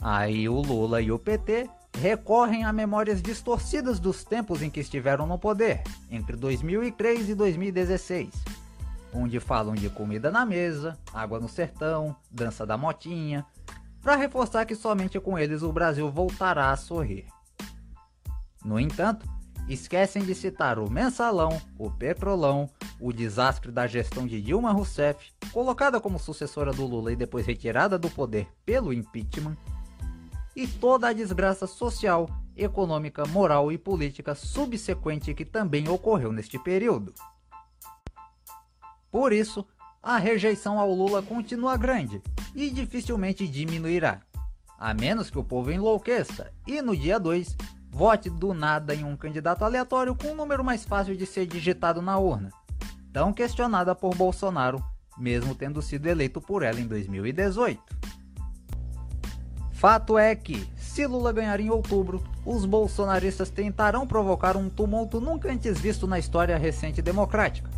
Aí 0.00 0.48
o 0.48 0.60
Lula 0.60 1.02
e 1.02 1.10
o 1.10 1.18
PT 1.18 1.68
recorrem 1.98 2.64
a 2.64 2.72
memórias 2.72 3.20
distorcidas 3.20 3.98
dos 3.98 4.22
tempos 4.22 4.62
em 4.62 4.70
que 4.70 4.78
estiveram 4.78 5.26
no 5.26 5.36
poder, 5.36 5.82
entre 6.10 6.36
2003 6.36 7.30
e 7.30 7.34
2016, 7.34 8.30
onde 9.12 9.40
falam 9.40 9.74
de 9.74 9.88
comida 9.88 10.30
na 10.30 10.44
mesa, 10.44 10.98
água 11.12 11.40
no 11.40 11.48
sertão, 11.48 12.14
dança 12.30 12.66
da 12.66 12.76
motinha, 12.76 13.44
para 14.00 14.16
reforçar 14.16 14.64
que 14.64 14.74
somente 14.74 15.18
com 15.18 15.38
eles 15.38 15.62
o 15.62 15.72
Brasil 15.72 16.10
voltará 16.10 16.70
a 16.70 16.76
sorrir. 16.76 17.26
No 18.64 18.78
entanto, 18.78 19.26
esquecem 19.68 20.24
de 20.24 20.34
citar 20.34 20.78
o 20.78 20.90
mensalão, 20.90 21.60
o 21.78 21.90
petrolão, 21.90 22.68
o 23.00 23.12
desastre 23.12 23.70
da 23.70 23.86
gestão 23.86 24.26
de 24.26 24.40
Dilma 24.40 24.72
Rousseff, 24.72 25.32
colocada 25.52 26.00
como 26.00 26.18
sucessora 26.18 26.72
do 26.72 26.86
Lula 26.86 27.12
e 27.12 27.16
depois 27.16 27.46
retirada 27.46 27.98
do 27.98 28.10
poder 28.10 28.48
pelo 28.64 28.92
impeachment, 28.92 29.56
e 30.56 30.66
toda 30.66 31.08
a 31.08 31.12
desgraça 31.12 31.66
social, 31.66 32.28
econômica, 32.56 33.24
moral 33.26 33.70
e 33.70 33.78
política 33.78 34.34
subsequente 34.34 35.32
que 35.32 35.44
também 35.44 35.88
ocorreu 35.88 36.32
neste 36.32 36.58
período. 36.58 37.14
Por 39.10 39.32
isso, 39.32 39.66
a 40.02 40.18
rejeição 40.18 40.78
ao 40.78 40.92
Lula 40.92 41.22
continua 41.22 41.76
grande 41.76 42.22
e 42.54 42.70
dificilmente 42.70 43.48
diminuirá, 43.48 44.20
a 44.78 44.94
menos 44.94 45.30
que 45.30 45.38
o 45.38 45.44
povo 45.44 45.70
enlouqueça 45.70 46.52
e 46.66 46.80
no 46.80 46.96
dia 46.96 47.18
2 47.18 47.56
vote 47.90 48.30
do 48.30 48.54
nada 48.54 48.94
em 48.94 49.04
um 49.04 49.16
candidato 49.16 49.64
aleatório 49.64 50.14
com 50.14 50.28
um 50.28 50.34
número 50.34 50.62
mais 50.62 50.84
fácil 50.84 51.16
de 51.16 51.26
ser 51.26 51.46
digitado 51.46 52.00
na 52.00 52.18
urna, 52.18 52.50
tão 53.12 53.32
questionada 53.32 53.94
por 53.94 54.14
Bolsonaro, 54.14 54.82
mesmo 55.16 55.54
tendo 55.54 55.82
sido 55.82 56.06
eleito 56.06 56.40
por 56.40 56.62
ela 56.62 56.80
em 56.80 56.86
2018. 56.86 57.82
Fato 59.72 60.18
é 60.18 60.34
que, 60.34 60.68
se 60.76 61.06
Lula 61.06 61.32
ganhar 61.32 61.60
em 61.60 61.70
outubro, 61.70 62.22
os 62.44 62.64
bolsonaristas 62.64 63.50
tentarão 63.50 64.06
provocar 64.06 64.56
um 64.56 64.68
tumulto 64.68 65.20
nunca 65.20 65.50
antes 65.50 65.78
visto 65.78 66.06
na 66.06 66.18
história 66.18 66.58
recente 66.58 67.00
democrática, 67.00 67.70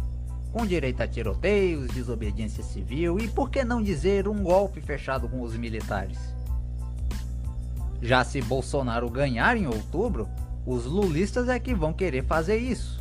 com 0.52 0.66
direito 0.66 1.00
a 1.00 1.06
tiroteios, 1.06 1.88
desobediência 1.88 2.62
civil 2.62 3.18
e, 3.18 3.28
por 3.28 3.50
que 3.50 3.64
não 3.64 3.82
dizer, 3.82 4.26
um 4.28 4.42
golpe 4.42 4.80
fechado 4.80 5.28
com 5.28 5.42
os 5.42 5.56
militares. 5.56 6.18
Já 8.02 8.24
se 8.24 8.40
Bolsonaro 8.40 9.08
ganhar 9.10 9.56
em 9.56 9.66
outubro, 9.66 10.28
os 10.66 10.86
lulistas 10.86 11.48
é 11.48 11.58
que 11.58 11.74
vão 11.74 11.92
querer 11.92 12.24
fazer 12.24 12.56
isso. 12.56 13.00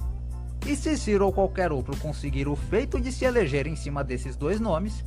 E 0.66 0.76
se 0.76 0.98
Ciro 0.98 1.26
ou 1.26 1.32
qualquer 1.32 1.72
outro 1.72 1.96
conseguir 1.98 2.48
o 2.48 2.56
feito 2.56 3.00
de 3.00 3.12
se 3.12 3.26
eleger 3.26 3.66
em 3.66 3.76
cima 3.76 4.04
desses 4.04 4.36
dois 4.36 4.60
nomes, 4.60 5.04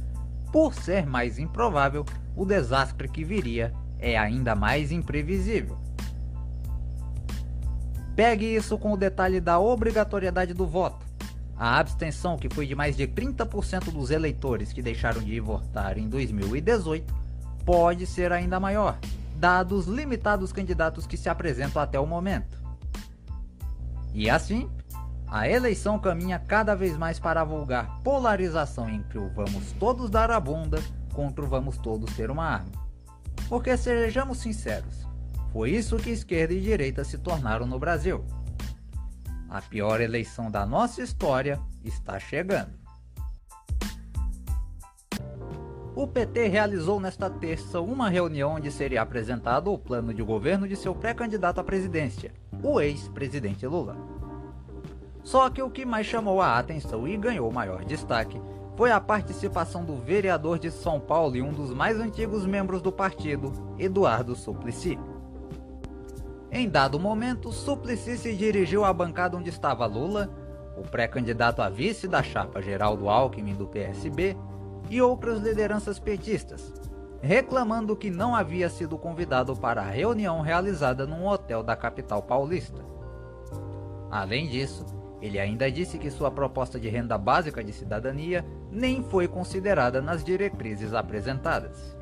por 0.50 0.74
ser 0.74 1.06
mais 1.06 1.38
improvável, 1.38 2.04
o 2.34 2.44
desastre 2.44 3.08
que 3.08 3.24
viria 3.24 3.72
é 3.98 4.18
ainda 4.18 4.54
mais 4.54 4.90
imprevisível. 4.90 5.76
Pegue 8.16 8.44
isso 8.44 8.76
com 8.76 8.92
o 8.92 8.96
detalhe 8.96 9.40
da 9.40 9.58
obrigatoriedade 9.58 10.52
do 10.52 10.66
voto. 10.66 11.11
A 11.62 11.78
abstenção, 11.78 12.36
que 12.36 12.52
foi 12.52 12.66
de 12.66 12.74
mais 12.74 12.96
de 12.96 13.06
30% 13.06 13.92
dos 13.92 14.10
eleitores 14.10 14.72
que 14.72 14.82
deixaram 14.82 15.20
de 15.20 15.38
votar 15.38 15.96
em 15.96 16.08
2018, 16.08 17.14
pode 17.64 18.04
ser 18.04 18.32
ainda 18.32 18.58
maior, 18.58 18.98
dados 19.36 19.86
limitados 19.86 20.52
candidatos 20.52 21.06
que 21.06 21.16
se 21.16 21.28
apresentam 21.28 21.80
até 21.80 22.00
o 22.00 22.04
momento. 22.04 22.60
E 24.12 24.28
assim, 24.28 24.68
a 25.28 25.48
eleição 25.48 26.00
caminha 26.00 26.40
cada 26.40 26.74
vez 26.74 26.98
mais 26.98 27.20
para 27.20 27.42
a 27.42 27.44
vulgar 27.44 28.00
polarização 28.02 28.90
entre 28.90 29.20
o 29.20 29.28
vamos 29.28 29.70
todos 29.78 30.10
dar 30.10 30.32
a 30.32 30.40
bunda 30.40 30.82
contra 31.12 31.44
o 31.44 31.48
vamos 31.48 31.78
todos 31.78 32.12
ter 32.16 32.28
uma 32.28 32.44
arma. 32.44 32.72
Porque 33.48 33.76
sejamos 33.76 34.38
sinceros, 34.38 35.06
foi 35.52 35.70
isso 35.70 35.96
que 35.96 36.10
esquerda 36.10 36.54
e 36.54 36.60
direita 36.60 37.04
se 37.04 37.18
tornaram 37.18 37.66
no 37.66 37.78
Brasil. 37.78 38.24
A 39.52 39.60
pior 39.60 40.00
eleição 40.00 40.50
da 40.50 40.64
nossa 40.64 41.02
história 41.02 41.60
está 41.84 42.18
chegando. 42.18 42.72
O 45.94 46.06
PT 46.06 46.46
realizou 46.46 46.98
nesta 46.98 47.28
terça 47.28 47.78
uma 47.78 48.08
reunião 48.08 48.54
onde 48.54 48.72
seria 48.72 49.02
apresentado 49.02 49.70
o 49.70 49.76
plano 49.76 50.14
de 50.14 50.22
governo 50.22 50.66
de 50.66 50.74
seu 50.74 50.94
pré-candidato 50.94 51.60
à 51.60 51.64
presidência, 51.64 52.32
o 52.62 52.80
ex-presidente 52.80 53.66
Lula. 53.66 53.94
Só 55.22 55.50
que 55.50 55.60
o 55.60 55.68
que 55.68 55.84
mais 55.84 56.06
chamou 56.06 56.40
a 56.40 56.58
atenção 56.58 57.06
e 57.06 57.14
ganhou 57.18 57.52
maior 57.52 57.84
destaque 57.84 58.40
foi 58.74 58.90
a 58.90 58.98
participação 58.98 59.84
do 59.84 59.96
vereador 59.96 60.58
de 60.58 60.70
São 60.70 60.98
Paulo 60.98 61.36
e 61.36 61.42
um 61.42 61.52
dos 61.52 61.74
mais 61.74 62.00
antigos 62.00 62.46
membros 62.46 62.80
do 62.80 62.90
partido, 62.90 63.52
Eduardo 63.78 64.34
Suplicy. 64.34 64.98
Em 66.54 66.68
dado 66.68 67.00
momento, 67.00 67.50
Suplicy 67.50 68.18
se 68.18 68.36
dirigiu 68.36 68.84
à 68.84 68.92
bancada 68.92 69.38
onde 69.38 69.48
estava 69.48 69.86
Lula, 69.86 70.28
o 70.76 70.82
pré-candidato 70.82 71.62
a 71.62 71.70
vice 71.70 72.06
da 72.06 72.22
chapa 72.22 72.60
Geraldo 72.60 73.08
Alckmin 73.08 73.54
do 73.54 73.66
PSB 73.66 74.36
e 74.90 75.00
outras 75.00 75.40
lideranças 75.40 75.98
petistas, 75.98 76.70
reclamando 77.22 77.96
que 77.96 78.10
não 78.10 78.36
havia 78.36 78.68
sido 78.68 78.98
convidado 78.98 79.56
para 79.56 79.80
a 79.80 79.90
reunião 79.90 80.42
realizada 80.42 81.06
num 81.06 81.26
hotel 81.26 81.62
da 81.62 81.74
capital 81.74 82.22
paulista. 82.22 82.84
Além 84.10 84.46
disso, 84.46 84.84
ele 85.22 85.38
ainda 85.38 85.72
disse 85.72 85.96
que 85.96 86.10
sua 86.10 86.30
proposta 86.30 86.78
de 86.78 86.90
renda 86.90 87.16
básica 87.16 87.64
de 87.64 87.72
cidadania 87.72 88.44
nem 88.70 89.02
foi 89.02 89.26
considerada 89.26 90.02
nas 90.02 90.22
diretrizes 90.22 90.92
apresentadas. 90.92 91.96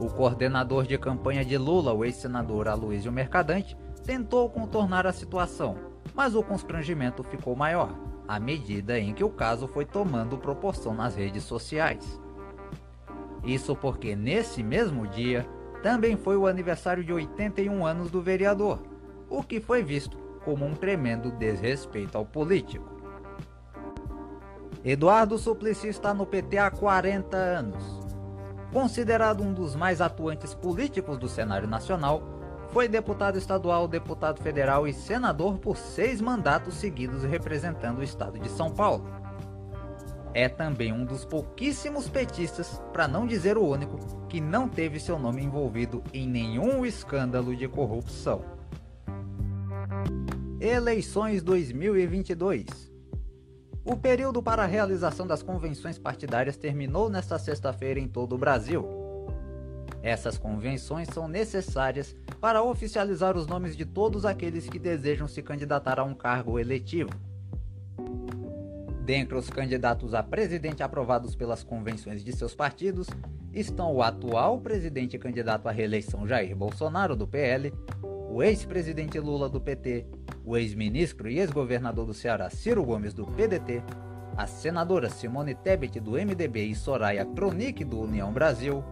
O 0.00 0.08
coordenador 0.08 0.86
de 0.86 0.96
campanha 0.96 1.44
de 1.44 1.58
Lula, 1.58 1.92
o 1.92 2.06
ex-senador 2.06 2.66
Aloysio 2.68 3.12
Mercadante, 3.12 3.76
tentou 4.06 4.48
contornar 4.48 5.06
a 5.06 5.12
situação, 5.12 5.76
mas 6.14 6.34
o 6.34 6.42
constrangimento 6.42 7.22
ficou 7.22 7.54
maior, 7.54 7.94
à 8.26 8.40
medida 8.40 8.98
em 8.98 9.12
que 9.12 9.22
o 9.22 9.28
caso 9.28 9.68
foi 9.68 9.84
tomando 9.84 10.38
proporção 10.38 10.94
nas 10.94 11.14
redes 11.16 11.44
sociais. 11.44 12.18
Isso 13.44 13.76
porque 13.76 14.16
nesse 14.16 14.62
mesmo 14.62 15.06
dia 15.06 15.46
também 15.82 16.16
foi 16.16 16.34
o 16.34 16.46
aniversário 16.46 17.04
de 17.04 17.12
81 17.12 17.84
anos 17.84 18.10
do 18.10 18.22
vereador, 18.22 18.78
o 19.28 19.42
que 19.42 19.60
foi 19.60 19.82
visto 19.82 20.16
como 20.46 20.64
um 20.64 20.74
tremendo 20.74 21.30
desrespeito 21.30 22.16
ao 22.16 22.24
político. 22.24 22.88
Eduardo 24.82 25.36
Suplicy 25.36 25.88
está 25.88 26.14
no 26.14 26.24
PT 26.24 26.56
há 26.56 26.70
40 26.70 27.36
anos. 27.36 27.99
Considerado 28.72 29.42
um 29.42 29.52
dos 29.52 29.74
mais 29.74 30.00
atuantes 30.00 30.54
políticos 30.54 31.18
do 31.18 31.28
cenário 31.28 31.66
nacional, 31.66 32.22
foi 32.68 32.86
deputado 32.86 33.36
estadual, 33.36 33.88
deputado 33.88 34.40
federal 34.40 34.86
e 34.86 34.92
senador 34.92 35.58
por 35.58 35.76
seis 35.76 36.20
mandatos 36.20 36.74
seguidos 36.74 37.24
representando 37.24 37.98
o 37.98 38.02
estado 38.02 38.38
de 38.38 38.48
São 38.48 38.70
Paulo. 38.70 39.04
É 40.32 40.48
também 40.48 40.92
um 40.92 41.04
dos 41.04 41.24
pouquíssimos 41.24 42.08
petistas, 42.08 42.80
para 42.92 43.08
não 43.08 43.26
dizer 43.26 43.58
o 43.58 43.66
único, 43.66 43.98
que 44.28 44.40
não 44.40 44.68
teve 44.68 45.00
seu 45.00 45.18
nome 45.18 45.42
envolvido 45.42 46.04
em 46.14 46.28
nenhum 46.28 46.86
escândalo 46.86 47.56
de 47.56 47.66
corrupção. 47.66 48.44
Eleições 50.60 51.42
2022 51.42 52.89
O 53.84 53.96
período 53.96 54.42
para 54.42 54.62
a 54.62 54.66
realização 54.66 55.26
das 55.26 55.42
convenções 55.42 55.98
partidárias 55.98 56.56
terminou 56.56 57.08
nesta 57.08 57.38
sexta-feira 57.38 57.98
em 57.98 58.06
todo 58.06 58.34
o 58.34 58.38
Brasil. 58.38 58.86
Essas 60.02 60.36
convenções 60.36 61.08
são 61.08 61.26
necessárias 61.26 62.14
para 62.40 62.62
oficializar 62.62 63.36
os 63.36 63.46
nomes 63.46 63.76
de 63.76 63.86
todos 63.86 64.24
aqueles 64.24 64.68
que 64.68 64.78
desejam 64.78 65.26
se 65.26 65.42
candidatar 65.42 65.98
a 65.98 66.04
um 66.04 66.14
cargo 66.14 66.58
eletivo. 66.58 67.10
Dentre 69.02 69.34
os 69.34 69.48
candidatos 69.48 70.14
a 70.14 70.22
presidente 70.22 70.82
aprovados 70.82 71.34
pelas 71.34 71.62
convenções 71.62 72.22
de 72.22 72.32
seus 72.32 72.54
partidos 72.54 73.08
estão 73.52 73.94
o 73.94 74.02
atual 74.02 74.60
presidente 74.60 75.18
candidato 75.18 75.68
à 75.68 75.72
reeleição 75.72 76.26
Jair 76.26 76.54
Bolsonaro, 76.54 77.16
do 77.16 77.26
PL, 77.26 77.72
o 78.30 78.44
ex-presidente 78.44 79.18
Lula, 79.18 79.48
do 79.48 79.60
PT, 79.60 80.06
o 80.44 80.56
ex-ministro 80.56 81.28
e 81.28 81.40
ex-governador 81.40 82.06
do 82.06 82.14
Ceará 82.14 82.48
Ciro 82.48 82.84
Gomes 82.84 83.12
do 83.12 83.26
PDT, 83.26 83.82
a 84.36 84.46
senadora 84.46 85.10
Simone 85.10 85.52
Tebet 85.52 85.98
do 85.98 86.12
MDB 86.12 86.66
e 86.66 86.74
Soraya 86.76 87.24
Tronic 87.24 87.84
do 87.84 88.00
União 88.00 88.32
Brasil, 88.32 88.84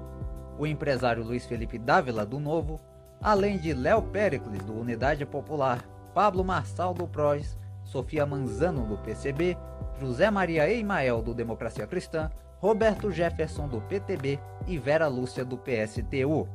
o 0.58 0.66
empresário 0.66 1.22
Luiz 1.22 1.46
Felipe 1.46 1.78
Dávila 1.78 2.26
do 2.26 2.40
Novo, 2.40 2.80
além 3.22 3.58
de 3.58 3.72
Léo 3.72 4.02
Pericles 4.02 4.64
do 4.64 4.74
Unidade 4.74 5.24
Popular, 5.24 5.88
Pablo 6.12 6.44
Marçal 6.44 6.92
do 6.92 7.06
PROS, 7.06 7.56
Sofia 7.84 8.26
Manzano 8.26 8.84
do 8.86 8.98
PCB, 8.98 9.56
José 10.00 10.28
Maria 10.32 10.68
Eimael 10.68 11.22
do 11.22 11.32
Democracia 11.32 11.86
Cristã, 11.86 12.28
Roberto 12.58 13.08
Jefferson 13.12 13.68
do 13.68 13.80
PTB 13.82 14.40
e 14.66 14.76
Vera 14.76 15.06
Lúcia 15.06 15.44
do 15.44 15.56
PSTU. 15.56 16.48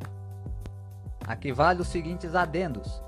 Aqui 1.26 1.52
vale 1.52 1.82
os 1.82 1.88
seguintes 1.88 2.36
adendos. 2.36 3.02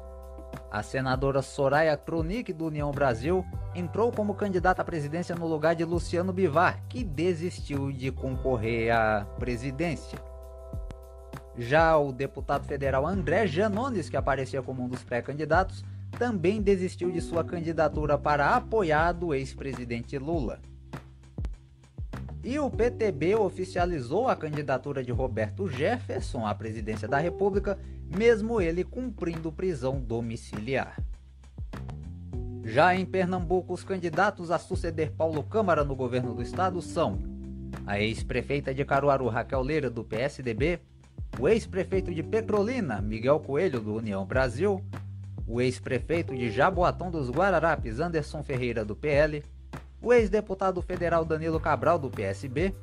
a 0.72 0.84
senadora 0.84 1.42
Soraya 1.42 1.96
Tronic 1.96 2.52
do 2.52 2.66
União 2.66 2.92
Brasil 2.92 3.46
entrou 3.74 4.12
como 4.12 4.36
candidata 4.36 4.82
à 4.82 4.86
presidência 4.86 5.36
no 5.36 5.48
lugar 5.48 5.76
de 5.76 5.84
Luciano 5.86 6.34
Bivar, 6.34 6.82
que 6.90 7.04
desistiu 7.04 7.92
de 7.92 8.12
concorrer 8.12 8.92
à 8.92 9.26
presidência. 9.40 10.20
Já 11.58 11.98
o 11.98 12.12
deputado 12.12 12.66
federal 12.66 13.08
André 13.08 13.48
Janones, 13.48 14.10
que 14.10 14.18
aparecia 14.18 14.62
como 14.62 14.84
um 14.84 14.90
dos 14.90 15.04
pré-candidatos, 15.04 15.84
também 16.18 16.62
desistiu 16.62 17.12
de 17.12 17.22
sua 17.22 17.44
candidatura 17.44 18.18
para 18.18 18.56
apoiar 18.56 19.14
do 19.14 19.34
ex-presidente 19.34 20.18
Lula. 20.18 20.60
E 22.46 22.60
o 22.60 22.70
PTB 22.70 23.34
oficializou 23.34 24.28
a 24.28 24.36
candidatura 24.36 25.04
de 25.04 25.12
Roberto 25.12 25.68
Jefferson 25.68 26.46
à 26.46 26.54
presidência 26.54 27.08
da 27.08 27.18
República, 27.18 27.76
mesmo 28.16 28.62
ele 28.62 28.84
cumprindo 28.84 29.52
prisão 29.52 30.00
domiciliar. 30.00 30.96
Já 32.64 32.96
em 32.96 33.04
Pernambuco, 33.04 33.74
os 33.74 33.84
candidatos 33.84 34.52
a 34.52 34.60
suceder 34.60 35.12
Paulo 35.14 35.42
Câmara 35.42 35.84
no 35.84 35.96
governo 35.96 36.36
do 36.36 36.44
estado 36.44 36.84
são 36.84 37.18
a 37.84 38.00
ex-prefeita 38.00 38.76
de 38.76 38.86
Caruaru 38.86 39.28
Raquel 39.28 39.64
Leira 39.64 39.90
do 39.90 40.04
PSDB, 40.04 40.80
o 41.40 41.50
ex-prefeito 41.50 42.14
de 42.14 42.22
Petrolina 42.22 43.02
Miguel 43.02 43.40
Coelho 43.40 43.80
do 43.80 43.96
União 43.96 44.24
Brasil, 44.24 44.86
o 45.48 45.60
ex-prefeito 45.60 46.36
de 46.36 46.52
Jaboatão 46.52 47.10
dos 47.10 47.28
Guararapes, 47.28 48.00
Anderson 48.00 48.44
Ferreira, 48.44 48.86
do 48.86 48.96
PL, 48.96 49.44
o 50.06 50.14
ex-deputado 50.14 50.84
federal 50.84 51.26
Danilo 51.26 51.60
Cabral, 51.60 51.98
do 51.98 52.12
PSB, 52.12 52.76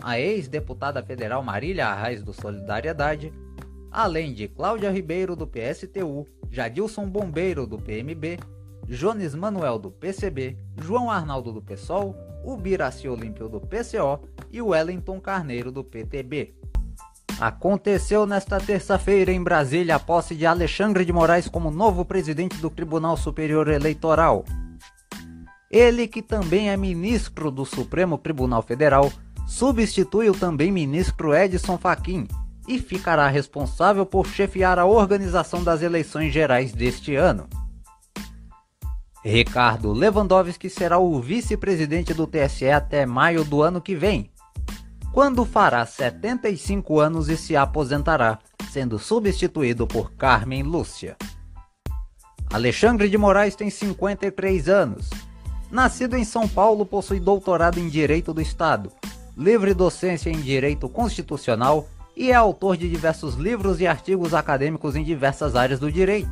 a 0.00 0.20
ex-deputada 0.20 1.02
federal 1.02 1.42
Marília 1.42 1.88
Arraes, 1.88 2.22
do 2.22 2.32
Solidariedade, 2.32 3.32
além 3.90 4.32
de 4.32 4.46
Cláudia 4.46 4.88
Ribeiro, 4.88 5.34
do 5.34 5.48
PSTU, 5.48 6.28
Jadilson 6.48 7.08
Bombeiro, 7.08 7.66
do 7.66 7.76
PMB, 7.76 8.38
Jones 8.86 9.34
Manuel, 9.34 9.80
do 9.80 9.90
PCB, 9.90 10.56
João 10.80 11.10
Arnaldo, 11.10 11.52
do 11.52 11.60
PSOL, 11.60 12.14
o 12.44 12.56
Biraci 12.56 13.08
Olímpio, 13.08 13.48
do 13.48 13.60
PCO 13.60 14.20
e 14.52 14.62
Wellington 14.62 15.20
Carneiro, 15.20 15.72
do 15.72 15.82
PTB. 15.82 16.54
Aconteceu 17.40 18.26
nesta 18.26 18.60
terça-feira 18.60 19.32
em 19.32 19.42
Brasília 19.42 19.96
a 19.96 19.98
posse 19.98 20.36
de 20.36 20.46
Alexandre 20.46 21.04
de 21.04 21.12
Moraes 21.12 21.48
como 21.48 21.68
novo 21.68 22.04
presidente 22.04 22.58
do 22.58 22.70
Tribunal 22.70 23.16
Superior 23.16 23.66
Eleitoral. 23.66 24.44
Ele, 25.70 26.08
que 26.08 26.20
também 26.20 26.68
é 26.68 26.76
ministro 26.76 27.50
do 27.50 27.64
Supremo 27.64 28.18
Tribunal 28.18 28.60
Federal, 28.60 29.12
substitui 29.46 30.28
o 30.28 30.34
também 30.34 30.72
ministro 30.72 31.32
Edson 31.32 31.78
Fachin 31.78 32.26
e 32.66 32.78
ficará 32.78 33.28
responsável 33.28 34.04
por 34.04 34.26
chefiar 34.26 34.78
a 34.78 34.84
organização 34.84 35.62
das 35.62 35.80
eleições 35.80 36.32
gerais 36.32 36.72
deste 36.72 37.14
ano. 37.14 37.48
Ricardo 39.24 39.92
Lewandowski 39.92 40.68
será 40.68 40.98
o 40.98 41.20
vice-presidente 41.20 42.14
do 42.14 42.26
TSE 42.26 42.70
até 42.70 43.06
maio 43.06 43.44
do 43.44 43.62
ano 43.62 43.80
que 43.80 43.94
vem, 43.94 44.30
quando 45.12 45.44
fará 45.44 45.84
75 45.84 46.98
anos 46.98 47.28
e 47.28 47.36
se 47.36 47.54
aposentará, 47.54 48.38
sendo 48.70 48.98
substituído 48.98 49.86
por 49.86 50.12
Carmen 50.12 50.62
Lúcia. 50.62 51.16
Alexandre 52.52 53.08
de 53.08 53.18
Moraes 53.18 53.54
tem 53.54 53.70
53 53.70 54.68
anos. 54.68 55.10
Nascido 55.70 56.16
em 56.16 56.24
São 56.24 56.48
Paulo, 56.48 56.84
possui 56.84 57.20
doutorado 57.20 57.78
em 57.78 57.88
Direito 57.88 58.34
do 58.34 58.40
Estado, 58.40 58.90
livre 59.36 59.72
docência 59.72 60.28
em 60.28 60.40
Direito 60.40 60.88
Constitucional 60.88 61.86
e 62.16 62.32
é 62.32 62.34
autor 62.34 62.76
de 62.76 62.90
diversos 62.90 63.36
livros 63.36 63.80
e 63.80 63.86
artigos 63.86 64.34
acadêmicos 64.34 64.96
em 64.96 65.04
diversas 65.04 65.54
áreas 65.54 65.78
do 65.78 65.90
direito. 65.90 66.28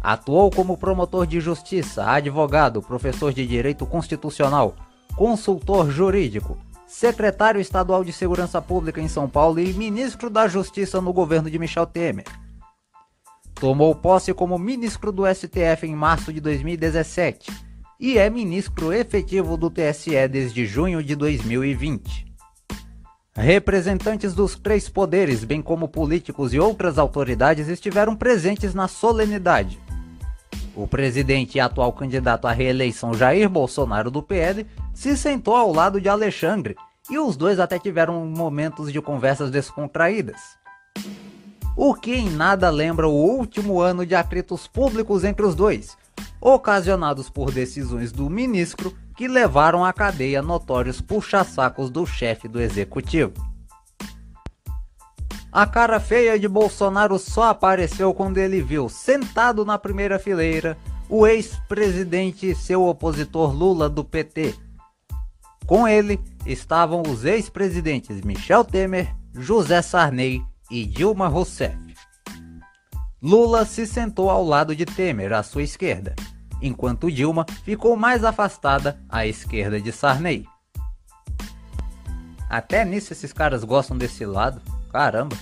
Atuou 0.00 0.52
como 0.52 0.78
promotor 0.78 1.26
de 1.26 1.40
justiça, 1.40 2.08
advogado, 2.08 2.80
professor 2.80 3.32
de 3.32 3.44
direito 3.44 3.84
constitucional, 3.84 4.76
consultor 5.16 5.90
jurídico, 5.90 6.56
secretário 6.86 7.60
estadual 7.60 8.04
de 8.04 8.12
Segurança 8.12 8.62
Pública 8.62 9.00
em 9.00 9.08
São 9.08 9.28
Paulo 9.28 9.58
e 9.58 9.72
ministro 9.74 10.30
da 10.30 10.46
Justiça 10.46 11.00
no 11.00 11.12
governo 11.12 11.50
de 11.50 11.58
Michel 11.58 11.86
Temer. 11.86 12.24
Tomou 13.56 13.96
posse 13.96 14.32
como 14.32 14.56
ministro 14.56 15.10
do 15.10 15.24
STF 15.26 15.88
em 15.88 15.96
março 15.96 16.32
de 16.32 16.40
2017 16.40 17.65
e 17.98 18.18
é 18.18 18.28
ministro 18.28 18.92
efetivo 18.92 19.56
do 19.56 19.70
TSE 19.70 20.28
desde 20.28 20.66
junho 20.66 21.02
de 21.02 21.16
2020. 21.16 22.26
Representantes 23.34 24.34
dos 24.34 24.56
três 24.56 24.88
poderes, 24.88 25.44
bem 25.44 25.60
como 25.60 25.88
políticos 25.88 26.54
e 26.54 26.58
outras 26.58 26.98
autoridades, 26.98 27.68
estiveram 27.68 28.16
presentes 28.16 28.74
na 28.74 28.88
solenidade. 28.88 29.78
O 30.74 30.86
presidente 30.86 31.56
e 31.56 31.60
atual 31.60 31.92
candidato 31.92 32.46
à 32.46 32.52
reeleição 32.52 33.14
Jair 33.14 33.48
Bolsonaro 33.48 34.10
do 34.10 34.22
PL 34.22 34.66
se 34.94 35.16
sentou 35.16 35.56
ao 35.56 35.72
lado 35.72 36.00
de 36.00 36.08
Alexandre 36.08 36.76
e 37.10 37.18
os 37.18 37.36
dois 37.36 37.58
até 37.58 37.78
tiveram 37.78 38.26
momentos 38.26 38.92
de 38.92 39.00
conversas 39.00 39.50
descontraídas. 39.50 40.40
O 41.76 41.94
que 41.94 42.14
em 42.14 42.30
nada 42.30 42.68
lembra 42.70 43.06
o 43.06 43.12
último 43.12 43.80
ano 43.80 44.04
de 44.04 44.14
atritos 44.14 44.66
públicos 44.66 45.24
entre 45.24 45.44
os 45.44 45.54
dois, 45.54 45.96
ocasionados 46.40 47.28
por 47.30 47.50
decisões 47.50 48.12
do 48.12 48.28
ministro 48.28 48.96
que 49.16 49.26
levaram 49.26 49.84
à 49.84 49.92
cadeia 49.92 50.42
notórios 50.42 51.00
puxa-sacos 51.00 51.90
do 51.90 52.06
chefe 52.06 52.46
do 52.46 52.60
executivo. 52.60 53.32
A 55.50 55.66
cara 55.66 55.98
feia 55.98 56.38
de 56.38 56.46
Bolsonaro 56.46 57.18
só 57.18 57.44
apareceu 57.44 58.12
quando 58.12 58.36
ele 58.36 58.60
viu, 58.60 58.90
sentado 58.90 59.64
na 59.64 59.78
primeira 59.78 60.18
fileira, 60.18 60.76
o 61.08 61.26
ex-presidente 61.26 62.50
e 62.50 62.54
seu 62.54 62.84
opositor 62.84 63.54
Lula 63.54 63.88
do 63.88 64.04
PT. 64.04 64.54
Com 65.66 65.88
ele 65.88 66.20
estavam 66.44 67.02
os 67.08 67.24
ex-presidentes 67.24 68.20
Michel 68.20 68.64
Temer, 68.64 69.14
José 69.34 69.80
Sarney 69.80 70.42
e 70.70 70.84
Dilma 70.84 71.26
Rousseff. 71.26 71.85
Lula 73.22 73.64
se 73.64 73.86
sentou 73.86 74.28
ao 74.28 74.44
lado 74.44 74.76
de 74.76 74.84
Temer, 74.84 75.32
à 75.32 75.42
sua 75.42 75.62
esquerda, 75.62 76.14
enquanto 76.60 77.10
Dilma 77.10 77.46
ficou 77.64 77.96
mais 77.96 78.22
afastada 78.22 79.00
à 79.08 79.26
esquerda 79.26 79.80
de 79.80 79.90
Sarney. 79.90 80.44
Até 82.48 82.84
nisso 82.84 83.14
esses 83.14 83.32
caras 83.32 83.64
gostam 83.64 83.96
desse 83.96 84.26
lado. 84.26 84.60
Caramba! 84.92 85.34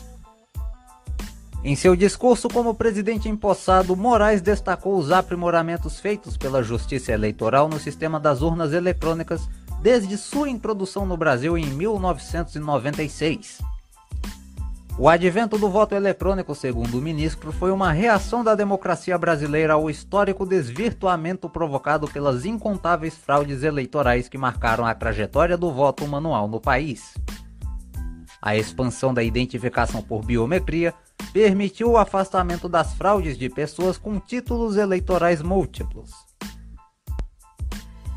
Em 1.64 1.74
seu 1.74 1.96
discurso 1.96 2.48
como 2.48 2.74
presidente 2.74 3.28
empossado, 3.28 3.96
Moraes 3.96 4.40
destacou 4.40 4.96
os 4.96 5.10
aprimoramentos 5.10 5.98
feitos 5.98 6.36
pela 6.36 6.62
Justiça 6.62 7.10
Eleitoral 7.10 7.68
no 7.68 7.80
sistema 7.80 8.20
das 8.20 8.40
urnas 8.40 8.72
eletrônicas 8.72 9.48
desde 9.82 10.16
sua 10.16 10.48
introdução 10.48 11.04
no 11.04 11.16
Brasil 11.16 11.58
em 11.58 11.66
1996. 11.66 13.73
O 14.96 15.08
advento 15.08 15.58
do 15.58 15.68
voto 15.68 15.92
eletrônico, 15.92 16.54
segundo 16.54 16.96
o 16.96 17.02
ministro, 17.02 17.50
foi 17.50 17.72
uma 17.72 17.90
reação 17.90 18.44
da 18.44 18.54
democracia 18.54 19.18
brasileira 19.18 19.72
ao 19.72 19.90
histórico 19.90 20.46
desvirtuamento 20.46 21.48
provocado 21.48 22.06
pelas 22.06 22.44
incontáveis 22.44 23.16
fraudes 23.16 23.64
eleitorais 23.64 24.28
que 24.28 24.38
marcaram 24.38 24.86
a 24.86 24.94
trajetória 24.94 25.56
do 25.56 25.72
voto 25.72 26.06
manual 26.06 26.46
no 26.46 26.60
país. 26.60 27.12
A 28.40 28.56
expansão 28.56 29.12
da 29.12 29.24
identificação 29.24 30.00
por 30.00 30.24
biometria 30.24 30.94
permitiu 31.32 31.90
o 31.90 31.98
afastamento 31.98 32.68
das 32.68 32.94
fraudes 32.94 33.36
de 33.36 33.48
pessoas 33.48 33.98
com 33.98 34.20
títulos 34.20 34.76
eleitorais 34.76 35.42
múltiplos. 35.42 36.12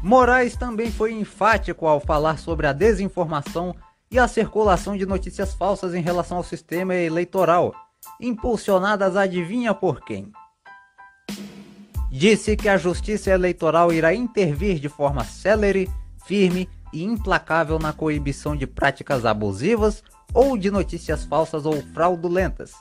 Moraes 0.03 0.55
também 0.55 0.91
foi 0.91 1.11
enfático 1.11 1.87
ao 1.87 1.99
falar 1.99 2.37
sobre 2.37 2.67
a 2.67 2.71
desinformação 2.71 3.75
e 4.09 4.17
a 4.17 4.27
circulação 4.27 4.95
de 4.95 5.05
notícias 5.05 5.53
falsas 5.53 5.93
em 5.93 6.01
relação 6.01 6.37
ao 6.37 6.43
sistema 6.43 6.95
eleitoral, 6.95 7.73
impulsionadas 8.19 9.15
adivinha 9.15 9.73
por 9.73 10.01
quem? 10.01 10.31
Disse 12.09 12.55
que 12.55 12.69
a 12.69 12.77
Justiça 12.77 13.31
Eleitoral 13.31 13.91
irá 13.91 14.13
intervir 14.13 14.79
de 14.79 14.87
forma 14.87 15.25
célere, 15.25 15.89
firme 16.25 16.69
e 16.93 17.03
implacável 17.03 17.77
na 17.77 17.91
coibição 17.91 18.55
de 18.55 18.65
práticas 18.65 19.25
abusivas 19.25 20.03
ou 20.33 20.57
de 20.57 20.71
notícias 20.71 21.25
falsas 21.25 21.65
ou 21.65 21.81
fraudulentas, 21.93 22.71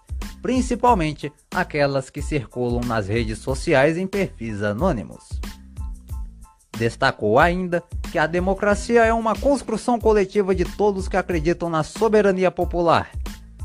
principalmente 0.40 1.32
aquelas 1.52 2.08
que 2.08 2.22
circulam 2.22 2.80
nas 2.86 3.08
redes 3.08 3.38
sociais 3.38 3.98
em 3.98 4.06
perfis 4.06 4.62
anônimos. 4.62 5.40
Destacou 6.78 7.38
ainda 7.38 7.82
que 8.12 8.18
a 8.18 8.26
democracia 8.26 9.04
é 9.04 9.12
uma 9.12 9.34
construção 9.34 9.98
coletiva 9.98 10.54
de 10.54 10.64
todos 10.64 11.08
que 11.08 11.16
acreditam 11.16 11.70
na 11.70 11.82
soberania 11.82 12.50
popular 12.50 13.10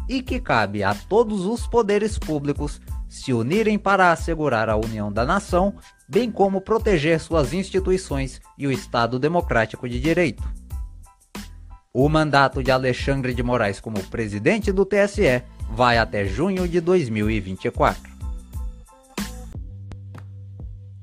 e 0.07 0.21
que 0.21 0.39
cabe 0.39 0.83
a 0.83 0.93
todos 0.93 1.45
os 1.45 1.67
poderes 1.67 2.17
públicos 2.17 2.81
se 3.09 3.33
unirem 3.33 3.77
para 3.77 4.11
assegurar 4.11 4.69
a 4.69 4.77
união 4.77 5.11
da 5.11 5.25
nação, 5.25 5.75
bem 6.07 6.31
como 6.31 6.61
proteger 6.61 7.19
suas 7.19 7.53
instituições 7.53 8.39
e 8.57 8.65
o 8.65 8.71
Estado 8.71 9.19
democrático 9.19 9.87
de 9.87 9.99
direito. 9.99 10.43
O 11.93 12.07
mandato 12.07 12.63
de 12.63 12.71
Alexandre 12.71 13.33
de 13.33 13.43
Moraes 13.43 13.81
como 13.81 14.01
presidente 14.03 14.71
do 14.71 14.85
TSE 14.85 15.43
vai 15.69 15.97
até 15.97 16.25
junho 16.25 16.65
de 16.67 16.79
2024. 16.79 18.10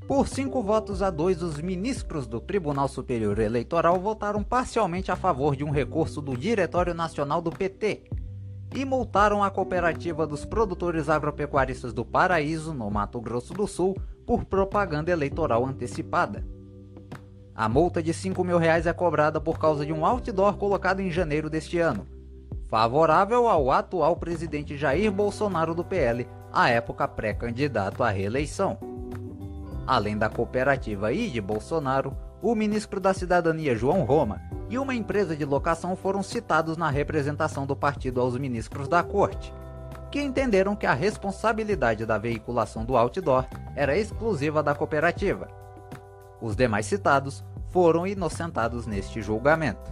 Por 0.09 0.27
cinco 0.27 0.63
votos 0.63 1.03
a 1.03 1.11
dois, 1.11 1.43
os 1.43 1.61
ministros 1.61 2.27
do 2.27 2.41
Tribunal 2.41 2.89
Superior 2.89 3.39
Eleitoral 3.39 4.01
votaram 4.01 4.43
parcialmente 4.43 5.13
a 5.13 5.17
favor 5.17 5.55
de 5.55 5.63
um 5.63 5.71
recurso 5.71 6.23
do 6.23 6.35
Diretório 6.35 6.95
Nacional 6.95 7.43
do 7.43 7.51
PT 7.51 8.05
e 8.75 8.87
multaram 8.87 9.45
a 9.45 9.51
cooperativa 9.51 10.27
dos 10.27 10.47
produtores 10.47 11.11
agropecuaristas 11.11 11.93
do 11.93 12.07
Paraíso, 12.07 12.73
no 12.73 12.91
Mato 12.91 13.21
Grosso 13.21 13.53
do 13.53 13.67
Sul, 13.67 13.99
por 14.27 14.47
propaganda 14.47 15.11
eleitoral 15.11 15.67
antecipada. 15.67 16.43
A 17.55 17.69
multa 17.69 18.03
de 18.03 18.15
5 18.15 18.43
mil 18.43 18.57
reais 18.57 18.87
é 18.87 18.93
cobrada 18.95 19.39
por 19.39 19.59
causa 19.59 19.85
de 19.85 19.93
um 19.93 20.07
outdoor 20.07 20.57
colocado 20.57 21.01
em 21.01 21.11
janeiro 21.11 21.51
deste 21.51 21.79
ano, 21.79 22.07
favorável 22.67 23.47
ao 23.47 23.71
atual 23.71 24.17
presidente 24.17 24.75
Jair 24.75 25.13
Bolsonaro 25.13 25.75
do 25.75 25.85
PL, 25.85 26.27
à 26.51 26.71
época 26.71 27.07
pré-candidato 27.07 28.03
à 28.03 28.09
reeleição. 28.09 28.98
Além 29.89 30.19
da 30.19 30.29
cooperativa 30.29 31.11
e 31.15 31.31
de 31.31 31.41
Bolsonaro, 31.41 32.15
o 32.43 32.55
ministro 32.55 33.01
da 33.01 33.15
Cidadania 33.15 33.75
João 33.75 34.05
Roma 34.05 34.39
e 34.69 34.79
uma 34.79 34.95
empresa 34.95 35.35
de 35.35 35.47
locação 35.47 35.97
foram 35.97 36.23
citados 36.23 36.77
na 36.77 36.91
representação 36.91 37.67
do 37.67 37.75
partido 37.75 38.21
aos 38.21 38.37
ministros 38.37 38.87
da 38.87 39.03
corte, 39.03 39.51
que 40.11 40.21
entenderam 40.21 40.77
que 40.77 40.85
a 40.85 40.93
responsabilidade 40.93 42.05
da 42.05 42.19
veiculação 42.19 42.85
do 42.85 42.99
outdoor 42.99 43.47
era 43.75 43.97
exclusiva 43.97 44.63
da 44.63 44.75
cooperativa. 44.75 45.49
Os 46.39 46.55
demais 46.55 46.85
citados 46.85 47.43
foram 47.71 48.07
inocentados 48.07 48.87
neste 48.87 49.23
julgamento. 49.23 49.91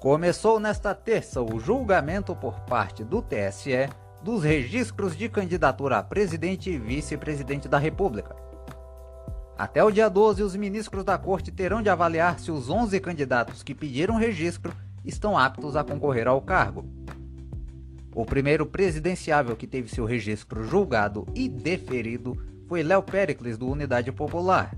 Começou 0.00 0.58
nesta 0.58 0.94
terça 0.94 1.42
o 1.42 1.60
julgamento 1.60 2.34
por 2.34 2.58
parte 2.60 3.04
do 3.04 3.20
TSE 3.20 3.90
dos 4.24 4.42
registros 4.42 5.14
de 5.14 5.28
candidatura 5.28 5.98
a 5.98 6.02
presidente 6.02 6.70
e 6.70 6.78
vice-presidente 6.78 7.68
da 7.68 7.76
República. 7.76 8.34
Até 9.56 9.84
o 9.84 9.90
dia 9.90 10.08
12, 10.08 10.42
os 10.42 10.56
ministros 10.56 11.04
da 11.04 11.18
corte 11.18 11.52
terão 11.52 11.82
de 11.82 11.90
avaliar 11.90 12.40
se 12.40 12.50
os 12.50 12.70
11 12.70 12.98
candidatos 13.00 13.62
que 13.62 13.74
pediram 13.74 14.16
registro 14.16 14.72
estão 15.04 15.36
aptos 15.36 15.76
a 15.76 15.84
concorrer 15.84 16.26
ao 16.26 16.40
cargo. 16.40 16.86
O 18.14 18.24
primeiro 18.24 18.64
presidenciável 18.64 19.54
que 19.54 19.66
teve 19.66 19.90
seu 19.90 20.06
registro 20.06 20.64
julgado 20.64 21.26
e 21.34 21.46
deferido 21.46 22.34
foi 22.66 22.82
Léo 22.82 23.02
Pericles, 23.02 23.58
do 23.58 23.68
Unidade 23.68 24.10
Popular. 24.10 24.74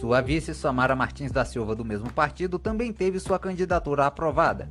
Sua 0.00 0.20
vice, 0.20 0.52
Samara 0.52 0.96
Martins 0.96 1.30
da 1.30 1.44
Silva, 1.44 1.76
do 1.76 1.84
mesmo 1.84 2.12
partido, 2.12 2.58
também 2.58 2.92
teve 2.92 3.20
sua 3.20 3.38
candidatura 3.38 4.04
aprovada. 4.04 4.68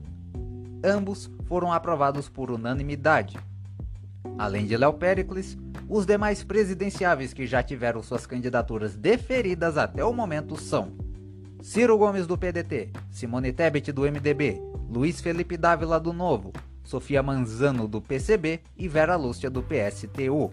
Ambos 0.84 1.32
foram 1.46 1.72
aprovados 1.72 2.28
por 2.28 2.52
unanimidade. 2.52 3.40
Além 4.38 4.66
de 4.66 4.76
Léo 4.78 4.94
Pericles, 4.94 5.58
os 5.88 6.06
demais 6.06 6.44
presidenciáveis 6.44 7.34
que 7.34 7.46
já 7.46 7.62
tiveram 7.62 8.02
suas 8.02 8.26
candidaturas 8.26 8.96
deferidas 8.96 9.78
até 9.78 10.04
o 10.04 10.14
momento 10.14 10.58
são 10.58 10.94
Ciro 11.62 11.98
Gomes 11.98 12.26
do 12.26 12.38
PDT, 12.38 12.90
Simone 13.12 13.54
Tebet 13.54 13.92
do 13.92 14.02
MDB, 14.02 14.60
Luiz 14.90 15.22
Felipe 15.22 15.58
Dávila 15.58 16.00
do 16.00 16.12
Novo, 16.12 16.52
Sofia 16.84 17.22
Manzano 17.22 17.88
do 17.88 18.02
PCB 18.02 18.62
e 18.76 18.88
Vera 18.88 19.16
Lúcia 19.16 19.50
do 19.50 19.62
PSTU. 19.62 20.52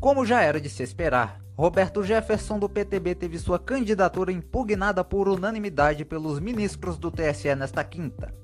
Como 0.00 0.24
já 0.24 0.40
era 0.40 0.60
de 0.60 0.70
se 0.70 0.82
esperar, 0.82 1.40
Roberto 1.56 2.02
Jefferson 2.02 2.58
do 2.58 2.70
PTB 2.70 3.14
teve 3.14 3.38
sua 3.38 3.58
candidatura 3.58 4.32
impugnada 4.32 5.04
por 5.04 5.28
unanimidade 5.28 6.06
pelos 6.06 6.40
ministros 6.40 6.96
do 6.96 7.10
TSE 7.10 7.54
nesta 7.54 7.84
quinta. 7.84 8.34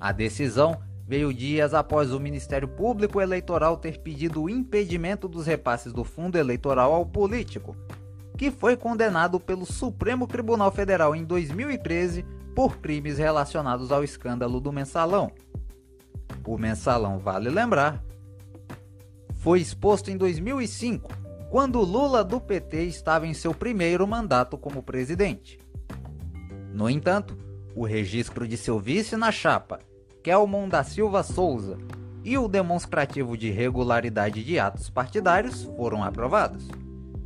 A 0.00 0.12
decisão 0.12 0.80
veio 1.06 1.32
dias 1.32 1.72
após 1.72 2.12
o 2.12 2.18
Ministério 2.18 2.66
Público 2.66 3.20
Eleitoral 3.20 3.76
ter 3.76 4.00
pedido 4.00 4.42
o 4.42 4.50
impedimento 4.50 5.28
dos 5.28 5.46
repasses 5.46 5.92
do 5.92 6.02
fundo 6.02 6.36
eleitoral 6.36 6.92
ao 6.92 7.06
político, 7.06 7.76
que 8.36 8.50
foi 8.50 8.76
condenado 8.76 9.38
pelo 9.38 9.64
Supremo 9.64 10.26
Tribunal 10.26 10.72
Federal 10.72 11.14
em 11.14 11.24
2013 11.24 12.24
por 12.54 12.78
crimes 12.78 13.18
relacionados 13.18 13.92
ao 13.92 14.02
escândalo 14.02 14.60
do 14.60 14.72
mensalão. 14.72 15.30
O 16.44 16.58
mensalão, 16.58 17.18
vale 17.18 17.50
lembrar, 17.50 18.02
foi 19.34 19.60
exposto 19.60 20.10
em 20.10 20.16
2005, 20.16 21.12
quando 21.50 21.80
Lula 21.80 22.24
do 22.24 22.40
PT 22.40 22.82
estava 22.84 23.26
em 23.26 23.34
seu 23.34 23.54
primeiro 23.54 24.06
mandato 24.08 24.58
como 24.58 24.82
presidente. 24.82 25.58
No 26.72 26.90
entanto, 26.90 27.38
o 27.76 27.84
registro 27.84 28.46
de 28.46 28.56
seu 28.56 28.80
vice 28.80 29.16
na 29.16 29.30
chapa 29.30 29.78
Kelmon 30.26 30.68
da 30.68 30.82
Silva 30.82 31.22
Souza 31.22 31.78
e 32.24 32.36
o 32.36 32.48
demonstrativo 32.48 33.36
de 33.36 33.48
regularidade 33.48 34.42
de 34.42 34.58
atos 34.58 34.90
partidários 34.90 35.62
foram 35.76 36.02
aprovados. 36.02 36.66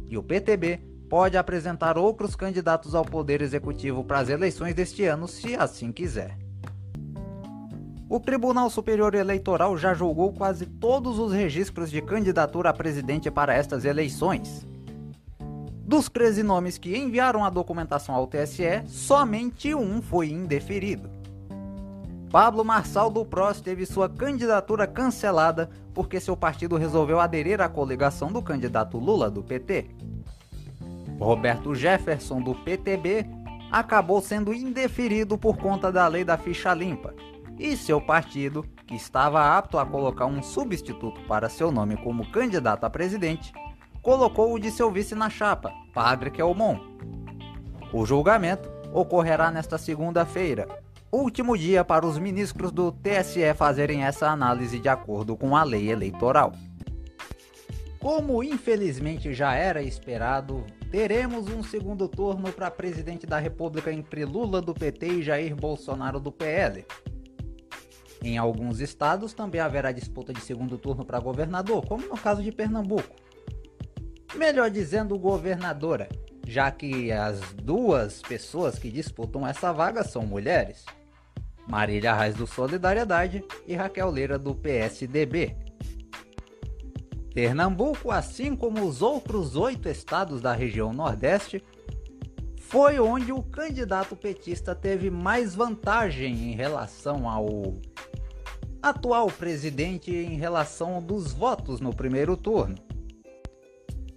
E 0.06 0.18
o 0.18 0.22
PTB 0.22 0.78
pode 1.08 1.38
apresentar 1.38 1.96
outros 1.96 2.36
candidatos 2.36 2.94
ao 2.94 3.02
Poder 3.02 3.40
Executivo 3.40 4.04
para 4.04 4.18
as 4.18 4.28
eleições 4.28 4.74
deste 4.74 5.06
ano, 5.06 5.26
se 5.26 5.54
assim 5.54 5.90
quiser. 5.90 6.36
O 8.06 8.20
Tribunal 8.20 8.68
Superior 8.68 9.14
Eleitoral 9.14 9.78
já 9.78 9.94
julgou 9.94 10.34
quase 10.34 10.66
todos 10.66 11.18
os 11.18 11.32
registros 11.32 11.90
de 11.90 12.02
candidatura 12.02 12.68
a 12.68 12.74
presidente 12.74 13.30
para 13.30 13.54
estas 13.54 13.86
eleições. 13.86 14.66
Dos 15.86 16.10
13 16.10 16.42
nomes 16.42 16.76
que 16.76 16.94
enviaram 16.94 17.46
a 17.46 17.48
documentação 17.48 18.14
ao 18.14 18.26
TSE, 18.26 18.82
somente 18.86 19.74
um 19.74 20.02
foi 20.02 20.28
indeferido. 20.28 21.19
Pablo 22.30 22.64
Marçal 22.64 23.10
do 23.10 23.24
PROS 23.24 23.60
teve 23.60 23.84
sua 23.84 24.08
candidatura 24.08 24.86
cancelada 24.86 25.68
porque 25.92 26.20
seu 26.20 26.36
partido 26.36 26.76
resolveu 26.76 27.18
aderir 27.18 27.60
à 27.60 27.68
coligação 27.68 28.30
do 28.30 28.40
candidato 28.40 28.98
Lula 28.98 29.28
do 29.28 29.42
PT. 29.42 29.90
Roberto 31.18 31.74
Jefferson 31.74 32.40
do 32.40 32.54
PTB 32.54 33.26
acabou 33.70 34.20
sendo 34.20 34.54
indeferido 34.54 35.36
por 35.36 35.56
conta 35.56 35.90
da 35.90 36.06
lei 36.06 36.24
da 36.24 36.38
ficha 36.38 36.72
limpa, 36.72 37.12
e 37.58 37.76
seu 37.76 38.00
partido, 38.00 38.64
que 38.86 38.94
estava 38.94 39.56
apto 39.56 39.76
a 39.76 39.84
colocar 39.84 40.26
um 40.26 40.42
substituto 40.42 41.20
para 41.22 41.48
seu 41.48 41.70
nome 41.70 41.96
como 41.96 42.30
candidato 42.30 42.84
a 42.84 42.90
presidente, 42.90 43.52
colocou 44.02 44.54
o 44.54 44.58
de 44.58 44.70
seu 44.70 44.90
vice 44.90 45.14
na 45.14 45.28
chapa, 45.28 45.72
Padre 45.92 46.30
Kelmon. 46.30 46.78
O 47.92 48.06
julgamento 48.06 48.70
ocorrerá 48.92 49.50
nesta 49.50 49.76
segunda-feira, 49.76 50.66
último 51.12 51.56
dia 51.56 51.84
para 51.84 52.06
os 52.06 52.18
ministros 52.18 52.70
do 52.70 52.92
TSE 52.92 53.52
fazerem 53.54 54.04
essa 54.04 54.28
análise 54.28 54.78
de 54.78 54.88
acordo 54.88 55.36
com 55.36 55.56
a 55.56 55.64
lei 55.64 55.90
eleitoral. 55.90 56.52
Como 57.98 58.42
infelizmente 58.42 59.34
já 59.34 59.54
era 59.54 59.82
esperado, 59.82 60.64
teremos 60.90 61.48
um 61.48 61.62
segundo 61.62 62.08
turno 62.08 62.52
para 62.52 62.70
presidente 62.70 63.26
da 63.26 63.38
República 63.38 63.92
entre 63.92 64.24
Lula 64.24 64.62
do 64.62 64.72
PT 64.72 65.06
e 65.06 65.22
Jair 65.22 65.54
Bolsonaro 65.54 66.18
do 66.18 66.32
PL. 66.32 66.86
Em 68.22 68.38
alguns 68.38 68.80
estados 68.80 69.32
também 69.32 69.60
haverá 69.60 69.92
disputa 69.92 70.32
de 70.32 70.40
segundo 70.40 70.78
turno 70.78 71.04
para 71.04 71.18
governador, 71.18 71.84
como 71.86 72.06
no 72.06 72.16
caso 72.16 72.42
de 72.42 72.52
Pernambuco. 72.52 73.16
Melhor 74.34 74.70
dizendo, 74.70 75.18
governadora, 75.18 76.08
já 76.46 76.70
que 76.70 77.10
as 77.10 77.40
duas 77.54 78.22
pessoas 78.22 78.78
que 78.78 78.90
disputam 78.90 79.46
essa 79.46 79.72
vaga 79.72 80.04
são 80.04 80.22
mulheres. 80.22 80.84
Marília 81.68 82.14
Reis 82.14 82.34
do 82.34 82.46
Solidariedade 82.46 83.44
e 83.66 83.74
Raquel 83.74 84.10
Leira 84.10 84.38
do 84.38 84.54
PSDB. 84.54 85.56
Pernambuco, 87.32 88.10
assim 88.10 88.56
como 88.56 88.84
os 88.84 89.02
outros 89.02 89.56
oito 89.56 89.88
estados 89.88 90.40
da 90.40 90.52
região 90.52 90.92
Nordeste, 90.92 91.62
foi 92.58 93.00
onde 93.00 93.32
o 93.32 93.42
candidato 93.42 94.14
petista 94.14 94.74
teve 94.74 95.10
mais 95.10 95.54
vantagem 95.54 96.52
em 96.52 96.54
relação 96.54 97.28
ao 97.28 97.76
atual 98.82 99.26
presidente 99.26 100.10
em 100.10 100.36
relação 100.36 101.02
dos 101.02 101.32
votos 101.32 101.80
no 101.80 101.94
primeiro 101.94 102.36
turno. 102.36 102.76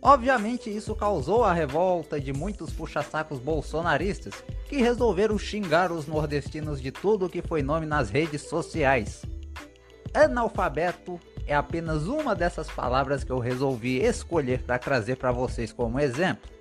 Obviamente, 0.05 0.69
isso 0.69 0.93
causou 0.93 1.45
a 1.45 1.53
revolta 1.53 2.19
de 2.19 2.33
muitos 2.33 2.73
puxa-sacos 2.73 3.39
bolsonaristas 3.39 4.33
que 4.67 4.75
resolveram 4.75 5.37
xingar 5.37 5.93
os 5.93 6.05
nordestinos 6.07 6.81
de 6.81 6.91
tudo 6.91 7.29
que 7.29 7.41
foi 7.41 7.63
nome 7.63 7.85
nas 7.85 8.09
redes 8.09 8.41
sociais. 8.41 9.23
Analfabeto 10.13 11.17
é 11.47 11.55
apenas 11.55 12.03
uma 12.05 12.35
dessas 12.35 12.69
palavras 12.69 13.23
que 13.23 13.31
eu 13.31 13.39
resolvi 13.39 14.03
escolher 14.03 14.61
para 14.63 14.77
trazer 14.77 15.15
para 15.15 15.31
vocês 15.31 15.71
como 15.71 15.97
exemplo. 15.97 16.51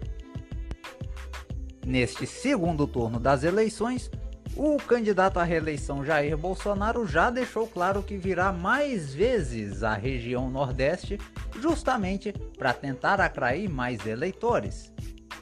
Neste 1.84 2.28
segundo 2.28 2.86
turno 2.86 3.18
das 3.18 3.42
eleições, 3.42 4.08
o 4.56 4.76
candidato 4.76 5.38
à 5.38 5.44
reeleição 5.44 6.04
Jair 6.04 6.36
Bolsonaro 6.36 7.06
já 7.06 7.30
deixou 7.30 7.66
claro 7.66 8.02
que 8.02 8.16
virá 8.16 8.52
mais 8.52 9.14
vezes 9.14 9.82
à 9.82 9.94
região 9.94 10.50
Nordeste, 10.50 11.18
justamente 11.60 12.32
para 12.58 12.72
tentar 12.72 13.20
atrair 13.20 13.68
mais 13.68 14.06
eleitores. 14.06 14.92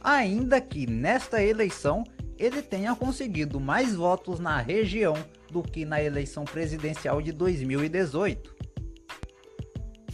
Ainda 0.03 0.61
que 0.61 0.87
nesta 0.87 1.43
eleição 1.43 2.05
ele 2.39 2.63
tenha 2.63 2.95
conseguido 2.95 3.61
mais 3.61 3.95
votos 3.95 4.39
na 4.41 4.59
região 4.59 5.15
do 5.51 5.63
que 5.63 5.85
na 5.85 6.03
eleição 6.03 6.45
presidencial 6.45 7.21
de 7.21 7.33
2018. 7.33 8.61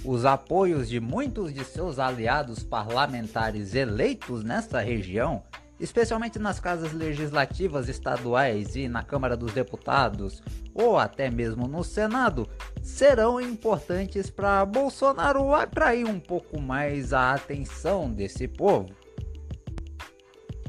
os 0.05 0.25
apoios 0.25 0.89
de 0.89 1.01
muitos 1.01 1.53
de 1.53 1.65
seus 1.65 1.99
aliados 1.99 2.63
parlamentares 2.63 3.75
eleitos 3.75 4.45
nesta 4.45 4.81
região, 4.81 5.43
especialmente 5.79 6.39
nas 6.39 6.59
casas 6.59 6.93
legislativas 6.93 7.89
estaduais 7.89 8.77
e 8.77 8.89
na 8.89 9.03
Câmara 9.03 9.37
dos 9.37 9.53
Deputados, 9.53 10.43
ou 10.75 10.99
até 10.99 11.31
mesmo 11.31 11.69
no 11.69 11.85
Senado, 11.85 12.49
serão 12.83 13.41
importantes 13.41 14.31
para 14.31 14.65
Bolsonaro 14.65 15.55
atrair 15.55 16.07
um 16.07 16.21
pouco 16.21 16.61
mais 16.61 17.13
a 17.13 17.35
atenção 17.35 18.11
desse 18.11 18.49
povo. 18.49 18.91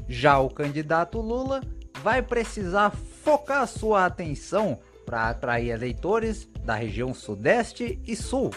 Já 0.08 0.38
o 0.38 0.48
candidato 0.48 1.20
Lula 1.20 1.62
vai 2.02 2.22
precisar 2.22 2.90
focar 2.90 3.66
sua 3.66 4.06
atenção 4.06 4.78
para 5.04 5.28
atrair 5.30 5.70
eleitores 5.70 6.48
da 6.64 6.74
região 6.74 7.14
Sudeste 7.14 7.98
e 8.06 8.14
Sul, 8.14 8.50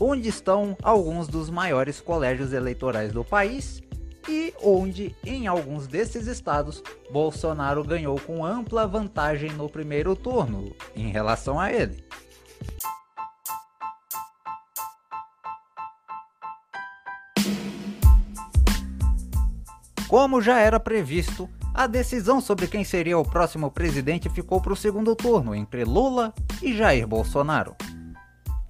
onde 0.00 0.28
estão 0.28 0.76
alguns 0.82 1.28
dos 1.28 1.48
maiores 1.48 2.00
colégios 2.00 2.52
eleitorais 2.52 3.12
do 3.12 3.24
país 3.24 3.80
e 4.28 4.54
onde, 4.62 5.14
em 5.24 5.46
alguns 5.46 5.86
desses 5.86 6.26
estados, 6.26 6.82
Bolsonaro 7.10 7.84
ganhou 7.84 8.18
com 8.20 8.44
ampla 8.44 8.86
vantagem 8.86 9.50
no 9.52 9.68
primeiro 9.68 10.16
turno 10.16 10.74
em 10.96 11.10
relação 11.10 11.60
a 11.60 11.72
ele. 11.72 12.04
Como 20.08 20.40
já 20.40 20.60
era 20.60 20.78
previsto, 20.78 21.50
a 21.74 21.88
decisão 21.88 22.40
sobre 22.40 22.68
quem 22.68 22.84
seria 22.84 23.18
o 23.18 23.24
próximo 23.24 23.68
presidente 23.68 24.30
ficou 24.30 24.60
para 24.60 24.72
o 24.72 24.76
segundo 24.76 25.16
turno 25.16 25.54
entre 25.54 25.84
Lula 25.84 26.32
e 26.62 26.72
Jair 26.72 27.04
Bolsonaro. 27.04 27.74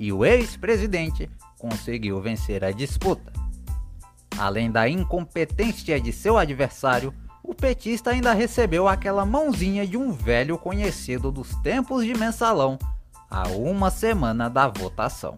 E 0.01 0.11
o 0.11 0.25
ex-presidente 0.25 1.29
conseguiu 1.59 2.19
vencer 2.21 2.65
a 2.65 2.71
disputa. 2.71 3.44
Além 4.39 4.71
da 4.71 4.89
incompetência 4.89 6.01
de 6.01 6.13
seu 6.13 6.37
adversário, 6.37 7.15
o 7.43 7.55
petista 7.55 8.11
ainda 8.11 8.33
recebeu 8.33 8.89
aquela 8.89 9.25
mãozinha 9.25 9.87
de 9.87 9.97
um 9.97 10.11
velho 10.11 10.59
conhecido 10.59 11.31
dos 11.31 11.55
tempos 11.57 12.05
de 12.05 12.15
mensalão 12.15 12.79
a 13.31 13.49
uma 13.49 13.91
semana 13.91 14.49
da 14.49 14.67
votação. 14.67 15.37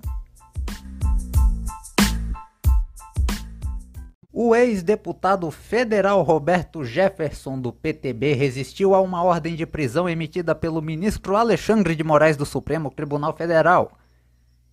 O 4.33 4.55
ex-deputado 4.55 5.51
federal 5.51 6.23
Roberto 6.23 6.85
Jefferson 6.85 7.59
do 7.59 7.73
PTB 7.73 8.35
resistiu 8.35 8.95
a 8.95 9.01
uma 9.01 9.23
ordem 9.23 9.55
de 9.55 9.65
prisão 9.65 10.09
emitida 10.09 10.55
pelo 10.55 10.83
ministro 10.83 11.37
Alexandre 11.37 11.95
de 11.97 12.05
Moraes 12.05 12.37
do 12.37 12.45
Supremo 12.45 12.91
Tribunal 12.91 13.35
Federal 13.35 13.93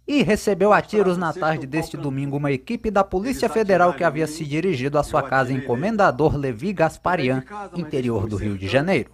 e 0.07 0.21
recebeu 0.21 0.73
a 0.73 0.81
tiros 0.81 1.17
na 1.17 1.31
tarde 1.33 1.65
deste 1.65 1.95
domingo. 1.95 2.37
Uma 2.37 2.51
equipe 2.51 2.91
da 2.91 3.03
Polícia 3.03 3.49
Federal 3.49 3.93
que 3.93 4.03
havia 4.03 4.27
se 4.27 4.45
dirigido 4.45 4.97
à 4.97 5.03
sua 5.03 5.23
casa 5.23 5.53
em 5.53 5.61
Comendador 5.61 6.35
Levi 6.35 6.73
Gasparian, 6.73 7.43
interior 7.73 8.27
do 8.27 8.35
Rio 8.35 8.57
de 8.57 8.67
Janeiro. 8.67 9.11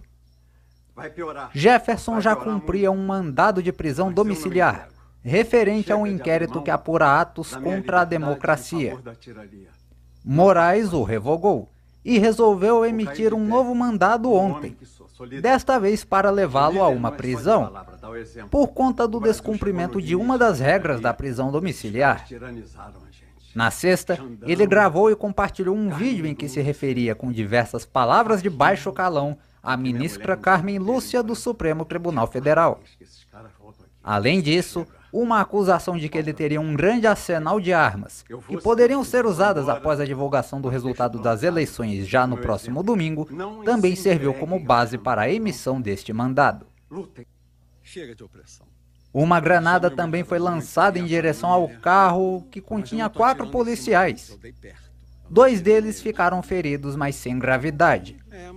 Jefferson 1.54 2.20
já 2.20 2.36
cumpria 2.36 2.90
um 2.90 3.06
mandado 3.06 3.62
de 3.62 3.72
prisão 3.72 4.12
domiciliar, 4.12 4.88
referente 5.22 5.92
a 5.92 5.96
um 5.96 6.06
inquérito 6.06 6.60
que 6.62 6.70
apura 6.70 7.20
atos 7.20 7.54
contra 7.56 8.02
a 8.02 8.04
democracia. 8.04 8.98
Moraes 10.24 10.92
o 10.92 11.02
revogou 11.02 11.70
e 12.04 12.18
resolveu 12.18 12.84
emitir 12.84 13.32
um 13.32 13.46
novo 13.46 13.74
mandado 13.74 14.32
ontem, 14.32 14.76
desta 15.40 15.78
vez 15.78 16.04
para 16.04 16.30
levá-lo 16.30 16.82
a 16.82 16.88
uma 16.88 17.12
prisão, 17.12 17.72
por 18.50 18.68
conta 18.68 19.06
do 19.06 19.20
descumprimento 19.20 20.00
de 20.00 20.14
uma 20.16 20.38
das 20.38 20.60
regras 20.60 21.00
da 21.00 21.12
prisão 21.12 21.50
domiciliar. 21.50 22.26
Na 23.54 23.70
sexta, 23.70 24.18
ele 24.42 24.66
gravou 24.66 25.10
e 25.10 25.16
compartilhou 25.16 25.76
um 25.76 25.90
vídeo 25.90 26.26
em 26.26 26.34
que 26.34 26.48
se 26.48 26.60
referia 26.60 27.14
com 27.14 27.32
diversas 27.32 27.84
palavras 27.84 28.42
de 28.42 28.48
baixo 28.48 28.92
calão 28.92 29.36
à 29.62 29.76
ministra 29.76 30.36
Carmen 30.36 30.78
Lúcia 30.78 31.22
do 31.22 31.34
Supremo 31.34 31.84
Tribunal 31.84 32.26
Federal. 32.26 32.80
Além 34.02 34.40
disso, 34.40 34.86
uma 35.12 35.40
acusação 35.40 35.96
de 35.96 36.08
que 36.08 36.18
ele 36.18 36.32
teria 36.32 36.60
um 36.60 36.74
grande 36.74 37.06
arsenal 37.06 37.60
de 37.60 37.72
armas 37.72 38.24
que 38.48 38.58
poderiam 38.58 39.02
ser 39.04 39.26
usadas 39.26 39.68
após 39.68 40.00
a 40.00 40.04
divulgação 40.04 40.60
do 40.60 40.68
resultado 40.68 41.18
das 41.18 41.42
eleições 41.42 42.06
já 42.06 42.26
no 42.26 42.36
próximo 42.36 42.82
domingo, 42.82 43.28
também 43.64 43.96
serviu 43.96 44.34
como 44.34 44.58
base 44.58 44.98
para 44.98 45.22
a 45.22 45.30
emissão 45.30 45.80
deste 45.80 46.12
mandado. 46.12 46.66
Uma 49.12 49.40
granada 49.40 49.90
também 49.90 50.22
foi 50.22 50.38
lançada 50.38 50.98
em 50.98 51.04
direção 51.04 51.50
ao 51.50 51.68
carro 51.68 52.46
que 52.50 52.60
continha 52.60 53.08
quatro 53.08 53.48
policiais. 53.48 54.38
Dois 55.28 55.60
deles 55.60 56.02
ficaram 56.02 56.42
feridos, 56.42 56.96
mas 56.96 57.14
sem 57.14 57.38
gravidade. 57.38 58.16
É, 58.32 58.50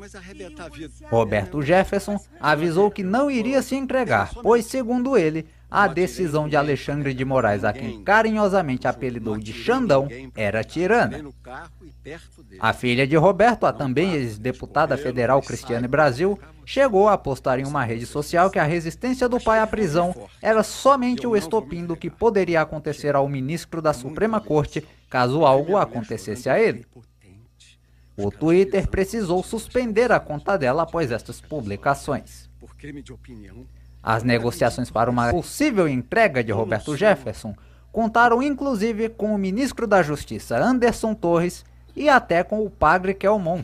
Roberto 1.07 1.61
Jefferson 1.61 2.19
avisou 2.39 2.89
que 2.89 3.03
não 3.03 3.29
iria 3.29 3.61
se 3.61 3.75
entregar, 3.75 4.33
pois, 4.41 4.65
segundo 4.65 5.15
ele, 5.15 5.45
a 5.73 5.87
decisão 5.87 6.47
de 6.47 6.55
Alexandre 6.55 7.15
de 7.15 7.25
Moraes, 7.25 7.63
a 7.63 7.73
quem 7.73 8.03
carinhosamente 8.03 8.87
apelidou 8.87 9.39
de 9.39 9.51
Xandão, 9.51 10.07
era 10.35 10.63
tirana. 10.63 11.25
A 12.59 12.71
filha 12.73 13.07
de 13.07 13.15
Roberto, 13.15 13.65
a 13.65 13.73
também 13.73 14.13
ex-deputada 14.13 14.95
federal 14.95 15.41
Cristiane 15.41 15.87
Brasil, 15.87 16.39
chegou 16.63 17.09
a 17.09 17.17
postar 17.17 17.57
em 17.57 17.65
uma 17.65 17.83
rede 17.83 18.05
social 18.05 18.51
que 18.51 18.59
a 18.59 18.63
resistência 18.63 19.27
do 19.27 19.41
pai 19.41 19.59
à 19.59 19.65
prisão 19.65 20.13
era 20.39 20.61
somente 20.61 21.25
o 21.25 21.35
estopim 21.35 21.87
do 21.87 21.97
que 21.97 22.07
poderia 22.07 22.61
acontecer 22.61 23.15
ao 23.15 23.27
ministro 23.27 23.81
da 23.81 23.93
Suprema 23.93 24.39
Corte 24.39 24.87
caso 25.09 25.43
algo 25.43 25.75
acontecesse 25.75 26.51
a 26.51 26.59
ele. 26.59 26.85
O 28.15 28.29
Twitter 28.29 28.87
precisou 28.87 29.41
suspender 29.41 30.11
a 30.11 30.19
conta 30.19 30.55
dela 30.55 30.83
após 30.83 31.11
estas 31.11 31.41
publicações. 31.41 32.47
As 34.03 34.21
negociações 34.21 34.91
para 34.91 35.09
uma 35.09 35.31
possível 35.31 35.87
entrega 35.87 36.43
de 36.43 36.51
Roberto 36.51 36.97
Jefferson 36.97 37.55
contaram 37.89 38.43
inclusive 38.43 39.07
com 39.07 39.33
o 39.33 39.37
ministro 39.37 39.87
da 39.87 40.03
Justiça 40.03 40.57
Anderson 40.57 41.13
Torres 41.13 41.63
e 41.95 42.09
até 42.09 42.43
com 42.43 42.65
o 42.65 42.69
padre 42.69 43.13
Kelmon, 43.13 43.63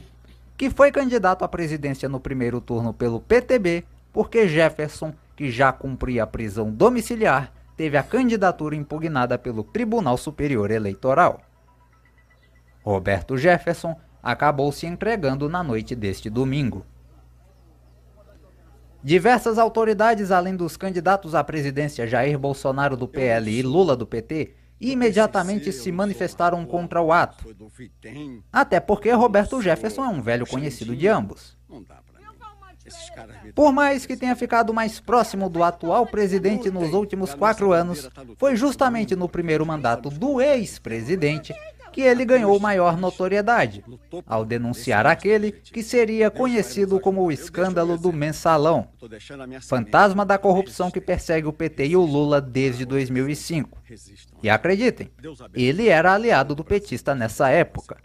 que 0.55 0.69
foi 0.69 0.91
candidato 0.91 1.43
à 1.43 1.47
presidência 1.47 2.07
no 2.07 2.19
primeiro 2.19 2.61
turno 2.61 2.93
pelo 2.93 3.19
PTB, 3.19 3.83
porque 4.13 4.47
Jefferson, 4.47 5.13
que 5.35 5.51
já 5.51 5.73
cumpria 5.73 6.23
a 6.23 6.27
prisão 6.27 6.71
domiciliar, 6.71 7.51
teve 7.75 7.97
a 7.97 8.03
candidatura 8.03 8.75
impugnada 8.75 9.37
pelo 9.37 9.63
Tribunal 9.63 10.17
Superior 10.17 10.71
Eleitoral. 10.71 11.41
Roberto 12.83 13.37
Jefferson 13.37 13.95
acabou 14.21 14.71
se 14.71 14.85
entregando 14.85 15.49
na 15.49 15.63
noite 15.63 15.95
deste 15.95 16.29
domingo. 16.29 16.85
Diversas 19.03 19.57
autoridades, 19.57 20.29
além 20.29 20.55
dos 20.55 20.75
candidatos 20.75 21.33
à 21.33 21.43
presidência 21.43 22.05
Jair 22.05 22.37
Bolsonaro 22.37 22.97
do 22.97 23.07
PL 23.07 23.49
e 23.49 23.61
Lula 23.61 23.95
do 23.95 24.05
PT, 24.05 24.53
imediatamente 24.79 25.71
se 25.71 25.91
manifestaram 25.91 26.65
contra 26.65 27.01
o 27.01 27.11
ato. 27.11 27.55
Até 28.51 28.79
porque 28.79 29.11
Roberto 29.11 29.61
Jefferson 29.61 30.03
é 30.03 30.09
um 30.09 30.21
velho 30.21 30.45
conhecido 30.45 30.95
de 30.95 31.07
ambos. 31.07 31.57
Por 33.53 33.71
mais 33.71 34.05
que 34.05 34.17
tenha 34.17 34.35
ficado 34.35 34.73
mais 34.73 34.99
próximo 34.99 35.49
do 35.49 35.63
atual 35.63 36.07
presidente 36.07 36.71
nos 36.71 36.93
últimos 36.93 37.33
quatro 37.33 37.71
anos, 37.71 38.09
foi 38.37 38.55
justamente 38.55 39.15
no 39.15 39.29
primeiro 39.29 39.65
mandato 39.65 40.09
do 40.09 40.41
ex-presidente 40.41 41.53
que 41.99 42.03
ele 42.05 42.23
ganhou 42.23 42.57
maior 42.61 42.95
notoriedade, 42.95 43.83
ao 44.25 44.45
denunciar 44.45 45.05
aquele 45.05 45.51
que 45.51 45.83
seria 45.83 46.31
conhecido 46.31 46.97
como 46.97 47.21
o 47.21 47.29
escândalo 47.29 47.97
do 47.97 48.13
mensalão, 48.13 48.87
fantasma 49.59 50.25
da 50.25 50.37
corrupção 50.37 50.89
que 50.89 51.01
persegue 51.01 51.47
o 51.47 51.51
PT 51.51 51.87
e 51.87 51.97
o 51.97 52.01
Lula 52.01 52.39
desde 52.39 52.85
2005. 52.85 53.77
E 54.41 54.49
acreditem, 54.49 55.11
ele 55.53 55.89
era 55.89 56.13
aliado 56.13 56.55
do 56.55 56.63
petista 56.63 57.13
nessa 57.13 57.49
época. 57.49 57.97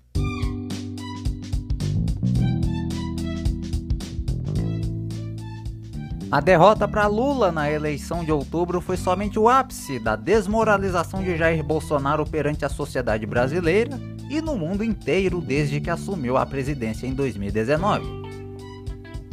A 6.34 6.40
derrota 6.40 6.88
para 6.88 7.06
Lula 7.06 7.52
na 7.52 7.70
eleição 7.70 8.24
de 8.24 8.32
outubro 8.32 8.80
foi 8.80 8.96
somente 8.96 9.38
o 9.38 9.48
ápice 9.48 10.00
da 10.00 10.16
desmoralização 10.16 11.22
de 11.22 11.36
Jair 11.36 11.62
Bolsonaro 11.62 12.26
perante 12.26 12.64
a 12.64 12.68
sociedade 12.68 13.24
brasileira 13.24 13.96
e 14.28 14.40
no 14.40 14.56
mundo 14.56 14.82
inteiro 14.82 15.40
desde 15.40 15.80
que 15.80 15.88
assumiu 15.88 16.36
a 16.36 16.44
presidência 16.44 17.06
em 17.06 17.14
2019. 17.14 18.04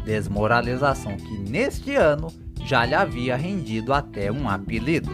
Desmoralização 0.05 1.17
que 1.17 1.39
neste 1.39 1.95
ano 1.95 2.27
já 2.63 2.85
lhe 2.85 2.93
havia 2.93 3.35
rendido 3.35 3.93
até 3.93 4.31
um 4.31 4.47
apelido. 4.47 5.09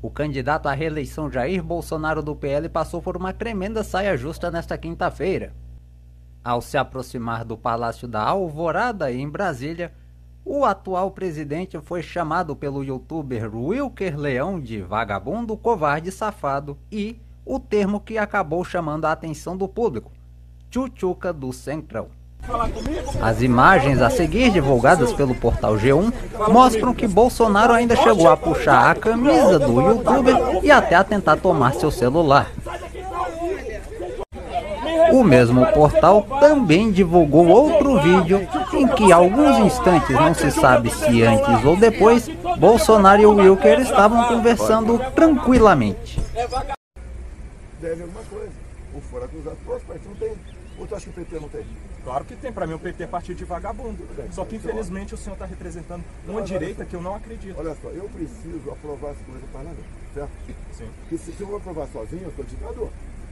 O 0.00 0.08
candidato 0.08 0.68
à 0.68 0.72
reeleição 0.72 1.28
Jair 1.28 1.64
Bolsonaro 1.64 2.22
do 2.22 2.36
PL 2.36 2.68
passou 2.68 3.02
por 3.02 3.16
uma 3.16 3.32
tremenda 3.32 3.82
saia 3.82 4.16
justa 4.16 4.52
nesta 4.52 4.78
quinta-feira 4.78 5.65
ao 6.46 6.60
se 6.60 6.78
aproximar 6.78 7.44
do 7.44 7.56
Palácio 7.56 8.06
da 8.06 8.22
Alvorada, 8.22 9.10
em 9.10 9.28
Brasília, 9.28 9.92
o 10.44 10.64
atual 10.64 11.10
presidente 11.10 11.76
foi 11.80 12.04
chamado 12.04 12.54
pelo 12.54 12.84
youtuber 12.84 13.52
Wilker 13.52 14.16
Leão 14.16 14.60
de 14.60 14.80
vagabundo, 14.80 15.56
covarde, 15.56 16.12
safado 16.12 16.78
e 16.90 17.18
o 17.44 17.58
termo 17.58 17.98
que 17.98 18.16
acabou 18.16 18.64
chamando 18.64 19.06
a 19.06 19.12
atenção 19.12 19.56
do 19.56 19.66
público, 19.66 20.12
Chuchuca 20.70 21.32
do 21.32 21.52
Centrão. 21.52 22.06
As 23.20 23.42
imagens 23.42 24.00
a 24.00 24.08
seguir, 24.08 24.52
divulgadas 24.52 25.12
pelo 25.12 25.34
portal 25.34 25.74
G1, 25.74 26.12
mostram 26.48 26.94
que 26.94 27.08
Bolsonaro 27.08 27.72
ainda 27.72 27.96
chegou 27.96 28.30
a 28.30 28.36
puxar 28.36 28.92
a 28.92 28.94
camisa 28.94 29.58
do 29.58 29.80
youtuber 29.80 30.36
e 30.62 30.70
até 30.70 30.94
a 30.94 31.02
tentar 31.02 31.38
tomar 31.38 31.74
seu 31.74 31.90
celular. 31.90 32.52
O 35.16 35.24
mesmo 35.24 35.64
portal 35.72 36.24
também 36.38 36.92
divulgou 36.92 37.48
outro 37.48 37.98
vídeo 38.02 38.46
em 38.74 38.86
que, 38.86 39.10
alguns 39.10 39.58
instantes, 39.60 40.10
não 40.10 40.34
se 40.34 40.50
sabe 40.50 40.90
se 40.90 41.22
antes 41.22 41.64
ou 41.64 41.74
depois, 41.74 42.28
Bolsonaro 42.58 43.22
e 43.22 43.24
o 43.24 43.34
Wilker 43.34 43.80
estavam 43.80 44.28
conversando 44.28 44.98
tranquilamente. 45.14 46.20
Deve 47.80 48.02
alguma 48.02 48.22
coisa. 48.24 48.52
O 48.94 49.00
fora 49.00 49.24
acusado, 49.24 49.56
pô, 49.64 49.80
mas 49.88 50.04
não 50.04 50.14
tem. 50.16 50.32
Ou 50.78 50.86
tu 50.86 50.94
acha 50.94 51.04
que 51.08 51.18
o 51.18 51.24
PT 51.24 51.40
não 51.40 51.48
tem? 51.48 51.64
Claro 52.04 52.24
que 52.26 52.36
tem, 52.36 52.52
para 52.52 52.66
mim 52.66 52.74
o 52.74 52.78
PT 52.78 53.04
é 53.04 53.06
partido 53.06 53.38
de 53.38 53.44
vagabundo. 53.46 54.06
Só 54.32 54.44
que 54.44 54.56
infelizmente 54.56 55.14
o 55.14 55.16
senhor 55.16 55.32
está 55.32 55.46
representando 55.46 56.04
uma 56.28 56.42
direita 56.42 56.84
que 56.84 56.94
eu 56.94 57.00
não 57.00 57.14
acredito. 57.14 57.58
Olha 57.58 57.74
só, 57.80 57.88
eu 57.88 58.06
preciso 58.10 58.70
aprovar 58.70 59.12
as 59.12 59.18
coisas 59.24 59.40
no 59.40 59.48
parlamento, 59.48 59.82
certo? 60.12 60.30
Sim. 60.76 60.88
Porque 61.00 61.16
se, 61.16 61.32
se 61.32 61.40
eu 61.40 61.46
vou 61.46 61.56
aprovar 61.56 61.88
sozinho, 61.90 62.24
eu 62.24 62.32
sou 62.36 62.44
ditador. 62.44 62.90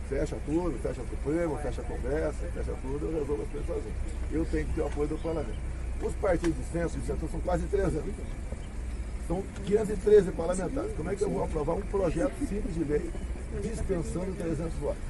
Fecha 0.08 0.36
tudo, 0.44 0.78
fecha 0.80 1.00
o 1.00 1.08
Supremo, 1.08 1.56
fecha 1.58 1.80
a 1.80 1.84
Conversa, 1.84 2.46
fecha 2.52 2.72
tudo, 2.82 3.06
eu 3.06 3.20
resolvo 3.20 3.42
as 3.42 3.48
coisas 3.48 3.66
sozinho. 3.66 3.94
Eu 4.30 4.44
tenho 4.44 4.66
que 4.66 4.74
ter 4.74 4.80
o 4.82 4.86
apoio 4.86 5.08
do 5.08 5.18
parlamento. 5.18 5.58
Os 6.02 6.14
partidos 6.16 6.56
de 6.56 6.64
centro 6.64 6.98
e 6.98 7.06
centro 7.06 7.28
são 7.28 7.40
quase 7.40 7.66
300. 7.66 8.02
São 9.26 9.42
513 9.64 10.32
parlamentares. 10.32 10.92
Como 10.94 11.10
é 11.10 11.16
que 11.16 11.22
eu 11.22 11.30
vou 11.30 11.44
aprovar 11.44 11.74
um 11.74 11.80
projeto 11.82 12.38
simples 12.40 12.74
de 12.74 12.84
lei 12.84 13.10
dispensando 13.62 14.34
300 14.34 14.74
votos? 14.74 15.02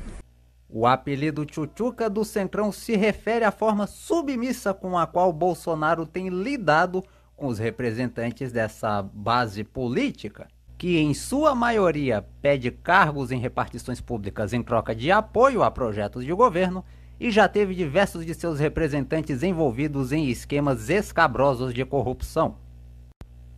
O 0.69 0.87
apelido 0.87 1.47
Chuchuca 1.49 2.09
do 2.09 2.25
Centrão 2.25 2.71
se 2.71 2.97
refere 2.97 3.45
à 3.45 3.51
forma 3.51 3.87
submissa 3.87 4.73
com 4.73 4.97
a 4.99 5.07
qual 5.07 5.33
Bolsonaro 5.33 6.07
tem 6.07 6.29
lidado 6.29 7.03
com 7.37 7.47
os 7.47 7.59
representantes 7.59 8.53
dessa 8.53 9.03
base 9.03 9.65
política, 9.65 10.49
que 10.77 10.99
em 10.99 11.15
sua 11.15 11.55
maioria 11.55 12.25
pede 12.43 12.71
cargos 12.71 13.31
em 13.31 13.39
repartições 13.39 14.01
públicas 14.01 14.53
em 14.53 14.63
troca 14.63 14.95
de 14.95 15.11
apoio 15.11 15.63
a 15.63 15.71
projetos 15.71 16.25
de 16.25 16.33
governo 16.33 16.85
e 17.19 17.31
já 17.31 17.49
teve 17.49 17.75
diversos 17.75 18.27
de 18.27 18.35
seus 18.35 18.59
representantes 18.59 19.43
envolvidos 19.43 20.13
em 20.13 20.29
esquemas 20.29 20.91
escabrosos 20.91 21.73
de 21.73 21.85
corrupção. 21.85 22.57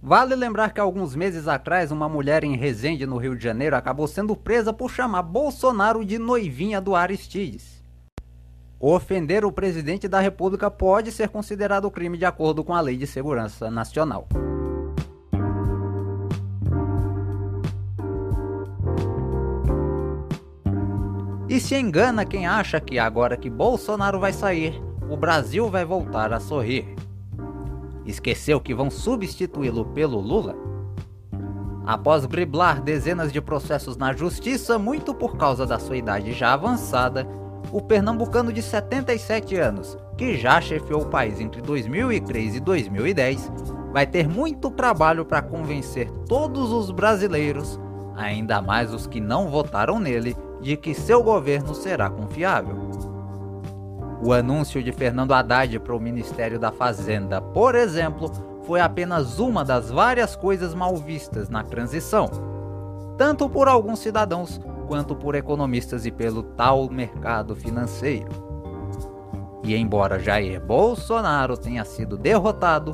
Vale 0.03 0.37
lembrar 0.37 0.73
que 0.73 0.79
alguns 0.79 1.17
meses 1.17 1.49
atrás, 1.49 1.91
uma 1.91 2.09
mulher 2.09 2.45
em 2.45 2.55
Resende, 2.55 3.07
no 3.07 3.17
Rio 3.17 3.35
de 3.35 3.43
Janeiro, 3.43 3.75
acabou 3.75 4.07
sendo 4.07 4.37
presa 4.37 4.73
por 4.73 4.91
chamar 4.91 5.23
Bolsonaro 5.23 6.05
de 6.05 6.19
noivinha 6.19 6.81
do 6.81 6.95
Aristides. 6.95 7.83
Ofender 8.79 9.45
o 9.45 9.51
presidente 9.51 10.07
da 10.07 10.21
República 10.21 10.71
pode 10.71 11.11
ser 11.11 11.31
considerado 11.31 11.91
crime 11.91 12.19
de 12.19 12.27
acordo 12.27 12.63
com 12.63 12.75
a 12.75 12.81
Lei 12.81 12.97
de 12.97 13.07
Segurança 13.07 13.71
Nacional. 13.71 14.29
E 21.57 21.61
se 21.61 21.75
engana 21.75 22.27
quem 22.27 22.47
acha 22.47 22.79
que 22.79 22.99
agora 22.99 23.35
que 23.35 23.49
Bolsonaro 23.49 24.21
vai 24.21 24.31
sair, 24.31 24.79
o 25.09 25.17
Brasil 25.17 25.71
vai 25.71 25.87
voltar 25.87 26.31
a 26.31 26.39
sorrir. 26.39 26.95
Esqueceu 28.05 28.61
que 28.61 28.75
vão 28.75 28.91
substituí-lo 28.91 29.87
pelo 29.87 30.21
Lula? 30.21 30.55
Após 31.87 32.27
driblar 32.27 32.83
dezenas 32.83 33.33
de 33.33 33.41
processos 33.41 33.97
na 33.97 34.13
justiça, 34.13 34.79
muito 34.79 35.15
por 35.15 35.39
causa 35.39 35.65
da 35.65 35.79
sua 35.79 35.97
idade 35.97 36.35
já 36.35 36.53
avançada, 36.53 37.27
o 37.73 37.81
pernambucano 37.81 38.53
de 38.53 38.61
77 38.61 39.57
anos, 39.57 39.97
que 40.19 40.37
já 40.37 40.61
chefiou 40.61 41.05
o 41.05 41.09
país 41.09 41.41
entre 41.41 41.63
2003 41.63 42.57
e 42.57 42.61
2010, 42.61 43.51
vai 43.95 44.07
ter 44.07 44.29
muito 44.29 44.71
trabalho 44.71 45.25
para 45.25 45.41
convencer 45.41 46.11
todos 46.29 46.71
os 46.71 46.91
brasileiros, 46.91 47.81
ainda 48.15 48.61
mais 48.61 48.93
os 48.93 49.07
que 49.07 49.23
não 49.23 49.49
votaram 49.49 49.99
nele, 49.99 50.37
de 50.61 50.77
que 50.77 50.95
seu 50.95 51.23
governo 51.23 51.75
será 51.75 52.11
confiável. 52.11 52.77
O 54.23 54.33
anúncio 54.33 54.83
de 54.83 54.93
Fernando 54.93 55.33
Haddad 55.33 55.79
para 55.79 55.95
o 55.95 56.01
Ministério 56.01 56.59
da 56.59 56.73
Fazenda, 56.73 57.41
por 57.41 57.75
exemplo, 57.75 58.31
foi 58.67 58.81
apenas 58.81 59.39
uma 59.39 59.65
das 59.65 59.91
várias 59.91 60.35
coisas 60.35 60.75
mal 60.75 60.97
vistas 60.97 61.49
na 61.49 61.63
transição, 61.63 62.29
tanto 63.17 63.49
por 63.49 63.69
alguns 63.69 64.01
cidadãos 64.01 64.61
quanto 64.89 65.15
por 65.15 65.35
economistas 65.35 66.07
e 66.07 66.11
pelo 66.11 66.43
tal 66.43 66.89
mercado 66.91 67.55
financeiro. 67.55 68.29
E 69.63 69.75
embora 69.75 70.19
Jair 70.19 70.61
Bolsonaro 70.61 71.57
tenha 71.57 71.85
sido 71.85 72.17
derrotado, 72.17 72.93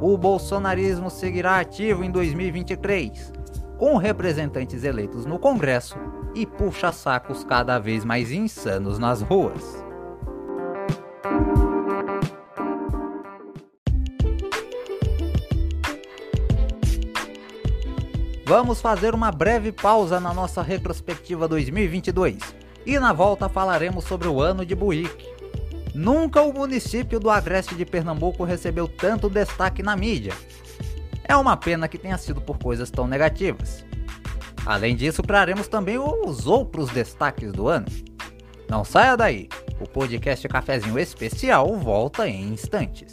o 0.00 0.16
bolsonarismo 0.16 1.10
seguirá 1.10 1.60
ativo 1.60 2.02
em 2.02 2.10
2023, 2.10 3.32
com 3.84 3.98
representantes 3.98 4.82
eleitos 4.82 5.26
no 5.26 5.38
Congresso 5.38 5.98
e 6.34 6.46
puxa-sacos 6.46 7.44
cada 7.44 7.78
vez 7.78 8.02
mais 8.02 8.32
insanos 8.32 8.98
nas 8.98 9.20
ruas. 9.20 9.84
Vamos 18.46 18.80
fazer 18.80 19.14
uma 19.14 19.30
breve 19.30 19.70
pausa 19.70 20.18
na 20.18 20.32
nossa 20.32 20.62
retrospectiva 20.62 21.46
2022 21.46 22.38
e 22.86 22.98
na 22.98 23.12
volta 23.12 23.50
falaremos 23.50 24.04
sobre 24.04 24.28
o 24.28 24.40
ano 24.40 24.64
de 24.64 24.74
Buíque. 24.74 25.28
Nunca 25.94 26.40
o 26.40 26.54
município 26.54 27.20
do 27.20 27.28
Agreste 27.28 27.74
de 27.74 27.84
Pernambuco 27.84 28.44
recebeu 28.44 28.88
tanto 28.88 29.28
destaque 29.28 29.82
na 29.82 29.94
mídia. 29.94 30.32
É 31.26 31.34
uma 31.36 31.56
pena 31.56 31.88
que 31.88 31.98
tenha 31.98 32.18
sido 32.18 32.40
por 32.40 32.58
coisas 32.58 32.90
tão 32.90 33.06
negativas. 33.06 33.84
Além 34.66 34.94
disso, 34.94 35.22
traremos 35.22 35.68
também 35.68 35.98
os 35.98 36.46
outros 36.46 36.90
destaques 36.90 37.52
do 37.52 37.68
ano. 37.68 37.86
Não 38.68 38.84
saia 38.84 39.16
daí, 39.16 39.48
o 39.80 39.86
podcast 39.86 40.46
Cafezinho 40.48 40.98
Especial 40.98 41.76
volta 41.76 42.28
em 42.28 42.48
instantes. 42.48 43.12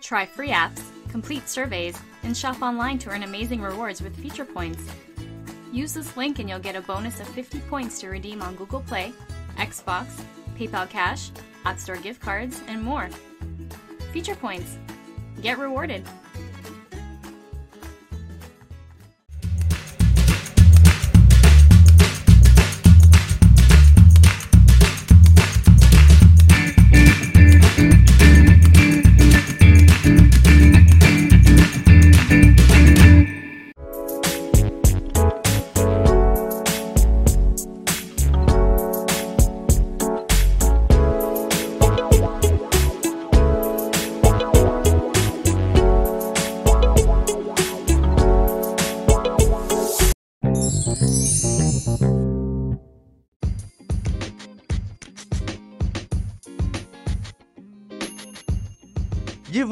Try 0.00 0.26
free 0.26 0.50
apps, 0.50 0.82
complete 1.12 1.48
surveys, 1.48 1.96
and 2.24 2.34
shop 2.34 2.60
online 2.62 2.98
to 2.98 3.10
earn 3.10 3.22
amazing 3.22 3.62
rewards 3.62 4.02
with 4.02 4.14
feature 4.16 4.44
points. 4.44 4.82
Use 5.72 5.94
this 5.94 6.16
link 6.16 6.40
and 6.40 6.48
you'll 6.48 6.58
get 6.58 6.74
a 6.74 6.80
bonus 6.80 7.20
of 7.20 7.28
50 7.28 7.60
points 7.70 8.00
to 8.00 8.08
redeem 8.08 8.42
on 8.42 8.56
Google 8.56 8.80
Play, 8.80 9.12
Xbox, 9.56 10.06
PayPal 10.58 10.88
Cash, 10.90 11.30
App 11.64 11.78
Store 11.78 11.96
gift 11.96 12.20
cards, 12.20 12.60
and 12.68 12.82
more. 12.82 13.08
Feature 14.12 14.34
points. 14.34 14.76
Get 15.42 15.58
rewarded. 15.58 16.04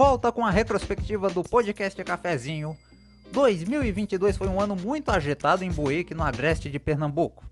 Volta 0.09 0.33
com 0.33 0.43
a 0.43 0.51
retrospectiva 0.51 1.29
do 1.29 1.45
podcast 1.45 2.03
Cafezinho. 2.03 2.75
2022 3.31 4.39
foi 4.39 4.49
um 4.49 4.59
ano 4.59 4.75
muito 4.75 5.11
agitado 5.11 5.63
em 5.63 5.71
Buíque, 5.71 6.15
no 6.15 6.23
agreste 6.23 6.71
de 6.71 6.79
Pernambuco. 6.79 7.45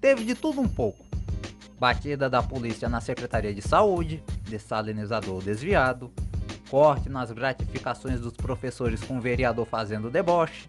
Teve 0.00 0.24
de 0.24 0.34
tudo 0.34 0.60
um 0.60 0.66
pouco. 0.66 1.06
Batida 1.78 2.28
da 2.28 2.42
polícia 2.42 2.88
na 2.88 3.00
Secretaria 3.00 3.54
de 3.54 3.62
Saúde, 3.62 4.20
dessalinizador 4.48 5.40
desviado, 5.40 6.12
corte 6.68 7.08
nas 7.08 7.30
gratificações 7.30 8.18
dos 8.18 8.32
professores 8.32 9.04
com 9.04 9.18
o 9.18 9.20
vereador 9.20 9.64
fazendo 9.64 10.10
deboche, 10.10 10.68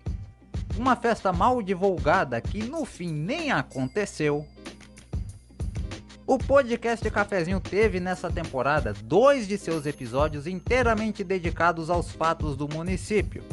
uma 0.77 0.95
festa 0.95 1.34
mal 1.34 1.64
divulgada 1.64 2.39
que 2.39 2.61
no 2.61 2.85
fim 2.85 3.11
nem 3.11 3.52
aconteceu, 3.52 4.45
O 6.28 6.38
podcast 6.38 7.10
Cafezinho 7.10 7.62
teve 7.62 8.02
nessa 8.02 8.30
temporada 8.30 8.94
dois 9.02 9.48
de 9.48 9.58
seus 9.58 9.86
episódios 9.86 10.45
inteiramente 10.45 11.24
dedicados 11.24 11.90
aos 11.90 12.12
fatos 12.12 12.58
do 12.58 12.68
município. 12.68 13.45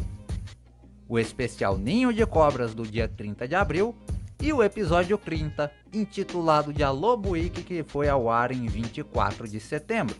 O 1.08 1.16
especial 1.16 1.78
Ninho 1.78 2.12
de 2.12 2.26
Cobras 2.26 2.74
do 2.74 2.82
dia 2.82 3.06
30 3.06 3.46
de 3.46 3.54
abril 3.54 3.94
e 4.42 4.52
o 4.52 4.60
episódio 4.60 5.16
30, 5.16 5.70
intitulado 5.92 6.72
de 6.72 6.82
Alô 6.82 7.16
Buíque, 7.16 7.62
que 7.62 7.84
foi 7.84 8.08
ao 8.08 8.28
ar 8.28 8.50
em 8.50 8.66
24 8.66 9.46
de 9.46 9.60
setembro. 9.60 10.16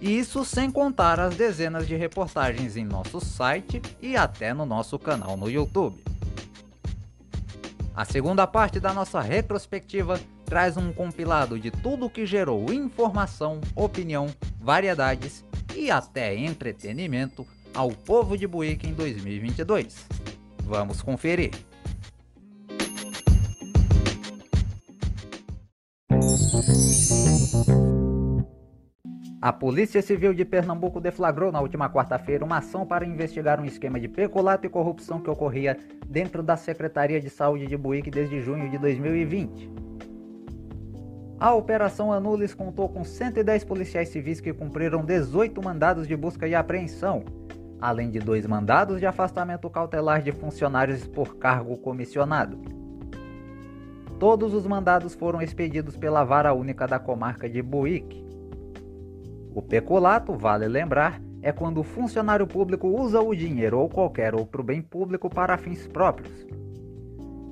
Isso 0.00 0.46
sem 0.46 0.70
contar 0.70 1.20
as 1.20 1.36
dezenas 1.36 1.86
de 1.86 1.94
reportagens 1.94 2.74
em 2.74 2.86
nosso 2.86 3.20
site 3.20 3.82
e 4.00 4.16
até 4.16 4.54
no 4.54 4.64
nosso 4.64 4.98
canal 4.98 5.36
no 5.36 5.50
YouTube. 5.50 6.02
A 7.94 8.06
segunda 8.06 8.46
parte 8.46 8.80
da 8.80 8.94
nossa 8.94 9.20
retrospectiva 9.20 10.18
traz 10.54 10.76
um 10.76 10.92
compilado 10.92 11.58
de 11.58 11.68
tudo 11.68 12.08
que 12.08 12.24
gerou 12.24 12.72
informação, 12.72 13.60
opinião, 13.74 14.28
variedades 14.60 15.44
e 15.74 15.90
até 15.90 16.32
entretenimento 16.32 17.44
ao 17.74 17.90
povo 17.90 18.38
de 18.38 18.46
Buíque 18.46 18.86
em 18.86 18.94
2022. 18.94 20.06
Vamos 20.62 21.02
conferir. 21.02 21.50
A 29.42 29.52
Polícia 29.52 30.00
Civil 30.02 30.32
de 30.32 30.44
Pernambuco 30.44 31.00
deflagrou 31.00 31.50
na 31.50 31.60
última 31.60 31.90
quarta-feira 31.90 32.44
uma 32.44 32.58
ação 32.58 32.86
para 32.86 33.04
investigar 33.04 33.60
um 33.60 33.64
esquema 33.64 33.98
de 33.98 34.06
peculato 34.06 34.68
e 34.68 34.70
corrupção 34.70 35.20
que 35.20 35.28
ocorria 35.28 35.76
dentro 36.06 36.44
da 36.44 36.56
Secretaria 36.56 37.20
de 37.20 37.28
Saúde 37.28 37.66
de 37.66 37.76
Buíque 37.76 38.08
desde 38.08 38.40
junho 38.40 38.70
de 38.70 38.78
2020. 38.78 39.94
A 41.44 41.52
Operação 41.52 42.10
Anulis 42.10 42.54
contou 42.54 42.88
com 42.88 43.04
110 43.04 43.64
policiais 43.64 44.08
civis 44.08 44.40
que 44.40 44.50
cumpriram 44.50 45.04
18 45.04 45.62
mandados 45.62 46.08
de 46.08 46.16
busca 46.16 46.48
e 46.48 46.54
apreensão, 46.54 47.22
além 47.78 48.10
de 48.10 48.18
dois 48.18 48.46
mandados 48.46 48.98
de 48.98 49.04
afastamento 49.04 49.68
cautelar 49.68 50.22
de 50.22 50.32
funcionários 50.32 51.06
por 51.06 51.36
cargo 51.36 51.76
comissionado. 51.76 52.58
Todos 54.18 54.54
os 54.54 54.66
mandados 54.66 55.14
foram 55.14 55.42
expedidos 55.42 55.98
pela 55.98 56.24
Vara 56.24 56.54
Única 56.54 56.86
da 56.86 56.98
Comarca 56.98 57.46
de 57.46 57.60
Buíque. 57.60 58.24
O 59.54 59.60
peculato, 59.60 60.32
vale 60.32 60.66
lembrar, 60.66 61.20
é 61.42 61.52
quando 61.52 61.76
o 61.76 61.84
funcionário 61.84 62.46
público 62.46 62.88
usa 62.88 63.20
o 63.20 63.34
dinheiro 63.34 63.80
ou 63.80 63.90
qualquer 63.90 64.34
outro 64.34 64.62
bem 64.62 64.80
público 64.80 65.28
para 65.28 65.58
fins 65.58 65.86
próprios. 65.86 66.46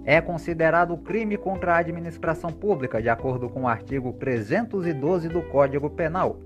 É 0.05 0.21
considerado 0.21 0.97
crime 0.97 1.37
contra 1.37 1.75
a 1.75 1.79
administração 1.79 2.51
pública, 2.51 3.01
de 3.01 3.09
acordo 3.09 3.49
com 3.49 3.63
o 3.63 3.69
artigo 3.69 4.13
312 4.15 5.29
do 5.29 5.43
Código 5.43 5.89
Penal. 5.89 6.39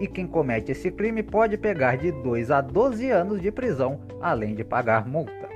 E 0.00 0.06
quem 0.06 0.26
comete 0.26 0.72
esse 0.72 0.90
crime 0.90 1.22
pode 1.22 1.58
pegar 1.58 1.96
de 1.96 2.10
2 2.10 2.50
a 2.50 2.60
12 2.60 3.10
anos 3.10 3.40
de 3.40 3.50
prisão, 3.50 4.00
além 4.20 4.54
de 4.54 4.64
pagar 4.64 5.06
multa. 5.06 5.46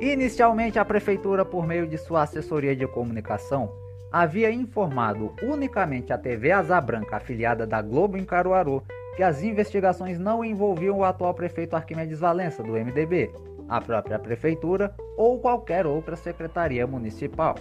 Inicialmente, 0.00 0.78
a 0.78 0.84
Prefeitura, 0.84 1.44
por 1.44 1.66
meio 1.66 1.86
de 1.86 1.98
sua 1.98 2.22
assessoria 2.22 2.74
de 2.74 2.86
comunicação, 2.86 3.70
havia 4.10 4.50
informado 4.50 5.34
unicamente 5.42 6.12
a 6.12 6.18
TV 6.18 6.52
Asa 6.52 6.80
Branca, 6.80 7.16
afiliada 7.16 7.66
da 7.66 7.82
Globo 7.82 8.16
em 8.16 8.24
Caruaru, 8.24 8.82
que 9.14 9.22
as 9.22 9.42
investigações 9.42 10.18
não 10.18 10.44
envolviam 10.44 10.98
o 10.98 11.04
atual 11.04 11.34
prefeito 11.34 11.76
Arquimedes 11.76 12.20
Valença, 12.20 12.62
do 12.62 12.72
MDB, 12.72 13.30
a 13.70 13.80
própria 13.80 14.18
Prefeitura 14.18 14.92
ou 15.16 15.38
qualquer 15.38 15.86
outra 15.86 16.16
secretaria 16.16 16.84
municipal. 16.88 17.54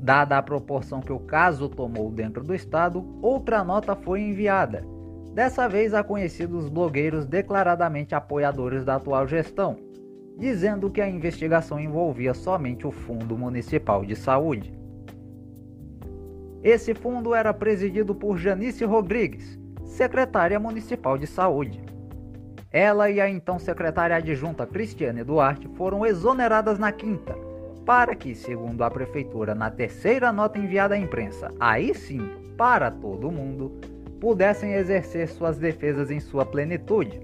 Dada 0.00 0.36
a 0.36 0.42
proporção 0.42 1.00
que 1.00 1.12
o 1.12 1.20
caso 1.20 1.68
tomou 1.68 2.10
dentro 2.10 2.42
do 2.42 2.52
estado, 2.52 3.06
outra 3.22 3.62
nota 3.62 3.94
foi 3.94 4.20
enviada, 4.20 4.84
dessa 5.32 5.68
vez 5.68 5.94
a 5.94 6.02
conhecidos 6.02 6.68
blogueiros 6.68 7.24
declaradamente 7.24 8.14
apoiadores 8.14 8.84
da 8.84 8.96
atual 8.96 9.26
gestão, 9.26 9.76
dizendo 10.36 10.90
que 10.90 11.00
a 11.00 11.08
investigação 11.08 11.78
envolvia 11.78 12.34
somente 12.34 12.86
o 12.86 12.90
Fundo 12.90 13.38
Municipal 13.38 14.04
de 14.04 14.16
Saúde. 14.16 14.76
Esse 16.62 16.92
fundo 16.92 17.34
era 17.34 17.54
presidido 17.54 18.14
por 18.14 18.36
Janice 18.36 18.84
Rodrigues, 18.84 19.58
secretária 19.84 20.58
municipal 20.58 21.16
de 21.16 21.26
saúde. 21.26 21.93
Ela 22.74 23.08
e 23.08 23.20
a 23.20 23.30
então 23.30 23.56
secretária 23.56 24.16
adjunta 24.16 24.66
Cristiane 24.66 25.22
Duarte 25.22 25.68
foram 25.76 26.04
exoneradas 26.04 26.76
na 26.76 26.90
quinta, 26.90 27.32
para 27.86 28.16
que, 28.16 28.34
segundo 28.34 28.82
a 28.82 28.90
prefeitura, 28.90 29.54
na 29.54 29.70
terceira 29.70 30.32
nota 30.32 30.58
enviada 30.58 30.96
à 30.96 30.98
imprensa, 30.98 31.54
aí 31.60 31.94
sim, 31.94 32.28
para 32.56 32.90
todo 32.90 33.30
mundo, 33.30 33.78
pudessem 34.20 34.72
exercer 34.72 35.28
suas 35.28 35.56
defesas 35.56 36.10
em 36.10 36.18
sua 36.18 36.44
plenitude. 36.44 37.20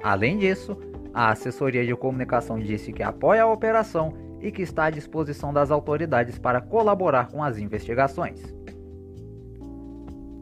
Além 0.00 0.38
disso, 0.38 0.78
a 1.12 1.32
assessoria 1.32 1.84
de 1.84 1.96
comunicação 1.96 2.56
disse 2.56 2.92
que 2.92 3.02
apoia 3.02 3.42
a 3.42 3.52
operação 3.52 4.14
e 4.40 4.52
que 4.52 4.62
está 4.62 4.84
à 4.84 4.90
disposição 4.90 5.52
das 5.52 5.72
autoridades 5.72 6.38
para 6.38 6.60
colaborar 6.60 7.32
com 7.32 7.42
as 7.42 7.58
investigações. 7.58 8.54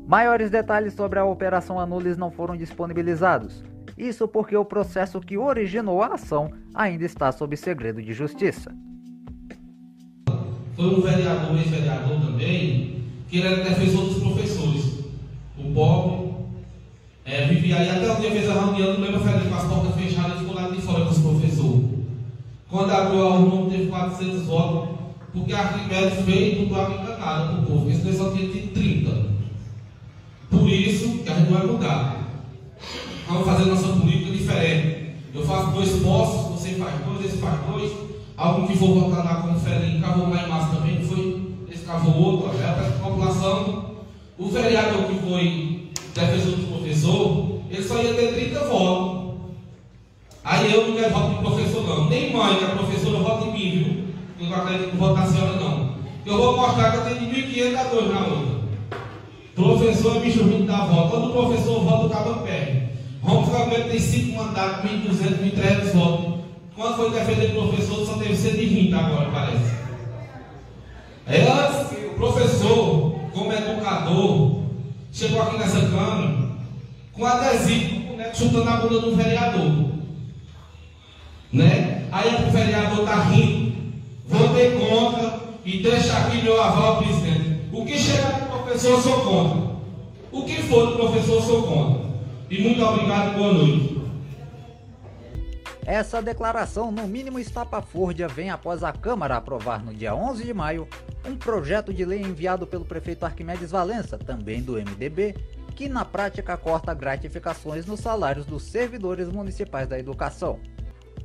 Maiores 0.07 0.51
detalhes 0.51 0.93
sobre 0.93 1.19
a 1.19 1.25
operação 1.25 1.81
Anulis 1.81 2.19
não 2.19 2.31
foram 2.31 2.55
disponibilizados. 2.55 3.65
Isso 3.97 4.27
porque 4.27 4.57
o 4.57 4.65
processo 4.65 5.21
que 5.21 5.39
originou 5.39 6.03
a 6.03 6.15
ação 6.15 6.51
ainda 6.75 7.05
está 7.05 7.31
sob 7.31 7.57
segredo 7.57 8.03
de 8.03 8.13
justiça. 8.13 8.75
Foi 10.75 10.87
um 10.87 11.01
vereador, 11.01 11.57
ex-vereador 11.57 12.21
também, 12.21 13.05
que 13.29 13.41
era 13.41 13.63
defensor 13.63 14.07
dos 14.07 14.19
professores. 14.19 15.05
O 15.57 15.73
pobre 15.73 16.35
é, 17.25 17.47
vivia 17.47 17.77
aí 17.77 17.89
até 17.89 18.13
o 18.13 18.17
dia 18.21 18.31
fez 18.33 18.51
a 18.51 18.55
reunião, 18.55 18.95
não 18.95 19.01
lembro, 19.01 19.21
com 19.21 19.55
as 19.55 19.65
portas 19.65 19.95
fechadas, 19.95 20.41
ficou 20.41 20.55
lá 20.55 20.69
de 20.69 20.83
fora 20.83 21.05
com 21.05 21.11
os 21.11 21.19
professores. 21.19 21.85
Quando 22.69 22.91
abriu 22.91 23.23
a 23.23 23.39
urna, 23.39 23.71
teve 23.71 23.87
400 23.87 24.43
votos, 24.43 24.99
porque 25.33 25.53
Arquimedes 25.53 26.25
veio 26.25 26.63
e 26.63 26.67
botou 26.67 26.85
a 26.85 26.91
enganada 26.91 27.53
para 27.53 27.61
o 27.61 27.67
povo, 27.67 27.91
esse 27.91 28.03
pessoal 28.03 28.33
tinha 28.33 28.49
de 28.49 28.67
30. 28.69 29.27
Por 30.51 30.69
isso 30.69 31.19
que 31.19 31.31
a 31.31 31.35
gente 31.35 31.53
vai 31.53 31.67
mudar. 31.67 32.14
Vamos 33.27 33.47
fazer 33.47 33.65
nossa 33.65 33.89
política 33.89 34.31
diferente. 34.31 35.15
Eu 35.35 35.45
faço 35.45 35.73
dois 35.73 35.91
postos, 36.03 36.61
você 36.61 36.75
faz 36.75 36.95
dois, 37.05 37.25
esse 37.25 37.39
faz 37.39 37.61
dois. 37.67 37.93
Algum 38.37 38.67
que 38.67 38.77
for 38.77 38.95
votar 38.95 39.25
lá 39.25 39.43
como 39.43 39.59
Felinho 39.59 40.01
cavou 40.01 40.29
lá 40.29 40.45
em 40.45 40.49
massa 40.49 40.77
também, 40.77 40.99
não 40.99 41.09
foi? 41.09 41.43
Esse 41.71 41.85
cavou 41.85 42.15
outro, 42.15 42.61
é 42.61 42.65
a 42.65 43.01
população. 43.03 43.95
O 44.39 44.49
vereador 44.49 45.05
que 45.05 45.19
foi 45.21 45.91
defensor 46.15 46.57
do 46.57 46.67
professor, 46.77 47.61
ele 47.71 47.83
só 47.83 48.03
ia 48.03 48.15
ter 48.15 48.35
30 48.35 48.65
votos. 48.67 49.25
Aí 50.45 50.75
eu 50.75 50.89
não 50.89 50.97
quero 50.97 51.15
voto 51.15 51.31
de 51.31 51.41
professor, 51.41 51.87
não. 51.87 52.09
Nem 52.09 52.33
mãe, 52.33 52.57
que 52.57 52.65
é 52.65 52.69
professora, 52.69 53.19
vota 53.19 53.47
em 53.47 53.53
mim, 53.53 53.71
viu? 53.71 54.05
Eu 54.41 54.51
não 54.51 54.57
acredito 54.57 54.91
que 54.91 54.97
voto 54.97 55.15
na 55.15 55.27
senhora, 55.27 55.57
não. 55.57 55.95
Eu 56.27 56.37
vou 56.37 56.57
mostrar 56.57 56.91
que 56.91 56.97
eu 56.99 57.05
tenho 57.05 57.21
de 57.21 57.43
1.500 57.55 57.79
a 57.79 57.85
2 57.85 58.11
na 58.11 58.27
outra. 58.27 58.55
Professor 59.55 60.17
é 60.17 60.21
bicho 60.21 60.43
ruim 60.43 60.67
da 60.67 60.85
voto. 60.85 61.11
Quando 61.11 61.31
o 61.31 61.33
professor 61.33 61.81
vota, 61.81 62.07
o 62.07 62.11
cabo 62.11 62.43
perde. 62.43 62.84
Ficar 63.25 63.65
com 63.65 63.89
tem 63.89 63.99
5 63.99 64.37
mandatos, 64.37 64.91
1.200, 64.91 65.55
1.300 65.57 65.93
votos. 65.93 66.35
Quando 66.77 66.97
foi 66.97 67.11
defender 67.11 67.57
o 67.57 67.69
professor, 67.69 68.05
só 68.05 68.15
teve 68.15 68.37
120 68.37 68.93
agora, 68.93 69.31
parece. 69.31 69.75
Antes, 71.27 72.11
o 72.11 72.15
professor, 72.17 73.15
como 73.33 73.53
educador, 73.53 74.61
chegou 75.13 75.41
aqui 75.41 75.59
nessa 75.59 75.81
câmara 75.81 76.45
com 77.13 77.25
adesivo 77.25 77.95
do 77.95 78.07
boneco 78.09 78.37
chutando 78.37 78.69
a 78.69 78.77
bunda 78.77 79.01
do 79.01 79.17
vereador. 79.17 79.91
Né? 81.53 82.07
Aí 82.11 82.47
o 82.47 82.51
vereador 82.51 83.01
está 83.01 83.23
rindo, 83.23 83.73
votei 84.27 84.73
contra 84.73 85.41
e 85.65 85.79
deixa 85.79 86.19
aqui 86.19 86.43
meu 86.43 86.61
aval, 86.61 86.99
presidente. 86.99 87.61
O 87.73 87.85
que 87.87 87.97
chegar 87.97 88.41
do 88.41 88.47
professor, 88.47 88.91
eu 88.91 89.01
sou 89.01 89.21
contra. 89.21 89.75
O 90.33 90.45
que 90.45 90.63
for 90.63 90.87
do 90.89 90.97
professor, 90.97 91.37
eu 91.37 91.43
sou 91.43 91.63
contra. 91.63 92.04
E 92.55 92.63
muito 92.63 92.85
obrigado, 92.85 93.37
boa 93.37 93.53
noite. 93.53 94.01
Essa 95.85 96.23
declaração, 96.23 96.93
no 96.93 97.09
mínimo 97.09 97.41
estapafúrdia, 97.41 98.29
vem 98.29 98.49
após 98.49 98.85
a 98.85 98.93
Câmara 98.93 99.37
aprovar 99.37 99.85
no 99.85 99.93
dia 99.93 100.15
11 100.15 100.45
de 100.45 100.55
maio 100.55 100.87
um 101.29 101.35
projeto 101.35 101.93
de 101.93 102.05
lei 102.05 102.23
enviado 102.23 102.65
pelo 102.65 102.85
prefeito 102.85 103.27
Arquimedes 103.27 103.73
Valença, 103.73 104.17
também 104.17 104.63
do 104.63 104.75
MDB, 104.75 105.35
que 105.75 105.89
na 105.89 106.05
prática 106.05 106.57
corta 106.57 106.95
gratificações 106.95 107.87
nos 107.87 107.99
salários 107.99 108.47
dos 108.47 108.63
servidores 108.63 109.29
municipais 109.29 109.89
da 109.89 109.99
educação. 109.99 110.61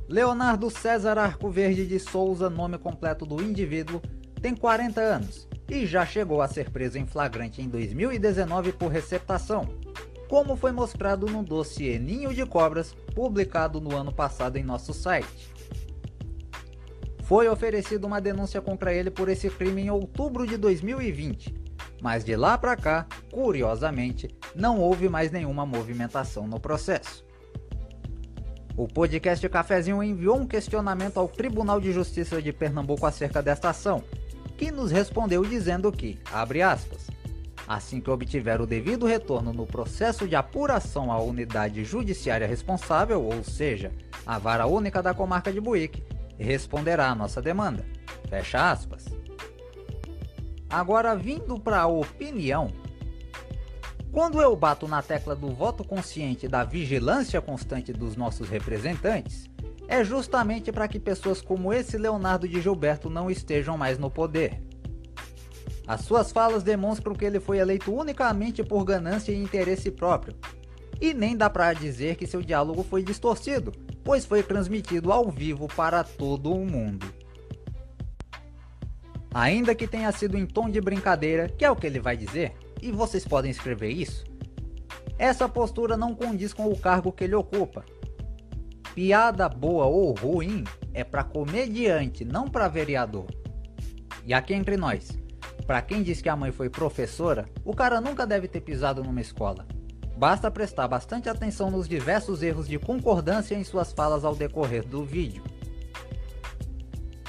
Leonardo 0.08 0.68
César 0.68 1.16
Arcoverde 1.16 1.86
de 1.86 2.00
Souza, 2.00 2.50
nome 2.50 2.76
completo 2.76 3.24
do 3.24 3.40
indivíduo, 3.40 4.02
tem 4.42 4.52
40 4.56 5.00
anos 5.00 5.48
e 5.70 5.86
já 5.86 6.04
chegou 6.04 6.42
a 6.42 6.48
ser 6.48 6.70
preso 6.70 6.98
em 6.98 7.06
flagrante 7.06 7.62
em 7.62 7.68
2019 7.68 8.72
por 8.72 8.88
receptação, 8.88 9.68
como 10.30 10.54
foi 10.54 10.70
mostrado 10.70 11.26
no 11.26 11.42
dossiê 11.42 11.98
Ninho 11.98 12.32
de 12.32 12.46
Cobras, 12.46 12.94
publicado 13.16 13.80
no 13.80 13.96
ano 13.96 14.12
passado 14.12 14.56
em 14.56 14.62
nosso 14.62 14.94
site. 14.94 15.52
Foi 17.24 17.48
oferecida 17.48 18.06
uma 18.06 18.20
denúncia 18.20 18.60
contra 18.60 18.94
ele 18.94 19.10
por 19.10 19.28
esse 19.28 19.50
crime 19.50 19.82
em 19.82 19.90
outubro 19.90 20.46
de 20.46 20.56
2020, 20.56 21.52
mas 22.00 22.24
de 22.24 22.36
lá 22.36 22.56
para 22.56 22.76
cá, 22.76 23.08
curiosamente, 23.32 24.32
não 24.54 24.78
houve 24.78 25.08
mais 25.08 25.32
nenhuma 25.32 25.66
movimentação 25.66 26.46
no 26.46 26.60
processo. 26.60 27.26
O 28.76 28.86
podcast 28.86 29.46
Cafezinho 29.48 30.00
enviou 30.00 30.36
um 30.36 30.46
questionamento 30.46 31.18
ao 31.18 31.26
Tribunal 31.26 31.80
de 31.80 31.92
Justiça 31.92 32.40
de 32.40 32.52
Pernambuco 32.52 33.04
acerca 33.04 33.42
desta 33.42 33.70
ação, 33.70 34.04
que 34.56 34.70
nos 34.70 34.92
respondeu 34.92 35.44
dizendo 35.44 35.90
que, 35.90 36.20
abre 36.32 36.62
aspas, 36.62 37.08
assim 37.70 38.00
que 38.00 38.10
obtiver 38.10 38.60
o 38.60 38.66
devido 38.66 39.06
retorno 39.06 39.52
no 39.52 39.64
processo 39.64 40.26
de 40.26 40.34
apuração 40.34 41.12
à 41.12 41.22
unidade 41.22 41.84
judiciária 41.84 42.44
responsável, 42.44 43.22
ou 43.22 43.44
seja, 43.44 43.92
a 44.26 44.40
vara 44.40 44.66
única 44.66 45.00
da 45.00 45.14
comarca 45.14 45.52
de 45.52 45.60
Buíque, 45.60 46.02
responderá 46.36 47.08
à 47.08 47.14
nossa 47.14 47.40
demanda. 47.40 47.86
Fecha 48.28 48.72
aspas. 48.72 49.04
Agora 50.68 51.14
vindo 51.14 51.60
para 51.60 51.82
a 51.82 51.86
opinião, 51.86 52.72
quando 54.10 54.42
eu 54.42 54.56
bato 54.56 54.88
na 54.88 55.00
tecla 55.00 55.36
do 55.36 55.50
voto 55.50 55.84
consciente 55.84 56.48
da 56.48 56.64
vigilância 56.64 57.40
constante 57.40 57.92
dos 57.92 58.16
nossos 58.16 58.48
representantes, 58.48 59.48
é 59.86 60.02
justamente 60.02 60.72
para 60.72 60.88
que 60.88 60.98
pessoas 60.98 61.40
como 61.40 61.72
esse 61.72 61.96
Leonardo 61.96 62.48
de 62.48 62.60
Gilberto 62.60 63.08
não 63.08 63.30
estejam 63.30 63.78
mais 63.78 63.96
no 63.96 64.10
poder. 64.10 64.60
As 65.90 66.02
suas 66.02 66.30
falas 66.30 66.62
demonstram 66.62 67.16
que 67.16 67.24
ele 67.24 67.40
foi 67.40 67.58
eleito 67.58 67.92
unicamente 67.92 68.62
por 68.62 68.84
ganância 68.84 69.32
e 69.32 69.42
interesse 69.42 69.90
próprio. 69.90 70.36
E 71.00 71.12
nem 71.12 71.36
dá 71.36 71.50
para 71.50 71.72
dizer 71.72 72.14
que 72.14 72.28
seu 72.28 72.40
diálogo 72.42 72.84
foi 72.84 73.02
distorcido, 73.02 73.72
pois 74.04 74.24
foi 74.24 74.40
transmitido 74.40 75.10
ao 75.10 75.28
vivo 75.28 75.66
para 75.66 76.04
todo 76.04 76.54
o 76.54 76.64
mundo. 76.64 77.12
Ainda 79.34 79.74
que 79.74 79.88
tenha 79.88 80.12
sido 80.12 80.38
em 80.38 80.46
tom 80.46 80.70
de 80.70 80.80
brincadeira, 80.80 81.48
que 81.48 81.64
é 81.64 81.70
o 81.72 81.74
que 81.74 81.88
ele 81.88 81.98
vai 81.98 82.16
dizer, 82.16 82.52
e 82.80 82.92
vocês 82.92 83.26
podem 83.26 83.50
escrever 83.50 83.90
isso, 83.90 84.24
essa 85.18 85.48
postura 85.48 85.96
não 85.96 86.14
condiz 86.14 86.54
com 86.54 86.68
o 86.68 86.78
cargo 86.78 87.10
que 87.10 87.24
ele 87.24 87.34
ocupa. 87.34 87.84
Piada 88.94 89.48
boa 89.48 89.86
ou 89.86 90.12
ruim 90.12 90.62
é 90.94 91.02
para 91.02 91.24
comediante, 91.24 92.24
não 92.24 92.46
para 92.46 92.68
vereador. 92.68 93.26
E 94.24 94.32
aqui 94.32 94.54
entre 94.54 94.76
nós, 94.76 95.19
para 95.70 95.82
quem 95.82 96.02
diz 96.02 96.20
que 96.20 96.28
a 96.28 96.34
mãe 96.34 96.50
foi 96.50 96.68
professora, 96.68 97.48
o 97.64 97.72
cara 97.72 98.00
nunca 98.00 98.26
deve 98.26 98.48
ter 98.48 98.60
pisado 98.60 99.04
numa 99.04 99.20
escola. 99.20 99.68
Basta 100.16 100.50
prestar 100.50 100.88
bastante 100.88 101.28
atenção 101.28 101.70
nos 101.70 101.88
diversos 101.88 102.42
erros 102.42 102.66
de 102.66 102.76
concordância 102.76 103.54
em 103.54 103.62
suas 103.62 103.92
falas 103.92 104.24
ao 104.24 104.34
decorrer 104.34 104.84
do 104.84 105.04
vídeo. 105.04 105.44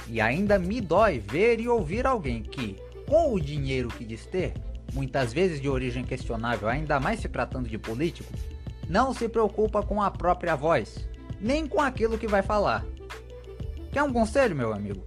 E 0.08 0.20
ainda 0.20 0.58
me 0.58 0.82
dói 0.82 1.20
ver 1.20 1.60
e 1.60 1.70
ouvir 1.70 2.08
alguém 2.08 2.42
que, 2.42 2.78
com 3.08 3.32
o 3.32 3.40
dinheiro 3.40 3.90
que 3.90 4.04
diz 4.04 4.26
ter, 4.26 4.56
muitas 4.92 5.32
vezes 5.32 5.62
de 5.62 5.70
origem 5.70 6.04
questionável, 6.04 6.68
ainda 6.68 7.00
mais 7.00 7.20
se 7.20 7.30
tratando 7.30 7.70
de 7.70 7.78
político, 7.78 8.34
não 8.90 9.14
se 9.14 9.30
preocupa 9.30 9.84
com 9.84 10.02
a 10.02 10.10
própria 10.10 10.56
voz, 10.56 11.08
nem 11.40 11.68
com 11.68 11.80
aquilo 11.80 12.18
que 12.18 12.28
vai 12.28 12.42
falar. 12.42 12.84
Quer 13.92 14.02
um 14.02 14.12
conselho, 14.12 14.56
meu 14.56 14.74
amigo? 14.74 15.06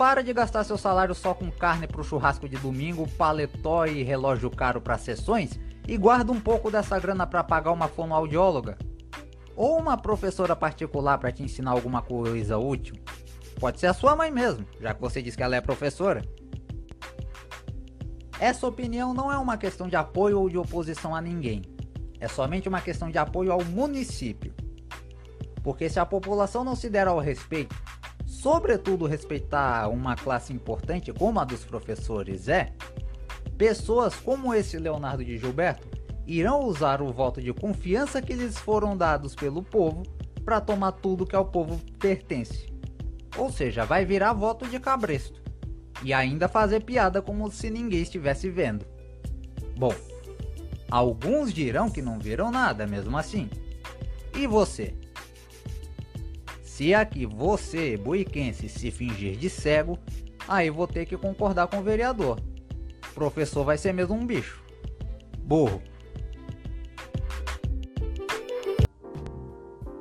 Para 0.00 0.22
de 0.22 0.32
gastar 0.32 0.64
seu 0.64 0.78
salário 0.78 1.14
só 1.14 1.34
com 1.34 1.50
carne 1.50 1.86
para 1.86 2.00
o 2.00 2.04
churrasco 2.04 2.48
de 2.48 2.56
domingo, 2.56 3.06
paletó 3.18 3.84
e 3.84 4.02
relógio 4.02 4.50
caro 4.50 4.80
para 4.80 4.96
sessões 4.96 5.60
e 5.86 5.94
guarda 5.98 6.32
um 6.32 6.40
pouco 6.40 6.70
dessa 6.70 6.98
grana 6.98 7.26
para 7.26 7.44
pagar 7.44 7.70
uma 7.70 7.86
fonoaudióloga 7.86 8.78
ou 9.54 9.78
uma 9.78 9.98
professora 9.98 10.56
particular 10.56 11.18
para 11.18 11.30
te 11.30 11.42
ensinar 11.42 11.72
alguma 11.72 12.00
coisa 12.00 12.56
útil. 12.56 12.94
Pode 13.58 13.78
ser 13.78 13.88
a 13.88 13.92
sua 13.92 14.16
mãe 14.16 14.30
mesmo, 14.30 14.64
já 14.80 14.94
que 14.94 15.02
você 15.02 15.20
diz 15.20 15.36
que 15.36 15.42
ela 15.42 15.54
é 15.54 15.60
professora. 15.60 16.24
Essa 18.38 18.66
opinião 18.66 19.12
não 19.12 19.30
é 19.30 19.36
uma 19.36 19.58
questão 19.58 19.86
de 19.86 19.96
apoio 19.96 20.40
ou 20.40 20.48
de 20.48 20.56
oposição 20.56 21.14
a 21.14 21.20
ninguém. 21.20 21.60
É 22.18 22.26
somente 22.26 22.70
uma 22.70 22.80
questão 22.80 23.10
de 23.10 23.18
apoio 23.18 23.52
ao 23.52 23.62
município. 23.62 24.54
Porque 25.62 25.90
se 25.90 26.00
a 26.00 26.06
população 26.06 26.64
não 26.64 26.74
se 26.74 26.88
der 26.88 27.06
ao 27.06 27.18
respeito, 27.18 27.76
sobretudo 28.40 29.06
respeitar 29.06 29.88
uma 29.88 30.16
classe 30.16 30.50
importante 30.50 31.12
como 31.12 31.38
a 31.40 31.44
dos 31.44 31.62
professores 31.62 32.48
é, 32.48 32.72
pessoas 33.58 34.14
como 34.14 34.54
esse 34.54 34.78
Leonardo 34.78 35.22
de 35.22 35.36
Gilberto 35.36 35.86
irão 36.26 36.64
usar 36.64 37.02
o 37.02 37.12
voto 37.12 37.42
de 37.42 37.52
confiança 37.52 38.22
que 38.22 38.32
lhes 38.32 38.56
foram 38.56 38.96
dados 38.96 39.34
pelo 39.34 39.62
povo 39.62 40.04
para 40.42 40.58
tomar 40.58 40.92
tudo 40.92 41.26
que 41.26 41.36
ao 41.36 41.44
povo 41.44 41.78
pertence. 41.98 42.66
Ou 43.36 43.52
seja, 43.52 43.84
vai 43.84 44.06
virar 44.06 44.32
voto 44.32 44.66
de 44.66 44.80
cabresto 44.80 45.42
e 46.02 46.14
ainda 46.14 46.48
fazer 46.48 46.82
piada 46.82 47.20
como 47.20 47.50
se 47.50 47.68
ninguém 47.68 48.00
estivesse 48.00 48.48
vendo. 48.48 48.86
Bom, 49.76 49.94
alguns 50.90 51.52
dirão 51.52 51.90
que 51.90 52.00
não 52.00 52.18
viram 52.18 52.50
nada 52.50 52.86
mesmo 52.86 53.18
assim. 53.18 53.50
E 54.34 54.46
você? 54.46 54.94
Se 56.80 56.94
aqui 56.94 57.26
você, 57.26 57.94
buiquense, 57.94 58.66
se 58.66 58.90
fingir 58.90 59.36
de 59.36 59.50
cego, 59.50 59.98
aí 60.48 60.70
vou 60.70 60.86
ter 60.86 61.04
que 61.04 61.14
concordar 61.14 61.66
com 61.66 61.76
o 61.76 61.82
vereador. 61.82 62.40
O 63.10 63.12
professor 63.12 63.64
vai 63.64 63.76
ser 63.76 63.92
mesmo 63.92 64.14
um 64.14 64.24
bicho. 64.24 64.64
Burro. 65.40 65.82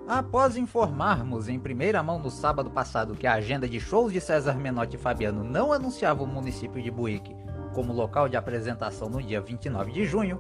Após 0.07 0.55
informarmos 0.55 1.49
em 1.49 1.59
primeira 1.59 2.01
mão 2.01 2.17
no 2.17 2.31
sábado 2.31 2.71
passado 2.71 3.13
que 3.13 3.27
a 3.27 3.33
agenda 3.33 3.67
de 3.67 3.77
shows 3.77 4.13
de 4.13 4.21
César 4.21 4.53
Menotti 4.53 4.95
e 4.95 4.99
Fabiano 4.99 5.43
não 5.43 5.73
anunciava 5.73 6.23
o 6.23 6.27
município 6.27 6.81
de 6.81 6.89
Buíque 6.89 7.35
como 7.73 7.91
local 7.91 8.29
de 8.29 8.37
apresentação 8.37 9.09
no 9.09 9.21
dia 9.21 9.41
29 9.41 9.91
de 9.91 10.05
junho, 10.05 10.39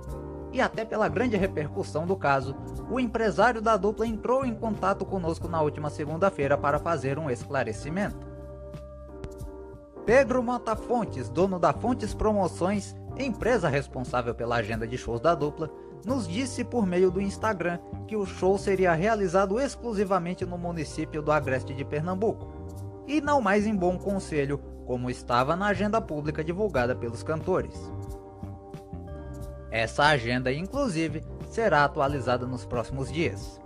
e 0.51 0.59
até 0.59 0.83
pela 0.83 1.07
grande 1.07 1.37
repercussão 1.37 2.05
do 2.05 2.15
caso, 2.15 2.55
o 2.89 2.99
empresário 2.99 3.61
da 3.61 3.77
dupla 3.77 4.07
entrou 4.07 4.45
em 4.45 4.53
contato 4.53 5.05
conosco 5.05 5.47
na 5.47 5.61
última 5.61 5.89
segunda-feira 5.89 6.57
para 6.57 6.79
fazer 6.79 7.19
um 7.19 7.29
esclarecimento. 7.29 8.27
Pedro 10.05 10.41
Mota 10.41 10.75
Fontes, 10.75 11.29
dono 11.29 11.59
da 11.59 11.71
Fontes 11.71 12.13
Promoções, 12.15 12.95
empresa 13.17 13.69
responsável 13.69 14.33
pela 14.33 14.55
agenda 14.55 14.87
de 14.87 14.97
shows 14.97 15.19
da 15.19 15.35
dupla, 15.35 15.69
nos 16.05 16.27
disse 16.27 16.63
por 16.63 16.85
meio 16.85 17.11
do 17.11 17.21
Instagram 17.21 17.77
que 18.07 18.15
o 18.15 18.25
show 18.25 18.57
seria 18.57 18.93
realizado 18.93 19.59
exclusivamente 19.59 20.45
no 20.45 20.57
município 20.57 21.21
do 21.21 21.31
Agreste 21.31 21.73
de 21.73 21.85
Pernambuco, 21.85 22.47
e 23.05 23.21
não 23.21 23.41
mais 23.41 23.67
em 23.67 23.75
bom 23.75 23.97
conselho, 23.97 24.59
como 24.85 25.09
estava 25.09 25.55
na 25.55 25.67
agenda 25.67 26.01
pública 26.01 26.43
divulgada 26.43 26.95
pelos 26.95 27.21
cantores. 27.21 27.91
Essa 29.71 30.05
agenda, 30.05 30.51
inclusive, 30.51 31.23
será 31.49 31.83
atualizada 31.83 32.47
nos 32.47 32.65
próximos 32.65 33.11
dias. 33.11 33.61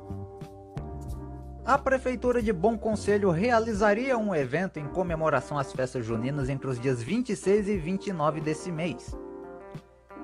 A 1.65 1.77
Prefeitura 1.77 2.41
de 2.41 2.51
Bom 2.51 2.77
Conselho 2.77 3.31
realizaria 3.31 4.17
um 4.17 4.35
evento 4.35 4.80
em 4.80 4.88
comemoração 4.88 5.57
às 5.57 5.71
festas 5.71 6.05
juninas 6.05 6.49
entre 6.49 6.67
os 6.67 6.77
dias 6.77 7.01
26 7.01 7.69
e 7.69 7.77
29 7.77 8.41
desse 8.41 8.69
mês, 8.69 9.17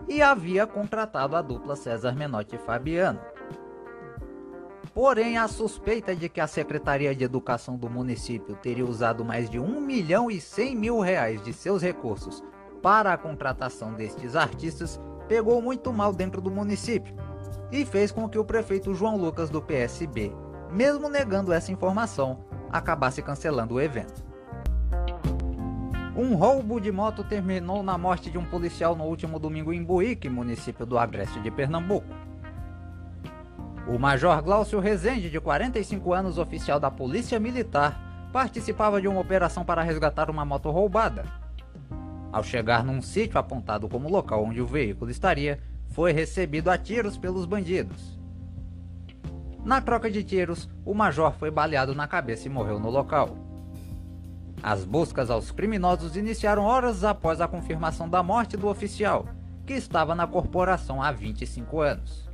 e 0.06 0.22
havia 0.22 0.68
contratado 0.68 1.38
a 1.38 1.42
dupla 1.42 1.78
César 1.78 2.14
Menotti 2.14 2.56
e 2.56 2.60
Fabiano. 2.60 3.22
Porém, 4.94 5.38
a 5.38 5.48
suspeita 5.48 6.14
de 6.14 6.28
que 6.28 6.42
a 6.42 6.48
Secretaria 6.48 7.16
de 7.16 7.24
Educação 7.24 7.78
do 7.78 7.90
município 7.90 8.56
teria 8.58 8.86
usado 8.86 9.24
mais 9.24 9.50
de 9.50 9.60
1 9.60 9.80
milhão 9.80 10.30
e 10.30 10.42
100 10.42 10.76
mil 10.76 11.00
reais 11.00 11.42
de 11.42 11.54
seus 11.54 11.82
recursos 11.82 12.44
para 12.82 13.14
a 13.14 13.18
contratação 13.18 13.94
destes 13.94 14.36
artistas 14.36 15.00
pegou 15.30 15.62
muito 15.62 15.94
mal 15.94 16.12
dentro 16.12 16.42
do 16.42 16.50
município 16.50 17.14
e 17.72 17.86
fez 17.86 18.12
com 18.12 18.28
que 18.28 18.40
o 18.40 18.44
prefeito 18.44 18.96
João 18.96 19.16
Lucas 19.16 19.48
do 19.48 19.62
PSB, 19.62 20.36
mesmo 20.72 21.08
negando 21.08 21.54
essa 21.54 21.72
informação, 21.72 22.40
acabasse 22.72 23.22
cancelando 23.22 23.76
o 23.76 23.80
evento. 23.80 24.28
Um 26.18 26.36
roubo 26.36 26.82
de 26.82 26.92
moto 26.92 27.24
terminou 27.24 27.84
na 27.84 27.96
morte 27.96 28.32
de 28.32 28.40
um 28.40 28.44
policial 28.44 28.96
no 28.96 29.06
último 29.06 29.40
domingo 29.40 29.72
em 29.72 29.84
Buíque, 29.84 30.28
município 30.28 30.86
do 30.86 30.98
Agreste 30.98 31.40
de 31.40 31.52
Pernambuco. 31.52 32.08
O 33.88 34.00
Major 34.00 34.42
Glaucio 34.42 34.80
Rezende, 34.80 35.30
de 35.30 35.40
45 35.40 36.12
anos, 36.12 36.38
oficial 36.40 36.80
da 36.80 36.90
Polícia 36.90 37.40
Militar, 37.40 38.30
participava 38.34 39.00
de 39.00 39.08
uma 39.08 39.22
operação 39.22 39.64
para 39.64 39.84
resgatar 39.84 40.30
uma 40.30 40.44
moto 40.44 40.72
roubada. 40.72 41.24
Ao 42.32 42.44
chegar 42.44 42.84
num 42.84 43.02
sítio 43.02 43.40
apontado 43.40 43.90
como 43.90 44.10
local 44.10 44.44
onde 44.44 44.62
o 44.62 44.68
veículo 44.68 45.10
estaria, 45.10 45.60
foi 45.88 46.12
recebido 46.12 46.70
a 46.70 46.78
tiros 46.78 47.18
pelos 47.18 47.46
bandidos. 47.46 48.20
Na 49.66 49.82
troca 49.82 50.10
de 50.10 50.24
tiros, 50.24 50.70
o 50.86 50.94
major 50.94 51.34
foi 51.34 51.52
baleado 51.52 51.94
na 51.94 52.08
cabeça 52.08 52.48
e 52.48 52.50
morreu 52.50 52.80
no 52.80 52.90
local. 52.90 53.36
As 54.62 54.86
buscas 54.86 55.30
aos 55.30 55.52
criminosos 55.52 56.16
iniciaram 56.16 56.64
horas 56.64 57.04
após 57.04 57.42
a 57.42 57.48
confirmação 57.48 58.08
da 58.08 58.22
morte 58.22 58.56
do 58.56 58.68
oficial, 58.68 59.26
que 59.66 59.74
estava 59.74 60.14
na 60.14 60.28
corporação 60.28 61.02
há 61.02 61.12
25 61.12 61.82
anos. 61.82 62.30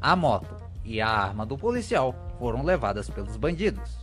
A 0.00 0.16
moto 0.16 0.54
e 0.84 1.00
a 1.00 1.08
arma 1.08 1.44
do 1.44 1.58
policial 1.58 2.14
foram 2.38 2.62
levadas 2.62 3.10
pelos 3.10 3.36
bandidos. 3.36 3.99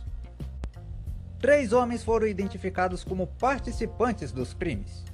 Três 1.40 1.72
homens 1.72 2.02
foram 2.02 2.26
identificados 2.26 3.04
como 3.04 3.26
participantes 3.26 4.32
dos 4.32 4.52
crimes. 4.52 5.04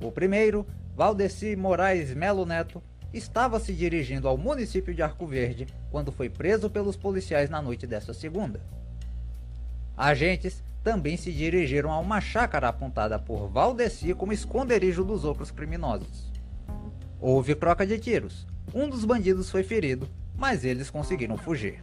O 0.00 0.12
primeiro, 0.12 0.64
Valdeci 0.94 1.56
Moraes 1.56 2.14
Melo 2.14 2.46
Neto, 2.46 2.80
estava 3.12 3.58
se 3.58 3.72
dirigindo 3.72 4.28
ao 4.28 4.38
município 4.38 4.94
de 4.94 5.02
Arco 5.02 5.26
Verde 5.26 5.66
quando 5.90 6.12
foi 6.12 6.28
preso 6.30 6.70
pelos 6.70 6.96
policiais 6.96 7.50
na 7.50 7.60
noite 7.60 7.84
desta 7.84 8.14
segunda. 8.14 8.60
Agentes 9.96 10.62
também 10.84 11.16
se 11.16 11.32
dirigiram 11.32 11.90
a 11.90 11.98
uma 11.98 12.20
chácara 12.20 12.68
apontada 12.68 13.18
por 13.18 13.48
Valdeci 13.48 14.14
como 14.14 14.32
esconderijo 14.32 15.02
dos 15.02 15.24
outros 15.24 15.50
criminosos. 15.50 16.30
Houve 17.20 17.56
troca 17.56 17.84
de 17.84 17.98
tiros. 17.98 18.46
Um 18.72 18.88
dos 18.88 19.04
bandidos 19.04 19.50
foi 19.50 19.64
ferido, 19.64 20.08
mas 20.36 20.64
eles 20.64 20.90
conseguiram 20.90 21.36
fugir. 21.36 21.82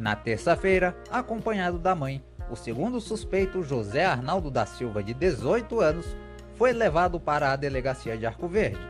Na 0.00 0.16
terça-feira, 0.16 0.96
acompanhado 1.10 1.78
da 1.78 1.94
mãe, 1.94 2.24
o 2.50 2.56
segundo 2.56 3.02
suspeito, 3.02 3.62
José 3.62 4.06
Arnaldo 4.06 4.50
da 4.50 4.64
Silva, 4.64 5.02
de 5.02 5.12
18 5.12 5.78
anos, 5.78 6.16
foi 6.56 6.72
levado 6.72 7.20
para 7.20 7.52
a 7.52 7.56
delegacia 7.56 8.16
de 8.16 8.24
Arco 8.24 8.48
Verde. 8.48 8.80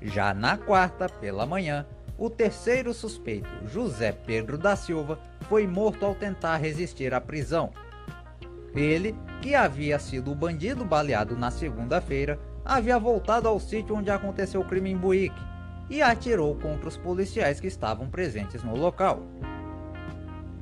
Já 0.00 0.32
na 0.32 0.56
quarta, 0.56 1.06
pela 1.06 1.44
manhã, 1.44 1.84
o 2.16 2.30
terceiro 2.30 2.94
suspeito, 2.94 3.50
José 3.66 4.10
Pedro 4.10 4.56
da 4.56 4.74
Silva, 4.74 5.18
foi 5.50 5.66
morto 5.66 6.06
ao 6.06 6.14
tentar 6.14 6.56
resistir 6.56 7.12
à 7.12 7.20
prisão. 7.20 7.74
Ele, 8.74 9.14
que 9.42 9.54
havia 9.54 9.98
sido 9.98 10.32
o 10.32 10.34
bandido 10.34 10.82
baleado 10.82 11.36
na 11.36 11.50
segunda-feira, 11.50 12.40
havia 12.64 12.98
voltado 12.98 13.48
ao 13.48 13.60
sítio 13.60 13.96
onde 13.96 14.10
aconteceu 14.10 14.62
o 14.62 14.66
crime 14.66 14.92
em 14.92 14.96
Buíque 14.96 15.55
e 15.88 16.02
atirou 16.02 16.54
contra 16.56 16.88
os 16.88 16.96
policiais 16.96 17.60
que 17.60 17.66
estavam 17.66 18.08
presentes 18.08 18.62
no 18.62 18.76
local. 18.76 19.22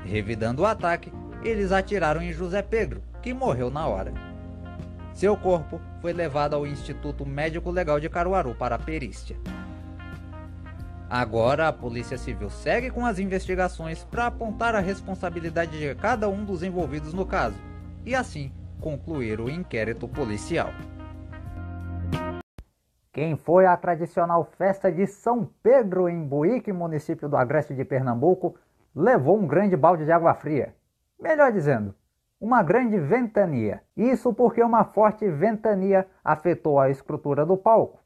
Revidando 0.04 0.62
o 0.62 0.66
ataque, 0.66 1.12
eles 1.42 1.72
atiraram 1.72 2.22
em 2.22 2.32
José 2.32 2.62
Pedro, 2.62 3.02
que 3.22 3.32
morreu 3.32 3.70
na 3.70 3.86
hora. 3.86 4.12
Seu 5.14 5.36
corpo 5.36 5.80
foi 6.00 6.12
levado 6.12 6.54
ao 6.54 6.66
Instituto 6.66 7.24
Médico 7.24 7.70
Legal 7.70 8.00
de 8.00 8.08
Caruaru 8.08 8.54
para 8.54 8.74
a 8.74 8.78
perícia. 8.78 9.36
Agora 11.08 11.68
a 11.68 11.72
Polícia 11.72 12.18
Civil 12.18 12.50
segue 12.50 12.90
com 12.90 13.06
as 13.06 13.18
investigações 13.18 14.02
para 14.04 14.26
apontar 14.26 14.74
a 14.74 14.80
responsabilidade 14.80 15.78
de 15.78 15.94
cada 15.94 16.28
um 16.28 16.44
dos 16.44 16.62
envolvidos 16.62 17.14
no 17.14 17.24
caso 17.24 17.56
e 18.04 18.14
assim 18.14 18.50
concluir 18.80 19.40
o 19.40 19.48
inquérito 19.48 20.08
policial. 20.08 20.70
Quem 23.14 23.36
foi 23.36 23.64
à 23.64 23.76
tradicional 23.76 24.42
festa 24.58 24.90
de 24.90 25.06
São 25.06 25.48
Pedro 25.62 26.08
em 26.08 26.20
Buíque, 26.20 26.72
município 26.72 27.28
do 27.28 27.36
Agreste 27.36 27.72
de 27.72 27.84
Pernambuco, 27.84 28.56
levou 28.92 29.38
um 29.38 29.46
grande 29.46 29.76
balde 29.76 30.04
de 30.04 30.10
água 30.10 30.34
fria. 30.34 30.74
Melhor 31.20 31.52
dizendo, 31.52 31.94
uma 32.40 32.60
grande 32.60 32.98
ventania. 32.98 33.82
Isso 33.96 34.34
porque 34.34 34.60
uma 34.60 34.82
forte 34.82 35.30
ventania 35.30 36.08
afetou 36.24 36.80
a 36.80 36.90
estrutura 36.90 37.46
do 37.46 37.56
palco. 37.56 38.00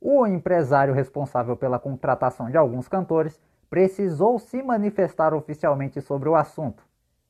O 0.00 0.26
empresário 0.26 0.94
responsável 0.94 1.54
pela 1.54 1.78
contratação 1.78 2.50
de 2.50 2.56
alguns 2.56 2.88
cantores 2.88 3.38
precisou 3.68 4.38
se 4.38 4.62
manifestar 4.62 5.34
oficialmente 5.34 6.00
sobre 6.00 6.30
o 6.30 6.34
assunto. 6.34 6.82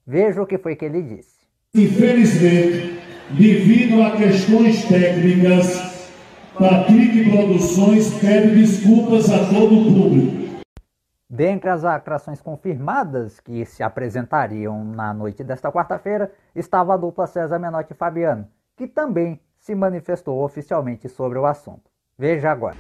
Veja 0.07 0.41
o 0.41 0.47
que 0.47 0.59
foi 0.59 0.77
que 0.77 0.85
ele 0.85 1.03
disse. 1.03 1.45
Infelizmente, 1.75 3.01
devido 3.37 4.01
a 4.01 4.13
questões 4.13 4.85
técnicas, 4.85 5.94
Patrick 6.59 7.31
Produções 7.31 8.15
pede 8.15 8.55
desculpas 8.55 9.29
a 9.29 9.39
todo 9.47 9.77
o 9.77 9.93
público 9.93 10.63
Dentre 11.29 11.69
as 11.69 11.85
atrações 11.85 12.41
confirmadas 12.41 13.41
que 13.41 13.67
se 13.67 13.83
apresentariam 13.83 14.85
na 14.85 15.13
noite 15.13 15.43
desta 15.43 15.73
quarta-feira 15.73 16.31
estava 16.55 16.95
a 16.95 16.97
dupla 16.97 17.27
César 17.27 17.59
Menotti 17.59 17.93
e 17.93 17.97
Fabiano, 17.97 18.47
que 18.77 18.87
também 18.87 19.41
se 19.59 19.75
manifestou 19.75 20.45
oficialmente 20.45 21.09
sobre 21.09 21.39
o 21.39 21.45
assunto. 21.45 21.91
Veja 22.17 22.53
agora. 22.53 22.77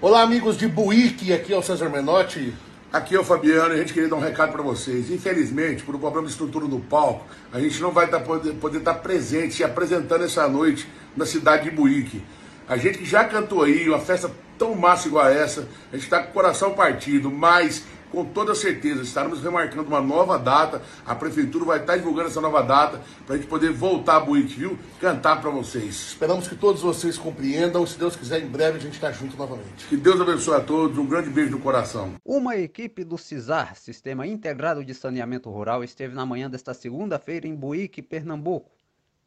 Olá, 0.00 0.22
amigos 0.22 0.56
de 0.56 0.68
Buíque, 0.68 1.32
aqui 1.32 1.52
é 1.52 1.56
o 1.56 1.62
César 1.62 1.88
Menotti. 1.88 2.54
Aqui 2.92 3.16
é 3.16 3.20
o 3.20 3.24
Fabiano 3.24 3.74
e 3.74 3.76
a 3.76 3.78
gente 3.78 3.92
queria 3.92 4.08
dar 4.08 4.16
um 4.16 4.20
recado 4.20 4.52
para 4.52 4.62
vocês. 4.62 5.10
Infelizmente, 5.10 5.82
por 5.82 5.96
um 5.96 5.98
problema 5.98 6.26
de 6.26 6.32
estrutura 6.32 6.66
no 6.66 6.80
palco, 6.80 7.26
a 7.52 7.58
gente 7.58 7.80
não 7.80 7.90
vai 7.90 8.08
tá, 8.08 8.20
poder, 8.20 8.52
poder 8.54 8.78
estar 8.78 8.94
tá 8.94 9.00
presente 9.00 9.60
e 9.60 9.64
apresentando 9.64 10.24
essa 10.24 10.48
noite 10.48 10.88
na 11.16 11.26
cidade 11.26 11.64
de 11.64 11.74
Buíque. 11.74 12.22
A 12.70 12.76
gente 12.76 12.98
que 12.98 13.04
já 13.04 13.24
cantou 13.24 13.64
aí, 13.64 13.88
uma 13.88 13.98
festa 13.98 14.30
tão 14.56 14.76
massa 14.76 15.08
igual 15.08 15.24
a 15.24 15.32
essa, 15.32 15.66
a 15.90 15.96
gente 15.96 16.04
está 16.04 16.22
com 16.22 16.30
o 16.30 16.32
coração 16.32 16.72
partido, 16.72 17.28
mas 17.28 17.84
com 18.12 18.24
toda 18.24 18.54
certeza 18.54 19.02
estaremos 19.02 19.42
remarcando 19.42 19.88
uma 19.88 20.00
nova 20.00 20.38
data. 20.38 20.80
A 21.04 21.12
prefeitura 21.16 21.64
vai 21.64 21.80
estar 21.80 21.96
divulgando 21.96 22.28
essa 22.28 22.40
nova 22.40 22.62
data 22.62 23.00
para 23.26 23.34
a 23.34 23.38
gente 23.38 23.48
poder 23.48 23.72
voltar 23.72 24.18
a 24.18 24.20
Buíque, 24.20 24.54
viu? 24.54 24.78
Cantar 25.00 25.40
para 25.40 25.50
vocês. 25.50 25.96
Esperamos 25.96 26.46
que 26.46 26.54
todos 26.54 26.80
vocês 26.80 27.18
compreendam. 27.18 27.84
Se 27.84 27.98
Deus 27.98 28.14
quiser, 28.14 28.40
em 28.40 28.46
breve 28.46 28.78
a 28.78 28.80
gente 28.80 28.94
está 28.94 29.10
junto 29.10 29.36
novamente. 29.36 29.86
Que 29.88 29.96
Deus 29.96 30.20
abençoe 30.20 30.54
a 30.54 30.60
todos. 30.60 30.96
Um 30.96 31.06
grande 31.06 31.28
beijo 31.28 31.50
no 31.50 31.58
coração. 31.58 32.14
Uma 32.24 32.56
equipe 32.56 33.02
do 33.02 33.18
CISAR, 33.18 33.74
Sistema 33.74 34.28
Integrado 34.28 34.84
de 34.84 34.94
Saneamento 34.94 35.50
Rural, 35.50 35.82
esteve 35.82 36.14
na 36.14 36.24
manhã 36.24 36.48
desta 36.48 36.72
segunda-feira 36.72 37.48
em 37.48 37.54
Buíque, 37.56 38.00
Pernambuco 38.00 38.70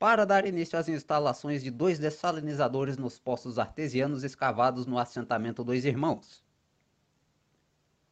para 0.04 0.26
dar 0.26 0.46
início 0.46 0.78
às 0.78 0.90
instalações 0.90 1.64
de 1.64 1.72
dois 1.72 1.98
dessalinizadores 1.98 2.98
nos 2.98 3.18
poços 3.18 3.58
artesianos 3.58 4.26
escavados 4.26 4.86
no 4.86 5.00
assentamento 5.00 5.64
Dois 5.64 5.86
Irmãos. 5.86 6.44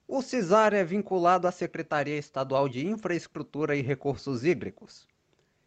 O 0.07 0.21
CISAR 0.21 0.73
é 0.73 0.85
vinculado 0.85 1.49
à 1.49 1.51
Secretaria 1.51 2.17
Estadual 2.17 2.69
de 2.69 2.87
Infraestrutura 2.87 3.75
e 3.75 3.81
Recursos 3.81 4.45
Hídricos 4.45 5.05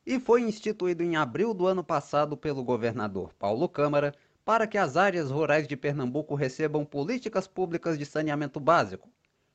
e 0.07 0.19
foi 0.19 0.41
instituído 0.41 1.03
em 1.03 1.15
abril 1.15 1.53
do 1.53 1.67
ano 1.67 1.85
passado 1.85 2.39
pelo 2.39 2.65
governador 2.65 3.35
Paulo 3.35 3.69
Câmara 3.69 4.15
para 4.47 4.67
que 4.67 4.79
as 4.79 4.97
áreas 4.97 5.31
rurais 5.31 5.69
de 5.69 5.77
Pernambuco 5.77 6.35
recebam 6.35 6.87
políticas 6.87 7.47
públicas 7.47 7.99
de 7.99 8.07
saneamento 8.07 8.59
básico, 8.59 9.11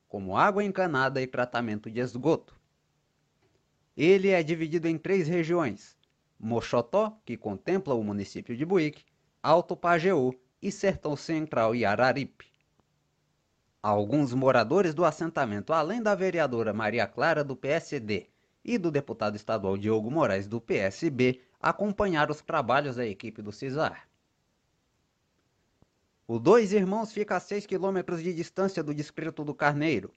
como 0.08 0.36
água 0.36 0.62
encanada 0.62 1.20
e 1.20 1.26
tratamento 1.26 1.90
de 1.90 1.98
esgoto. 1.98 2.54
Ele 3.96 4.28
é 4.28 4.40
dividido 4.40 4.86
em 4.86 4.96
três 4.96 5.26
regiões: 5.26 5.98
Moxotó, 6.40 7.20
que 7.24 7.36
contempla 7.36 7.94
o 7.94 8.02
município 8.02 8.56
de 8.56 8.64
Buíque, 8.64 9.04
Alto 9.42 9.76
Pajeú 9.76 10.34
e 10.62 10.72
Sertão 10.72 11.14
Central 11.14 11.74
e 11.74 11.84
Araripe. 11.84 12.46
Alguns 13.82 14.32
moradores 14.32 14.94
do 14.94 15.04
assentamento, 15.04 15.72
além 15.72 16.02
da 16.02 16.14
vereadora 16.14 16.72
Maria 16.72 17.06
Clara 17.06 17.44
do 17.44 17.54
PSD 17.54 18.28
e 18.64 18.78
do 18.78 18.90
deputado 18.90 19.36
estadual 19.36 19.76
Diogo 19.76 20.10
Moraes 20.10 20.46
do 20.46 20.60
PSB, 20.60 21.42
acompanharam 21.60 22.32
os 22.32 22.40
trabalhos 22.40 22.96
da 22.96 23.06
equipe 23.06 23.42
do 23.42 23.52
CISAR. 23.52 24.08
O 26.26 26.38
Dois 26.38 26.72
Irmãos 26.72 27.12
fica 27.12 27.36
a 27.36 27.40
6 27.40 27.66
quilômetros 27.66 28.22
de 28.22 28.32
distância 28.32 28.82
do 28.82 28.94
distrito 28.94 29.44
do 29.44 29.54
Carneiro, 29.54 30.12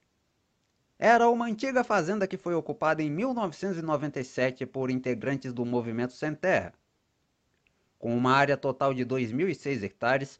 era 0.98 1.30
uma 1.30 1.46
antiga 1.46 1.84
fazenda 1.84 2.28
que 2.28 2.38
foi 2.38 2.54
ocupada 2.54 3.02
em 3.02 3.10
1997 3.10 4.66
por 4.66 4.90
integrantes 4.90 5.52
do 5.52 5.66
Movimento 5.66 6.14
Sem 6.14 6.34
Terra. 6.36 6.74
Com 7.98 8.16
uma 8.16 8.32
área 8.32 8.56
total 8.56 8.94
de 8.94 9.06
2.006 9.06 9.84
hectares, 9.84 10.40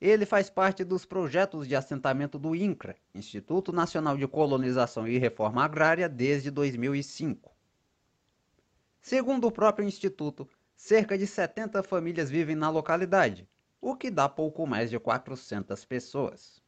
ele 0.00 0.26
faz 0.26 0.50
parte 0.50 0.84
dos 0.84 1.06
projetos 1.06 1.66
de 1.66 1.74
assentamento 1.74 2.38
do 2.38 2.54
INCRA, 2.54 2.96
Instituto 3.14 3.72
Nacional 3.72 4.16
de 4.16 4.28
Colonização 4.28 5.08
e 5.08 5.16
Reforma 5.16 5.64
Agrária, 5.64 6.08
desde 6.08 6.50
2005. 6.50 7.50
Segundo 9.00 9.46
o 9.46 9.52
próprio 9.52 9.86
instituto, 9.86 10.48
cerca 10.74 11.16
de 11.16 11.26
70 11.26 11.82
famílias 11.82 12.28
vivem 12.28 12.54
na 12.54 12.68
localidade, 12.68 13.48
o 13.80 13.96
que 13.96 14.10
dá 14.10 14.28
pouco 14.28 14.66
mais 14.66 14.90
de 14.90 14.98
400 14.98 15.84
pessoas. 15.84 16.62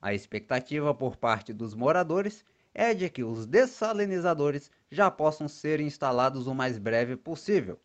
A 0.00 0.14
expectativa 0.14 0.94
por 0.94 1.16
parte 1.16 1.52
dos 1.52 1.74
moradores 1.74 2.44
é 2.72 2.94
de 2.94 3.10
que 3.10 3.22
os 3.22 3.46
dessalinizadores 3.46 4.70
já 4.90 5.10
possam 5.10 5.48
ser 5.48 5.80
instalados 5.80 6.46
o 6.46 6.54
mais 6.54 6.78
breve 6.78 7.16
possível, 7.16 7.78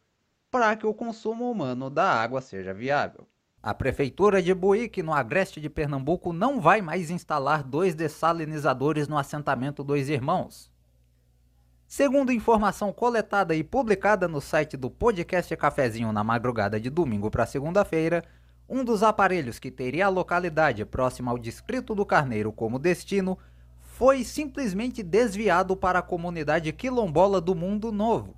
para 0.50 0.76
que 0.76 0.86
o 0.86 0.94
consumo 0.94 1.52
humano 1.52 1.90
da 1.90 2.10
água 2.10 2.40
seja 2.40 2.74
viável. 2.74 3.28
A 3.62 3.74
Prefeitura 3.74 4.42
de 4.42 4.54
Buíque, 4.54 5.02
no 5.02 5.12
agreste 5.12 5.60
de 5.60 5.70
Pernambuco, 5.70 6.32
não 6.32 6.62
vai 6.62 6.82
mais 6.82 7.10
instalar 7.10 7.64
dois 7.64 7.96
dessalinizadores 7.96 9.08
no 9.08 9.18
assentamento 9.18 9.84
Dois 9.84 10.08
Irmãos. 10.08 10.72
Segundo 11.88 12.32
informação 12.32 12.94
coletada 12.94 13.56
e 13.56 13.64
publicada 13.64 14.28
no 14.28 14.40
site 14.40 14.78
do 14.78 14.90
podcast 14.90 15.56
Cafezinho 15.58 16.12
na 16.12 16.24
madrugada 16.24 16.80
de 16.80 16.90
domingo 16.90 17.30
para 17.30 17.46
segunda-feira, 17.46 18.24
um 18.68 18.84
dos 18.84 19.04
aparelhos 19.04 19.60
que 19.60 19.70
teria 19.70 20.08
a 20.08 20.10
localidade 20.10 20.84
próxima 20.86 21.32
ao 21.32 21.38
distrito 21.38 21.94
do 21.94 22.06
Carneiro 22.06 22.52
como 22.52 22.80
destino 22.80 23.38
foi 23.80 24.24
simplesmente 24.24 25.02
desviado 25.02 25.76
para 25.76 26.00
a 26.00 26.02
comunidade 26.02 26.74
quilombola 26.74 27.40
do 27.40 27.56
Mundo 27.56 27.92
Novo, 27.92 28.36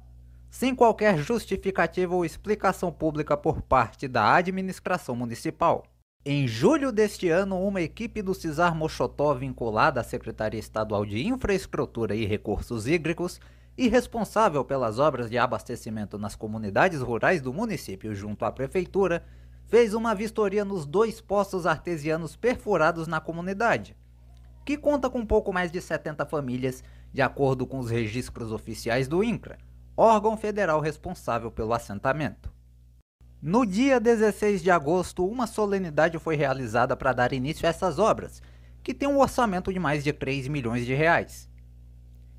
sem 0.49 0.75
qualquer 0.75 1.17
justificativa 1.17 2.13
ou 2.13 2.25
explicação 2.25 2.91
pública 2.91 3.35
por 3.35 3.61
parte 3.61 4.07
da 4.07 4.35
administração 4.35 5.15
municipal. 5.15 5.83
Em 6.25 6.45
julho 6.45 6.91
deste 6.91 7.29
ano, 7.29 7.57
uma 7.59 7.81
equipe 7.81 8.21
do 8.21 8.33
Cisar 8.33 8.75
Mochotó 8.75 9.33
vinculada 9.33 10.01
à 10.01 10.03
Secretaria 10.03 10.59
Estadual 10.59 11.05
de 11.05 11.25
Infraestrutura 11.25 12.13
e 12.13 12.25
Recursos 12.25 12.85
Hídricos 12.85 13.39
e 13.77 13.87
responsável 13.87 14.65
pelas 14.65 14.99
obras 14.99 15.29
de 15.29 15.37
abastecimento 15.37 16.17
nas 16.17 16.35
comunidades 16.35 17.01
rurais 17.01 17.41
do 17.41 17.53
município 17.53 18.13
junto 18.13 18.43
à 18.43 18.51
prefeitura, 18.51 19.23
fez 19.67 19.93
uma 19.93 20.15
vistoria 20.15 20.63
nos 20.63 20.85
dois 20.85 21.19
poços 21.19 21.65
artesianos 21.65 22.35
perfurados 22.35 23.07
na 23.07 23.19
comunidade, 23.19 23.95
que 24.65 24.77
conta 24.77 25.09
com 25.09 25.25
pouco 25.25 25.51
mais 25.51 25.71
de 25.71 25.81
70 25.81 26.25
famílias, 26.25 26.83
de 27.13 27.21
acordo 27.21 27.67
com 27.67 27.79
os 27.79 27.89
registros 27.89 28.51
oficiais 28.51 29.07
do 29.07 29.23
INCRA, 29.23 29.57
órgão 29.95 30.37
federal 30.37 30.79
responsável 30.79 31.51
pelo 31.51 31.73
assentamento. 31.73 32.51
No 33.41 33.65
dia 33.65 33.99
16 33.99 34.63
de 34.63 34.71
agosto, 34.71 35.25
uma 35.25 35.45
solenidade 35.45 36.17
foi 36.17 36.35
realizada 36.35 36.95
para 36.95 37.13
dar 37.13 37.33
início 37.33 37.65
a 37.65 37.69
essas 37.69 37.99
obras, 37.99 38.41
que 38.81 38.93
tem 38.93 39.07
um 39.07 39.19
orçamento 39.19 39.71
de 39.71 39.79
mais 39.79 40.03
de 40.03 40.13
3 40.13 40.47
milhões 40.47 40.85
de 40.85 40.93
reais. 40.93 41.49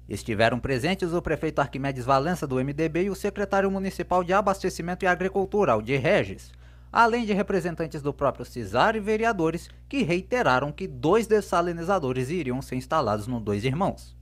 Estiveram 0.08 0.58
presentes 0.58 1.12
o 1.12 1.20
prefeito 1.20 1.60
Arquimedes 1.60 2.06
Valença 2.06 2.46
do 2.46 2.56
MDB 2.56 3.04
e 3.04 3.10
o 3.10 3.14
secretário 3.14 3.70
municipal 3.70 4.24
de 4.24 4.32
Abastecimento 4.32 5.04
e 5.04 5.06
Agricultura, 5.08 5.72
Aldir 5.72 6.00
Regis, 6.00 6.50
além 6.92 7.24
de 7.24 7.32
representantes 7.32 8.02
do 8.02 8.12
próprio 8.12 8.44
CISAR 8.44 8.96
e 8.96 9.00
vereadores 9.00 9.68
que 9.88 10.02
reiteraram 10.02 10.72
que 10.72 10.86
dois 10.86 11.26
dessalinizadores 11.26 12.30
iriam 12.30 12.62
ser 12.62 12.76
instalados 12.76 13.26
no 13.26 13.40
Dois 13.40 13.64
Irmãos. 13.64 14.16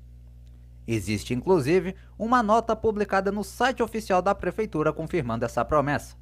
Existe 0.86 1.34
inclusive 1.34 1.94
uma 2.18 2.43
nota 2.43 2.76
publicada 2.76 3.32
no 3.32 3.43
site 3.43 3.82
oficial 3.82 4.22
da 4.22 4.34
prefeitura 4.34 4.93
confirmando 4.93 5.44
essa 5.44 5.64
promessa. 5.64 6.16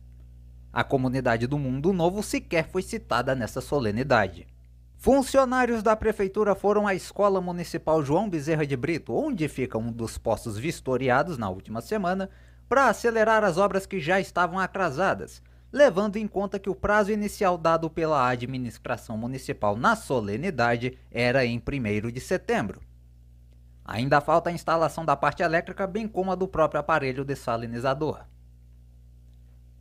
A 0.72 0.82
comunidade 0.82 1.46
do 1.46 1.58
Mundo 1.58 1.92
Novo 1.92 2.22
sequer 2.22 2.68
foi 2.68 2.82
citada 2.82 3.34
nessa 3.34 3.60
solenidade. 3.60 4.46
Funcionários 4.96 5.82
da 5.82 5.94
prefeitura 5.94 6.54
foram 6.54 6.86
à 6.86 6.94
Escola 6.94 7.40
Municipal 7.40 8.02
João 8.02 8.28
Bezerra 8.28 8.66
de 8.66 8.74
Brito, 8.74 9.14
onde 9.14 9.46
fica 9.48 9.76
um 9.76 9.92
dos 9.92 10.16
postos 10.16 10.56
vistoriados 10.56 11.36
na 11.36 11.50
última 11.50 11.82
semana, 11.82 12.30
para 12.66 12.88
acelerar 12.88 13.44
as 13.44 13.58
obras 13.58 13.84
que 13.84 14.00
já 14.00 14.18
estavam 14.18 14.58
atrasadas, 14.58 15.42
levando 15.74 16.14
em 16.14 16.28
conta 16.28 16.56
que 16.56 16.70
o 16.70 16.74
prazo 16.74 17.10
inicial 17.10 17.58
dado 17.58 17.90
pela 17.90 18.28
administração 18.28 19.18
municipal 19.18 19.74
na 19.76 19.96
solenidade 19.96 20.96
era 21.10 21.44
em 21.44 21.60
1 21.60 22.12
de 22.12 22.20
setembro. 22.20 22.80
Ainda 23.84 24.20
falta 24.20 24.50
a 24.50 24.52
instalação 24.52 25.04
da 25.04 25.16
parte 25.16 25.42
elétrica, 25.42 25.84
bem 25.84 26.06
como 26.06 26.30
a 26.30 26.36
do 26.36 26.46
próprio 26.46 26.78
aparelho 26.78 27.24
dessalinizador. 27.24 28.24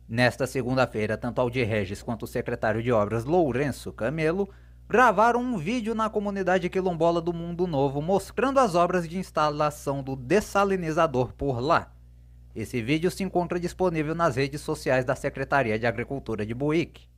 Nesta 0.08 0.48
segunda-feira, 0.48 1.16
tanto 1.16 1.40
Aldir 1.40 1.68
Regis 1.68 2.02
quanto 2.02 2.24
o 2.24 2.26
secretário 2.26 2.82
de 2.82 2.90
Obras 2.90 3.24
Lourenço 3.24 3.92
Camelo 3.92 4.48
gravaram 4.88 5.40
um 5.40 5.56
vídeo 5.56 5.94
na 5.94 6.10
comunidade 6.10 6.68
quilombola 6.68 7.20
do 7.20 7.32
Mundo 7.32 7.68
Novo 7.68 8.02
mostrando 8.02 8.58
as 8.58 8.74
obras 8.74 9.08
de 9.08 9.16
instalação 9.16 10.02
do 10.02 10.16
dessalinizador 10.16 11.32
por 11.34 11.60
lá. 11.60 11.93
Esse 12.54 12.80
vídeo 12.80 13.10
se 13.10 13.24
encontra 13.24 13.58
disponível 13.58 14.14
nas 14.14 14.36
redes 14.36 14.60
sociais 14.60 15.04
da 15.04 15.16
Secretaria 15.16 15.78
de 15.78 15.86
Agricultura 15.86 16.46
de 16.46 16.54
Buíque. 16.54 17.08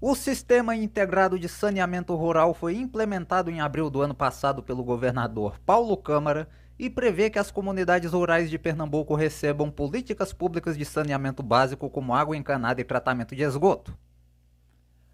O 0.00 0.14
Sistema 0.14 0.74
Integrado 0.74 1.38
de 1.38 1.48
Saneamento 1.48 2.14
Rural 2.14 2.54
foi 2.54 2.76
implementado 2.76 3.50
em 3.50 3.60
abril 3.60 3.90
do 3.90 4.00
ano 4.00 4.14
passado 4.14 4.62
pelo 4.62 4.82
governador 4.82 5.60
Paulo 5.64 5.96
Câmara 5.96 6.48
e 6.78 6.90
prevê 6.90 7.30
que 7.30 7.38
as 7.38 7.50
comunidades 7.50 8.12
rurais 8.12 8.50
de 8.50 8.58
Pernambuco 8.58 9.14
recebam 9.14 9.70
políticas 9.70 10.32
públicas 10.32 10.76
de 10.76 10.84
saneamento 10.84 11.42
básico 11.42 11.88
como 11.88 12.14
água 12.14 12.36
encanada 12.36 12.80
e 12.80 12.84
tratamento 12.84 13.34
de 13.36 13.42
esgoto. 13.42 13.96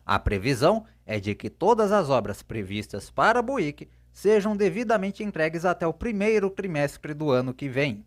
A 0.06 0.18
previsão 0.18 0.84
é 1.04 1.20
de 1.20 1.34
que 1.34 1.50
todas 1.50 1.92
as 1.92 2.08
obras 2.08 2.42
previstas 2.42 3.10
para 3.10 3.42
Buíque 3.42 3.88
sejam 4.12 4.56
devidamente 4.56 5.22
entregues 5.22 5.64
até 5.64 5.86
o 5.86 5.92
primeiro 5.92 6.50
trimestre 6.50 7.14
do 7.14 7.30
ano 7.30 7.52
que 7.52 7.68
vem. 7.68 8.04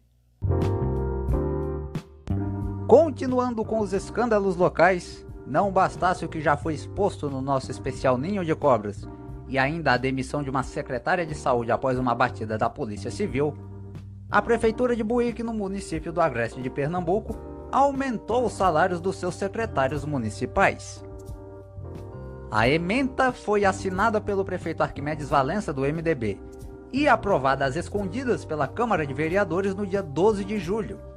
Continuando 2.88 3.64
com 3.64 3.80
os 3.80 3.94
escândalos 3.94 4.58
locais, 4.58 5.26
não 5.48 5.72
bastasse 5.72 6.26
o 6.26 6.30
que 6.30 6.42
já 6.42 6.58
foi 6.58 6.74
exposto 6.74 7.30
no 7.30 7.42
nosso 7.42 7.72
especial 7.72 8.18
Ninho 8.18 8.44
de 8.44 8.54
Cobras 8.54 9.08
e 9.48 9.58
ainda 9.58 9.94
a 9.94 9.98
demissão 9.98 10.44
de 10.44 10.50
uma 10.50 10.64
secretária 10.64 11.26
de 11.26 11.34
saúde 11.34 11.72
após 11.72 11.98
uma 11.98 12.14
batida 12.14 12.58
da 12.58 12.70
Polícia 12.70 13.10
Civil, 13.10 13.54
a 14.30 14.42
Prefeitura 14.42 14.98
de 14.98 15.04
Buíque, 15.04 15.42
no 15.42 15.54
município 15.54 16.12
do 16.12 16.20
Agreste 16.20 16.62
de 16.62 16.70
Pernambuco, 16.70 17.38
aumentou 17.72 18.46
os 18.46 18.54
salários 18.54 19.00
dos 19.00 19.16
seus 19.16 19.36
secretários 19.36 20.04
municipais. 20.04 21.06
A 22.52 22.68
ementa 22.68 23.32
foi 23.32 23.64
assinada 23.64 24.20
pelo 24.20 24.44
prefeito 24.44 24.84
Arquimedes 24.84 25.30
Valença 25.30 25.72
do 25.72 25.82
MDB 25.82 26.38
e 26.92 27.08
aprovada 27.08 27.64
às 27.64 27.78
escondidas 27.78 28.44
pela 28.44 28.68
Câmara 28.68 29.08
de 29.08 29.14
Vereadores 29.14 29.74
no 29.74 29.88
dia 29.88 30.04
12 30.04 30.44
de 30.44 30.60
julho 30.60 31.13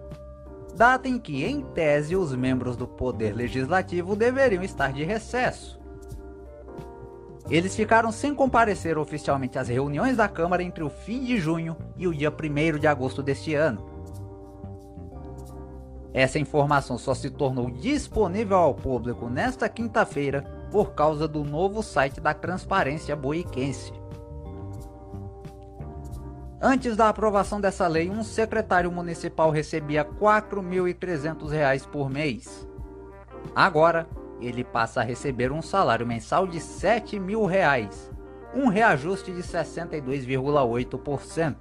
data 0.77 1.09
em 1.09 1.19
que, 1.19 1.43
em 1.45 1.63
tese, 1.63 2.15
os 2.15 2.35
membros 2.35 2.77
do 2.77 2.87
Poder 2.87 3.35
Legislativo 3.35 4.15
deveriam 4.15 4.63
estar 4.63 4.93
de 4.93 5.03
recesso. 5.03 5.81
Eles 7.49 7.75
ficaram 7.75 8.13
sem 8.13 8.35
comparecer 8.35 8.99
oficialmente 8.99 9.59
às 9.59 9.69
reuniões 9.69 10.17
da 10.17 10.29
Câmara 10.29 10.63
entre 10.63 10.85
o 10.85 10.91
fim 10.91 11.25
de 11.25 11.39
junho 11.39 11.77
e 11.97 12.07
o 12.07 12.15
dia 12.15 12.31
1 12.31 12.79
de 12.79 12.87
agosto 12.87 13.23
deste 13.23 13.55
ano. 13.55 13.97
Essa 16.13 16.39
informação 16.39 16.99
só 16.99 17.15
se 17.15 17.31
tornou 17.31 17.71
disponível 17.71 18.57
ao 18.57 18.75
público 18.75 19.29
nesta 19.29 19.69
quinta-feira 19.69 20.43
por 20.71 20.93
causa 20.93 21.27
do 21.29 21.45
novo 21.45 21.83
site 21.83 22.21
da 22.21 22.35
Transparência 22.35 23.15
Boiquense. 23.15 23.93
Antes 26.61 26.97
da 26.97 27.09
aprovação 27.11 27.61
dessa 27.61 27.87
lei, 27.87 28.11
um 28.11 28.25
secretário 28.25 28.91
municipal 28.91 29.51
recebia 29.51 30.03
R$ 30.03 30.09
4.300 30.19 31.87
por 31.87 32.09
mês. 32.09 32.67
Agora, 33.55 34.09
ele 34.41 34.65
passa 34.65 35.01
a 35.01 35.05
receber 35.05 35.53
um 35.53 35.61
salário 35.61 36.07
mensal 36.07 36.47
de 36.47 36.59
7 36.59 37.19
mil 37.19 37.45
reais, 37.45 38.11
um 38.55 38.69
reajuste 38.69 39.33
de 39.33 39.43
62,8%. 39.43 41.57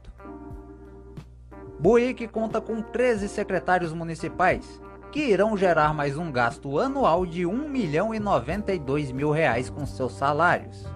Buíque 1.77 2.26
conta 2.26 2.61
com 2.61 2.81
13 2.81 3.27
secretários 3.27 3.91
municipais, 3.91 4.81
que 5.11 5.19
irão 5.19 5.57
gerar 5.57 5.93
mais 5.93 6.17
um 6.17 6.31
gasto 6.31 6.80
anual 6.80 7.26
de 7.26 7.41
R$ 7.41 7.47
1 7.47 7.67
milhão 7.67 8.13
e 8.13 8.19
92 8.19 9.11
mil 9.11 9.31
reais 9.31 9.69
com 9.69 9.85
seus 9.85 10.13
salários. 10.13 10.94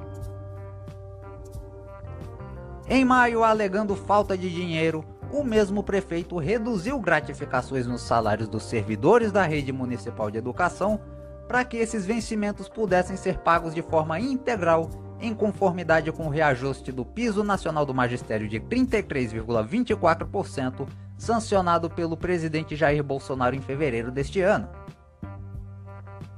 Em 2.91 3.06
maio, 3.06 3.44
alegando 3.44 3.95
falta 3.95 4.36
de 4.36 4.49
dinheiro, 4.49 5.06
o 5.32 5.44
mesmo 5.44 5.84
prefeito 5.84 6.40
reduziu 6.40 6.99
gratificações 6.99 7.86
nos 7.86 8.02
salários 8.02 8.49
dos 8.49 8.64
servidores 8.64 9.32
da 9.32 9.44
rede 9.44 9.72
municipal 9.72 10.32
de 10.32 10.40
educação 10.40 10.99
para 11.48 11.64
que 11.64 11.78
esses 11.78 12.03
vencimentos 12.03 12.68
pudessem 12.68 13.16
ser 13.16 13.38
pagos 13.38 13.76
de 13.76 13.84
forma 13.84 14.20
integral, 14.20 14.90
em 15.22 15.36
conformidade 15.36 16.11
com 16.11 16.26
o 16.26 16.32
reajuste 16.32 16.91
do 16.91 17.06
piso 17.06 17.44
nacional 17.44 17.86
do 17.86 17.94
magistério 17.94 18.49
de 18.49 18.60
33,24%, 18.60 20.88
sancionado 21.16 21.91
pelo 21.91 22.18
presidente 22.18 22.76
Jair 22.76 23.03
Bolsonaro 23.03 23.56
em 23.56 23.61
fevereiro 23.61 24.10
deste 24.10 24.41
ano. 24.41 24.68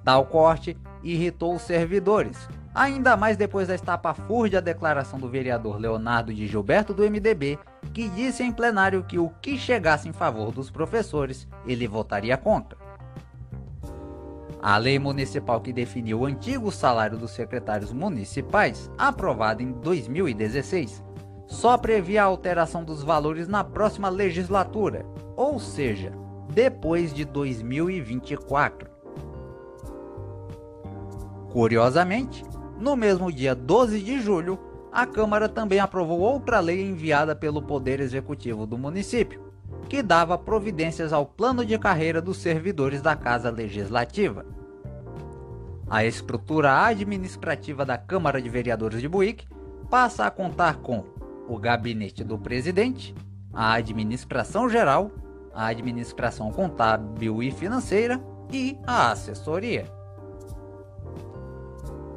Tal 0.03 0.25
corte 0.25 0.75
irritou 1.01 1.55
os 1.55 1.61
servidores, 1.61 2.37
Ainda 2.73 3.17
mais 3.17 3.35
depois 3.35 3.67
da 3.67 3.75
estapafúrdia 3.75 4.61
declaração 4.61 5.19
do 5.19 5.27
vereador 5.27 5.77
Leonardo 5.77 6.33
de 6.33 6.47
Gilberto 6.47 6.93
do 6.93 7.03
MDB, 7.03 7.59
que 7.93 8.07
disse 8.07 8.43
em 8.43 8.51
plenário 8.51 9.03
que 9.03 9.19
o 9.19 9.29
que 9.41 9.57
chegasse 9.57 10.07
em 10.07 10.13
favor 10.13 10.51
dos 10.51 10.71
professores, 10.71 11.47
ele 11.65 11.85
votaria 11.85 12.37
contra. 12.37 12.77
A 14.61 14.77
lei 14.77 14.97
municipal 14.99 15.59
que 15.59 15.73
definiu 15.73 16.19
o 16.19 16.25
antigo 16.25 16.71
salário 16.71 17.17
dos 17.17 17.31
secretários 17.31 17.91
municipais, 17.91 18.89
aprovada 18.97 19.61
em 19.61 19.71
2016, 19.71 21.03
só 21.47 21.77
previa 21.77 22.23
a 22.23 22.27
alteração 22.27 22.83
dos 22.85 23.03
valores 23.03 23.47
na 23.47 23.63
próxima 23.63 24.07
legislatura, 24.07 25.05
ou 25.35 25.59
seja, 25.59 26.13
depois 26.53 27.13
de 27.13 27.25
2024. 27.25 28.89
Curiosamente, 31.51 32.45
no 32.81 32.95
mesmo 32.95 33.31
dia 33.31 33.53
12 33.53 34.01
de 34.01 34.19
julho, 34.19 34.59
a 34.91 35.05
Câmara 35.05 35.47
também 35.47 35.79
aprovou 35.79 36.19
outra 36.19 36.59
lei 36.59 36.81
enviada 36.81 37.35
pelo 37.35 37.61
Poder 37.61 37.99
Executivo 37.99 38.65
do 38.65 38.77
município, 38.77 39.39
que 39.87 40.01
dava 40.01 40.37
providências 40.37 41.13
ao 41.13 41.25
plano 41.25 41.63
de 41.63 41.77
carreira 41.77 42.21
dos 42.21 42.37
servidores 42.37 43.01
da 43.01 43.15
Casa 43.15 43.49
Legislativa. 43.49 44.45
A 45.87 46.03
estrutura 46.03 46.85
administrativa 46.85 47.85
da 47.85 47.97
Câmara 47.97 48.41
de 48.41 48.49
Vereadores 48.49 48.99
de 48.99 49.07
Buíque 49.07 49.47
passa 49.89 50.25
a 50.25 50.31
contar 50.31 50.77
com 50.77 51.03
o 51.47 51.57
gabinete 51.57 52.23
do 52.23 52.37
presidente, 52.37 53.13
a 53.53 53.73
administração 53.73 54.69
geral, 54.69 55.11
a 55.53 55.67
administração 55.67 56.51
contábil 56.51 57.43
e 57.43 57.51
financeira 57.51 58.21
e 58.51 58.77
a 58.87 59.11
assessoria. 59.11 60.00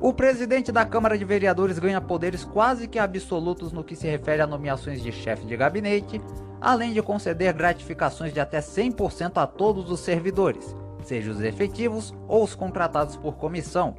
O 0.01 0.13
presidente 0.13 0.71
da 0.71 0.85
Câmara 0.85 1.17
de 1.17 1.25
Vereadores 1.25 1.79
ganha 1.79 2.01
poderes 2.01 2.45
quase 2.45 2.87
que 2.87 2.99
absolutos 2.99 3.73
no 3.73 3.85
que 3.85 3.97
se 3.97 4.07
refere 4.07 4.43
a 4.43 4.47
nomeações 4.47 5.03
de 5.03 5.11
chefe 5.11 5.47
de 5.47 5.57
gabinete, 5.57 6.21
além 6.61 6.93
de 6.93 7.03
conceder 7.03 7.53
gratificações 7.53 8.33
de 8.33 8.41
até 8.41 8.61
100% 8.61 9.33
a 9.37 9.47
todos 9.47 9.91
os 9.91 10.01
servidores, 10.01 10.75
seja 11.03 11.31
os 11.31 11.41
efetivos 11.41 12.13
ou 12.29 12.45
os 12.45 12.55
contratados 12.55 13.17
por 13.17 13.37
comissão. 13.37 13.95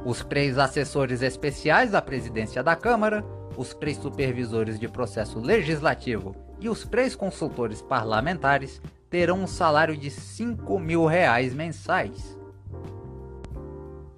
Os 0.10 0.26
três 0.26 0.57
assessores 0.57 1.22
especiais 1.22 1.91
da 1.91 2.02
presidência 2.02 2.64
da 2.64 2.76
Câmara, 2.76 3.23
os 3.56 3.76
três 3.76 3.95
supervisores 3.95 4.80
de 4.80 4.88
processo 4.88 5.40
legislativo 5.40 6.36
e 6.60 6.68
os 6.68 6.84
três 6.84 7.15
consultores 7.15 7.80
parlamentares 7.80 8.81
terão 9.07 9.44
um 9.44 9.45
salário 9.45 9.95
de 9.95 10.10
5 10.10 10.80
mil 10.80 11.06
reais 11.06 11.53
mensais. 11.53 12.36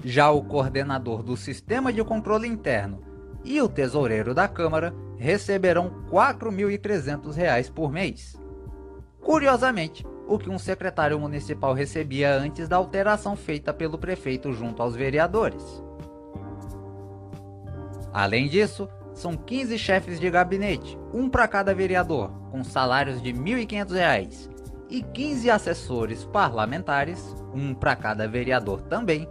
Já 0.01 0.31
o 0.31 0.41
coordenador 0.45 1.21
do 1.21 1.35
Sistema 1.35 1.91
de 1.91 2.01
Controle 2.05 2.47
Interno 2.47 3.01
e 3.43 3.61
o 3.61 3.67
tesoureiro 3.67 4.33
da 4.33 4.47
Câmara 4.47 4.95
receberão 5.17 5.89
R$ 6.09 6.09
4.300 6.09 7.69
por 7.69 7.91
mês. 7.91 8.39
Curiosamente, 9.19 10.07
o 10.31 10.39
que 10.39 10.49
um 10.49 10.57
secretário 10.57 11.19
municipal 11.19 11.73
recebia 11.73 12.33
antes 12.33 12.69
da 12.69 12.77
alteração 12.77 13.35
feita 13.35 13.73
pelo 13.73 13.97
prefeito 13.97 14.53
junto 14.53 14.81
aos 14.81 14.95
vereadores. 14.95 15.83
Além 18.13 18.47
disso, 18.47 18.87
são 19.13 19.35
15 19.35 19.77
chefes 19.77 20.21
de 20.21 20.29
gabinete, 20.29 20.97
um 21.13 21.29
para 21.29 21.49
cada 21.49 21.75
vereador, 21.75 22.31
com 22.49 22.63
salários 22.63 23.21
de 23.21 23.33
R$ 23.33 23.39
1.500, 23.39 24.49
e 24.89 25.03
15 25.03 25.49
assessores 25.49 26.23
parlamentares, 26.23 27.35
um 27.53 27.73
para 27.73 27.93
cada 27.97 28.25
vereador 28.25 28.81
também, 28.83 29.27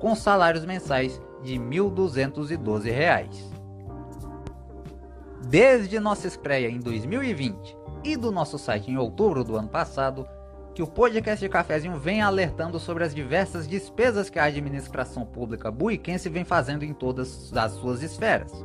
com 0.00 0.16
salários 0.16 0.64
mensais 0.64 1.22
de 1.44 1.58
R$ 1.58 1.60
1.212. 1.60 3.50
Desde 5.48 6.00
nossa 6.00 6.26
estreia 6.26 6.68
em 6.68 6.80
2020 6.80 7.76
e 8.02 8.16
do 8.16 8.32
nosso 8.32 8.58
site 8.58 8.90
em 8.90 8.96
outubro 8.96 9.44
do 9.44 9.56
ano 9.56 9.68
passado, 9.68 10.26
que 10.74 10.82
o 10.82 10.86
podcast 10.86 11.44
de 11.44 11.48
cafezinho 11.48 11.98
vem 11.98 12.22
alertando 12.22 12.78
sobre 12.78 13.04
as 13.04 13.14
diversas 13.14 13.66
despesas 13.66 14.30
que 14.30 14.38
a 14.38 14.44
administração 14.44 15.26
pública 15.26 15.70
buiquense 15.70 16.28
vem 16.28 16.44
fazendo 16.44 16.84
em 16.84 16.92
todas 16.92 17.52
as 17.56 17.72
suas 17.72 18.02
esferas. 18.02 18.64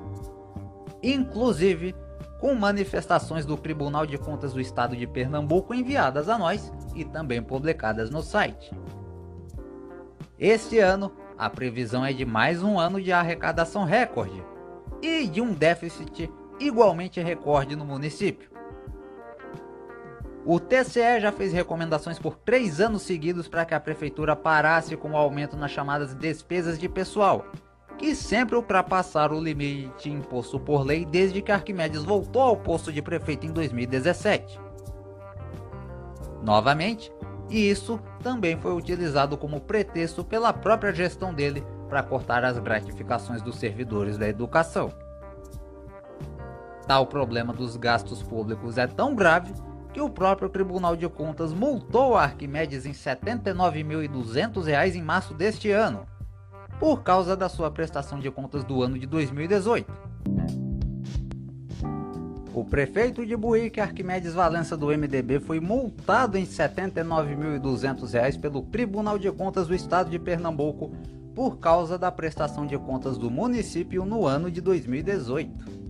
Inclusive, 1.01 1.95
com 2.39 2.53
manifestações 2.53 3.45
do 3.45 3.57
Tribunal 3.57 4.05
de 4.05 4.17
Contas 4.17 4.53
do 4.53 4.61
Estado 4.61 4.95
de 4.95 5.07
Pernambuco 5.07 5.73
enviadas 5.73 6.29
a 6.29 6.37
nós 6.37 6.71
e 6.93 7.03
também 7.03 7.41
publicadas 7.41 8.09
no 8.09 8.21
site. 8.21 8.71
Este 10.37 10.79
ano, 10.79 11.11
a 11.37 11.49
previsão 11.49 12.05
é 12.05 12.13
de 12.13 12.25
mais 12.25 12.61
um 12.61 12.79
ano 12.79 13.01
de 13.01 13.11
arrecadação 13.11 13.83
recorde 13.83 14.43
e 15.01 15.27
de 15.27 15.41
um 15.41 15.53
déficit 15.53 16.31
igualmente 16.59 17.21
recorde 17.21 17.75
no 17.75 17.85
município. 17.85 18.54
O 20.47 20.59
TCE 20.59 21.19
já 21.19 21.31
fez 21.31 21.51
recomendações 21.51 22.19
por 22.19 22.35
três 22.35 22.79
anos 22.79 23.01
seguidos 23.01 23.47
para 23.47 23.65
que 23.65 23.73
a 23.73 23.79
prefeitura 23.79 24.35
parasse 24.35 24.95
com 24.95 25.11
o 25.11 25.17
aumento 25.17 25.57
nas 25.57 25.71
chamadas 25.71 26.13
despesas 26.13 26.77
de 26.77 26.87
pessoal, 26.87 27.47
que 27.97 28.13
sempre 28.13 28.55
ultrapassaram 28.55 29.37
o 29.37 29.43
limite 29.43 30.07
imposto 30.07 30.59
por 30.59 30.85
lei 30.85 31.03
desde 31.03 31.41
que 31.41 31.51
Arquimedes 31.51 32.03
voltou 32.03 32.43
ao 32.43 32.57
posto 32.57 32.93
de 32.93 33.01
prefeito 33.01 33.47
em 33.47 33.51
2017. 33.51 34.59
Novamente, 36.43 37.11
e 37.49 37.67
isso 37.67 37.99
também 38.21 38.55
foi 38.55 38.73
utilizado 38.73 39.35
como 39.39 39.59
pretexto 39.59 40.23
pela 40.23 40.53
própria 40.53 40.93
gestão 40.93 41.33
dele 41.33 41.65
para 41.89 42.03
cortar 42.03 42.45
as 42.45 42.59
gratificações 42.59 43.41
dos 43.41 43.55
servidores 43.55 44.15
da 44.15 44.27
educação. 44.27 44.91
Tal 46.85 47.07
problema 47.07 47.51
dos 47.51 47.75
gastos 47.77 48.21
públicos 48.21 48.77
é 48.77 48.85
tão 48.85 49.15
grave 49.15 49.51
que 49.95 50.01
o 50.01 50.09
próprio 50.09 50.49
Tribunal 50.49 50.93
de 50.97 51.07
Contas 51.07 51.53
multou 51.53 52.17
a 52.17 52.23
Arquimedes 52.23 52.85
em 52.85 52.89
R$ 52.89 52.97
79.200 52.97 54.93
em 54.93 55.01
março 55.01 55.33
deste 55.33 55.71
ano, 55.71 56.05
por 56.77 57.01
causa 57.01 57.33
da 57.33 57.47
sua 57.47 57.71
prestação 57.71 58.19
de 58.19 58.29
contas 58.29 58.65
do 58.65 58.83
ano 58.83 58.99
de 58.99 59.07
2018. 59.07 59.89
O 62.53 62.65
prefeito 62.65 63.25
de 63.25 63.37
Buíque, 63.37 63.79
Arquimedes 63.79 64.33
Valença 64.33 64.75
do 64.75 64.87
MDB, 64.87 65.39
foi 65.39 65.61
multado 65.61 66.37
em 66.37 66.43
R$ 66.43 66.49
79.200 66.49 68.37
pelo 68.37 68.63
Tribunal 68.63 69.17
de 69.17 69.31
Contas 69.31 69.65
do 69.65 69.73
Estado 69.73 70.09
de 70.09 70.19
Pernambuco 70.19 70.91
por 71.33 71.57
causa 71.57 71.97
da 71.97 72.11
prestação 72.11 72.65
de 72.67 72.77
contas 72.77 73.17
do 73.17 73.31
município 73.31 74.03
no 74.03 74.27
ano 74.27 74.51
de 74.51 74.59
2018. 74.59 75.84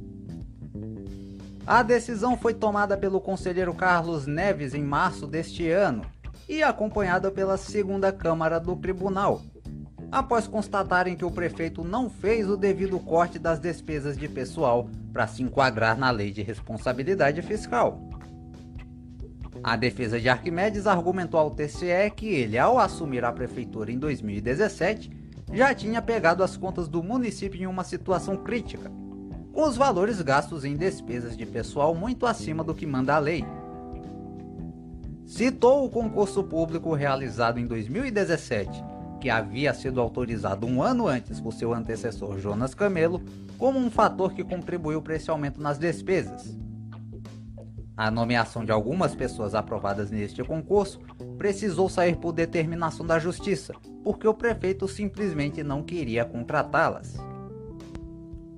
A 1.67 1.81
decisão 1.81 2.37
foi 2.37 2.53
tomada 2.53 2.95
pelo 2.95 3.19
conselheiro 3.19 3.73
Carlos 3.73 4.27
Neves 4.27 4.75
em 4.75 4.83
março 4.83 5.25
deste 5.25 5.67
ano 5.67 6.05
e 6.47 6.61
acompanhada 6.61 7.31
pela 7.31 7.57
segunda 7.57 8.11
Câmara 8.11 8.59
do 8.59 8.75
Tribunal, 8.75 9.41
após 10.11 10.45
constatarem 10.45 11.15
que 11.15 11.25
o 11.25 11.31
prefeito 11.31 11.83
não 11.83 12.07
fez 12.07 12.47
o 12.47 12.55
devido 12.55 12.99
corte 12.99 13.39
das 13.39 13.59
despesas 13.59 14.15
de 14.15 14.27
pessoal 14.27 14.87
para 15.11 15.25
se 15.25 15.41
enquadrar 15.41 15.97
na 15.97 16.11
lei 16.11 16.31
de 16.31 16.43
responsabilidade 16.43 17.41
fiscal. 17.41 17.99
A 19.63 19.75
defesa 19.75 20.19
de 20.19 20.29
Arquimedes 20.29 20.85
argumentou 20.85 21.39
ao 21.39 21.49
TCE 21.49 22.11
que 22.15 22.27
ele, 22.27 22.59
ao 22.59 22.77
assumir 22.77 23.25
a 23.25 23.31
prefeitura 23.31 23.91
em 23.91 23.97
2017, 23.97 25.09
já 25.51 25.73
tinha 25.73 25.99
pegado 25.99 26.43
as 26.43 26.55
contas 26.55 26.87
do 26.87 27.01
município 27.01 27.59
em 27.59 27.65
uma 27.65 27.83
situação 27.83 28.37
crítica 28.37 28.91
com 29.55 29.63
os 29.63 29.77
valores 29.77 30.21
gastos 30.21 30.65
em 30.65 30.75
despesas 30.75 31.37
de 31.37 31.45
pessoal 31.45 31.95
muito 31.95 32.25
acima 32.25 32.61
do 32.61 32.75
que 32.75 32.85
manda 32.85 33.15
a 33.15 33.19
lei. 33.19 33.45
Citou 35.25 35.85
o 35.85 35.89
concurso 35.89 36.43
público 36.43 36.93
realizado 36.93 37.57
em 37.57 37.65
2017, 37.65 38.83
que 39.21 39.29
havia 39.29 39.73
sido 39.73 40.01
autorizado 40.01 40.67
um 40.67 40.83
ano 40.83 41.07
antes 41.07 41.39
por 41.39 41.53
seu 41.53 41.73
antecessor 41.73 42.37
Jonas 42.37 42.75
Camelo, 42.75 43.21
como 43.57 43.79
um 43.79 43.89
fator 43.89 44.33
que 44.33 44.43
contribuiu 44.43 45.01
para 45.01 45.15
esse 45.15 45.31
aumento 45.31 45.61
nas 45.61 45.77
despesas. 45.77 46.59
A 47.95 48.11
nomeação 48.11 48.65
de 48.65 48.73
algumas 48.73 49.15
pessoas 49.15 49.55
aprovadas 49.55 50.11
neste 50.11 50.43
concurso 50.43 50.99
precisou 51.37 51.87
sair 51.87 52.17
por 52.17 52.33
determinação 52.33 53.05
da 53.05 53.19
Justiça, 53.19 53.73
porque 54.03 54.27
o 54.27 54.33
prefeito 54.33 54.85
simplesmente 54.85 55.63
não 55.63 55.81
queria 55.81 56.25
contratá-las. 56.25 57.15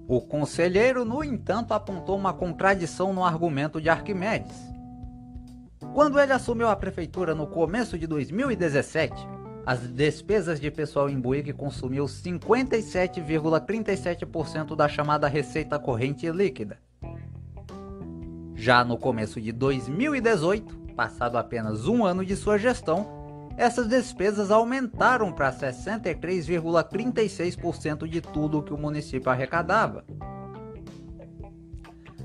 O 0.08 0.22
conselheiro, 0.22 1.04
no 1.04 1.22
entanto, 1.22 1.74
apontou 1.74 2.16
uma 2.16 2.32
contradição 2.32 3.14
no 3.14 3.26
argumento 3.26 3.82
de 3.82 3.90
Arquimedes. 3.90 4.56
Quando 5.94 6.18
ele 6.18 6.32
assumiu 6.32 6.70
a 6.70 6.76
prefeitura 6.76 7.36
no 7.36 7.46
começo 7.46 7.98
de 7.98 8.08
2017, 8.08 9.14
as 9.66 9.82
despesas 9.82 10.62
de 10.62 10.72
pessoal 10.72 11.10
em 11.10 11.20
Buíque 11.20 11.52
consumiu 11.52 12.06
57,37% 12.06 14.78
da 14.78 14.88
chamada 14.88 15.28
receita 15.28 15.78
corrente 15.78 16.32
líquida. 16.32 16.80
Já 18.56 18.86
no 18.86 18.98
começo 18.98 19.42
de 19.42 19.52
2018, 19.52 20.74
passado 20.96 21.38
apenas 21.38 21.86
um 21.86 22.06
ano 22.06 22.24
de 22.24 22.38
sua 22.38 22.58
gestão, 22.58 23.17
essas 23.58 23.88
despesas 23.88 24.52
aumentaram 24.52 25.34
para 25.34 25.52
63,36% 25.52 28.08
de 28.08 28.22
tudo 28.22 28.62
que 28.62 28.72
o 28.72 28.78
município 28.78 29.32
arrecadava. 29.32 30.06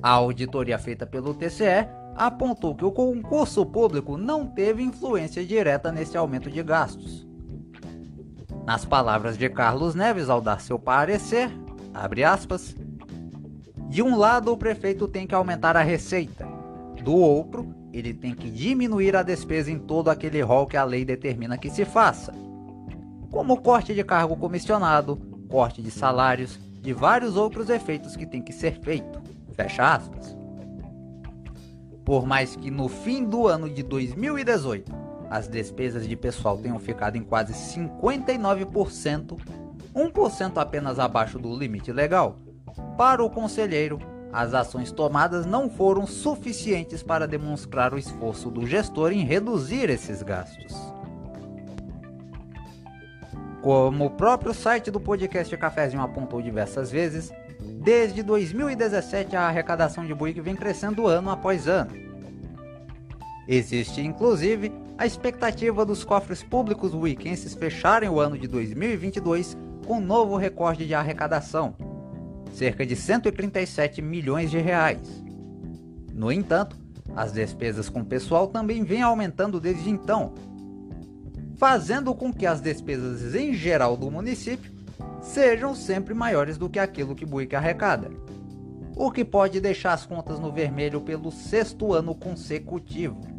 A 0.02 0.10
auditoria 0.10 0.78
feita 0.78 1.06
pelo 1.06 1.32
TCE 1.32 1.88
apontou 2.14 2.74
que 2.74 2.84
o 2.84 2.92
concurso 2.92 3.64
público 3.64 4.18
não 4.18 4.46
teve 4.46 4.82
influência 4.82 5.42
direta 5.42 5.90
nesse 5.90 6.18
aumento 6.18 6.50
de 6.50 6.62
gastos. 6.62 7.26
Nas 8.66 8.84
palavras 8.84 9.38
de 9.38 9.48
Carlos 9.48 9.94
Neves 9.94 10.28
ao 10.28 10.42
dar 10.42 10.60
seu 10.60 10.78
parecer, 10.78 11.50
abre 11.94 12.24
aspas, 12.24 12.76
de 13.88 14.02
um 14.02 14.18
lado 14.18 14.52
o 14.52 14.56
prefeito 14.56 15.08
tem 15.08 15.26
que 15.26 15.34
aumentar 15.34 15.78
a 15.78 15.82
receita, 15.82 16.46
do 17.02 17.14
outro 17.14 17.81
ele 17.92 18.14
tem 18.14 18.34
que 18.34 18.50
diminuir 18.50 19.14
a 19.14 19.22
despesa 19.22 19.70
em 19.70 19.78
todo 19.78 20.08
aquele 20.08 20.40
rol 20.40 20.66
que 20.66 20.76
a 20.76 20.84
lei 20.84 21.04
determina 21.04 21.58
que 21.58 21.70
se 21.70 21.84
faça, 21.84 22.32
como 23.30 23.60
corte 23.60 23.94
de 23.94 24.02
cargo 24.02 24.36
comissionado, 24.36 25.16
corte 25.48 25.82
de 25.82 25.90
salários, 25.90 26.58
de 26.80 26.92
vários 26.92 27.36
outros 27.36 27.68
efeitos 27.70 28.16
que 28.16 28.26
tem 28.26 28.42
que 28.42 28.52
ser 28.52 28.80
feito. 28.80 29.20
Fecha 29.54 29.94
aspas. 29.94 30.36
Por 32.04 32.26
mais 32.26 32.56
que 32.56 32.70
no 32.70 32.88
fim 32.88 33.24
do 33.24 33.46
ano 33.46 33.68
de 33.68 33.82
2018 33.82 34.92
as 35.30 35.48
despesas 35.48 36.06
de 36.06 36.14
pessoal 36.14 36.58
tenham 36.58 36.78
ficado 36.78 37.16
em 37.16 37.22
quase 37.22 37.54
59%, 37.54 39.38
1% 39.94 40.52
apenas 40.56 40.98
abaixo 40.98 41.38
do 41.38 41.56
limite 41.56 41.90
legal, 41.90 42.36
para 42.98 43.24
o 43.24 43.30
conselheiro 43.30 43.98
as 44.32 44.54
ações 44.54 44.90
tomadas 44.90 45.44
não 45.44 45.68
foram 45.68 46.06
suficientes 46.06 47.02
para 47.02 47.28
demonstrar 47.28 47.92
o 47.92 47.98
esforço 47.98 48.50
do 48.50 48.66
gestor 48.66 49.12
em 49.12 49.24
reduzir 49.24 49.90
esses 49.90 50.22
gastos. 50.22 50.74
Como 53.60 54.06
o 54.06 54.10
próprio 54.10 54.54
site 54.54 54.90
do 54.90 54.98
podcast 54.98 55.54
Cafézinho 55.56 56.02
apontou 56.02 56.40
diversas 56.40 56.90
vezes, 56.90 57.30
desde 57.60 58.22
2017 58.22 59.36
a 59.36 59.42
arrecadação 59.42 60.04
de 60.06 60.14
Buick 60.14 60.40
vem 60.40 60.56
crescendo 60.56 61.06
ano 61.06 61.30
após 61.30 61.68
ano. 61.68 61.92
Existe 63.46 64.00
inclusive 64.00 64.72
a 64.96 65.04
expectativa 65.04 65.84
dos 65.84 66.04
cofres 66.04 66.42
públicos 66.42 66.94
buiquenses 66.94 67.54
fecharem 67.54 68.08
o 68.08 68.18
ano 68.18 68.38
de 68.38 68.48
2022 68.48 69.56
com 69.86 69.98
um 69.98 70.00
novo 70.00 70.36
recorde 70.36 70.86
de 70.86 70.94
arrecadação, 70.94 71.74
cerca 72.52 72.86
de 72.86 72.94
137 72.94 74.00
milhões 74.02 74.50
de 74.50 74.58
reais. 74.58 75.22
No 76.12 76.30
entanto, 76.30 76.76
as 77.16 77.32
despesas 77.32 77.88
com 77.88 78.04
pessoal 78.04 78.48
também 78.48 78.84
vêm 78.84 79.02
aumentando 79.02 79.58
desde 79.58 79.90
então, 79.90 80.34
fazendo 81.56 82.14
com 82.14 82.32
que 82.32 82.46
as 82.46 82.60
despesas 82.60 83.34
em 83.34 83.54
geral 83.54 83.96
do 83.96 84.10
município 84.10 84.70
sejam 85.20 85.74
sempre 85.74 86.14
maiores 86.14 86.58
do 86.58 86.68
que 86.68 86.78
aquilo 86.78 87.14
que 87.14 87.24
Buick 87.24 87.54
arrecada, 87.54 88.10
o 88.96 89.10
que 89.10 89.24
pode 89.24 89.60
deixar 89.60 89.92
as 89.92 90.04
contas 90.04 90.38
no 90.38 90.52
vermelho 90.52 91.00
pelo 91.00 91.30
sexto 91.30 91.94
ano 91.94 92.14
consecutivo. 92.14 93.31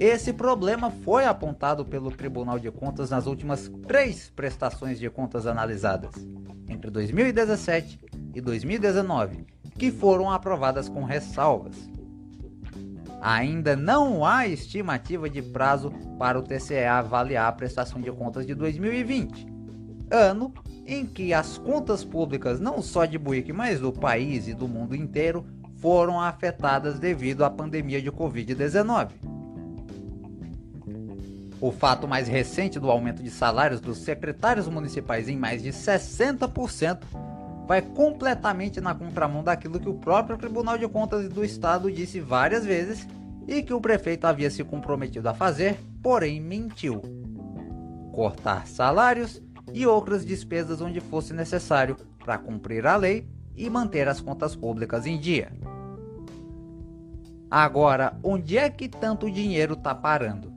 Esse 0.00 0.32
problema 0.32 0.90
foi 0.90 1.26
apontado 1.26 1.84
pelo 1.84 2.10
Tribunal 2.10 2.58
de 2.58 2.70
Contas 2.70 3.10
nas 3.10 3.26
últimas 3.26 3.70
três 3.86 4.32
prestações 4.34 4.98
de 4.98 5.10
contas 5.10 5.46
analisadas 5.46 6.14
entre 6.70 6.90
2017 6.90 8.00
e 8.34 8.40
2019, 8.40 9.44
que 9.78 9.90
foram 9.90 10.30
aprovadas 10.30 10.88
com 10.88 11.04
ressalvas. 11.04 11.76
Ainda 13.20 13.76
não 13.76 14.24
há 14.24 14.46
estimativa 14.46 15.28
de 15.28 15.42
prazo 15.42 15.92
para 16.18 16.38
o 16.38 16.42
TCE 16.42 16.86
avaliar 16.86 17.48
a 17.48 17.52
prestação 17.52 18.00
de 18.00 18.10
contas 18.10 18.46
de 18.46 18.54
2020, 18.54 19.46
ano 20.10 20.54
em 20.86 21.04
que 21.04 21.34
as 21.34 21.58
contas 21.58 22.02
públicas 22.02 22.58
não 22.58 22.80
só 22.80 23.04
de 23.04 23.18
Buíque, 23.18 23.52
mas 23.52 23.80
do 23.80 23.92
país 23.92 24.48
e 24.48 24.54
do 24.54 24.66
mundo 24.66 24.96
inteiro 24.96 25.44
foram 25.76 26.18
afetadas 26.18 26.98
devido 26.98 27.44
à 27.44 27.50
pandemia 27.50 28.00
de 28.00 28.10
Covid-19. 28.10 29.39
O 31.60 31.70
fato 31.70 32.08
mais 32.08 32.26
recente 32.26 32.80
do 32.80 32.90
aumento 32.90 33.22
de 33.22 33.30
salários 33.30 33.80
dos 33.80 33.98
secretários 33.98 34.66
municipais 34.66 35.28
em 35.28 35.36
mais 35.36 35.62
de 35.62 35.68
60% 35.70 37.00
vai 37.66 37.82
completamente 37.82 38.80
na 38.80 38.94
contramão 38.94 39.44
daquilo 39.44 39.78
que 39.78 39.88
o 39.88 39.94
próprio 39.94 40.38
Tribunal 40.38 40.78
de 40.78 40.88
Contas 40.88 41.28
do 41.28 41.44
Estado 41.44 41.92
disse 41.92 42.18
várias 42.18 42.64
vezes 42.64 43.06
e 43.46 43.62
que 43.62 43.74
o 43.74 43.80
prefeito 43.80 44.24
havia 44.24 44.50
se 44.50 44.64
comprometido 44.64 45.28
a 45.28 45.34
fazer, 45.34 45.78
porém 46.02 46.40
mentiu. 46.40 47.02
Cortar 48.12 48.66
salários 48.66 49.42
e 49.72 49.86
outras 49.86 50.24
despesas 50.24 50.80
onde 50.80 51.00
fosse 51.00 51.32
necessário 51.34 51.96
para 52.18 52.38
cumprir 52.38 52.86
a 52.86 52.96
lei 52.96 53.28
e 53.54 53.68
manter 53.68 54.08
as 54.08 54.20
contas 54.20 54.56
públicas 54.56 55.06
em 55.06 55.18
dia. 55.18 55.52
Agora, 57.50 58.18
onde 58.22 58.56
é 58.56 58.70
que 58.70 58.88
tanto 58.88 59.30
dinheiro 59.30 59.74
está 59.74 59.94
parando? 59.94 60.49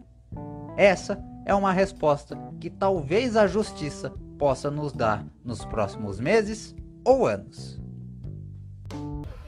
Essa 0.75 1.23
é 1.45 1.53
uma 1.53 1.71
resposta 1.71 2.35
que 2.59 2.69
talvez 2.69 3.37
a 3.37 3.45
justiça 3.45 4.11
possa 4.39 4.71
nos 4.71 4.91
dar 4.91 5.23
nos 5.45 5.63
próximos 5.63 6.19
meses 6.19 6.75
ou 7.05 7.27
anos. 7.27 7.79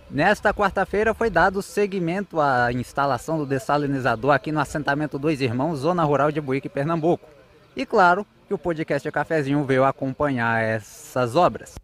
Nesta 0.10 0.54
quarta-feira 0.54 1.14
foi 1.16 1.30
dado 1.32 1.64
seguimento 1.64 2.40
à 2.40 2.72
instalação 2.72 3.40
do 3.40 3.46
dessalinizador 3.46 4.32
aqui 4.32 4.52
no 4.52 4.60
assentamento 4.60 5.18
Dois 5.18 5.42
Irmãos, 5.42 5.80
zona 5.80 6.04
rural 6.04 6.32
de 6.32 6.40
Buíque, 6.40 6.70
Pernambuco. 6.70 7.28
E 7.76 7.86
claro 7.86 8.26
que 8.48 8.54
o 8.54 8.58
podcast 8.58 9.12
Cafezinho 9.12 9.64
veio 9.66 9.84
acompanhar 9.84 10.64
essas 10.64 11.36
obras. 11.36 11.76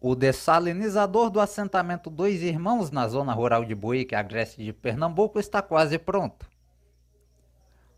O 0.00 0.16
dessalinizador 0.16 1.30
do 1.30 1.40
assentamento 1.40 2.10
Dois 2.10 2.42
Irmãos 2.42 2.90
na 2.90 3.06
zona 3.06 3.32
rural 3.32 3.64
de 3.64 3.76
Buíque, 3.76 4.14
agreste 4.14 4.62
de 4.62 4.72
Pernambuco, 4.72 5.38
está 5.38 5.62
quase 5.62 5.98
pronto. 5.98 6.49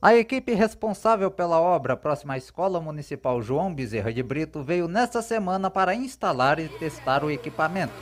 A 0.04 0.16
equipe 0.16 0.52
responsável 0.52 1.30
pela 1.30 1.60
obra 1.60 1.96
próxima 1.96 2.34
à 2.34 2.36
Escola 2.36 2.80
Municipal 2.80 3.40
João 3.40 3.72
Bezerra 3.72 4.12
de 4.12 4.20
Brito 4.20 4.60
veio 4.60 4.88
nesta 4.88 5.22
semana 5.22 5.70
para 5.70 5.94
instalar 5.94 6.58
e 6.58 6.68
testar 6.68 7.22
o 7.22 7.30
equipamento, 7.30 7.94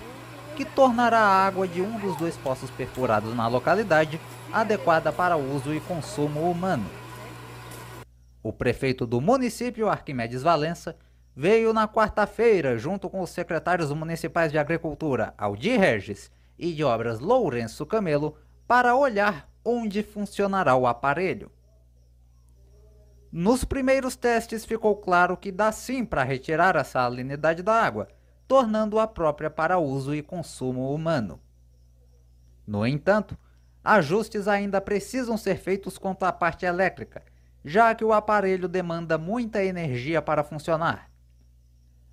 que 0.57 0.65
tornará 0.65 1.19
a 1.19 1.47
água 1.47 1.69
de 1.69 1.83
um 1.83 1.99
dos 1.99 2.17
dois 2.17 2.39
poços 2.39 2.71
perfurados 2.71 3.37
na 3.37 3.47
localidade 3.49 4.19
adequada 4.51 5.13
para 5.13 5.37
uso 5.37 5.75
e 5.75 5.81
consumo 5.81 6.51
humano. 6.51 6.87
O 8.43 8.51
prefeito 8.51 9.07
do 9.07 9.21
município, 9.21 9.87
Arquimedes 9.87 10.43
Valença, 10.43 10.97
veio 11.37 11.71
na 11.75 11.87
quarta-feira, 11.87 12.79
junto 12.79 13.11
com 13.11 13.21
os 13.21 13.29
secretários 13.29 13.93
municipais 13.93 14.51
de 14.51 14.57
Agricultura, 14.57 15.35
Aldir 15.37 15.79
Regis, 15.79 16.31
e 16.59 16.73
de 16.73 16.83
Obras 16.83 17.21
Lourenço 17.21 17.85
Camelo, 17.85 18.39
para 18.67 18.97
olhar 18.97 19.51
onde 19.63 20.03
funcionará 20.03 20.75
o 20.75 20.87
aparelho. 20.87 21.53
Nos 23.32 23.65
primeiros 23.65 24.16
testes 24.16 24.65
ficou 24.65 24.97
claro 24.97 25.36
que 25.36 25.52
dá 25.52 25.70
sim 25.70 26.05
para 26.05 26.24
retirar 26.24 26.77
a 26.77 26.82
salinidade 26.82 27.62
da 27.62 27.74
água, 27.74 28.09
tornando-a 28.48 29.07
própria 29.07 29.48
para 29.48 29.78
uso 29.78 30.12
e 30.12 30.20
consumo 30.20 30.93
humano. 30.93 31.40
No 32.66 32.85
entanto, 32.85 33.39
ajustes 33.85 34.48
ainda 34.48 34.81
precisam 34.81 35.36
ser 35.36 35.59
feitos 35.59 35.97
quanto 35.97 36.24
à 36.24 36.32
parte 36.32 36.66
elétrica, 36.66 37.23
já 37.65 37.94
que 37.94 38.05
o 38.05 38.12
aparelho 38.12 38.66
demanda 38.66 39.16
muita 39.16 39.62
energia 39.62 40.20
para 40.20 40.43
funcionar. 40.43 41.09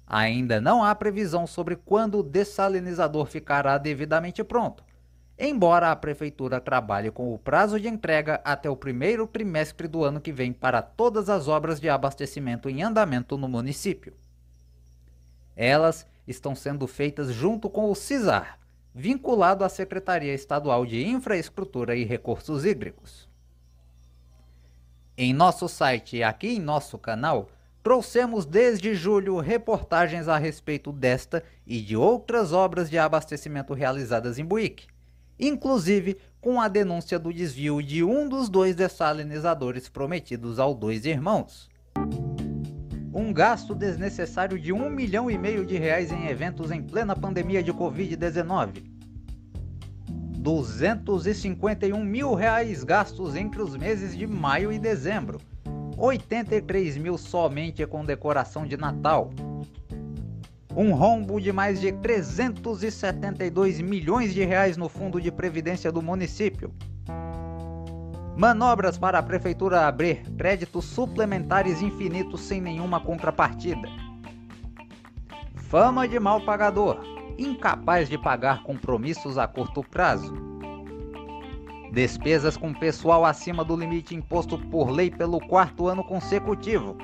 Ainda 0.06 0.62
não 0.62 0.84
há 0.84 0.94
previsão 0.94 1.48
sobre 1.48 1.76
quando 1.76 2.20
o 2.20 2.24
dessalinizador 2.24 3.26
ficará 3.26 3.80
devidamente 3.80 4.44
pronto, 4.44 4.84
embora 5.38 5.92
a 5.92 5.96
prefeitura 5.96 6.60
trabalhe 6.60 7.12
com 7.12 7.34
o 7.34 7.38
prazo 7.38 7.80
de 7.80 7.88
entrega 7.88 8.42
até 8.44 8.70
o 8.70 8.76
primeiro 8.76 9.28
trimestre 9.28 9.88
do 9.88 10.04
ano 10.04 10.20
que 10.20 10.32
vem 10.32 10.52
para 10.52 10.82
todas 10.82 11.30
as 11.30 11.48
obras 11.48 11.80
de 11.80 11.88
abastecimento 11.88 12.70
em 12.70 12.82
andamento 12.82 13.38
no 13.38 13.48
município. 13.48 14.14
Elas 15.56 16.06
estão 16.28 16.56
sendo 16.56 16.88
feitas 16.88 17.32
junto 17.32 17.70
com 17.70 17.90
o 17.90 17.96
CISAR, 17.96 18.60
vinculado 18.94 19.64
à 19.64 19.70
Secretaria 19.70 20.34
Estadual 20.34 20.86
de 20.86 21.06
Infraestrutura 21.06 21.96
e 21.96 22.04
Recursos 22.04 22.66
Hídricos. 22.66 23.30
Em 25.16 25.34
nosso 25.34 25.68
site 25.68 26.18
e 26.18 26.24
aqui 26.24 26.56
em 26.56 26.60
nosso 26.60 26.98
canal, 26.98 27.50
trouxemos 27.82 28.46
desde 28.46 28.94
julho 28.94 29.40
reportagens 29.40 30.28
a 30.28 30.38
respeito 30.38 30.92
desta 30.92 31.44
e 31.66 31.80
de 31.82 31.96
outras 31.96 32.52
obras 32.52 32.90
de 32.90 32.98
abastecimento 32.98 33.74
realizadas 33.74 34.38
em 34.38 34.46
Buíque, 34.46 34.88
inclusive 35.40 36.18
com 36.40 36.62
a 36.62 36.68
denúncia 36.68 37.20
do 37.20 37.34
desvio 37.34 37.82
de 37.82 38.04
um 38.04 38.28
dos 38.28 38.50
dois 38.50 38.76
dessalinizadores 38.76 39.90
prometidos 39.90 40.60
ao 40.60 40.74
dois 40.74 41.06
irmãos. 41.06 41.70
Um 43.14 43.34
gasto 43.34 43.74
desnecessário 43.74 44.60
de 44.60 44.72
um 44.72 44.90
milhão 44.90 45.30
e 45.30 45.38
meio 45.38 45.66
de 45.66 45.78
reais 45.78 46.12
em 46.12 46.28
eventos 46.28 46.72
em 46.72 46.82
plena 46.82 47.16
pandemia 47.16 47.64
de 47.64 47.74
Covid-19. 47.74 48.84
251 50.38 52.04
mil 52.04 52.34
reais 52.34 52.84
gastos 52.84 53.36
entre 53.36 53.62
os 53.62 53.76
meses 53.76 54.16
de 54.16 54.26
maio 54.26 54.72
e 54.72 54.80
dezembro 54.80 55.42
83 55.98 56.96
mil 56.98 57.18
somente 57.18 57.86
com 57.88 58.06
decoração 58.06 58.66
de 58.66 58.78
Natal. 58.78 59.32
Um 60.78 60.94
rombo 60.94 61.42
de 61.42 61.52
mais 61.52 61.82
de 61.82 61.92
372 61.92 63.82
milhões 63.82 64.32
de 64.32 64.44
reais 64.46 64.78
no 64.78 64.88
fundo 64.88 65.20
de 65.20 65.32
previdência 65.32 65.92
do 65.92 66.04
município. 66.04 66.72
Manobras 68.38 68.96
para 69.00 69.18
a 69.18 69.24
prefeitura 69.24 69.88
abrir 69.88 70.22
créditos 70.38 70.86
suplementares 70.86 71.82
infinitos 71.82 72.42
sem 72.42 72.62
nenhuma 72.62 73.00
contrapartida. 73.00 73.90
Fama 75.56 76.08
de 76.08 76.20
mal 76.20 76.42
pagador, 76.42 77.00
incapaz 77.40 78.08
de 78.08 78.18
pagar 78.20 78.62
compromissos 78.62 79.40
a 79.40 79.48
curto 79.48 79.84
prazo 79.84 80.48
Despesas 81.92 82.58
com 82.58 82.74
pessoal 82.74 83.26
acima 83.26 83.64
do 83.64 83.76
limite 83.76 84.14
imposto 84.14 84.58
por 84.70 84.90
lei 84.90 85.10
pelo 85.10 85.40
quarto 85.40 85.88
ano 85.88 86.04
consecutivo. 86.04 86.96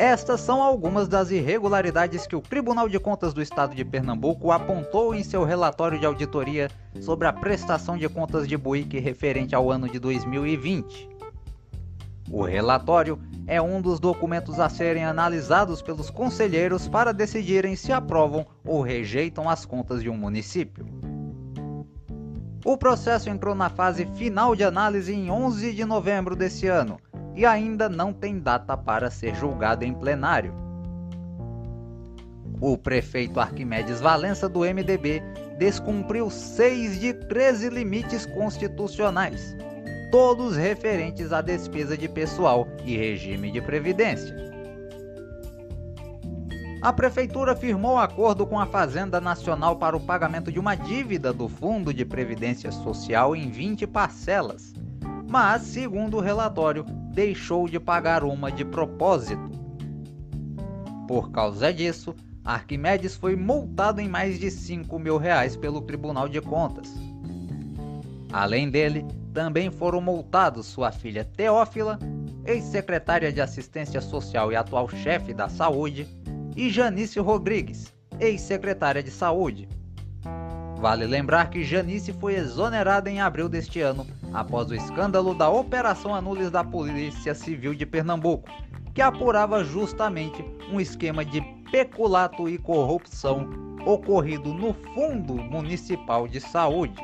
Estas 0.00 0.40
são 0.40 0.62
algumas 0.62 1.08
das 1.08 1.30
irregularidades 1.30 2.26
que 2.26 2.34
o 2.34 2.40
Tribunal 2.40 2.88
de 2.88 2.98
Contas 2.98 3.34
do 3.34 3.42
Estado 3.42 3.74
de 3.74 3.84
Pernambuco 3.84 4.50
apontou 4.50 5.14
em 5.14 5.22
seu 5.22 5.44
relatório 5.44 6.00
de 6.00 6.06
auditoria 6.06 6.70
sobre 7.02 7.28
a 7.28 7.32
prestação 7.34 7.98
de 7.98 8.08
contas 8.08 8.48
de 8.48 8.56
Buíque 8.56 8.98
referente 8.98 9.54
ao 9.54 9.70
ano 9.70 9.86
de 9.86 9.98
2020. 9.98 11.06
O 12.30 12.42
relatório 12.42 13.20
é 13.46 13.60
um 13.60 13.82
dos 13.82 14.00
documentos 14.00 14.58
a 14.58 14.70
serem 14.70 15.04
analisados 15.04 15.82
pelos 15.82 16.08
conselheiros 16.08 16.88
para 16.88 17.12
decidirem 17.12 17.76
se 17.76 17.92
aprovam 17.92 18.46
ou 18.64 18.80
rejeitam 18.80 19.50
as 19.50 19.66
contas 19.66 20.02
de 20.02 20.08
um 20.08 20.16
município. 20.16 20.86
O 22.64 22.74
processo 22.78 23.28
entrou 23.28 23.54
na 23.54 23.68
fase 23.68 24.06
final 24.14 24.56
de 24.56 24.64
análise 24.64 25.12
em 25.12 25.30
11 25.30 25.74
de 25.74 25.84
novembro 25.84 26.34
desse 26.34 26.66
ano 26.68 26.98
e 27.40 27.46
ainda 27.46 27.88
não 27.88 28.12
tem 28.12 28.38
data 28.38 28.76
para 28.76 29.10
ser 29.10 29.34
julgado 29.34 29.82
em 29.82 29.94
plenário. 29.94 30.52
O 32.60 32.76
prefeito 32.76 33.40
Arquimedes 33.40 33.98
Valença 33.98 34.46
do 34.46 34.60
MDB 34.60 35.22
descumpriu 35.58 36.28
seis 36.28 37.00
de 37.00 37.14
13 37.14 37.70
limites 37.70 38.26
constitucionais, 38.26 39.56
todos 40.10 40.54
referentes 40.54 41.32
à 41.32 41.40
despesa 41.40 41.96
de 41.96 42.10
pessoal 42.10 42.68
e 42.84 42.94
regime 42.94 43.50
de 43.50 43.62
previdência 43.62 44.50
a 46.82 46.94
Prefeitura 46.94 47.54
firmou 47.54 47.98
acordo 47.98 48.46
com 48.46 48.58
a 48.58 48.64
Fazenda 48.64 49.20
Nacional 49.20 49.76
para 49.76 49.94
o 49.94 50.00
pagamento 50.00 50.50
de 50.50 50.58
uma 50.58 50.74
dívida 50.74 51.30
do 51.30 51.46
Fundo 51.46 51.92
de 51.92 52.06
Previdência 52.06 52.72
Social 52.72 53.36
em 53.36 53.50
20 53.50 53.86
parcelas, 53.86 54.72
mas, 55.30 55.62
segundo 55.62 56.16
o 56.16 56.20
relatório, 56.20 56.82
deixou 57.14 57.68
de 57.68 57.78
pagar 57.78 58.24
uma 58.24 58.50
de 58.50 58.64
propósito. 58.64 59.48
Por 61.06 61.30
causa 61.30 61.72
disso, 61.72 62.16
Arquimedes 62.44 63.14
foi 63.14 63.36
multado 63.36 64.00
em 64.00 64.08
mais 64.08 64.40
de 64.40 64.50
5 64.50 64.98
mil 64.98 65.18
reais 65.18 65.54
pelo 65.54 65.82
Tribunal 65.82 66.28
de 66.28 66.40
Contas. 66.40 66.92
Além 68.32 68.68
dele, 68.68 69.06
também 69.32 69.70
foram 69.70 70.00
multados 70.00 70.66
sua 70.66 70.90
filha 70.90 71.24
Teófila, 71.24 71.96
ex-secretária 72.44 73.32
de 73.32 73.40
Assistência 73.40 74.00
Social 74.00 74.50
e 74.50 74.56
atual 74.56 74.88
chefe 74.88 75.32
da 75.32 75.48
Saúde, 75.48 76.08
e 76.56 76.68
Janice 76.70 77.20
Rodrigues, 77.20 77.94
ex-secretária 78.18 79.00
de 79.00 79.12
Saúde. 79.12 79.68
Vale 80.80 81.06
lembrar 81.06 81.50
que 81.50 81.62
Janice 81.62 82.12
foi 82.12 82.34
exonerada 82.34 83.08
em 83.08 83.20
abril 83.20 83.48
deste 83.48 83.80
ano, 83.80 84.04
após 84.32 84.70
o 84.70 84.74
escândalo 84.74 85.34
da 85.34 85.48
Operação 85.48 86.14
Anulis 86.14 86.50
da 86.50 86.62
Polícia 86.64 87.34
Civil 87.34 87.74
de 87.74 87.84
Pernambuco, 87.84 88.48
que 88.94 89.00
apurava 89.00 89.64
justamente 89.64 90.44
um 90.70 90.80
esquema 90.80 91.24
de 91.24 91.40
peculato 91.70 92.48
e 92.48 92.58
corrupção 92.58 93.48
ocorrido 93.84 94.52
no 94.52 94.74
Fundo 94.94 95.34
Municipal 95.34 96.28
de 96.28 96.40
Saúde. 96.40 97.00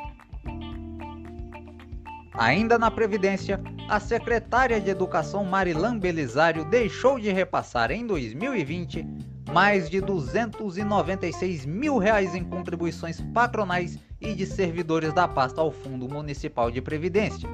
Ainda 2.35 2.79
na 2.79 2.91
Previdência, 2.91 3.61
a 3.89 3.99
secretária 3.99 4.81
de 4.81 4.91
Educação 4.91 5.45
Marilan 5.45 5.99
Belisário 5.99 6.65
deixou 6.67 7.19
de 7.19 7.31
repassar 7.31 7.91
em 7.91 8.07
2020 8.07 9.07
mais 9.53 9.89
de 9.89 10.01
296 10.01 11.65
mil 11.65 11.99
reais 11.99 12.35
em 12.35 12.45
contribuições 12.45 13.21
patronais 13.33 13.99
e 14.21 14.35
de 14.35 14.47
servidores 14.47 15.13
da 15.13 15.29
pasta 15.29 15.61
ao 15.61 15.71
Fundo 15.71 16.09
Municipal 16.09 16.71
de 16.71 16.81
Previdência. 16.81 17.49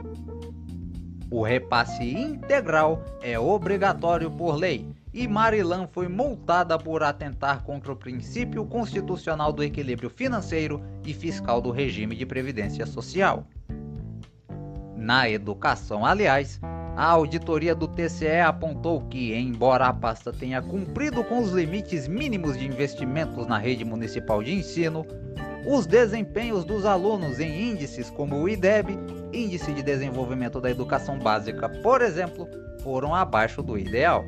O 1.31 1.43
repasse 1.43 2.05
integral 2.05 3.03
é 3.23 3.39
obrigatório 3.39 4.31
por 4.31 4.55
lei 4.55 4.87
e 5.15 5.27
Marilan 5.27 5.87
foi 5.87 6.09
multada 6.09 6.79
por 6.79 7.03
atentar 7.03 7.63
contra 7.63 7.93
o 7.93 7.97
princípio 7.97 8.65
constitucional 8.65 9.53
do 9.53 9.63
equilíbrio 9.63 10.11
financeiro 10.11 10.83
e 11.05 11.13
fiscal 11.13 11.61
do 11.61 11.71
regime 11.71 12.17
de 12.17 12.25
previdência 12.25 12.87
social. 12.87 13.47
Na 14.97 15.29
educação, 15.29 16.07
aliás, 16.07 16.61
a 16.97 17.07
auditoria 17.07 17.75
do 17.75 17.89
TCE 17.89 18.41
apontou 18.41 19.01
que, 19.03 19.35
embora 19.35 19.87
a 19.87 19.95
pasta 19.95 20.33
tenha 20.33 20.61
cumprido 20.61 21.25
com 21.25 21.39
os 21.39 21.51
limites 21.51 22.07
mínimos 22.07 22.59
de 22.59 22.67
investimentos 22.67 23.47
na 23.47 23.57
rede 23.57 23.85
municipal 23.85 24.43
de 24.43 24.53
ensino, 24.53 25.07
os 25.67 25.87
desempenhos 25.87 26.65
dos 26.65 26.85
alunos 26.85 27.41
em 27.41 27.71
índices 27.71 28.11
como 28.11 28.37
o 28.37 28.49
IDEB, 28.49 28.99
Índice 29.33 29.73
de 29.73 29.83
Desenvolvimento 29.83 30.61
da 30.61 30.71
Educação 30.71 31.19
Básica, 31.19 31.69
por 31.69 32.03
exemplo, 32.03 32.47
foram 32.83 33.15
abaixo 33.15 33.63
do 33.63 33.79
ideal. 33.79 34.25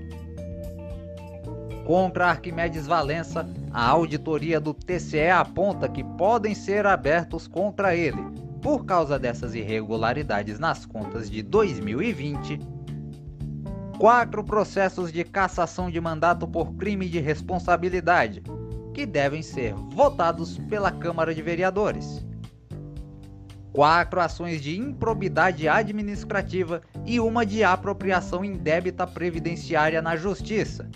Contra 1.85 2.29
Arquimedes 2.29 2.87
Valença, 2.87 3.47
a 3.71 3.87
auditoria 3.87 4.59
do 4.59 4.73
TCE 4.73 5.29
aponta 5.29 5.87
que 5.87 6.03
podem 6.03 6.55
ser 6.55 6.87
abertos 6.87 7.47
contra 7.47 7.95
ele 7.95 8.44
por 8.65 8.87
causa 8.87 9.19
dessas 9.19 9.55
irregularidades 9.55 10.59
nas 10.59 10.87
contas 10.87 11.31
de 11.31 11.43
2020, 11.43 12.59
quatro 13.99 14.43
processos 14.43 15.13
de 15.13 15.23
cassação 15.23 15.91
de 15.91 16.01
mandato 16.01 16.49
por 16.49 16.73
crime 16.73 17.07
de 17.07 17.21
responsabilidade, 17.21 18.43
que 18.95 19.05
devem 19.05 19.43
ser 19.43 19.75
votados 19.75 20.57
pela 20.57 20.91
Câmara 20.91 21.35
de 21.35 21.43
Vereadores. 21.43 22.25
Quatro 23.71 24.19
ações 24.19 24.63
de 24.63 24.79
improbidade 24.79 25.69
administrativa 25.69 26.81
e 27.05 27.21
uma 27.21 27.45
de 27.45 27.63
apropriação 27.63 28.43
indébita 28.43 29.07
previdenciária 29.07 30.01
na 30.01 30.17
Justiça. 30.17 30.89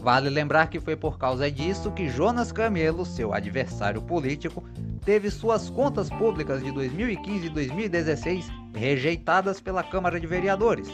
Vale 0.00 0.30
lembrar 0.30 0.68
que 0.68 0.80
foi 0.80 0.96
por 0.96 1.18
causa 1.18 1.50
disso 1.50 1.92
que 1.92 2.08
Jonas 2.08 2.50
Camelo, 2.50 3.04
seu 3.04 3.34
adversário 3.34 4.00
político, 4.00 4.64
teve 5.04 5.30
suas 5.30 5.68
contas 5.68 6.08
públicas 6.08 6.64
de 6.64 6.72
2015 6.72 7.46
e 7.46 7.50
2016 7.50 8.48
rejeitadas 8.74 9.60
pela 9.60 9.82
Câmara 9.82 10.18
de 10.18 10.26
Vereadores, 10.26 10.88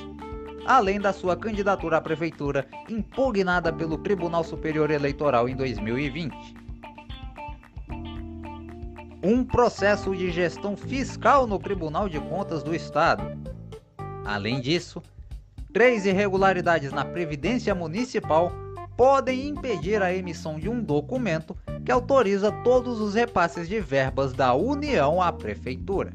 além 0.66 1.00
da 1.00 1.12
sua 1.12 1.36
candidatura 1.36 1.98
à 1.98 2.00
prefeitura 2.00 2.66
impugnada 2.88 3.72
pelo 3.72 3.96
Tribunal 3.96 4.42
Superior 4.42 4.90
Eleitoral 4.90 5.48
em 5.48 5.54
2020. 5.54 6.56
Um 9.22 9.44
processo 9.44 10.16
de 10.16 10.32
gestão 10.32 10.76
fiscal 10.76 11.46
no 11.46 11.60
Tribunal 11.60 12.08
de 12.08 12.18
Contas 12.18 12.64
do 12.64 12.74
Estado. 12.74 13.22
Além 14.24 14.60
disso, 14.60 15.00
três 15.72 16.04
irregularidades 16.06 16.90
na 16.90 17.04
Previdência 17.04 17.72
Municipal 17.72 18.65
podem 18.96 19.48
impedir 19.48 20.02
a 20.02 20.14
emissão 20.14 20.58
de 20.58 20.68
um 20.68 20.82
documento 20.82 21.56
que 21.84 21.92
autoriza 21.92 22.50
todos 22.64 23.00
os 23.00 23.14
repasses 23.14 23.68
de 23.68 23.78
verbas 23.80 24.32
da 24.32 24.54
União 24.54 25.20
à 25.20 25.32
Prefeitura. 25.32 26.12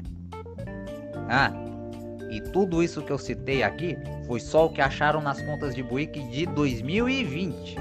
Ah, 1.28 1.52
e 2.30 2.40
tudo 2.40 2.82
isso 2.82 3.02
que 3.02 3.12
eu 3.12 3.18
citei 3.18 3.62
aqui 3.62 3.96
foi 4.26 4.40
só 4.40 4.66
o 4.66 4.72
que 4.72 4.80
acharam 4.80 5.20
nas 5.20 5.40
contas 5.42 5.74
de 5.74 5.82
Buick 5.82 6.20
de 6.30 6.46
2020. 6.46 7.76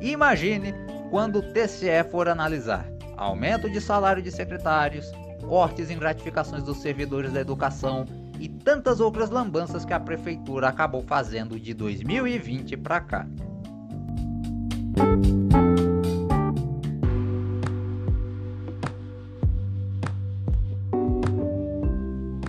Imagine 0.00 0.74
quando 1.10 1.38
o 1.38 1.52
TCE 1.52 2.02
for 2.10 2.28
analisar 2.28 2.86
aumento 3.16 3.70
de 3.70 3.80
salário 3.80 4.22
de 4.22 4.30
secretários, 4.30 5.10
cortes 5.46 5.90
em 5.90 5.98
gratificações 5.98 6.62
dos 6.62 6.78
servidores 6.78 7.32
da 7.32 7.40
educação 7.40 8.04
e 8.40 8.48
tantas 8.48 9.00
outras 9.00 9.30
lambanças 9.30 9.84
que 9.84 9.92
a 9.92 10.00
prefeitura 10.00 10.68
acabou 10.68 11.02
fazendo 11.02 11.58
de 11.58 11.72
2020 11.72 12.76
para 12.78 13.00
cá. 13.00 13.26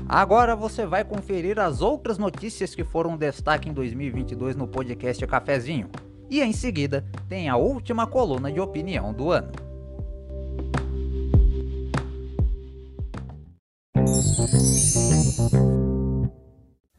Agora 0.07 0.55
você 0.55 0.85
vai 0.85 1.03
conferir 1.03 1.59
as 1.59 1.81
outras 1.81 2.17
notícias 2.17 2.73
que 2.73 2.85
foram 2.85 3.17
destaque 3.17 3.67
em 3.67 3.73
2022 3.73 4.55
no 4.55 4.65
podcast 4.65 5.27
Cafezinho. 5.27 5.89
E 6.29 6.41
em 6.41 6.53
seguida 6.53 7.05
tem 7.27 7.49
a 7.49 7.57
última 7.57 8.07
coluna 8.07 8.49
de 8.49 8.61
opinião 8.61 9.13
do 9.13 9.29
ano. 9.29 9.51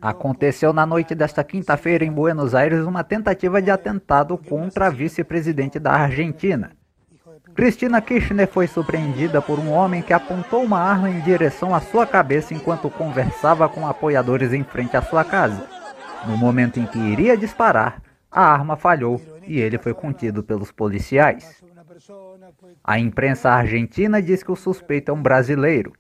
Aconteceu 0.07 0.73
na 0.73 0.87
noite 0.87 1.17
desta 1.17 1.43
quinta-feira 1.43 2.05
em 2.05 2.13
Buenos 2.13 2.55
Aires 2.55 2.87
uma 2.87 3.03
tentativa 3.03 3.61
de 3.61 3.73
atentado 3.73 4.39
contra 4.39 4.87
a 4.87 4.89
vice-presidente 4.89 5.81
da 5.81 5.95
Argentina. 5.95 6.71
Cristina 7.57 8.01
Kirchner 8.01 8.47
foi 8.47 8.69
surpreendida 8.69 9.43
por 9.43 9.59
um 9.59 9.73
homem 9.73 10.03
que 10.03 10.13
apontou 10.13 10.63
uma 10.63 10.79
arma 10.79 11.11
em 11.11 11.19
direção 11.23 11.75
à 11.75 11.81
sua 11.81 12.07
cabeça 12.07 12.55
enquanto 12.55 12.89
conversava 12.89 13.69
com 13.69 13.85
apoiadores 13.85 14.53
em 14.53 14.63
frente 14.63 14.97
à 14.97 15.03
sua 15.03 15.25
casa. 15.25 15.67
No 16.25 16.37
momento 16.37 16.79
em 16.79 16.87
que 16.87 17.01
iria 17.01 17.37
disparar, 17.37 18.01
a 18.31 18.43
arma 18.43 18.77
falhou 18.77 19.21
e 19.45 19.59
ele 19.59 19.77
foi 19.77 19.93
contido 19.93 20.41
pelos 20.41 20.71
policiais. 20.71 21.65
A 22.85 22.97
imprensa 22.97 23.51
argentina 23.51 24.23
diz 24.23 24.45
que 24.45 24.53
o 24.53 24.57
suspeito 24.57 25.11
é 25.11 25.15
um 25.15 25.21
brasileiro. 25.21 25.93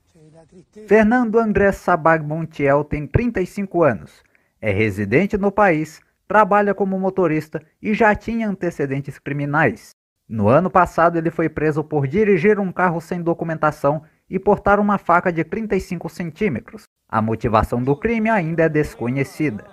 Fernando 0.84 1.38
André 1.38 1.72
Sabag 1.72 2.22
Montiel 2.22 2.84
tem 2.84 3.06
35 3.06 3.82
anos, 3.82 4.22
é 4.60 4.70
residente 4.70 5.38
no 5.38 5.50
país, 5.50 6.00
trabalha 6.28 6.74
como 6.74 7.00
motorista 7.00 7.62
e 7.80 7.94
já 7.94 8.14
tinha 8.14 8.48
antecedentes 8.48 9.18
criminais. 9.18 9.90
No 10.28 10.48
ano 10.48 10.68
passado, 10.68 11.16
ele 11.16 11.30
foi 11.30 11.48
preso 11.48 11.82
por 11.82 12.06
dirigir 12.06 12.60
um 12.60 12.70
carro 12.70 13.00
sem 13.00 13.22
documentação 13.22 14.02
e 14.28 14.38
portar 14.38 14.78
uma 14.78 14.98
faca 14.98 15.32
de 15.32 15.42
35 15.42 16.08
centímetros. 16.08 16.82
A 17.08 17.22
motivação 17.22 17.82
do 17.82 17.96
crime 17.96 18.28
ainda 18.28 18.64
é 18.64 18.68
desconhecida. 18.68 19.64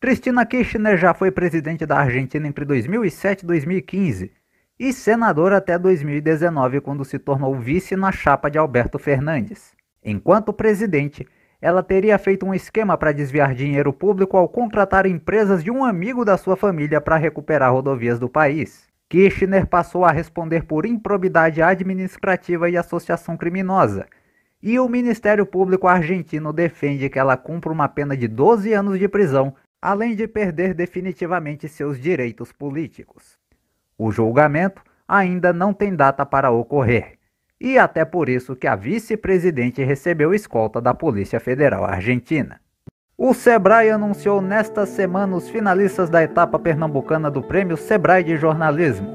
Cristina 0.00 0.46
Kirchner 0.46 0.96
já 0.96 1.12
foi 1.12 1.30
presidente 1.30 1.84
da 1.84 1.98
Argentina 1.98 2.46
entre 2.46 2.64
2007 2.64 3.42
e 3.42 3.46
2015 3.46 4.32
e 4.78 4.92
senadora 4.92 5.56
até 5.56 5.76
2019, 5.76 6.80
quando 6.80 7.04
se 7.04 7.18
tornou 7.18 7.54
vice 7.56 7.96
na 7.96 8.12
chapa 8.12 8.48
de 8.48 8.56
Alberto 8.56 8.98
Fernandes. 8.98 9.76
Enquanto 10.04 10.52
presidente, 10.52 11.26
ela 11.60 11.82
teria 11.82 12.16
feito 12.18 12.46
um 12.46 12.54
esquema 12.54 12.96
para 12.96 13.12
desviar 13.12 13.54
dinheiro 13.54 13.92
público 13.92 14.36
ao 14.36 14.48
contratar 14.48 15.06
empresas 15.06 15.62
de 15.62 15.70
um 15.70 15.84
amigo 15.84 16.24
da 16.24 16.36
sua 16.36 16.56
família 16.56 17.00
para 17.00 17.16
recuperar 17.16 17.72
rodovias 17.72 18.18
do 18.18 18.28
país. 18.28 18.86
Kirchner 19.08 19.66
passou 19.66 20.04
a 20.04 20.12
responder 20.12 20.64
por 20.64 20.86
improbidade 20.86 21.60
administrativa 21.60 22.70
e 22.70 22.76
associação 22.76 23.36
criminosa, 23.36 24.06
e 24.62 24.78
o 24.78 24.88
Ministério 24.88 25.46
Público 25.46 25.88
argentino 25.88 26.52
defende 26.52 27.08
que 27.08 27.18
ela 27.18 27.36
cumpra 27.36 27.72
uma 27.72 27.88
pena 27.88 28.16
de 28.16 28.28
12 28.28 28.72
anos 28.72 28.98
de 28.98 29.08
prisão, 29.08 29.54
além 29.80 30.14
de 30.14 30.28
perder 30.28 30.74
definitivamente 30.74 31.68
seus 31.68 31.98
direitos 31.98 32.52
políticos. 32.52 33.38
O 33.96 34.12
julgamento 34.12 34.82
ainda 35.06 35.52
não 35.52 35.72
tem 35.72 35.94
data 35.94 36.26
para 36.26 36.50
ocorrer 36.50 37.17
e 37.60 37.78
até 37.78 38.04
por 38.04 38.28
isso 38.28 38.54
que 38.54 38.66
a 38.66 38.76
vice-presidente 38.76 39.82
recebeu 39.82 40.32
escolta 40.32 40.80
da 40.80 40.94
Polícia 40.94 41.40
Federal 41.40 41.84
Argentina. 41.84 42.60
O 43.16 43.34
Sebrae 43.34 43.90
anunciou 43.90 44.40
nesta 44.40 44.86
semana 44.86 45.34
os 45.34 45.48
finalistas 45.48 46.08
da 46.08 46.22
etapa 46.22 46.56
pernambucana 46.56 47.28
do 47.28 47.42
Prêmio 47.42 47.76
Sebrae 47.76 48.22
de 48.22 48.36
Jornalismo. 48.36 49.12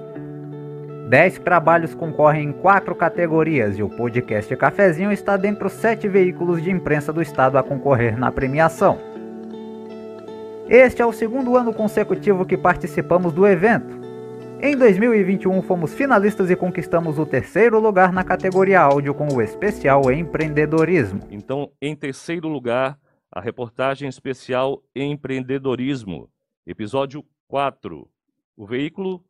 Dez 1.10 1.40
trabalhos 1.40 1.95
concorrem 1.95 2.49
em 2.49 2.52
quatro 2.52 2.94
categorias 2.95 3.78
e 3.78 3.84
o 3.84 3.88
podcast 3.88 4.53
Cafezinho 4.57 5.11
está 5.11 5.38
dentre 5.38 5.68
os 5.68 5.74
sete 5.74 6.10
veículos 6.10 6.61
de 6.61 6.70
imprensa 6.70 7.14
do 7.14 7.22
estado 7.22 7.57
a 7.57 7.64
concorrer 7.64 8.18
na 8.18 8.30
premiação. 8.32 8.98
Este 10.68 11.02
é 11.02 11.06
o 11.06 11.14
segundo 11.14 11.56
ano 11.56 11.74
consecutivo 11.74 12.45
que 12.45 12.57
participamos 12.57 13.32
do 13.32 13.48
evento 13.48 14.03
em 14.65 14.77
2021, 14.77 15.61
fomos 15.61 15.94
finalistas 15.94 16.49
e 16.49 16.56
conquistamos 16.56 17.19
o 17.19 17.26
terceiro 17.26 17.81
lugar 17.81 18.14
na 18.14 18.23
categoria 18.23 18.80
áudio 18.80 19.14
com 19.14 19.27
o 19.27 19.41
especial 19.41 20.10
Empreendedorismo. 20.10 21.19
Então, 21.30 21.69
em 21.81 21.94
terceiro 21.94 22.48
lugar, 22.48 22.98
a 23.30 23.41
reportagem 23.41 24.07
especial 24.07 24.81
Empreendedorismo, 24.95 26.30
episódio 26.65 27.26
4. 27.49 28.10
O 28.56 28.65
veículo 28.65 29.22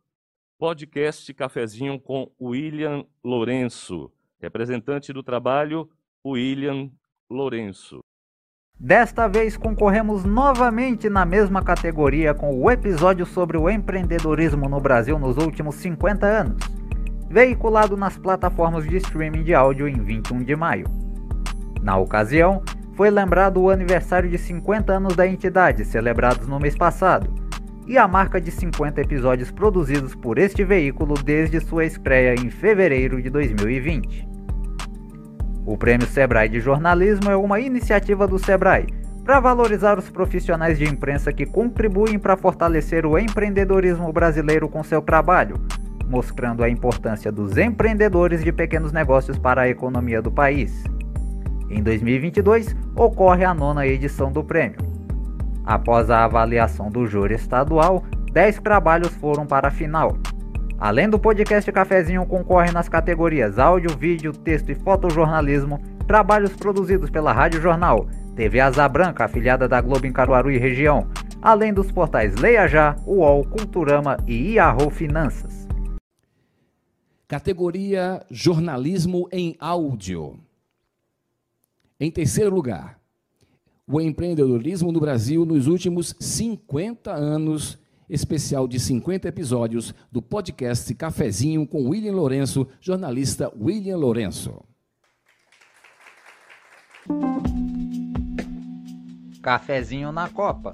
podcast 0.60 1.34
Cafezinho 1.34 2.00
com 2.00 2.32
William 2.40 3.04
Lourenço, 3.24 4.12
representante 4.40 5.12
do 5.12 5.24
trabalho 5.24 5.90
William 6.24 6.92
Lourenço. 7.28 8.03
Desta 8.84 9.30
vez 9.30 9.56
concorremos 9.56 10.26
novamente 10.26 11.10
na 11.10 11.24
mesma 11.24 11.62
categoria 11.64 12.34
com 12.34 12.62
o 12.62 12.70
episódio 12.70 13.26
sobre 13.26 13.58
o 13.58 13.70
empreendedorismo 13.70 14.68
no 14.68 14.78
Brasil 14.82 15.18
nos 15.18 15.38
últimos 15.38 15.76
50 15.76 16.26
anos, 16.28 16.58
veiculado 17.30 17.96
nas 17.96 18.18
plataformas 18.18 18.84
de 18.84 18.98
streaming 18.98 19.44
de 19.44 19.56
áudio 19.56 19.88
em 19.88 20.02
21 20.02 20.44
de 20.44 20.54
maio. 20.54 20.86
Na 21.82 21.96
ocasião, 21.96 22.62
foi 22.94 23.10
lembrado 23.10 23.62
o 23.62 23.70
aniversário 23.70 24.30
de 24.30 24.38
50 24.38 24.92
anos 24.92 25.16
da 25.16 25.26
entidade, 25.26 25.86
celebrados 25.86 26.46
no 26.46 26.60
mês 26.60 26.76
passado, 26.76 27.34
e 27.88 27.98
a 27.98 28.06
marca 28.06 28.42
de 28.42 28.52
50 28.52 29.00
episódios 29.00 29.50
produzidos 29.50 30.14
por 30.14 30.38
este 30.38 30.66
veículo 30.66 31.14
desde 31.14 31.62
sua 31.62 31.86
estreia 31.86 32.36
em 32.36 32.50
fevereiro 32.50 33.22
de 33.22 33.30
2020. 33.30 34.33
O 35.66 35.78
Prêmio 35.78 36.06
Sebrae 36.08 36.50
de 36.50 36.60
Jornalismo 36.60 37.32
é 37.32 37.38
uma 37.38 37.60
iniciativa 37.60 38.28
do 38.28 38.38
Sebrae 38.38 38.88
para 39.24 39.40
valorizar 39.40 39.98
os 39.98 40.10
profissionais 40.10 40.78
de 40.78 40.84
imprensa 40.84 41.32
que 41.32 41.46
contribuem 41.46 42.20
para 42.20 42.36
fortalecer 42.36 43.06
o 43.06 43.18
empreendedorismo 43.18 44.12
brasileiro 44.12 44.68
com 44.68 44.84
seu 44.84 45.02
trabalho, 45.02 45.56
mostrando 46.06 46.64
a 46.64 46.70
importância 46.70 47.32
dos 47.32 47.58
empreendedores 47.58 48.44
de 48.44 48.52
pequenos 48.52 48.92
negócios 48.92 49.38
para 49.38 49.62
a 49.62 49.70
economia 49.70 50.22
do 50.22 50.30
país. 50.30 50.84
Em 51.70 51.82
2022, 51.82 52.76
ocorre 52.94 53.46
a 53.46 53.54
nona 53.54 53.88
edição 53.88 54.32
do 54.32 54.44
prêmio. 54.44 54.80
Após 55.66 56.10
a 56.10 56.26
avaliação 56.26 56.90
do 56.90 57.08
júri 57.08 57.36
estadual, 57.36 58.04
10 58.34 58.60
trabalhos 58.60 59.14
foram 59.16 59.46
para 59.46 59.70
a 59.70 59.72
final, 59.72 60.18
Além 60.84 61.10
do 61.10 61.18
podcast 61.18 61.72
Cafezinho, 61.72 62.26
concorre 62.26 62.70
nas 62.70 62.90
categorias 62.90 63.58
áudio, 63.58 63.98
vídeo, 63.98 64.34
texto 64.34 64.70
e 64.70 64.76
fotojornalismo, 64.76 65.80
trabalhos 66.06 66.52
produzidos 66.58 67.10
pela 67.10 67.32
Rádio 67.32 67.62
Jornal, 67.62 68.06
TV 68.36 68.60
Asa 68.60 68.86
Branca, 68.90 69.24
afiliada 69.24 69.66
da 69.66 69.80
Globo 69.80 70.06
em 70.06 70.12
Caruaru 70.12 70.52
e 70.52 70.58
região, 70.58 71.08
além 71.42 71.74
dos 71.74 71.90
portais 71.90 72.36
Leia 72.36 72.68
Já, 72.68 72.98
UOL, 73.08 73.46
Culturama 73.46 74.18
e 74.28 74.56
Yahoo 74.56 74.90
Finanças. 74.90 75.66
Categoria 77.30 78.22
Jornalismo 78.30 79.30
em 79.32 79.56
Áudio. 79.62 80.38
Em 81.98 82.12
terceiro 82.12 82.54
lugar, 82.54 83.00
o 83.88 84.02
empreendedorismo 84.02 84.92
no 84.92 85.00
Brasil 85.00 85.46
nos 85.46 85.66
últimos 85.66 86.14
50 86.20 87.10
anos 87.10 87.82
especial 88.14 88.68
de 88.68 88.80
50 88.80 89.28
episódios 89.28 89.92
do 90.12 90.22
podcast 90.22 90.94
Cafezinho 90.94 91.66
com 91.66 91.90
William 91.90 92.14
Lourenço, 92.14 92.68
jornalista 92.80 93.52
William 93.60 93.98
Lourenço. 93.98 94.64
Cafezinho 99.42 100.12
na 100.12 100.30
Copa. 100.30 100.74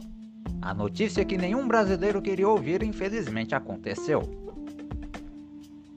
A 0.62 0.74
notícia 0.74 1.24
que 1.24 1.38
nenhum 1.38 1.66
brasileiro 1.66 2.22
queria 2.22 2.48
ouvir 2.48 2.84
infelizmente 2.84 3.56
aconteceu. 3.56 4.22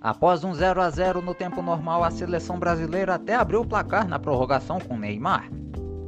Após 0.00 0.44
um 0.44 0.54
0 0.54 0.80
a 0.80 0.90
0 0.90 1.20
no 1.20 1.34
tempo 1.34 1.60
normal, 1.60 2.04
a 2.04 2.10
seleção 2.12 2.56
brasileira 2.56 3.16
até 3.16 3.34
abriu 3.34 3.62
o 3.62 3.66
placar 3.66 4.06
na 4.06 4.18
prorrogação 4.18 4.78
com 4.78 4.96
Neymar. 4.96 5.50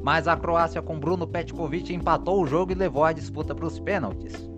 Mas 0.01 0.29
a 0.29 0.37
Croácia 0.37 0.81
com 0.81 0.99
Bruno 0.99 1.27
Petkovic 1.27 1.93
empatou 1.93 2.41
o 2.41 2.47
jogo 2.47 2.71
e 2.71 2.77
levou 2.77 3.03
a 3.03 3.13
disputa 3.13 3.53
para 3.53 3.67
os 3.67 3.81
pênaltis. 3.81 4.54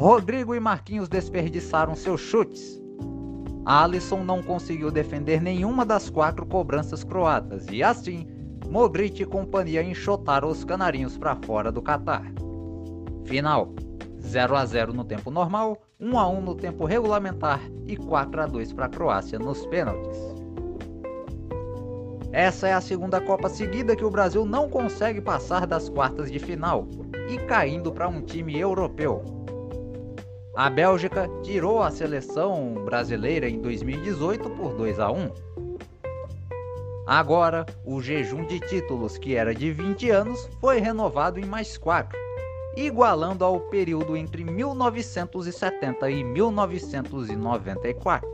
Rodrigo 0.00 0.54
e 0.54 0.60
Marquinhos 0.60 1.10
desperdiçaram 1.10 1.94
seus 1.94 2.22
chutes. 2.22 2.80
Alisson 3.66 4.24
não 4.24 4.42
conseguiu 4.42 4.90
defender 4.90 5.42
nenhuma 5.42 5.84
das 5.84 6.08
quatro 6.08 6.46
cobranças 6.46 7.04
croatas 7.04 7.66
e 7.70 7.82
assim 7.82 8.26
Modric 8.70 9.22
e 9.22 9.26
companhia 9.26 9.82
enxotaram 9.82 10.48
os 10.48 10.64
canarinhos 10.64 11.18
para 11.18 11.36
fora 11.44 11.70
do 11.70 11.82
Catar. 11.82 12.24
Final: 13.26 13.74
0 14.18 14.56
a 14.56 14.64
0 14.64 14.94
no 14.94 15.04
tempo 15.04 15.30
normal, 15.30 15.76
1 16.00 16.18
a 16.18 16.28
1 16.30 16.40
no 16.40 16.54
tempo 16.54 16.86
regulamentar 16.86 17.60
e 17.86 17.94
4 17.94 18.40
a 18.40 18.46
2 18.46 18.72
para 18.72 18.86
a 18.86 18.88
Croácia 18.88 19.38
nos 19.38 19.66
pênaltis. 19.66 20.16
Essa 22.32 22.68
é 22.68 22.72
a 22.72 22.80
segunda 22.80 23.20
Copa 23.20 23.50
seguida 23.50 23.94
que 23.94 24.04
o 24.04 24.10
Brasil 24.10 24.46
não 24.46 24.66
consegue 24.66 25.20
passar 25.20 25.66
das 25.66 25.90
quartas 25.90 26.32
de 26.32 26.38
final 26.38 26.88
e 27.28 27.36
caindo 27.40 27.92
para 27.92 28.08
um 28.08 28.22
time 28.22 28.58
europeu. 28.58 29.39
A 30.56 30.68
Bélgica 30.68 31.30
tirou 31.42 31.80
a 31.80 31.92
seleção 31.92 32.74
brasileira 32.84 33.48
em 33.48 33.60
2018 33.60 34.50
por 34.50 34.74
2 34.74 34.98
a 34.98 35.08
1. 35.10 35.30
Agora, 37.06 37.64
o 37.84 38.02
jejum 38.02 38.44
de 38.44 38.58
títulos, 38.58 39.16
que 39.16 39.36
era 39.36 39.54
de 39.54 39.70
20 39.70 40.10
anos, 40.10 40.50
foi 40.60 40.80
renovado 40.80 41.38
em 41.38 41.44
mais 41.44 41.78
4, 41.78 42.18
igualando 42.76 43.44
ao 43.44 43.60
período 43.60 44.16
entre 44.16 44.42
1970 44.42 46.10
e 46.10 46.24
1994. 46.24 48.28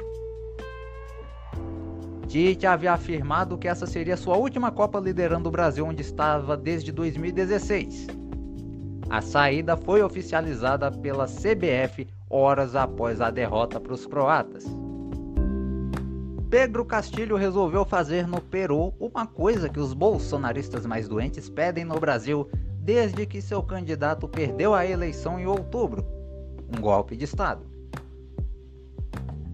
Tite 2.26 2.66
havia 2.66 2.94
afirmado 2.94 3.58
que 3.58 3.68
essa 3.68 3.86
seria 3.86 4.16
sua 4.16 4.38
última 4.38 4.72
Copa 4.72 4.98
liderando 4.98 5.48
o 5.48 5.52
Brasil, 5.52 5.86
onde 5.86 6.00
estava 6.00 6.56
desde 6.56 6.90
2016. 6.92 8.25
A 9.08 9.20
saída 9.20 9.76
foi 9.76 10.02
oficializada 10.02 10.90
pela 10.90 11.26
CBF 11.26 12.08
horas 12.28 12.74
após 12.74 13.20
a 13.20 13.30
derrota 13.30 13.78
para 13.78 13.92
os 13.92 14.04
croatas. 14.04 14.64
Pedro 16.50 16.84
Castilho 16.84 17.36
resolveu 17.36 17.84
fazer 17.84 18.26
no 18.26 18.40
Peru 18.40 18.92
uma 18.98 19.26
coisa 19.26 19.68
que 19.68 19.78
os 19.78 19.92
bolsonaristas 19.92 20.84
mais 20.86 21.08
doentes 21.08 21.48
pedem 21.48 21.84
no 21.84 22.00
Brasil 22.00 22.48
desde 22.80 23.26
que 23.26 23.40
seu 23.40 23.62
candidato 23.62 24.28
perdeu 24.28 24.74
a 24.74 24.84
eleição 24.84 25.38
em 25.38 25.46
outubro: 25.46 26.04
um 26.76 26.80
golpe 26.80 27.16
de 27.16 27.24
Estado. 27.24 27.64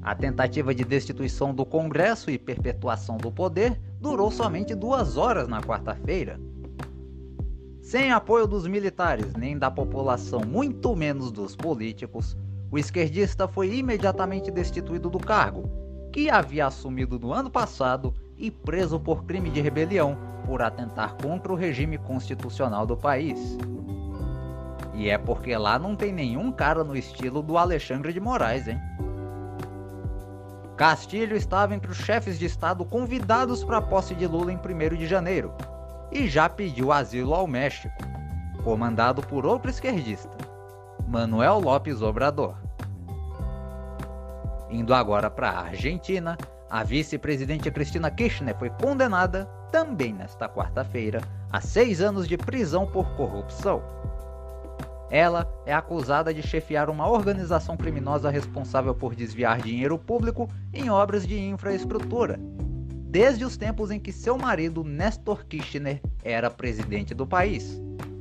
A 0.02 0.14
tentativa 0.14 0.74
de 0.74 0.84
destituição 0.84 1.54
do 1.54 1.64
Congresso 1.64 2.30
e 2.30 2.38
perpetuação 2.38 3.16
do 3.16 3.30
poder 3.30 3.78
durou 4.00 4.30
somente 4.30 4.74
duas 4.74 5.16
horas 5.16 5.46
na 5.46 5.60
quarta-feira. 5.60 6.40
Sem 7.92 8.10
apoio 8.10 8.46
dos 8.46 8.66
militares 8.66 9.34
nem 9.34 9.58
da 9.58 9.70
população, 9.70 10.40
muito 10.40 10.96
menos 10.96 11.30
dos 11.30 11.54
políticos, 11.54 12.34
o 12.70 12.78
esquerdista 12.78 13.46
foi 13.46 13.74
imediatamente 13.74 14.50
destituído 14.50 15.10
do 15.10 15.18
cargo, 15.18 15.68
que 16.10 16.30
havia 16.30 16.68
assumido 16.68 17.18
no 17.18 17.34
ano 17.34 17.50
passado 17.50 18.14
e 18.38 18.50
preso 18.50 18.98
por 18.98 19.26
crime 19.26 19.50
de 19.50 19.60
rebelião 19.60 20.16
por 20.46 20.62
atentar 20.62 21.16
contra 21.16 21.52
o 21.52 21.54
regime 21.54 21.98
constitucional 21.98 22.86
do 22.86 22.96
país. 22.96 23.58
E 24.94 25.10
é 25.10 25.18
porque 25.18 25.54
lá 25.54 25.78
não 25.78 25.94
tem 25.94 26.14
nenhum 26.14 26.50
cara 26.50 26.82
no 26.82 26.96
estilo 26.96 27.42
do 27.42 27.58
Alexandre 27.58 28.10
de 28.10 28.20
Moraes, 28.20 28.68
hein? 28.68 28.80
Castilho 30.78 31.36
estava 31.36 31.74
entre 31.74 31.90
os 31.90 31.98
chefes 31.98 32.38
de 32.38 32.46
Estado 32.46 32.86
convidados 32.86 33.62
para 33.62 33.76
a 33.76 33.82
posse 33.82 34.14
de 34.14 34.26
Lula 34.26 34.50
em 34.50 34.56
1 34.56 34.96
de 34.96 35.06
janeiro 35.06 35.52
e 36.12 36.28
já 36.28 36.48
pediu 36.48 36.92
asilo 36.92 37.34
ao 37.34 37.46
México, 37.46 37.94
comandado 38.62 39.22
por 39.22 39.46
outro 39.46 39.70
esquerdista, 39.70 40.36
Manuel 41.08 41.58
Lopes 41.58 42.02
Obrador. 42.02 42.54
Indo 44.70 44.94
agora 44.94 45.30
para 45.30 45.50
a 45.50 45.62
Argentina, 45.64 46.36
a 46.70 46.84
vice-presidente 46.84 47.70
Cristina 47.70 48.10
Kirchner 48.10 48.56
foi 48.58 48.70
condenada, 48.70 49.46
também 49.70 50.12
nesta 50.12 50.48
quarta-feira, 50.48 51.20
a 51.50 51.60
seis 51.60 52.00
anos 52.00 52.28
de 52.28 52.36
prisão 52.36 52.86
por 52.86 53.08
corrupção. 53.16 53.82
Ela 55.10 55.46
é 55.66 55.74
acusada 55.74 56.32
de 56.32 56.42
chefiar 56.42 56.88
uma 56.88 57.08
organização 57.08 57.76
criminosa 57.76 58.30
responsável 58.30 58.94
por 58.94 59.14
desviar 59.14 59.60
dinheiro 59.60 59.98
público 59.98 60.48
em 60.72 60.88
obras 60.90 61.26
de 61.26 61.38
infraestrutura, 61.38 62.38
desde 63.12 63.44
os 63.44 63.58
tempos 63.58 63.90
em 63.90 64.00
que 64.00 64.10
seu 64.10 64.38
marido, 64.38 64.82
Nestor 64.82 65.44
Kirchner, 65.44 66.00
era 66.24 66.50
presidente 66.50 67.12
do 67.12 67.26
país, 67.26 67.78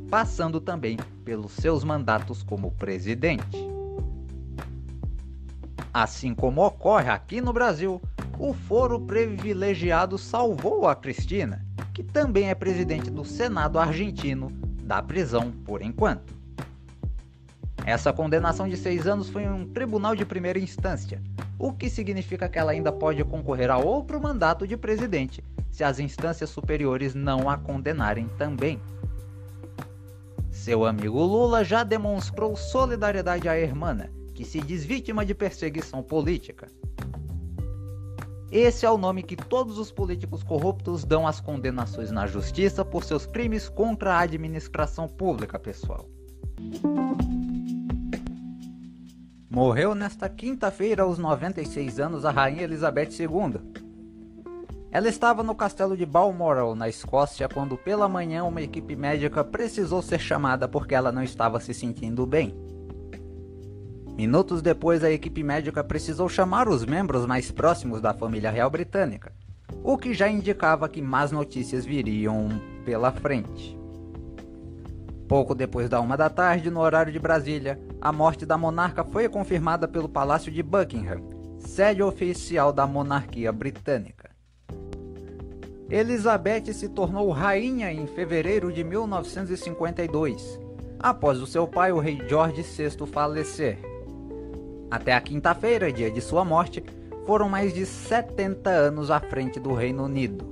passando 0.09 0.59
também 0.59 0.97
pelos 1.23 1.53
seus 1.53 1.81
mandatos 1.85 2.43
como 2.43 2.72
presidente. 2.72 3.57
Assim 5.93 6.35
como 6.35 6.65
ocorre 6.65 7.09
aqui 7.09 7.39
no 7.39 7.53
Brasil, 7.53 8.01
o 8.38 8.53
foro 8.53 8.99
privilegiado 8.99 10.18
salvou 10.18 10.85
a 10.85 10.93
Cristina, 10.93 11.65
que 11.93 12.03
também 12.03 12.49
é 12.49 12.55
presidente 12.55 13.09
do 13.09 13.23
Senado 13.23 13.80
argentino, 13.80 14.51
da 14.84 15.01
prisão 15.01 15.53
por 15.63 15.81
enquanto. 15.81 16.35
Essa 17.85 18.11
condenação 18.11 18.68
de 18.68 18.76
seis 18.76 19.07
anos 19.07 19.30
foi 19.30 19.43
em 19.43 19.49
um 19.49 19.65
tribunal 19.65 20.18
de 20.18 20.26
primeira 20.26 20.59
instância, 20.59 21.22
o 21.61 21.71
que 21.71 21.91
significa 21.91 22.49
que 22.49 22.57
ela 22.57 22.71
ainda 22.71 22.91
pode 22.91 23.23
concorrer 23.23 23.69
a 23.69 23.77
outro 23.77 24.19
mandato 24.19 24.65
de 24.65 24.75
presidente 24.75 25.43
se 25.69 25.83
as 25.83 25.99
instâncias 25.99 26.49
superiores 26.49 27.13
não 27.13 27.47
a 27.47 27.55
condenarem 27.55 28.27
também. 28.35 28.81
Seu 30.49 30.83
amigo 30.85 31.21
Lula 31.21 31.63
já 31.63 31.83
demonstrou 31.83 32.55
solidariedade 32.55 33.47
à 33.47 33.55
hermana, 33.55 34.11
que 34.33 34.43
se 34.43 34.59
diz 34.59 34.83
vítima 34.83 35.23
de 35.23 35.35
perseguição 35.35 36.01
política. 36.01 36.67
Esse 38.51 38.83
é 38.83 38.89
o 38.89 38.97
nome 38.97 39.21
que 39.21 39.35
todos 39.35 39.77
os 39.77 39.91
políticos 39.91 40.41
corruptos 40.41 41.05
dão 41.05 41.27
às 41.27 41.39
condenações 41.39 42.09
na 42.09 42.25
justiça 42.25 42.83
por 42.83 43.03
seus 43.03 43.27
crimes 43.27 43.69
contra 43.69 44.15
a 44.15 44.21
administração 44.21 45.07
pública, 45.07 45.59
pessoal. 45.59 46.09
Morreu 49.53 49.94
nesta 49.94 50.30
quinta-feira, 50.30 51.03
aos 51.03 51.18
96 51.18 51.99
anos, 51.99 52.23
a 52.23 52.32
Rainha 52.32 52.64
Elizabeth 52.64 53.10
II. 53.19 53.60
Ela 54.90 55.10
estava 55.10 55.44
no 55.44 55.53
castelo 55.53 55.98
de 55.98 56.06
Balmoral, 56.06 56.73
na 56.73 56.88
Escócia, 56.88 57.49
quando 57.49 57.76
pela 57.76 58.07
manhã 58.07 58.45
uma 58.45 58.61
equipe 58.61 58.95
médica 58.95 59.44
precisou 59.44 60.02
ser 60.02 60.19
chamada 60.19 60.69
porque 60.69 60.95
ela 60.95 61.11
não 61.11 61.22
estava 61.22 61.60
se 61.60 61.73
sentindo 61.73 62.26
bem. 62.26 62.56
Minutos 64.15 64.61
depois, 64.61 65.03
a 65.03 65.11
equipe 65.11 65.44
médica 65.44 65.84
precisou 65.84 66.30
chamar 66.30 66.69
os 66.69 66.86
membros 66.86 67.26
mais 67.26 67.52
próximos 67.52 67.99
da 67.99 68.14
família 68.14 68.52
real 68.52 68.69
britânica, 68.69 69.34
o 69.84 69.98
que 69.98 70.14
já 70.14 70.30
indicava 70.30 70.88
que 70.88 71.02
más 71.02 71.30
notícias 71.30 71.84
viriam 71.86 72.48
pela 72.86 73.11
frente. 73.11 73.81
Pouco 75.32 75.56
depois 75.56 75.88
da 75.88 76.02
uma 76.02 76.18
da 76.18 76.30
tarde, 76.30 76.70
no 76.70 76.82
horário 76.82 77.10
de 77.10 77.18
Brasília, 77.18 77.80
a 78.02 78.12
morte 78.12 78.45
da 78.45 78.58
monarca 78.58 79.02
foi 79.02 79.30
confirmada 79.30 79.88
pelo 79.88 80.10
Palácio 80.10 80.52
de 80.52 80.62
Buckingham, 80.62 81.22
sede 81.58 82.03
oficial 82.03 82.74
da 82.74 82.86
monarquia 82.86 83.49
britânica. 83.49 84.30
Elizabeth 85.90 86.74
se 86.74 86.90
tornou 86.90 87.30
rainha 87.30 87.94
em 87.94 88.08
fevereiro 88.08 88.74
de 88.74 88.84
1952, 88.84 90.60
após 90.99 91.41
o 91.41 91.48
seu 91.48 91.66
pai, 91.66 91.94
o 91.94 91.99
rei 91.99 92.22
George 92.28 92.62
VI, 92.62 93.08
falecer. 93.08 93.78
Até 94.91 95.14
a 95.14 95.22
quinta-feira, 95.22 95.94
dia 95.94 96.12
de 96.12 96.20
sua 96.20 96.44
morte, 96.44 96.84
foram 97.26 97.48
mais 97.48 97.74
de 97.74 97.86
70 97.86 98.70
anos 98.70 99.10
à 99.10 99.22
frente 99.22 99.62
do 99.62 99.74
Reino 99.74 100.03
Unido. 100.03 100.52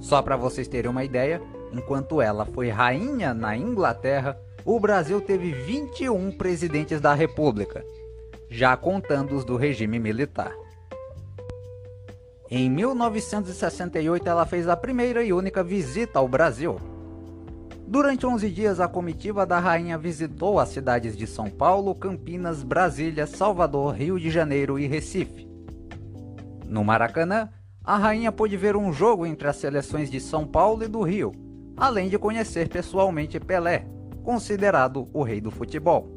Só 0.00 0.20
para 0.20 0.36
vocês 0.36 0.68
terem 0.68 0.90
uma 0.90 1.02
ideia, 1.02 1.40
Enquanto 1.74 2.22
ela 2.22 2.46
foi 2.46 2.68
rainha 2.68 3.34
na 3.34 3.56
Inglaterra, 3.56 4.38
o 4.64 4.78
Brasil 4.78 5.20
teve 5.20 5.50
21 5.50 6.30
presidentes 6.30 7.00
da 7.00 7.12
República, 7.14 7.84
já 8.48 8.76
contando 8.76 9.34
os 9.34 9.44
do 9.44 9.56
regime 9.56 9.98
militar. 9.98 10.54
Em 12.48 12.70
1968, 12.70 14.28
ela 14.28 14.46
fez 14.46 14.68
a 14.68 14.76
primeira 14.76 15.24
e 15.24 15.32
única 15.32 15.64
visita 15.64 16.20
ao 16.20 16.28
Brasil. 16.28 16.76
Durante 17.88 18.24
11 18.24 18.48
dias, 18.50 18.78
a 18.78 18.86
comitiva 18.86 19.44
da 19.44 19.58
rainha 19.58 19.98
visitou 19.98 20.60
as 20.60 20.68
cidades 20.68 21.16
de 21.16 21.26
São 21.26 21.50
Paulo, 21.50 21.92
Campinas, 21.92 22.62
Brasília, 22.62 23.26
Salvador, 23.26 23.96
Rio 23.96 24.20
de 24.20 24.30
Janeiro 24.30 24.78
e 24.78 24.86
Recife. 24.86 25.48
No 26.68 26.84
Maracanã, 26.84 27.48
a 27.82 27.98
rainha 27.98 28.30
pôde 28.30 28.56
ver 28.56 28.76
um 28.76 28.92
jogo 28.92 29.26
entre 29.26 29.48
as 29.48 29.56
seleções 29.56 30.08
de 30.08 30.20
São 30.20 30.46
Paulo 30.46 30.84
e 30.84 30.88
do 30.88 31.02
Rio, 31.02 31.43
além 31.76 32.08
de 32.08 32.18
conhecer 32.18 32.68
pessoalmente 32.68 33.40
Pelé, 33.40 33.86
considerado 34.22 35.08
o 35.12 35.22
rei 35.22 35.40
do 35.40 35.50
futebol. 35.50 36.08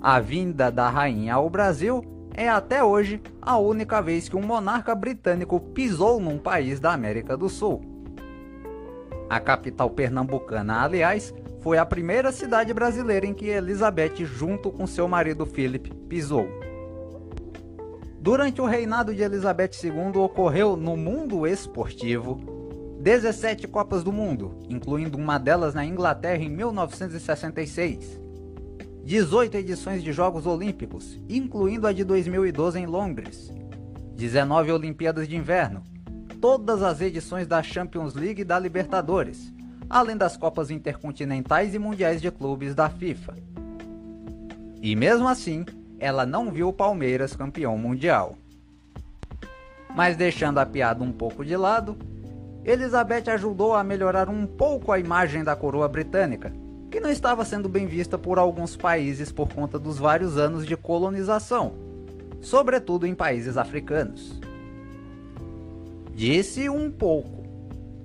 A 0.00 0.20
vinda 0.20 0.70
da 0.70 0.88
rainha 0.88 1.34
ao 1.34 1.50
Brasil 1.50 2.04
é 2.34 2.48
até 2.48 2.82
hoje 2.84 3.20
a 3.42 3.58
única 3.58 4.00
vez 4.00 4.28
que 4.28 4.36
um 4.36 4.42
monarca 4.42 4.94
britânico 4.94 5.58
pisou 5.60 6.20
num 6.20 6.38
país 6.38 6.78
da 6.78 6.92
América 6.92 7.36
do 7.36 7.48
Sul. 7.48 7.82
A 9.28 9.40
capital 9.40 9.90
pernambucana, 9.90 10.82
aliás, 10.82 11.34
foi 11.60 11.78
a 11.78 11.84
primeira 11.84 12.30
cidade 12.32 12.72
brasileira 12.72 13.26
em 13.26 13.34
que 13.34 13.48
Elizabeth, 13.48 14.24
junto 14.24 14.70
com 14.70 14.86
seu 14.86 15.08
marido 15.08 15.44
Philip, 15.44 15.92
pisou. 16.08 16.48
Durante 18.20 18.60
o 18.60 18.66
reinado 18.66 19.14
de 19.14 19.22
Elizabeth 19.22 19.72
II 19.82 20.20
ocorreu 20.20 20.76
no 20.76 20.96
mundo 20.96 21.46
esportivo 21.46 22.57
17 23.08 23.66
Copas 23.68 24.04
do 24.04 24.12
Mundo, 24.12 24.54
incluindo 24.68 25.16
uma 25.16 25.38
delas 25.38 25.72
na 25.72 25.82
Inglaterra 25.82 26.42
em 26.42 26.50
1966, 26.50 28.20
18 29.02 29.56
edições 29.56 30.04
de 30.04 30.12
Jogos 30.12 30.46
Olímpicos, 30.46 31.18
incluindo 31.26 31.86
a 31.86 31.92
de 31.94 32.04
2012 32.04 32.78
em 32.78 32.84
Londres, 32.84 33.50
19 34.14 34.72
Olimpíadas 34.72 35.26
de 35.26 35.34
Inverno, 35.34 35.82
todas 36.38 36.82
as 36.82 37.00
edições 37.00 37.46
da 37.46 37.62
Champions 37.62 38.12
League 38.12 38.42
e 38.42 38.44
da 38.44 38.58
Libertadores, 38.58 39.54
além 39.88 40.14
das 40.14 40.36
Copas 40.36 40.70
Intercontinentais 40.70 41.74
e 41.74 41.78
Mundiais 41.78 42.20
de 42.20 42.30
Clubes 42.30 42.74
da 42.74 42.90
FIFA. 42.90 43.36
E 44.82 44.94
mesmo 44.94 45.26
assim, 45.26 45.64
ela 45.98 46.26
não 46.26 46.50
viu 46.50 46.68
o 46.68 46.74
Palmeiras 46.74 47.34
campeão 47.34 47.78
mundial. 47.78 48.36
Mas 49.96 50.14
deixando 50.14 50.58
a 50.58 50.66
piada 50.66 51.02
um 51.02 51.10
pouco 51.10 51.42
de 51.42 51.56
lado, 51.56 51.96
Elizabeth 52.68 53.30
ajudou 53.30 53.74
a 53.74 53.82
melhorar 53.82 54.28
um 54.28 54.46
pouco 54.46 54.92
a 54.92 54.98
imagem 54.98 55.42
da 55.42 55.56
coroa 55.56 55.88
britânica, 55.88 56.52
que 56.90 57.00
não 57.00 57.10
estava 57.10 57.42
sendo 57.42 57.66
bem 57.66 57.86
vista 57.86 58.18
por 58.18 58.38
alguns 58.38 58.76
países 58.76 59.32
por 59.32 59.48
conta 59.48 59.78
dos 59.78 59.98
vários 59.98 60.36
anos 60.36 60.66
de 60.66 60.76
colonização, 60.76 61.72
sobretudo 62.42 63.06
em 63.06 63.14
países 63.14 63.56
africanos. 63.56 64.38
Disse 66.12 66.68
um 66.68 66.90
pouco, 66.90 67.42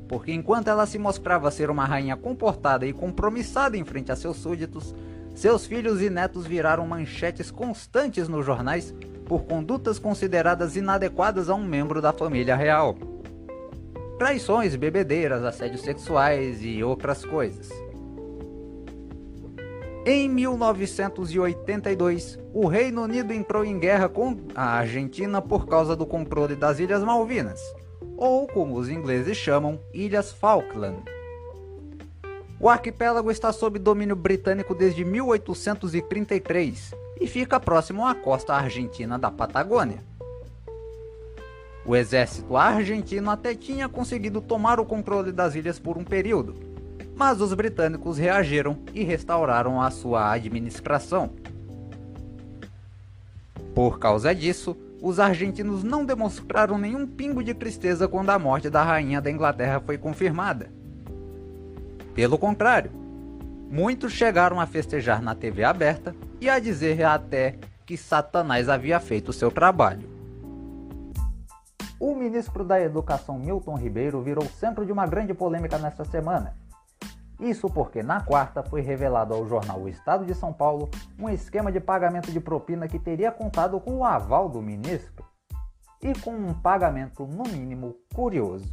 porque 0.08 0.32
enquanto 0.32 0.70
ela 0.70 0.86
se 0.86 0.98
mostrava 0.98 1.52
ser 1.52 1.70
uma 1.70 1.84
rainha 1.84 2.16
comportada 2.16 2.86
e 2.86 2.94
compromissada 2.94 3.76
em 3.76 3.84
frente 3.84 4.14
a 4.14 4.16
seus 4.16 4.38
súditos, 4.38 4.96
seus 5.36 5.66
filhos 5.66 6.02
e 6.02 6.10
netos 6.10 6.48
viraram 6.48 6.88
manchetes 6.88 7.52
constantes 7.52 8.30
nos 8.30 8.46
jornais 8.46 8.96
por 9.26 9.44
condutas 9.44 10.00
consideradas 10.00 10.78
inadequadas 10.78 11.50
a 11.50 11.54
um 11.54 11.66
membro 11.66 12.02
da 12.02 12.14
família 12.14 12.56
real. 12.56 12.96
Traições, 14.24 14.74
bebedeiras, 14.78 15.44
assédios 15.44 15.82
sexuais 15.82 16.64
e 16.64 16.82
outras 16.82 17.26
coisas. 17.26 17.70
Em 20.06 20.30
1982, 20.30 22.40
o 22.54 22.66
Reino 22.66 23.04
Unido 23.04 23.34
entrou 23.34 23.66
em 23.66 23.78
guerra 23.78 24.08
com 24.08 24.38
a 24.56 24.78
Argentina 24.78 25.42
por 25.42 25.68
causa 25.68 25.94
do 25.94 26.06
controle 26.06 26.56
das 26.56 26.80
Ilhas 26.80 27.04
Malvinas, 27.04 27.60
ou 28.16 28.48
como 28.48 28.78
os 28.78 28.88
ingleses 28.88 29.36
chamam, 29.36 29.78
Ilhas 29.94 30.32
Falkland. 30.32 31.04
O 32.62 32.70
arquipélago 32.70 33.30
está 33.30 33.52
sob 33.52 33.78
domínio 33.78 34.16
britânico 34.16 34.74
desde 34.74 35.04
1833 35.04 36.94
e 37.20 37.28
fica 37.28 37.60
próximo 37.60 38.08
à 38.08 38.16
costa 38.16 38.54
argentina 38.54 39.20
da 39.20 39.30
Patagônia. 39.30 40.13
O 41.86 41.96
exército 41.96 42.56
argentino 42.56 43.30
até 43.30 43.54
tinha 43.54 43.90
conseguido 43.90 44.40
tomar 44.40 44.80
o 44.80 44.86
controle 44.86 45.32
das 45.32 45.54
ilhas 45.54 45.80
por 45.80 45.98
um 45.98 46.04
período, 46.04 46.56
mas 47.16 47.42
os 47.42 47.54
britânicos 47.54 48.18
reagiram 48.18 48.78
e 48.94 49.04
restauraram 49.04 49.82
a 49.82 49.92
sua 49.92 50.32
administração. 50.32 51.32
Por 53.76 54.00
causa 54.00 54.34
disso, 54.34 54.78
os 55.02 55.20
argentinos 55.20 55.84
não 55.84 56.06
demonstraram 56.06 56.78
nenhum 56.78 57.06
pingo 57.06 57.44
de 57.44 57.54
tristeza 57.54 58.08
quando 58.08 58.30
a 58.30 58.40
morte 58.40 58.70
da 58.70 58.82
rainha 58.82 59.20
da 59.20 59.30
Inglaterra 59.30 59.82
foi 59.86 59.98
confirmada. 59.98 60.72
Pelo 62.16 62.38
contrário, 62.38 62.92
muitos 63.70 64.14
chegaram 64.14 64.60
a 64.62 64.66
festejar 64.66 65.22
na 65.22 65.36
TV 65.36 65.66
aberta 65.66 66.16
e 66.40 66.50
a 66.50 66.60
dizer 66.60 67.04
até 67.04 67.56
que 67.86 67.98
Satanás 67.98 68.70
havia 68.70 69.00
feito 69.00 69.34
seu 69.34 69.52
trabalho. 69.52 70.13
O 72.00 72.16
ministro 72.16 72.64
da 72.64 72.82
Educação 72.82 73.38
Milton 73.38 73.76
Ribeiro 73.76 74.22
virou 74.22 74.46
centro 74.46 74.86
de 74.86 74.92
uma 74.92 75.06
grande 75.06 75.34
polêmica 75.34 75.78
nesta 75.78 76.04
semana 76.04 76.56
isso 77.44 77.70
porque 77.70 78.02
na 78.02 78.22
quarta 78.22 78.64
foi 78.64 78.80
revelado 78.82 79.34
ao 79.34 79.46
jornal 79.46 79.82
O 79.82 79.90
Estado 79.90 80.26
de 80.26 80.34
São 80.34 80.54
Paulo 80.54 80.90
um 81.20 81.30
esquema 81.30 81.72
de 81.72 81.80
pagamento 81.80 82.32
de 82.32 82.40
propina 82.40 82.88
que 82.88 82.98
teria 82.98 83.32
contado 83.32 83.80
com 83.82 83.98
o 83.98 84.06
aval 84.06 84.48
do 84.48 84.62
ministro 84.62 85.26
e 86.02 86.14
com 86.20 86.32
um 86.32 86.54
pagamento 86.54 87.26
no 87.26 87.44
mínimo 87.44 87.96
curioso. 88.14 88.72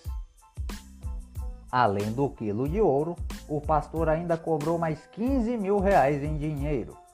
Além 1.72 2.12
do 2.12 2.30
quilo 2.30 2.68
de 2.68 2.82
ouro, 2.82 3.16
o 3.48 3.62
pastor 3.62 4.10
ainda 4.10 4.36
cobrou 4.38 4.78
mais 4.78 5.08
15 5.08 5.56
mil 5.58 5.80
reais 5.80 6.22
em 6.24 6.38
dinheiro. 6.38 7.07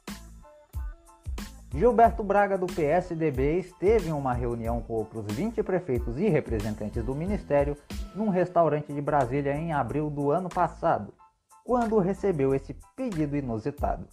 Gilberto 1.73 2.23
Braga, 2.23 2.55
do 2.55 2.67
PSDB, 2.67 3.57
esteve 3.57 4.09
em 4.09 4.13
uma 4.13 4.31
reunião 4.31 4.79
com 4.79 4.93
outros 4.93 5.25
20 5.33 5.63
prefeitos 5.63 6.19
e 6.19 6.29
representantes 6.29 7.03
do 7.03 7.15
ministério 7.15 7.75
num 8.13 8.29
restaurante 8.29 8.93
de 8.93 9.01
Brasília 9.01 9.55
em 9.55 9.73
abril 9.73 10.07
do 10.07 10.29
ano 10.29 10.49
passado, 10.49 11.11
quando 11.65 11.97
recebeu 11.97 12.53
esse 12.53 12.75
pedido 12.95 13.35
inusitado. 13.35 14.07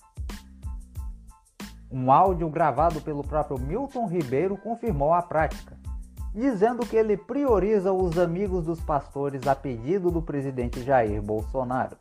Um 1.92 2.10
áudio 2.10 2.48
gravado 2.48 2.98
pelo 3.02 3.22
próprio 3.22 3.58
Milton 3.58 4.06
Ribeiro 4.06 4.56
confirmou 4.56 5.12
a 5.12 5.20
prática, 5.20 5.76
dizendo 6.34 6.86
que 6.86 6.96
ele 6.96 7.14
prioriza 7.14 7.92
os 7.92 8.18
amigos 8.18 8.64
dos 8.64 8.80
pastores 8.80 9.46
a 9.46 9.54
pedido 9.54 10.10
do 10.10 10.22
presidente 10.22 10.82
Jair 10.82 11.20
Bolsonaro. 11.20 11.98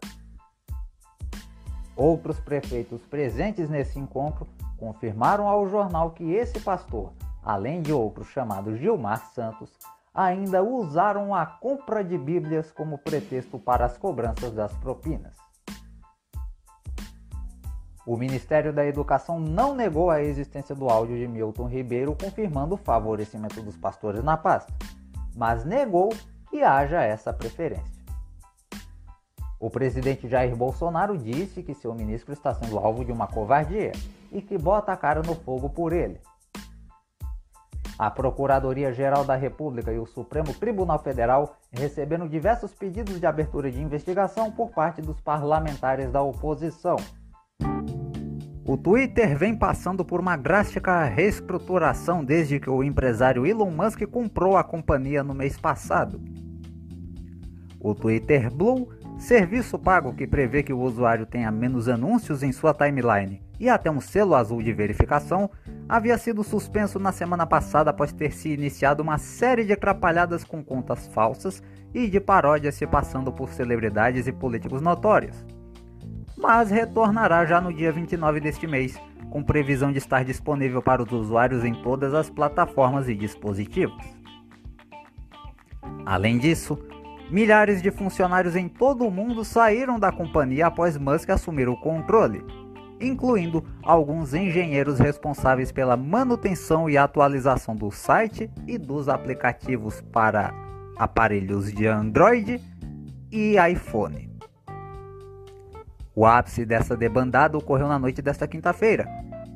Outros 1.98 2.40
prefeitos 2.40 3.02
presentes 3.02 3.70
nesse 3.70 4.00
encontro 4.00 4.48
confirmaram 4.80 5.48
ao 5.48 5.68
jornal 5.68 6.12
que 6.12 6.34
esse 6.34 6.60
pastor, 6.60 7.14
além 7.44 7.82
de 7.82 7.92
outros 7.92 8.28
chamados 8.28 8.80
Gilmar 8.80 9.32
Santos, 9.34 9.72
ainda 10.14 10.64
usaram 10.64 11.36
a 11.36 11.46
compra 11.46 12.04
de 12.04 12.18
Bíblias 12.18 12.72
como 12.72 12.98
pretexto 12.98 13.60
para 13.60 13.86
as 13.86 13.98
cobranças 13.98 14.52
das 14.54 14.74
propinas. 14.78 15.36
O 18.06 18.18
Ministério 18.18 18.74
da 18.74 18.86
Educação 18.86 19.40
não 19.40 19.76
negou 19.76 20.10
a 20.10 20.22
existência 20.22 20.74
do 20.74 20.90
áudio 20.90 21.16
de 21.16 21.28
Milton 21.28 21.68
Ribeiro 21.68 22.16
confirmando 22.20 22.74
o 22.74 22.78
favorecimento 22.78 23.62
dos 23.62 23.78
pastores 23.78 24.24
na 24.24 24.36
pasta, 24.36 24.74
mas 25.36 25.64
negou 25.64 26.10
que 26.50 26.64
haja 26.64 27.04
essa 27.04 27.32
preferência. 27.32 27.99
O 29.60 29.70
presidente 29.70 30.28
Jair 30.28 30.56
Bolsonaro 30.56 31.18
disse 31.18 31.62
que 31.62 31.74
seu 31.74 31.94
ministro 31.94 32.32
está 32.32 32.54
sendo 32.54 32.78
alvo 32.78 33.04
de 33.04 33.12
uma 33.12 33.28
covardia 33.28 33.92
e 34.32 34.42
que 34.42 34.58
bota 34.58 34.94
a 34.94 34.98
cara 34.98 35.22
no 35.22 35.36
fogo 35.36 35.70
por 35.70 35.92
ele. 35.92 36.20
A 37.98 38.10
Procuradoria-Geral 38.10 39.26
da 39.26 39.36
República 39.36 39.92
e 39.92 40.00
o 40.00 40.06
Supremo 40.06 40.54
Tribunal 40.54 41.00
Federal 41.00 41.58
receberam 41.72 42.28
diversos 42.28 42.74
pedidos 42.74 43.20
de 43.20 43.26
abertura 43.26 43.70
de 43.70 43.82
investigação 43.82 44.50
por 44.50 44.70
parte 44.70 45.02
dos 45.02 45.20
parlamentares 45.20 46.10
da 46.10 46.22
oposição 46.22 46.96
o 48.72 48.78
Twitter 48.78 49.36
vem 49.36 49.56
passando 49.56 50.06
por 50.06 50.20
uma 50.20 50.38
drástica 50.38 51.04
reestruturação 51.04 52.24
desde 52.24 52.60
que 52.60 52.70
o 52.70 52.84
empresário 52.84 53.44
Elon 53.44 53.72
Musk 53.72 54.04
comprou 54.04 54.56
a 54.56 54.64
companhia 54.64 55.24
no 55.24 55.34
mês 55.34 55.58
passado. 55.58 56.22
O 57.80 57.96
Twitter 57.96 58.54
Blue, 58.54 58.88
serviço 59.20 59.78
pago 59.78 60.14
que 60.14 60.26
prevê 60.26 60.64
que 60.64 60.74
o 60.74 60.80
usuário 60.80 61.26
tenha 61.26 61.52
menos 61.52 61.88
anúncios 61.88 62.42
em 62.42 62.52
sua 62.52 62.74
timeline 62.74 63.42
e 63.60 63.70
até 63.70 63.92
um 63.92 64.02
selo 64.02 64.34
azul 64.34 64.64
de 64.64 64.74
verificação, 64.74 65.50
havia 65.88 66.18
sido 66.18 66.44
suspenso 66.44 66.98
na 66.98 67.12
semana 67.12 67.46
passada 67.46 67.90
após 67.90 68.12
ter 68.12 68.32
se 68.32 68.50
iniciado 68.50 69.04
uma 69.04 69.18
série 69.18 69.66
de 69.66 69.74
atrapalhadas 69.74 70.44
com 70.44 70.64
contas 70.64 71.08
falsas 71.08 71.62
e 71.94 72.08
de 72.08 72.20
paródias 72.20 72.76
se 72.76 72.88
passando 72.88 73.32
por 73.32 73.50
celebridades 73.50 74.26
e 74.26 74.32
políticos 74.32 74.82
notórios 74.82 75.46
mas 76.40 76.72
retornará 76.72 77.46
já 77.46 77.60
no 77.60 77.74
dia 77.74 77.92
29 77.92 78.40
deste 78.40 78.66
mês, 78.66 78.98
com 79.30 79.44
previsão 79.44 79.92
de 79.92 79.98
estar 79.98 80.24
disponível 80.24 80.82
para 80.82 81.04
os 81.04 81.12
usuários 81.12 81.66
em 81.66 81.74
todas 81.74 82.14
as 82.14 82.30
plataformas 82.30 83.10
e 83.10 83.16
dispositivos. 83.16 84.04
Além 86.06 86.40
disso, 86.40 86.80
milhares 87.30 87.82
de 87.82 87.92
funcionários 87.92 88.56
em 88.56 88.68
todo 88.68 89.06
o 89.06 89.12
mundo 89.12 89.46
saíram 89.46 90.00
da 90.00 90.12
companhia 90.12 90.68
após 90.68 90.98
Musk 90.98 91.30
assumir 91.30 91.70
o 91.70 91.78
controle, 91.78 92.44
incluindo 93.00 93.64
alguns 93.84 94.34
engenheiros 94.34 95.00
responsáveis 95.00 95.72
pela 95.72 95.96
manutenção 95.96 96.90
e 96.90 96.98
atualização 96.98 97.76
do 97.76 97.92
site 97.92 98.50
e 98.68 98.78
dos 98.78 99.08
aplicativos 99.08 100.02
para 100.12 100.54
aparelhos 100.98 101.72
de 101.72 101.88
Android 101.88 102.62
e 103.32 103.56
iPhone. 103.72 104.30
O 106.16 106.26
ápice 106.26 106.66
dessa 106.66 106.98
debandada 106.98 107.58
ocorreu 107.58 107.88
na 107.88 107.98
noite 107.98 108.22
desta 108.22 108.48
quinta-feira, 108.48 109.08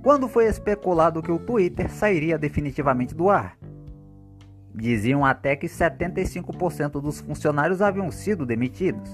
quando 0.02 0.30
foi 0.30 0.46
especulado 0.46 1.22
que 1.22 1.32
o 1.32 1.40
Twitter 1.40 1.90
sairia 1.92 2.38
definitivamente 2.38 3.14
do 3.14 3.30
ar. 3.30 3.58
Diziam 4.74 5.24
até 5.24 5.56
que 5.56 5.68
75% 5.68 7.02
dos 7.02 7.20
funcionários 7.22 7.82
haviam 7.82 8.10
sido 8.10 8.46
demitidos. 8.46 9.10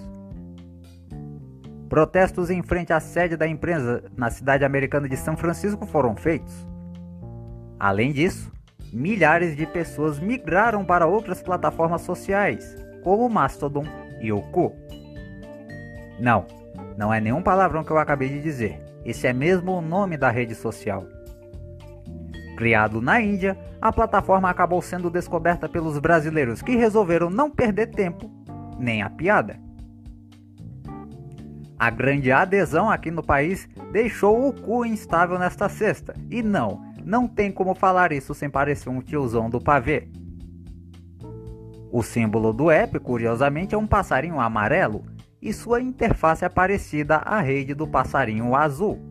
Protestos 1.90 2.49
em 2.49 2.61
frente 2.61 2.94
à 2.94 2.99
sede 2.99 3.36
da 3.36 3.48
empresa 3.48 4.03
na 4.15 4.30
cidade 4.30 4.64
americana 4.64 5.10
de 5.10 5.18
São 5.18 5.36
Francisco 5.36 5.86
foram 5.86 6.15
feitos. 6.15 6.68
Além 7.80 8.14
disso, 8.14 8.52
milhares 8.94 9.56
de 9.56 9.65
pessoas 9.65 10.19
migraram 10.19 10.86
para 10.86 11.07
outras 11.07 11.41
plataformas 11.41 12.02
sociais, 12.02 12.76
como 13.03 13.26
o 13.26 13.30
Mastodon 13.30 13.86
e 14.22 14.31
o. 14.31 14.44
Não, 16.19 16.45
não 16.98 17.14
é 17.14 17.19
nenhum 17.19 17.41
palavrão 17.41 17.84
que 17.84 17.91
eu 17.91 17.98
acabei 17.98 18.30
de 18.30 18.41
dizer. 18.41 18.80
Esse 19.03 19.27
é 19.27 19.34
mesmo 19.34 19.72
o 19.72 19.81
nome 19.81 20.18
da 20.18 20.30
rede 20.30 20.53
social. 20.53 21.07
Criado 22.60 23.02
na 23.02 23.22
Índia, 23.22 23.57
a 23.81 23.90
plataforma 23.90 24.49
acabou 24.49 24.81
sendo 24.81 25.10
descoberta 25.10 25.69
pelos 25.69 25.98
brasileiros 25.98 26.61
que 26.61 26.76
resolveram 26.76 27.30
não 27.30 27.49
perder 27.49 27.88
tempo 27.88 28.30
nem 28.77 29.02
a 29.02 29.10
piada. 29.10 29.57
A 31.80 31.90
grande 31.90 32.34
adesão 32.34 32.90
aqui 32.90 33.11
no 33.11 33.23
país 33.23 33.65
deixou 33.94 34.45
o 34.45 34.52
cu 34.52 34.86
instável 34.86 35.40
nesta 35.40 35.69
sexta. 35.69 36.14
E 36.30 36.44
não, 36.44 36.81
não 37.06 37.30
tem 37.30 37.49
como 37.49 37.73
falar 37.73 38.11
isso 38.11 38.34
sem 38.34 38.49
parecer 38.49 38.90
um 38.90 38.99
tiozão 38.99 39.49
do 39.49 39.61
pavê. 39.61 40.10
O 41.90 42.03
símbolo 42.03 42.52
do 42.52 42.69
app, 42.69 42.99
curiosamente, 42.99 43.73
é 43.73 43.77
um 43.77 43.88
passarinho 43.88 44.38
amarelo 44.38 45.06
e 45.41 45.53
sua 45.53 45.80
interface 45.80 46.44
é 46.44 46.49
parecida 46.49 47.15
à 47.19 47.40
rede 47.40 47.73
do 47.73 47.88
passarinho 47.88 48.53
azul. 48.53 49.09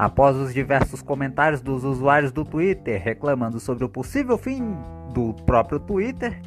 Após 0.00 0.34
os 0.34 0.54
diversos 0.54 1.02
comentários 1.02 1.60
dos 1.60 1.84
usuários 1.84 2.32
do 2.32 2.42
Twitter 2.42 2.98
reclamando 2.98 3.60
sobre 3.60 3.84
o 3.84 3.88
possível 3.88 4.38
fim 4.38 4.74
do 5.12 5.34
próprio 5.44 5.78
Twitter, 5.78 6.40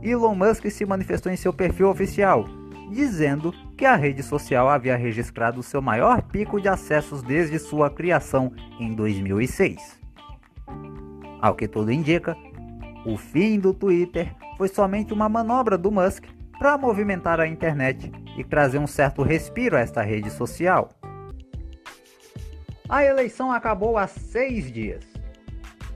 Elon 0.00 0.36
Musk 0.36 0.70
se 0.70 0.86
manifestou 0.86 1.32
em 1.32 1.34
seu 1.34 1.52
perfil 1.52 1.90
oficial, 1.90 2.44
dizendo 2.88 3.52
que 3.76 3.84
a 3.84 3.96
rede 3.96 4.22
social 4.22 4.68
havia 4.68 4.94
registrado 4.94 5.60
seu 5.60 5.82
maior 5.82 6.22
pico 6.22 6.60
de 6.60 6.68
acessos 6.68 7.20
desde 7.20 7.58
sua 7.58 7.90
criação 7.90 8.52
em 8.78 8.94
2006. 8.94 9.98
Ao 11.42 11.56
que 11.56 11.66
tudo 11.66 11.90
indica, 11.90 12.36
o 13.04 13.16
fim 13.16 13.58
do 13.58 13.74
Twitter 13.74 14.32
foi 14.56 14.68
somente 14.68 15.12
uma 15.12 15.28
manobra 15.28 15.76
do 15.76 15.90
Musk 15.90 16.26
para 16.60 16.78
movimentar 16.78 17.40
a 17.40 17.48
internet 17.48 18.12
e 18.38 18.44
trazer 18.44 18.78
um 18.78 18.86
certo 18.86 19.24
respiro 19.24 19.76
a 19.76 19.80
esta 19.80 20.00
rede 20.00 20.30
social. 20.30 20.90
A 22.90 23.04
eleição 23.04 23.52
acabou 23.52 23.96
há 23.96 24.08
seis 24.08 24.68
dias. 24.72 25.04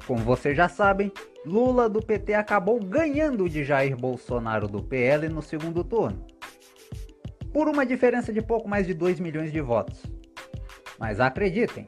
Como 0.07 0.23
vocês 0.23 0.57
já 0.57 0.69
sabem, 0.69 1.11
Lula 1.45 1.89
do 1.89 2.01
PT 2.01 2.35
acabou 2.35 2.79
ganhando 2.79 3.49
de 3.49 3.65
Jair 3.65 3.97
Bolsonaro 3.97 4.69
do 4.69 4.81
PL 4.81 5.29
no 5.29 5.43
segundo 5.43 5.83
turno, 5.83 6.25
por 7.53 7.67
uma 7.67 7.85
diferença 7.85 8.33
de 8.33 8.41
pouco 8.41 8.69
mais 8.69 8.87
de 8.87 8.95
2 8.95 9.19
milhões 9.19 9.51
de 9.51 9.61
votos. 9.61 10.05
Mas 10.97 11.19
acreditem, 11.19 11.87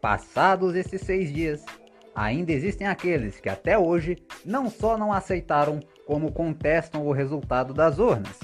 passados 0.00 0.76
esses 0.76 1.00
seis 1.00 1.32
dias, 1.32 1.64
ainda 2.14 2.52
existem 2.52 2.86
aqueles 2.86 3.40
que 3.40 3.48
até 3.48 3.76
hoje 3.76 4.16
não 4.44 4.70
só 4.70 4.96
não 4.96 5.12
aceitaram 5.12 5.80
como 6.06 6.30
contestam 6.30 7.04
o 7.04 7.10
resultado 7.10 7.74
das 7.74 7.98
urnas. 7.98 8.38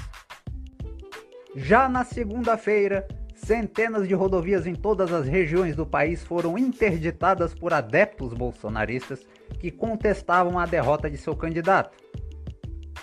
Já 1.55 1.89
na 1.89 2.05
segunda-feira, 2.05 3.07
centenas 3.37 4.09
de 4.09 4.15
rodovias 4.15 4.67
em 4.67 4.75
todas 4.75 5.13
as 5.13 5.27
regiões 5.27 5.77
do 5.77 5.87
país 5.87 6.25
foram 6.25 6.57
interditadas 6.59 7.55
por 7.55 7.73
adeptos 7.73 8.33
bolsonaristas 8.33 9.27
que 9.61 9.71
contestavam 9.71 10.59
a 10.59 10.67
derrota 10.67 11.09
de 11.09 11.19
seu 11.19 11.37
candidato. 11.37 11.97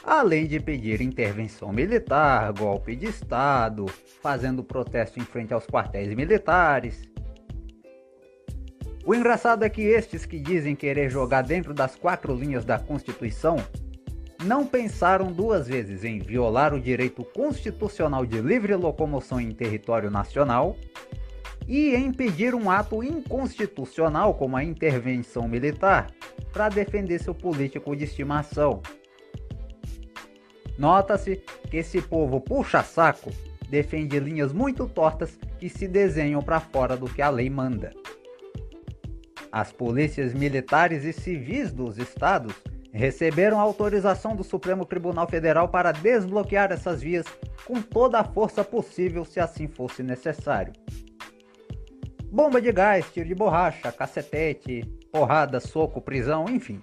Além 0.04 0.48
de 0.48 0.60
pedir 0.60 1.00
intervenção 1.02 1.72
militar, 1.72 2.52
golpe 2.52 2.96
de 2.96 3.06
Estado, 3.06 3.86
fazendo 4.22 4.64
protesto 4.64 5.20
em 5.20 5.24
frente 5.24 5.54
aos 5.54 5.66
quartéis 5.66 6.14
militares. 6.14 7.10
O 9.06 9.16
engraçado 9.16 9.64
é 9.64 9.70
que 9.70 9.82
estes 9.82 10.26
que 10.26 10.40
dizem 10.40 10.76
querer 10.76 11.10
jogar 11.10 11.42
dentro 11.44 11.74
das 11.74 11.96
quatro 11.96 12.36
linhas 12.36 12.66
da 12.66 12.80
Constituição 12.80 13.58
não 14.44 14.66
pensaram 14.66 15.32
duas 15.32 15.68
vezes 15.68 16.04
em 16.04 16.20
violar 16.20 16.74
o 16.74 16.80
direito 16.80 17.24
constitucional 17.24 18.26
de 18.26 18.42
livre 18.42 18.76
locomoção 18.76 19.40
em 19.40 19.52
território 19.52 20.10
nacional 20.10 20.76
e 21.68 21.96
em 21.96 22.12
pedir 22.12 22.54
um 22.54 22.70
ato 22.70 23.04
inconstitucional 23.04 24.34
como 24.34 24.58
a 24.58 24.64
intervenção 24.64 25.48
militar 25.48 26.12
para 26.52 26.70
defender 26.70 27.20
seu 27.20 27.34
político 27.34 27.96
de 27.96 28.04
estimação. 28.04 28.82
Nota-se 30.78 31.38
que 31.70 31.78
esse 31.78 32.02
povo 32.02 32.42
puxa-saco 32.42 33.32
defende 33.70 34.20
linhas 34.20 34.52
muito 34.52 34.88
tortas 34.88 35.38
que 35.58 35.70
se 35.70 35.88
desenham 35.88 36.42
para 36.42 36.60
fora 36.60 36.98
do 36.98 37.06
que 37.06 37.22
a 37.22 37.30
lei 37.30 37.50
manda. 37.50 37.92
As 39.52 39.72
polícias 39.72 40.34
militares 40.34 41.06
e 41.06 41.14
civis 41.14 41.72
dos 41.72 41.98
estados 41.98 42.54
receberam 42.94 43.60
autorização 43.60 44.36
do 44.36 44.44
Supremo 44.44 44.86
Tribunal 44.86 45.28
Federal 45.28 45.68
para 45.68 45.92
desbloquear 45.92 46.72
essas 46.72 47.02
vias 47.02 47.26
com 47.66 47.82
toda 47.82 48.20
a 48.20 48.24
força 48.24 48.64
possível 48.64 49.26
se 49.26 49.40
assim 49.40 49.68
fosse 49.68 50.04
necessário. 50.04 50.74
Bomba 52.26 52.62
de 52.62 52.72
gás, 52.72 53.06
tiro 53.12 53.28
de 53.28 53.36
borracha, 53.36 53.92
cacetete, 53.92 54.84
porrada, 55.12 55.60
soco, 55.60 56.02
prisão, 56.02 56.46
enfim. 56.48 56.82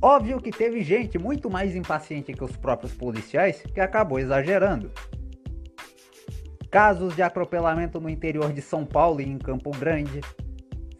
Óbvio 0.00 0.40
que 0.40 0.50
teve 0.50 0.82
gente 0.82 1.18
muito 1.18 1.50
mais 1.50 1.74
impaciente 1.74 2.32
que 2.32 2.44
os 2.44 2.56
próprios 2.56 2.92
policiais 2.92 3.62
que 3.62 3.80
acabou 3.80 4.18
exagerando. 4.18 4.92
Casos 6.70 7.16
de 7.16 7.22
atropelamento 7.22 8.00
no 8.00 8.10
interior 8.10 8.52
de 8.52 8.60
São 8.60 8.84
Paulo 8.84 9.20
e 9.20 9.24
em 9.24 9.38
Campo 9.38 9.70
Grande, 9.70 10.20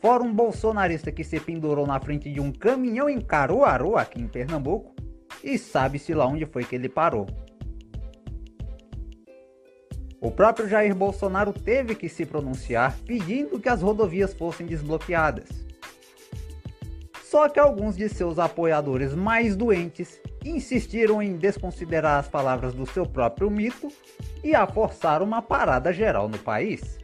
Fora 0.01 0.23
um 0.23 0.33
bolsonarista 0.33 1.11
que 1.11 1.25
se 1.25 1.41
pendurou 1.41 1.87
na 1.87 1.99
frente 1.99 2.31
de 2.33 2.41
um 2.41 2.53
caminhão 2.53 3.09
em 3.09 3.21
Caruaru, 3.21 3.97
aqui 3.97 4.21
em 4.21 4.29
Pernambuco, 4.29 4.95
e 5.43 5.59
sabe-se 5.59 6.13
lá 6.13 6.27
onde 6.27 6.45
foi 6.47 6.65
que 6.65 6.75
ele 6.75 6.89
parou. 6.89 7.27
O 10.21 10.31
próprio 10.31 10.69
Jair 10.69 10.95
Bolsonaro 10.95 11.53
teve 11.53 11.95
que 11.95 12.09
se 12.09 12.27
pronunciar 12.27 12.97
pedindo 13.07 13.61
que 13.61 13.69
as 13.69 13.83
rodovias 13.83 14.35
fossem 14.35 14.67
desbloqueadas. 14.67 15.49
Só 17.23 17.49
que 17.49 17.61
alguns 17.61 17.97
de 17.97 18.09
seus 18.09 18.39
apoiadores 18.39 19.15
mais 19.15 19.57
doentes 19.57 20.21
insistiram 20.45 21.23
em 21.23 21.37
desconsiderar 21.37 22.19
as 22.19 22.29
palavras 22.29 22.73
do 22.73 22.87
seu 22.87 23.05
próprio 23.05 23.51
mito 23.51 23.89
e 24.43 24.55
a 24.55 24.67
forçar 24.67 25.23
uma 25.23 25.43
parada 25.43 25.93
geral 25.93 26.29
no 26.29 26.39
país. 26.39 26.99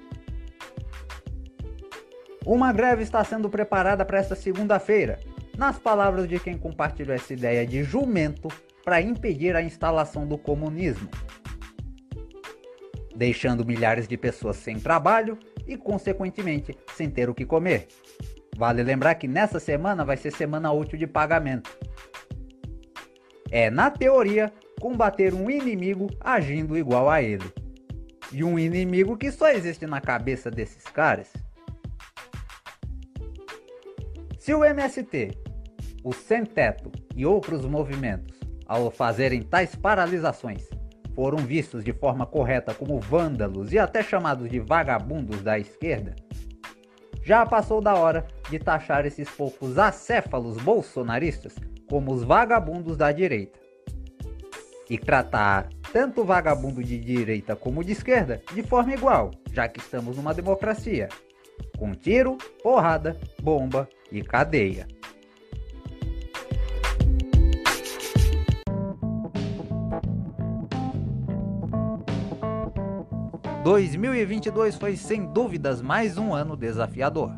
Uma 2.45 2.73
greve 2.73 3.03
está 3.03 3.23
sendo 3.23 3.49
preparada 3.49 4.05
para 4.05 4.19
esta 4.19 4.35
segunda-feira, 4.35 5.21
nas 5.57 5.79
palavras 5.79 6.29
de 6.29 6.41
quem 6.41 6.59
compartilhou 6.59 7.15
essa 7.15 7.33
ideia 7.33 7.65
de 7.67 7.85
jumento 7.85 8.49
para 8.85 9.01
impedir 9.01 9.55
a 9.55 9.63
instalação 9.63 10.27
do 10.27 10.37
comunismo, 10.37 11.09
deixando 13.15 13.65
milhares 13.65 14.09
de 14.09 14.17
pessoas 14.17 14.57
sem 14.57 14.79
trabalho 14.79 15.39
e, 15.67 15.77
consequentemente, 15.77 16.77
sem 16.95 17.09
ter 17.09 17.31
o 17.31 17.35
que 17.35 17.47
comer. 17.47 17.87
Vale 18.57 18.83
lembrar 18.83 19.15
que 19.15 19.29
nessa 19.29 19.61
semana 19.61 20.05
vai 20.05 20.17
ser 20.17 20.33
semana 20.33 20.73
útil 20.73 20.99
de 20.99 21.07
pagamento. 21.07 21.71
É, 23.51 23.71
na 23.71 23.89
teoria, 23.89 24.53
combater 24.81 25.33
um 25.33 25.49
inimigo 25.49 26.09
agindo 26.21 26.77
igual 26.77 27.09
a 27.09 27.23
ele. 27.23 27.53
E 28.33 28.43
um 28.43 28.59
inimigo 28.59 29.17
que 29.17 29.31
só 29.31 29.49
existe 29.51 29.87
na 29.87 30.01
cabeça 30.01 30.51
desses 30.51 30.85
caras. 30.85 31.33
Se 34.43 34.53
o 34.53 34.65
MST, 34.65 35.39
o 36.03 36.13
Sem 36.13 36.45
Teto 36.45 36.91
e 37.15 37.25
outros 37.25 37.65
movimentos, 37.65 38.41
ao 38.67 38.91
fazerem 38.91 39.41
tais 39.41 39.77
paralisações, 39.77 40.69
foram 41.15 41.39
vistos 41.39 41.85
de 41.85 41.93
forma 41.93 42.27
correta 42.27 42.75
como 42.75 42.99
vândalos 42.99 43.73
e 43.73 43.79
até 43.79 44.03
chamados 44.03 44.51
de 44.51 44.59
vagabundos 44.59 45.43
da 45.43 45.61
esquerda, 45.61 46.17
já 47.23 47.47
passou 47.47 47.81
da 47.81 47.95
hora 47.95 48.27
de 48.51 48.59
taxar 48.59 49.07
esses 49.07 49.31
poucos 49.31 49.79
acéfalos 49.79 50.57
bolsonaristas 50.57 51.55
como 51.89 52.13
os 52.13 52.25
vagabundos 52.25 52.97
da 52.97 53.13
direita. 53.13 53.61
E 54.91 54.99
tratar 54.99 55.69
tanto 55.93 56.25
vagabundo 56.25 56.83
de 56.83 56.99
direita 56.99 57.55
como 57.55 57.85
de 57.85 57.93
esquerda 57.93 58.43
de 58.53 58.65
forma 58.65 58.93
igual, 58.93 59.31
já 59.53 59.69
que 59.69 59.79
estamos 59.79 60.17
numa 60.17 60.35
democracia 60.35 61.09
com 61.79 61.93
tiro, 61.93 62.37
porrada, 62.61 63.17
bomba 63.41 63.89
e 64.13 64.23
cadeia. 64.23 64.87
2022 73.63 74.75
foi 74.77 74.97
sem 74.97 75.25
dúvidas 75.25 75.81
mais 75.81 76.19
um 76.19 76.35
ano 76.35 76.57
desafiador. 76.57 77.31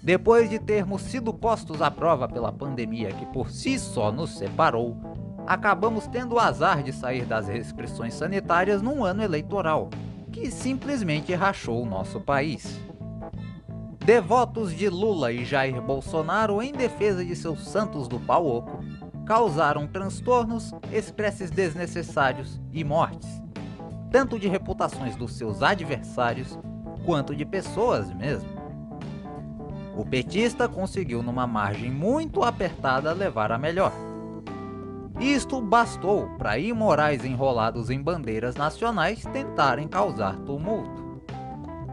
Depois 0.00 0.48
de 0.48 0.58
termos 0.58 1.02
sido 1.02 1.34
postos 1.34 1.82
à 1.82 1.90
prova 1.90 2.28
pela 2.28 2.52
pandemia 2.52 3.12
que 3.12 3.26
por 3.26 3.50
si 3.50 3.78
só 3.78 4.12
nos 4.12 4.38
separou, 4.38 4.96
acabamos 5.46 6.06
tendo 6.06 6.36
o 6.36 6.38
azar 6.38 6.82
de 6.82 6.92
sair 6.92 7.24
das 7.24 7.48
restrições 7.48 8.14
sanitárias 8.14 8.80
num 8.80 9.04
ano 9.04 9.22
eleitoral, 9.22 9.90
que 10.32 10.48
simplesmente 10.50 11.34
rachou 11.34 11.82
o 11.82 11.86
nosso 11.86 12.20
país. 12.20 12.80
Devotos 14.10 14.74
de 14.74 14.88
Lula 14.88 15.30
e 15.30 15.44
Jair 15.44 15.80
Bolsonaro 15.80 16.60
em 16.60 16.72
defesa 16.72 17.24
de 17.24 17.36
seus 17.36 17.64
santos 17.68 18.08
do 18.08 18.18
pau 18.18 18.44
oco 18.44 18.82
causaram 19.24 19.86
transtornos, 19.86 20.74
estresses 20.90 21.48
desnecessários 21.48 22.60
e 22.72 22.82
mortes, 22.82 23.28
tanto 24.10 24.36
de 24.36 24.48
reputações 24.48 25.14
dos 25.14 25.38
seus 25.38 25.62
adversários 25.62 26.58
quanto 27.06 27.36
de 27.36 27.44
pessoas 27.46 28.12
mesmo. 28.12 28.48
O 29.96 30.04
petista 30.04 30.68
conseguiu, 30.68 31.22
numa 31.22 31.46
margem 31.46 31.88
muito 31.88 32.42
apertada, 32.42 33.12
levar 33.12 33.52
a 33.52 33.58
melhor. 33.58 33.92
Isto 35.20 35.60
bastou 35.60 36.26
para 36.36 36.58
imorais 36.58 37.24
enrolados 37.24 37.90
em 37.90 38.02
bandeiras 38.02 38.56
nacionais 38.56 39.22
tentarem 39.32 39.86
causar 39.86 40.34
tumulto, 40.40 41.22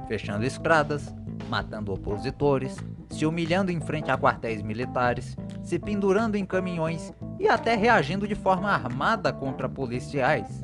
fechando 0.08 0.44
estradas, 0.44 1.16
matando 1.48 1.94
opositores, 1.94 2.78
se 3.10 3.26
humilhando 3.26 3.72
em 3.72 3.80
frente 3.80 4.12
a 4.12 4.18
quartéis 4.18 4.62
militares, 4.62 5.36
se 5.64 5.80
pendurando 5.80 6.36
em 6.36 6.46
caminhões 6.46 7.14
e 7.40 7.48
até 7.48 7.76
reagindo 7.76 8.28
de 8.28 8.36
forma 8.36 8.70
armada 8.70 9.32
contra 9.32 9.68
policiais. 9.68 10.64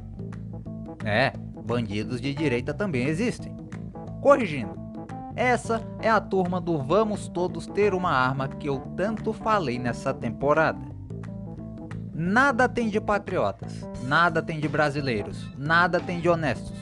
É, 1.03 1.33
bandidos 1.65 2.21
de 2.21 2.33
direita 2.33 2.73
também 2.73 3.07
existem. 3.07 3.55
Corrigindo, 4.21 4.83
essa 5.35 5.81
é 5.99 6.09
a 6.09 6.21
turma 6.21 6.61
do 6.61 6.77
Vamos 6.77 7.27
Todos 7.27 7.65
Ter 7.65 7.93
uma 7.93 8.11
Arma 8.11 8.47
que 8.47 8.69
eu 8.69 8.79
tanto 8.95 9.33
falei 9.33 9.79
nessa 9.79 10.13
temporada. 10.13 10.93
Nada 12.13 12.69
tem 12.69 12.89
de 12.89 13.01
patriotas, 13.01 13.87
nada 14.03 14.39
tem 14.41 14.59
de 14.59 14.67
brasileiros, 14.67 15.49
nada 15.57 15.99
tem 15.99 16.19
de 16.19 16.29
honestos. 16.29 16.77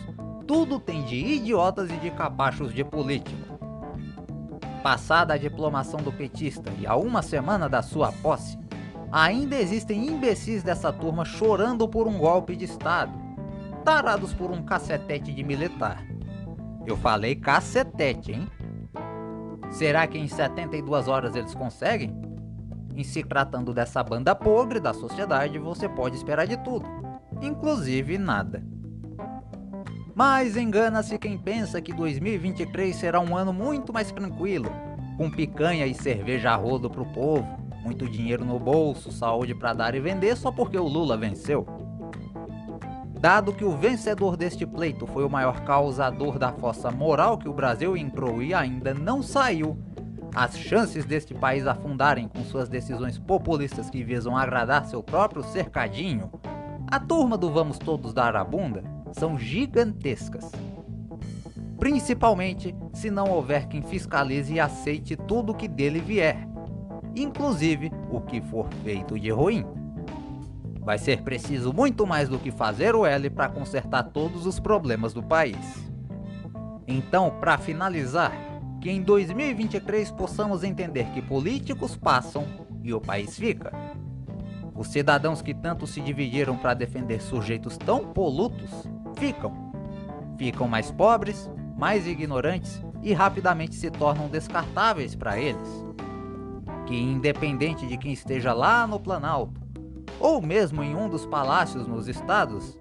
Tudo 0.46 0.78
tem 0.78 1.06
de 1.06 1.16
idiotas 1.16 1.90
e 1.90 1.96
de 1.96 2.12
capachos 2.12 2.74
de 2.74 2.84
político. 2.84 3.51
Passada 4.84 5.36
a 5.36 5.38
diplomação 5.38 6.02
do 6.02 6.12
petista 6.12 6.72
e 6.80 6.88
a 6.88 6.96
uma 6.96 7.22
semana 7.22 7.70
da 7.70 7.84
sua 7.84 8.12
posse, 8.12 8.58
ainda 9.12 9.56
existem 9.56 10.08
imbecis 10.08 10.64
dessa 10.64 10.92
turma 10.92 11.24
chorando 11.24 11.88
por 11.88 12.08
um 12.08 12.18
golpe 12.18 12.56
de 12.56 12.66
Estado, 12.66 13.14
tarados 13.86 14.34
por 14.34 14.50
um 14.50 14.64
cacetete 14.64 15.32
de 15.32 15.44
militar. 15.44 16.04
Eu 16.86 16.98
falei 16.98 17.36
cacetete, 17.36 18.32
hein? 18.32 18.50
Será 19.70 20.08
que 20.08 20.18
em 20.18 20.28
72 20.28 21.08
horas 21.08 21.36
eles 21.36 21.54
conseguem? 21.54 22.20
Em 22.96 23.04
se 23.04 23.24
tratando 23.24 23.74
dessa 23.74 24.04
banda 24.04 24.36
podre 24.36 24.80
da 24.80 24.94
sociedade, 24.94 25.60
você 25.60 25.88
pode 25.88 26.16
esperar 26.16 26.48
de 26.48 26.58
tudo, 26.58 26.88
inclusive 27.40 28.18
nada. 28.18 28.64
Mas 30.14 30.58
engana-se 30.58 31.18
quem 31.18 31.38
pensa 31.38 31.82
que 31.82 31.94
2023 31.94 32.96
será 32.96 33.20
um 33.20 33.36
ano 33.36 33.54
muito 33.54 33.94
mais 33.94 34.12
tranquilo, 34.12 34.70
com 35.18 35.30
picanha 35.30 35.86
e 35.86 35.94
cerveja 35.94 36.52
a 36.52 36.56
rodo 36.56 36.90
pro 36.90 37.06
povo, 37.06 37.48
muito 37.84 38.10
dinheiro 38.10 38.44
no 38.44 38.60
bolso, 38.60 39.12
saúde 39.12 39.56
para 39.56 39.74
dar 39.74 39.96
e 39.96 40.00
vender 40.00 40.36
só 40.36 40.52
porque 40.52 40.78
o 40.78 40.88
Lula 40.88 41.18
venceu. 41.18 41.66
Dado 43.20 43.54
que 43.54 43.64
o 43.64 43.78
vencedor 43.78 44.36
deste 44.36 44.66
pleito 44.66 45.06
foi 45.06 45.24
o 45.24 45.30
maior 45.30 45.62
causador 45.62 46.40
da 46.40 46.52
fossa 46.52 46.90
moral 46.90 47.38
que 47.38 47.48
o 47.48 47.54
Brasil 47.54 47.96
entrou 47.96 48.42
e 48.42 48.54
ainda 48.54 48.94
não 48.94 49.22
saiu, 49.22 49.78
as 50.34 50.58
chances 50.58 51.06
deste 51.06 51.34
país 51.34 51.68
afundarem 51.68 52.28
com 52.28 52.44
suas 52.44 52.68
decisões 52.68 53.20
populistas 53.20 53.90
que 53.90 54.04
visam 54.04 54.36
agradar 54.36 54.86
seu 54.86 55.04
próprio 55.04 55.44
cercadinho, 55.44 56.32
a 56.90 57.00
turma 57.00 57.38
do 57.38 57.52
Vamos 57.52 57.78
Todos 57.78 58.14
Dar 58.14 58.36
a 58.36 58.44
Bunda, 58.44 58.84
são 59.14 59.38
gigantescas. 59.38 60.52
Principalmente 61.80 62.76
se 62.94 63.10
não 63.10 63.32
houver 63.32 63.68
quem 63.68 63.82
fiscalize 63.82 64.54
e 64.54 64.60
aceite 64.60 65.16
tudo 65.16 65.54
que 65.54 65.68
dele 65.68 66.00
vier, 66.00 66.48
inclusive 67.16 67.92
o 68.10 68.22
que 68.22 68.40
for 68.42 68.68
feito 68.84 69.20
de 69.20 69.32
ruim. 69.32 69.66
Vai 70.80 70.98
ser 70.98 71.22
preciso 71.22 71.74
muito 71.74 72.06
mais 72.06 72.30
do 72.30 72.40
que 72.40 72.52
fazer 72.52 72.96
o 72.96 73.06
L 73.06 73.30
para 73.30 73.50
consertar 73.50 74.04
todos 74.04 74.46
os 74.46 74.60
problemas 74.60 75.14
do 75.14 75.24
país. 75.24 75.58
Então, 76.88 77.32
para 77.40 77.58
finalizar, 77.58 78.32
que 78.82 78.90
em 78.90 79.02
2023 79.02 80.12
possamos 80.12 80.64
entender 80.64 81.06
que 81.14 81.22
políticos 81.22 81.96
passam 81.96 82.46
e 82.84 82.94
o 82.94 83.00
país 83.00 83.38
fica. 83.38 83.72
Os 84.76 84.88
cidadãos 84.88 85.42
que 85.42 85.54
tanto 85.54 85.86
se 85.86 86.02
dividiram 86.02 86.58
para 86.58 86.74
defender 86.74 87.22
sujeitos 87.22 87.78
tão 87.78 88.08
polutos 88.12 88.70
ficam. 89.22 89.54
Ficam 90.36 90.68
mais 90.68 90.90
pobres, 90.90 91.48
mais 91.78 92.08
ignorantes 92.08 92.84
e 93.04 93.14
rapidamente 93.14 93.76
se 93.76 93.92
tornam 93.92 94.28
descartáveis 94.28 95.14
para 95.14 95.38
eles. 95.38 95.86
Que, 96.88 97.00
independente 97.00 97.86
de 97.86 97.98
quem 97.98 98.14
esteja 98.14 98.52
lá 98.52 98.88
no 98.88 99.00
Planalto, 99.00 99.62
ou 100.20 100.42
mesmo 100.42 100.82
em 100.82 100.96
um 100.96 101.08
dos 101.08 101.24
palácios 101.28 101.86
nos 101.86 102.08
estados, 102.08 102.76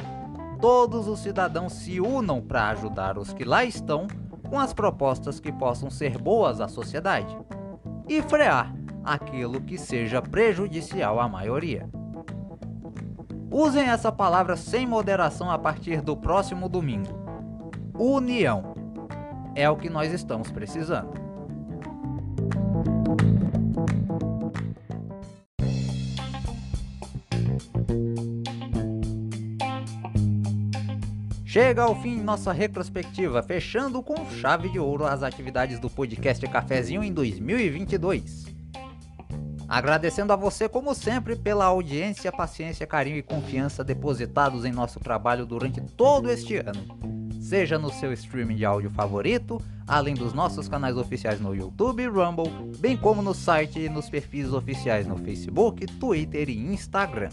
todos 0.63 1.07
os 1.07 1.21
cidadãos 1.21 1.75
se 1.75 2.01
unam 2.01 2.41
para 2.41 2.71
ajudar 2.71 3.19
os 3.19 3.35
que 3.35 3.45
lá 3.45 3.63
estão 3.63 4.07
com 4.49 4.59
as 4.59 4.73
propostas 4.73 5.39
que 5.39 5.53
possam 5.53 5.91
ser 5.91 6.17
boas 6.17 6.59
à 6.59 6.69
sociedade 6.69 7.37
e 8.09 8.23
frear 8.23 8.75
aquilo 9.05 9.61
que 9.61 9.77
seja 9.77 10.23
prejudicial 10.23 11.21
à 11.21 11.29
maioria. 11.29 11.87
Usem 13.51 13.89
essa 13.89 14.13
palavra 14.13 14.57
sem 14.57 14.87
moderação 14.87 15.51
a 15.51 15.59
partir 15.59 16.01
do 16.03 16.17
próximo 16.17 16.69
domingo. 16.69 17.19
União 17.99 18.75
é 19.57 19.69
o 19.69 19.77
que 19.77 19.91
nós 19.91 20.13
estamos 20.13 20.53
precisando. 20.53 21.13
Chega 31.45 31.83
ao 31.83 32.01
fim 32.01 32.23
nossa 32.23 32.53
retrospectiva, 32.53 33.43
fechando 33.43 34.01
com 34.01 34.31
chave 34.31 34.69
de 34.69 34.79
ouro 34.79 35.05
as 35.05 35.25
atividades 35.25 35.81
do 35.81 35.91
podcast 35.91 36.47
Cafezinho 36.47 37.03
em 37.03 37.13
2022. 37.13 38.60
Agradecendo 39.71 40.33
a 40.33 40.37
você, 40.37 40.69
como 40.69 40.93
sempre, 40.97 41.37
pela 41.37 41.67
audiência, 41.67 42.33
paciência, 42.33 42.89
carinho 42.89 43.19
e 43.19 43.23
confiança 43.23 43.85
depositados 43.85 44.65
em 44.65 44.73
nosso 44.73 44.99
trabalho 44.99 45.47
durante 45.47 45.81
todo 45.81 46.29
este 46.29 46.57
ano. 46.57 46.99
Seja 47.41 47.79
no 47.79 47.89
seu 47.89 48.13
streaming 48.13 48.57
de 48.57 48.65
áudio 48.65 48.91
favorito, 48.91 49.63
além 49.87 50.15
dos 50.15 50.35
nossos 50.35 50.69
canais 50.69 50.97
oficiais 50.97 51.41
no 51.41 51.55
YouTube 51.55 52.03
e 52.03 52.09
Rumble, 52.09 52.51
bem 52.81 52.97
como 52.97 53.23
no 53.23 53.33
site 53.33 53.79
e 53.79 53.89
nos 53.89 54.11
perfis 54.11 54.53
oficiais 54.53 55.07
no 55.07 55.17
Facebook, 55.17 55.87
Twitter 55.87 56.51
e 56.51 56.59
Instagram. 56.59 57.31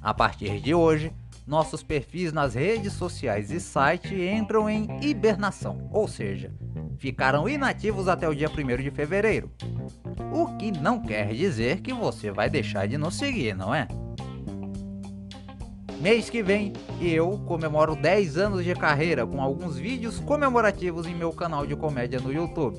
A 0.00 0.14
partir 0.14 0.60
de 0.60 0.72
hoje, 0.72 1.12
nossos 1.46 1.82
perfis 1.82 2.32
nas 2.32 2.54
redes 2.54 2.92
sociais 2.94 3.52
e 3.52 3.60
site 3.60 4.14
entram 4.20 4.68
em 4.68 4.88
hibernação, 5.00 5.88
ou 5.92 6.08
seja, 6.08 6.52
ficaram 6.98 7.48
inativos 7.48 8.08
até 8.08 8.28
o 8.28 8.34
dia 8.34 8.50
1 8.50 8.82
de 8.82 8.90
fevereiro. 8.90 9.50
O 10.32 10.56
que 10.56 10.72
não 10.72 11.00
quer 11.00 11.32
dizer 11.32 11.80
que 11.80 11.94
você 11.94 12.32
vai 12.32 12.50
deixar 12.50 12.88
de 12.88 12.98
nos 12.98 13.16
seguir, 13.16 13.54
não 13.54 13.72
é? 13.72 13.86
Mês 16.00 16.28
que 16.28 16.42
vem, 16.42 16.72
eu 17.00 17.38
comemoro 17.46 17.94
10 17.94 18.36
anos 18.36 18.64
de 18.64 18.74
carreira 18.74 19.26
com 19.26 19.40
alguns 19.40 19.78
vídeos 19.78 20.18
comemorativos 20.18 21.06
em 21.06 21.14
meu 21.14 21.32
canal 21.32 21.66
de 21.66 21.76
comédia 21.76 22.20
no 22.20 22.32
YouTube. 22.32 22.76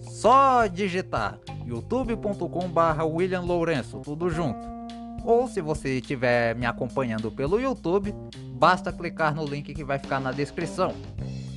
Só 0.00 0.66
digitar 0.66 1.40
youtube.com/william 1.66 3.40
Lourenço, 3.40 4.00
tudo 4.00 4.30
junto 4.30 4.81
ou 5.24 5.46
se 5.48 5.60
você 5.60 5.98
estiver 5.98 6.54
me 6.54 6.66
acompanhando 6.66 7.30
pelo 7.30 7.60
YouTube, 7.60 8.14
basta 8.54 8.92
clicar 8.92 9.34
no 9.34 9.44
link 9.44 9.72
que 9.72 9.84
vai 9.84 9.98
ficar 9.98 10.20
na 10.20 10.32
descrição. 10.32 10.94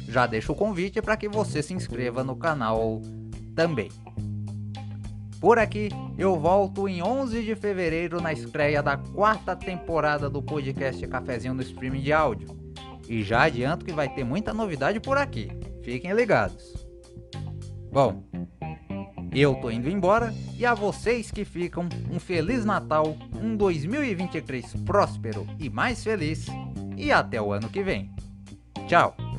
Já 0.07 0.25
deixo 0.27 0.51
o 0.51 0.55
convite 0.55 1.01
para 1.01 1.17
que 1.17 1.27
você 1.27 1.61
se 1.61 1.73
inscreva 1.73 2.23
no 2.23 2.35
canal 2.35 3.01
também. 3.55 3.89
Por 5.39 5.59
aqui, 5.59 5.89
eu 6.17 6.39
volto 6.39 6.87
em 6.87 7.03
11 7.03 7.43
de 7.43 7.55
fevereiro 7.55 8.21
na 8.21 8.31
estreia 8.31 8.81
da 8.81 8.97
quarta 8.97 9.55
temporada 9.55 10.29
do 10.29 10.41
podcast 10.41 11.05
Cafezinho 11.07 11.53
no 11.53 11.61
streaming 11.61 12.01
de 12.01 12.13
áudio. 12.13 12.47
E 13.07 13.21
já 13.21 13.43
adianto 13.43 13.85
que 13.85 13.93
vai 13.93 14.09
ter 14.09 14.23
muita 14.23 14.53
novidade 14.53 14.99
por 14.99 15.17
aqui. 15.17 15.49
Fiquem 15.83 16.13
ligados. 16.13 16.73
Bom, 17.91 18.23
eu 19.41 19.53
tô 19.55 19.69
indo 19.69 19.89
embora 19.89 20.33
e 20.57 20.65
a 20.65 20.73
vocês 20.73 21.29
que 21.29 21.43
ficam, 21.43 21.89
um 22.09 22.19
Feliz 22.19 22.63
Natal, 22.63 23.17
um 23.33 23.55
2023 23.57 24.73
próspero 24.85 25.45
e 25.59 25.69
mais 25.69 26.03
feliz 26.03 26.47
e 26.95 27.11
até 27.11 27.41
o 27.41 27.51
ano 27.51 27.69
que 27.69 27.83
vem. 27.83 28.09
Tchau! 28.87 29.34